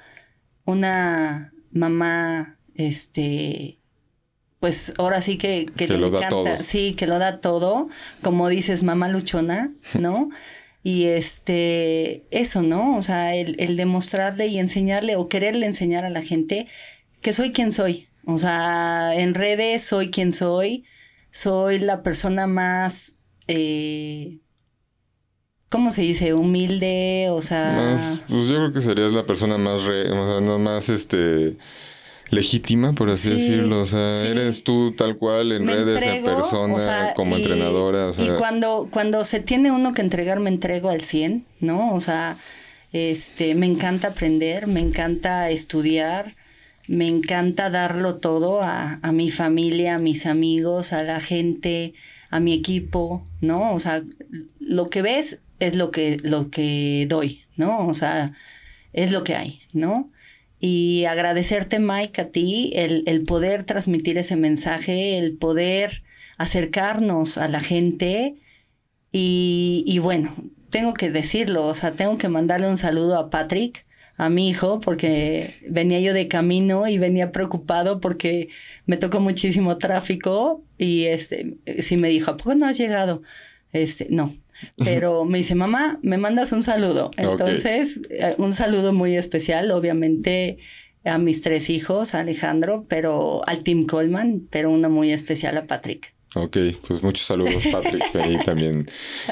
una 0.66 1.54
mamá, 1.70 2.58
este, 2.74 3.78
pues 4.60 4.92
ahora 4.98 5.20
sí 5.22 5.38
que, 5.38 5.66
que, 5.74 5.88
lo 5.88 6.10
da 6.10 6.28
todo. 6.28 6.46
Sí, 6.62 6.92
que 6.94 7.06
lo 7.06 7.18
da 7.18 7.40
todo, 7.40 7.88
como 8.22 8.48
dices, 8.50 8.82
mamá 8.82 9.08
luchona, 9.08 9.72
¿no? 9.94 10.28
y 10.86 11.06
este, 11.06 12.28
eso, 12.30 12.62
¿no? 12.62 12.96
O 12.96 13.02
sea, 13.02 13.34
el, 13.34 13.76
demostrarle 13.76 14.46
y 14.46 14.60
enseñarle 14.60 15.16
o 15.16 15.28
quererle 15.28 15.66
enseñar 15.66 16.04
a 16.04 16.10
la 16.10 16.22
gente 16.22 16.68
que 17.22 17.32
soy 17.32 17.50
quien 17.50 17.72
soy. 17.72 18.06
O 18.24 18.38
sea, 18.38 19.10
en 19.16 19.34
redes 19.34 19.82
soy 19.82 20.12
quien 20.12 20.32
soy, 20.32 20.84
soy 21.32 21.80
la 21.80 22.04
persona 22.04 22.46
más... 22.46 23.14
Eh, 23.48 24.38
¿cómo 25.70 25.90
se 25.90 26.02
dice? 26.02 26.34
Humilde, 26.34 27.30
o 27.32 27.42
sea... 27.42 27.98
pues 28.28 28.48
yo 28.48 28.54
creo 28.54 28.72
que 28.72 28.80
serías 28.80 29.10
la 29.10 29.26
persona 29.26 29.58
más, 29.58 29.82
re, 29.82 30.12
o 30.12 30.40
sea, 30.46 30.56
más, 30.56 30.88
este, 30.88 31.56
legítima, 32.30 32.92
por 32.92 33.10
así 33.10 33.30
decirlo. 33.30 33.82
O 33.82 33.86
sea, 33.86 34.24
eres 34.24 34.64
tú 34.64 34.94
tal 34.96 35.16
cual 35.16 35.52
en 35.52 35.66
redes, 35.66 36.02
en 36.02 36.24
persona, 36.24 37.12
como 37.14 37.36
entrenadora. 37.36 38.06
O 38.06 38.12
sea. 38.12 38.24
Y 38.24 38.38
cuando, 38.38 38.88
cuando 38.90 39.24
se 39.24 39.40
tiene 39.40 39.70
uno 39.70 39.94
que 39.94 40.02
entregar, 40.02 40.40
me 40.40 40.50
entrego 40.50 40.90
al 40.90 41.00
100, 41.00 41.46
¿no? 41.60 41.94
O 41.94 42.00
sea, 42.00 42.36
este, 42.92 43.54
me 43.54 43.66
encanta 43.66 44.08
aprender, 44.08 44.66
me 44.66 44.80
encanta 44.80 45.50
estudiar, 45.50 46.34
me 46.88 47.08
encanta 47.08 47.70
darlo 47.70 48.16
todo 48.16 48.62
a, 48.62 48.98
a 49.02 49.12
mi 49.12 49.30
familia, 49.30 49.96
a 49.96 49.98
mis 49.98 50.26
amigos, 50.26 50.92
a 50.92 51.02
la 51.02 51.20
gente, 51.20 51.94
a 52.30 52.40
mi 52.40 52.52
equipo, 52.52 53.26
¿no? 53.40 53.72
O 53.72 53.80
sea, 53.80 54.02
lo 54.60 54.86
que 54.86 55.02
ves 55.02 55.38
es 55.58 55.76
lo 55.76 55.90
que, 55.90 56.16
lo 56.22 56.50
que 56.50 57.06
doy, 57.08 57.44
¿no? 57.56 57.86
O 57.86 57.94
sea, 57.94 58.32
es 58.92 59.12
lo 59.12 59.24
que 59.24 59.34
hay, 59.34 59.60
¿no? 59.72 60.10
Y 60.68 61.04
agradecerte, 61.04 61.78
Mike, 61.78 62.20
a 62.20 62.30
ti, 62.32 62.72
el, 62.74 63.04
el 63.06 63.22
poder 63.22 63.62
transmitir 63.62 64.18
ese 64.18 64.34
mensaje, 64.34 65.16
el 65.16 65.36
poder 65.36 66.02
acercarnos 66.38 67.38
a 67.38 67.46
la 67.46 67.60
gente. 67.60 68.34
Y, 69.12 69.84
y 69.86 70.00
bueno, 70.00 70.34
tengo 70.70 70.92
que 70.92 71.08
decirlo, 71.08 71.66
o 71.66 71.74
sea, 71.74 71.92
tengo 71.92 72.18
que 72.18 72.28
mandarle 72.28 72.68
un 72.68 72.78
saludo 72.78 73.16
a 73.16 73.30
Patrick, 73.30 73.86
a 74.16 74.28
mi 74.28 74.48
hijo 74.48 74.80
porque 74.80 75.54
venía 75.68 76.00
yo 76.00 76.12
de 76.12 76.26
camino 76.26 76.88
y 76.88 76.98
venía 76.98 77.30
preocupado 77.30 78.00
porque 78.00 78.48
me 78.86 78.96
tocó 78.96 79.20
muchísimo 79.20 79.78
tráfico 79.78 80.64
y 80.78 81.04
este 81.04 81.58
sí 81.78 81.96
me 81.96 82.08
dijo, 82.08 82.32
¿a 82.32 82.36
poco 82.36 82.56
no 82.56 82.66
has 82.66 82.76
llegado? 82.76 83.22
Este, 83.72 84.08
no, 84.10 84.34
pero 84.76 85.24
me 85.26 85.38
dice, 85.38 85.54
mamá, 85.54 85.98
me 86.02 86.18
mandas 86.18 86.52
un 86.52 86.62
saludo. 86.62 87.10
Entonces, 87.16 88.00
eh, 88.10 88.34
un 88.38 88.52
saludo 88.52 88.92
muy 88.92 89.16
especial, 89.16 89.70
obviamente, 89.70 90.58
a 91.04 91.18
mis 91.18 91.40
tres 91.40 91.70
hijos, 91.70 92.14
a 92.14 92.20
Alejandro, 92.20 92.82
pero 92.88 93.46
al 93.48 93.62
Tim 93.62 93.86
Coleman, 93.86 94.46
pero 94.50 94.70
uno 94.70 94.90
muy 94.90 95.12
especial 95.12 95.56
a 95.56 95.66
Patrick. 95.66 96.16
Ok, 96.36 96.58
pues 96.86 97.02
muchos 97.02 97.24
saludos, 97.24 97.66
Patrick. 97.72 98.14
Ahí 98.16 98.36
también, 98.44 98.86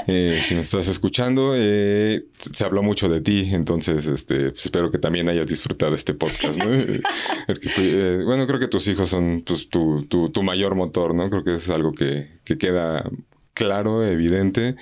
eh, 0.07 0.41
si 0.47 0.55
me 0.55 0.63
estás 0.63 0.89
escuchando, 0.89 1.53
eh, 1.55 2.25
se 2.39 2.65
habló 2.65 2.83
mucho 2.83 3.11
de 3.11 3.21
ti, 3.21 3.51
entonces 3.53 4.07
este, 4.07 4.51
pues 4.51 4.65
espero 4.65 4.91
que 4.91 4.99
también 4.99 5.29
hayas 5.29 5.47
disfrutado 5.47 5.95
este 5.95 6.15
podcast. 6.15 6.57
¿no? 6.57 6.65
bueno, 8.25 8.47
creo 8.47 8.59
que 8.59 8.69
tus 8.69 8.89
hijos 8.89 9.11
son 9.11 9.43
pues, 9.45 9.69
tu, 9.69 10.07
tu, 10.07 10.31
tu, 10.31 10.43
mayor 10.43 10.77
motor, 10.77 11.15
¿no? 11.15 11.29
Creo 11.29 11.45
que 11.45 11.57
es 11.57 11.69
algo 11.69 11.93
que, 11.93 12.39
que 12.45 12.57
queda 12.57 13.11
claro, 13.55 14.07
evidente. 14.07 14.77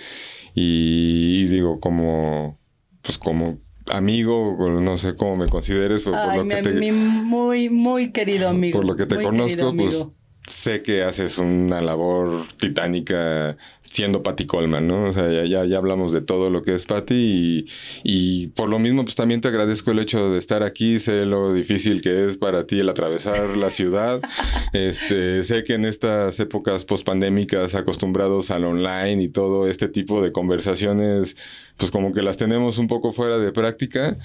Y, 0.54 1.44
digo, 1.46 1.80
como, 1.80 2.58
pues 3.02 3.18
como 3.18 3.58
amigo, 3.90 4.56
no 4.80 4.98
sé 4.98 5.16
cómo 5.16 5.36
me 5.36 5.48
consideres, 5.48 6.02
por, 6.02 6.12
lo 6.36 6.48
que 6.48 6.62
te, 6.62 6.70
mi 6.72 6.92
muy, 6.92 7.70
muy 7.70 8.12
querido 8.12 8.48
amigo. 8.48 8.78
Por 8.78 8.86
lo 8.86 8.96
que 8.96 9.06
te 9.06 9.22
conozco, 9.22 9.74
pues 9.74 10.06
sé 10.46 10.82
que 10.82 11.02
haces 11.02 11.38
una 11.38 11.80
labor 11.80 12.46
titánica 12.58 13.56
siendo 13.92 14.22
Patty 14.22 14.46
Coleman, 14.46 14.88
¿no? 14.88 15.04
O 15.04 15.12
sea, 15.12 15.44
ya, 15.44 15.66
ya, 15.66 15.76
hablamos 15.76 16.12
de 16.12 16.22
todo 16.22 16.48
lo 16.48 16.62
que 16.62 16.72
es 16.72 16.86
Patty 16.86 17.14
y, 17.14 17.66
y, 18.02 18.46
por 18.48 18.70
lo 18.70 18.78
mismo, 18.78 19.04
pues 19.04 19.14
también 19.16 19.42
te 19.42 19.48
agradezco 19.48 19.90
el 19.90 19.98
hecho 19.98 20.30
de 20.30 20.38
estar 20.38 20.62
aquí, 20.62 20.98
sé 20.98 21.26
lo 21.26 21.52
difícil 21.52 22.00
que 22.00 22.26
es 22.26 22.38
para 22.38 22.66
ti 22.66 22.80
el 22.80 22.88
atravesar 22.88 23.54
la 23.58 23.70
ciudad, 23.70 24.22
este, 24.72 25.44
sé 25.44 25.62
que 25.64 25.74
en 25.74 25.84
estas 25.84 26.40
épocas 26.40 26.86
pospandémicas 26.86 27.74
acostumbrados 27.74 28.50
al 28.50 28.64
online 28.64 29.22
y 29.22 29.28
todo 29.28 29.68
este 29.68 29.88
tipo 29.88 30.22
de 30.22 30.32
conversaciones, 30.32 31.36
pues 31.76 31.90
como 31.90 32.14
que 32.14 32.22
las 32.22 32.38
tenemos 32.38 32.78
un 32.78 32.88
poco 32.88 33.12
fuera 33.12 33.38
de 33.38 33.52
práctica. 33.52 34.16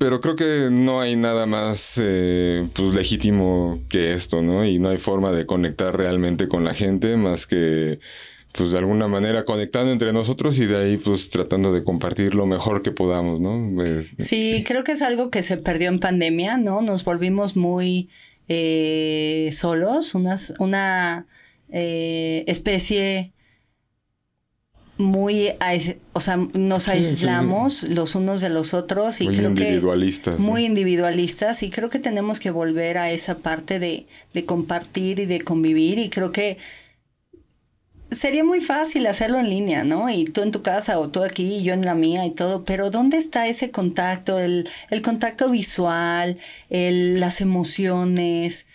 Pero 0.00 0.22
creo 0.22 0.34
que 0.34 0.70
no 0.72 1.02
hay 1.02 1.14
nada 1.14 1.44
más 1.44 2.00
eh, 2.02 2.66
pues 2.72 2.94
legítimo 2.94 3.82
que 3.90 4.14
esto, 4.14 4.40
¿no? 4.40 4.64
Y 4.64 4.78
no 4.78 4.88
hay 4.88 4.96
forma 4.96 5.30
de 5.30 5.44
conectar 5.44 5.94
realmente 5.94 6.48
con 6.48 6.64
la 6.64 6.72
gente 6.72 7.18
más 7.18 7.46
que 7.46 8.00
pues 8.52 8.70
de 8.70 8.78
alguna 8.78 9.08
manera 9.08 9.44
conectando 9.44 9.92
entre 9.92 10.14
nosotros 10.14 10.58
y 10.58 10.64
de 10.64 10.78
ahí 10.78 10.96
pues 10.96 11.28
tratando 11.28 11.70
de 11.70 11.84
compartir 11.84 12.34
lo 12.34 12.46
mejor 12.46 12.80
que 12.80 12.92
podamos, 12.92 13.40
¿no? 13.40 13.72
Pues, 13.74 14.14
sí, 14.18 14.64
creo 14.66 14.84
que 14.84 14.92
es 14.92 15.02
algo 15.02 15.30
que 15.30 15.42
se 15.42 15.58
perdió 15.58 15.90
en 15.90 15.98
pandemia, 15.98 16.56
¿no? 16.56 16.80
Nos 16.80 17.04
volvimos 17.04 17.58
muy 17.58 18.08
eh, 18.48 19.50
solos, 19.52 20.14
una 20.14 21.26
eh, 21.68 22.44
especie 22.46 23.32
muy, 25.00 25.50
o 26.12 26.20
sea, 26.20 26.36
nos 26.36 26.88
aislamos 26.88 27.82
los 27.84 28.14
unos 28.14 28.40
de 28.40 28.50
los 28.50 28.74
otros 28.74 29.20
y 29.20 29.24
muy 29.24 29.36
creo 29.36 29.48
individualistas, 29.50 30.36
que 30.36 30.42
muy 30.42 30.64
individualistas 30.64 31.62
y 31.62 31.70
creo 31.70 31.88
que 31.88 31.98
tenemos 31.98 32.38
que 32.38 32.50
volver 32.50 32.98
a 32.98 33.10
esa 33.10 33.38
parte 33.38 33.78
de, 33.78 34.06
de 34.32 34.44
compartir 34.44 35.18
y 35.18 35.26
de 35.26 35.40
convivir 35.40 35.98
y 35.98 36.10
creo 36.10 36.30
que 36.30 36.58
sería 38.10 38.44
muy 38.44 38.60
fácil 38.60 39.06
hacerlo 39.06 39.38
en 39.38 39.48
línea, 39.48 39.84
¿no? 39.84 40.10
Y 40.10 40.24
tú 40.24 40.42
en 40.42 40.50
tu 40.50 40.62
casa 40.62 40.98
o 40.98 41.08
tú 41.08 41.22
aquí 41.22 41.56
y 41.56 41.62
yo 41.62 41.74
en 41.74 41.84
la 41.84 41.94
mía 41.94 42.26
y 42.26 42.32
todo, 42.32 42.64
pero 42.64 42.90
¿dónde 42.90 43.18
está 43.18 43.46
ese 43.46 43.70
contacto, 43.70 44.38
el, 44.38 44.68
el 44.90 45.02
contacto 45.02 45.50
visual, 45.50 46.38
el, 46.68 47.20
las 47.20 47.40
emociones? 47.40 48.66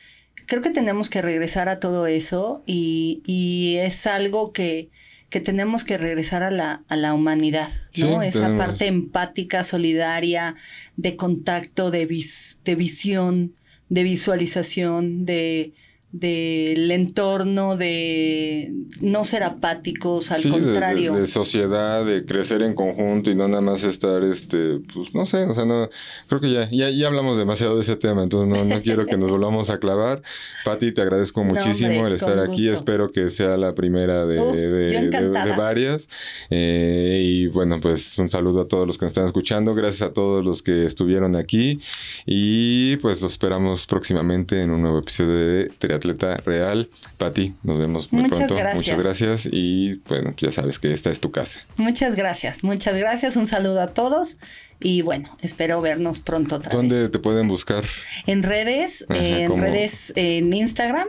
Creo 0.45 0.61
que 0.61 0.69
tenemos 0.69 1.09
que 1.09 1.21
regresar 1.21 1.69
a 1.69 1.79
todo 1.79 2.07
eso 2.07 2.63
y, 2.65 3.21
y 3.25 3.77
es 3.77 4.07
algo 4.07 4.53
que, 4.53 4.89
que 5.35 5.41
tenemos 5.41 5.83
que 5.83 5.97
regresar 5.97 6.43
a 6.43 6.49
la, 6.49 6.85
a 6.87 6.95
la 6.95 7.13
humanidad, 7.13 7.67
¿no? 7.97 8.23
Esa 8.23 8.57
parte 8.57 8.87
empática, 8.87 9.65
solidaria, 9.65 10.55
de 10.95 11.17
contacto, 11.17 11.91
de, 11.91 12.05
vis, 12.05 12.59
de 12.63 12.75
visión, 12.75 13.53
de 13.89 14.03
visualización, 14.03 15.25
de, 15.25 15.73
del 16.19 16.91
entorno, 16.91 17.75
de 17.75 18.71
no 19.01 19.25
ser 19.25 19.43
apáticos, 19.43 20.31
al 20.31 20.49
contrario. 20.49 21.13
De, 21.13 21.27
sociedad, 21.27 22.05
de 22.05 22.23
crecer 22.23 22.61
en 22.61 22.73
conjunto 22.73 23.31
y 23.31 23.35
no 23.35 23.49
nada 23.49 23.61
más 23.61 23.83
estar, 23.83 24.23
este, 24.23 24.79
pues 24.93 25.13
no 25.13 25.25
sé, 25.25 25.43
o 25.43 25.53
sea, 25.53 25.65
no, 25.65 25.89
creo 26.27 26.39
que 26.39 26.53
ya, 26.53 26.69
ya, 26.71 26.89
ya 26.89 27.07
hablamos 27.07 27.37
demasiado 27.37 27.75
de 27.75 27.81
ese 27.81 27.97
tema, 27.97 28.23
entonces 28.23 28.47
no, 28.47 28.63
no 28.63 28.81
quiero 28.81 29.05
que 29.05 29.17
nos 29.17 29.29
volvamos 29.29 29.69
a 29.69 29.77
clavar. 29.77 30.21
Pati, 30.63 30.93
te 30.93 31.01
agradezco 31.01 31.43
muchísimo 31.43 32.07
el 32.07 32.13
estar 32.13 32.39
aquí, 32.39 32.69
espero 32.69 33.11
que 33.11 33.29
sea 33.29 33.57
la 33.57 33.75
primera 33.75 34.25
de, 34.25 34.37
de, 34.37 35.55
varias. 35.57 36.07
Eh, 36.49 37.23
y 37.25 37.47
bueno, 37.47 37.81
pues 37.81 38.17
un 38.19 38.29
saludo 38.29 38.61
a 38.61 38.67
todos 38.69 38.87
los 38.87 38.97
que 38.97 39.03
nos 39.03 39.11
están 39.11 39.25
escuchando, 39.25 39.75
gracias 39.75 40.09
a 40.09 40.13
todos 40.13 40.45
los 40.45 40.63
que 40.63 40.85
estuvieron 40.85 41.35
aquí 41.35 41.81
y 42.25 42.95
pues 42.97 43.21
los 43.21 43.33
esperamos 43.33 43.85
próximamente 43.85 44.61
en 44.61 44.71
un 44.71 44.81
nuevo 44.81 44.99
episodio 44.99 45.35
de 45.35 45.71
Teatro 45.77 46.04
atleta 46.11 46.37
real. 46.45 46.89
Pati, 47.17 47.53
nos 47.63 47.77
vemos 47.77 48.11
muy 48.11 48.29
pronto. 48.29 48.55
Muchas 48.73 48.97
gracias 48.97 49.49
y 49.51 50.01
bueno, 50.07 50.33
ya 50.37 50.51
sabes 50.51 50.79
que 50.79 50.91
esta 50.91 51.09
es 51.09 51.19
tu 51.19 51.31
casa. 51.31 51.59
Muchas 51.77 52.15
gracias, 52.15 52.63
muchas 52.63 52.95
gracias. 52.95 53.35
Un 53.35 53.47
saludo 53.47 53.81
a 53.81 53.87
todos 53.87 54.37
y 54.79 55.01
bueno, 55.01 55.37
espero 55.41 55.81
vernos 55.81 56.19
pronto 56.19 56.55
otra 56.55 56.71
¿Dónde 56.71 57.09
te 57.09 57.19
pueden 57.19 57.47
buscar? 57.47 57.83
En 58.27 58.43
redes, 58.43 59.05
en 59.09 59.57
redes 59.57 60.13
en 60.15 60.53
Instagram 60.53 61.07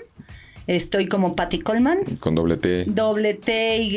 Estoy 0.66 1.06
como 1.06 1.36
Patty 1.36 1.60
Coleman. 1.60 1.98
Con 2.18 2.34
doble 2.34 2.56
T. 2.56 2.84
Doble 2.86 3.34
T, 3.34 3.78
Y 3.78 3.96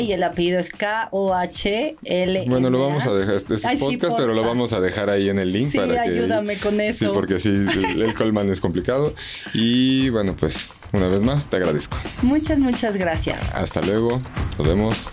y 0.00 0.12
el 0.12 0.22
apellido 0.22 0.60
es 0.60 0.70
K-O-H-L. 0.70 2.44
Bueno, 2.48 2.70
lo 2.70 2.80
vamos 2.80 3.04
a 3.06 3.12
dejar. 3.12 3.34
Este 3.34 3.54
es 3.54 3.62
podcast, 3.80 4.16
pero 4.16 4.34
lo 4.34 4.42
vamos 4.42 4.72
a 4.72 4.80
dejar 4.80 5.10
ahí 5.10 5.28
en 5.28 5.38
el 5.38 5.52
link 5.52 5.70
sí, 5.70 5.78
para 5.78 6.04
que. 6.04 6.10
Ayúdame 6.10 6.58
con 6.58 6.80
eso. 6.80 7.06
Sí, 7.06 7.10
porque 7.12 7.40
sí, 7.40 7.48
el, 7.48 8.14
Coleman 8.14 8.50
es 8.50 8.60
complicado. 8.60 9.14
Y 9.52 10.10
bueno, 10.10 10.36
pues 10.38 10.76
una 10.92 11.08
vez 11.08 11.22
más 11.22 11.48
te 11.48 11.56
agradezco. 11.56 11.96
Muchas, 12.22 12.58
muchas 12.58 12.96
gracias. 12.96 13.54
Hasta 13.54 13.82
luego. 13.82 14.18
Nos 14.58 14.66
vemos. 14.66 15.10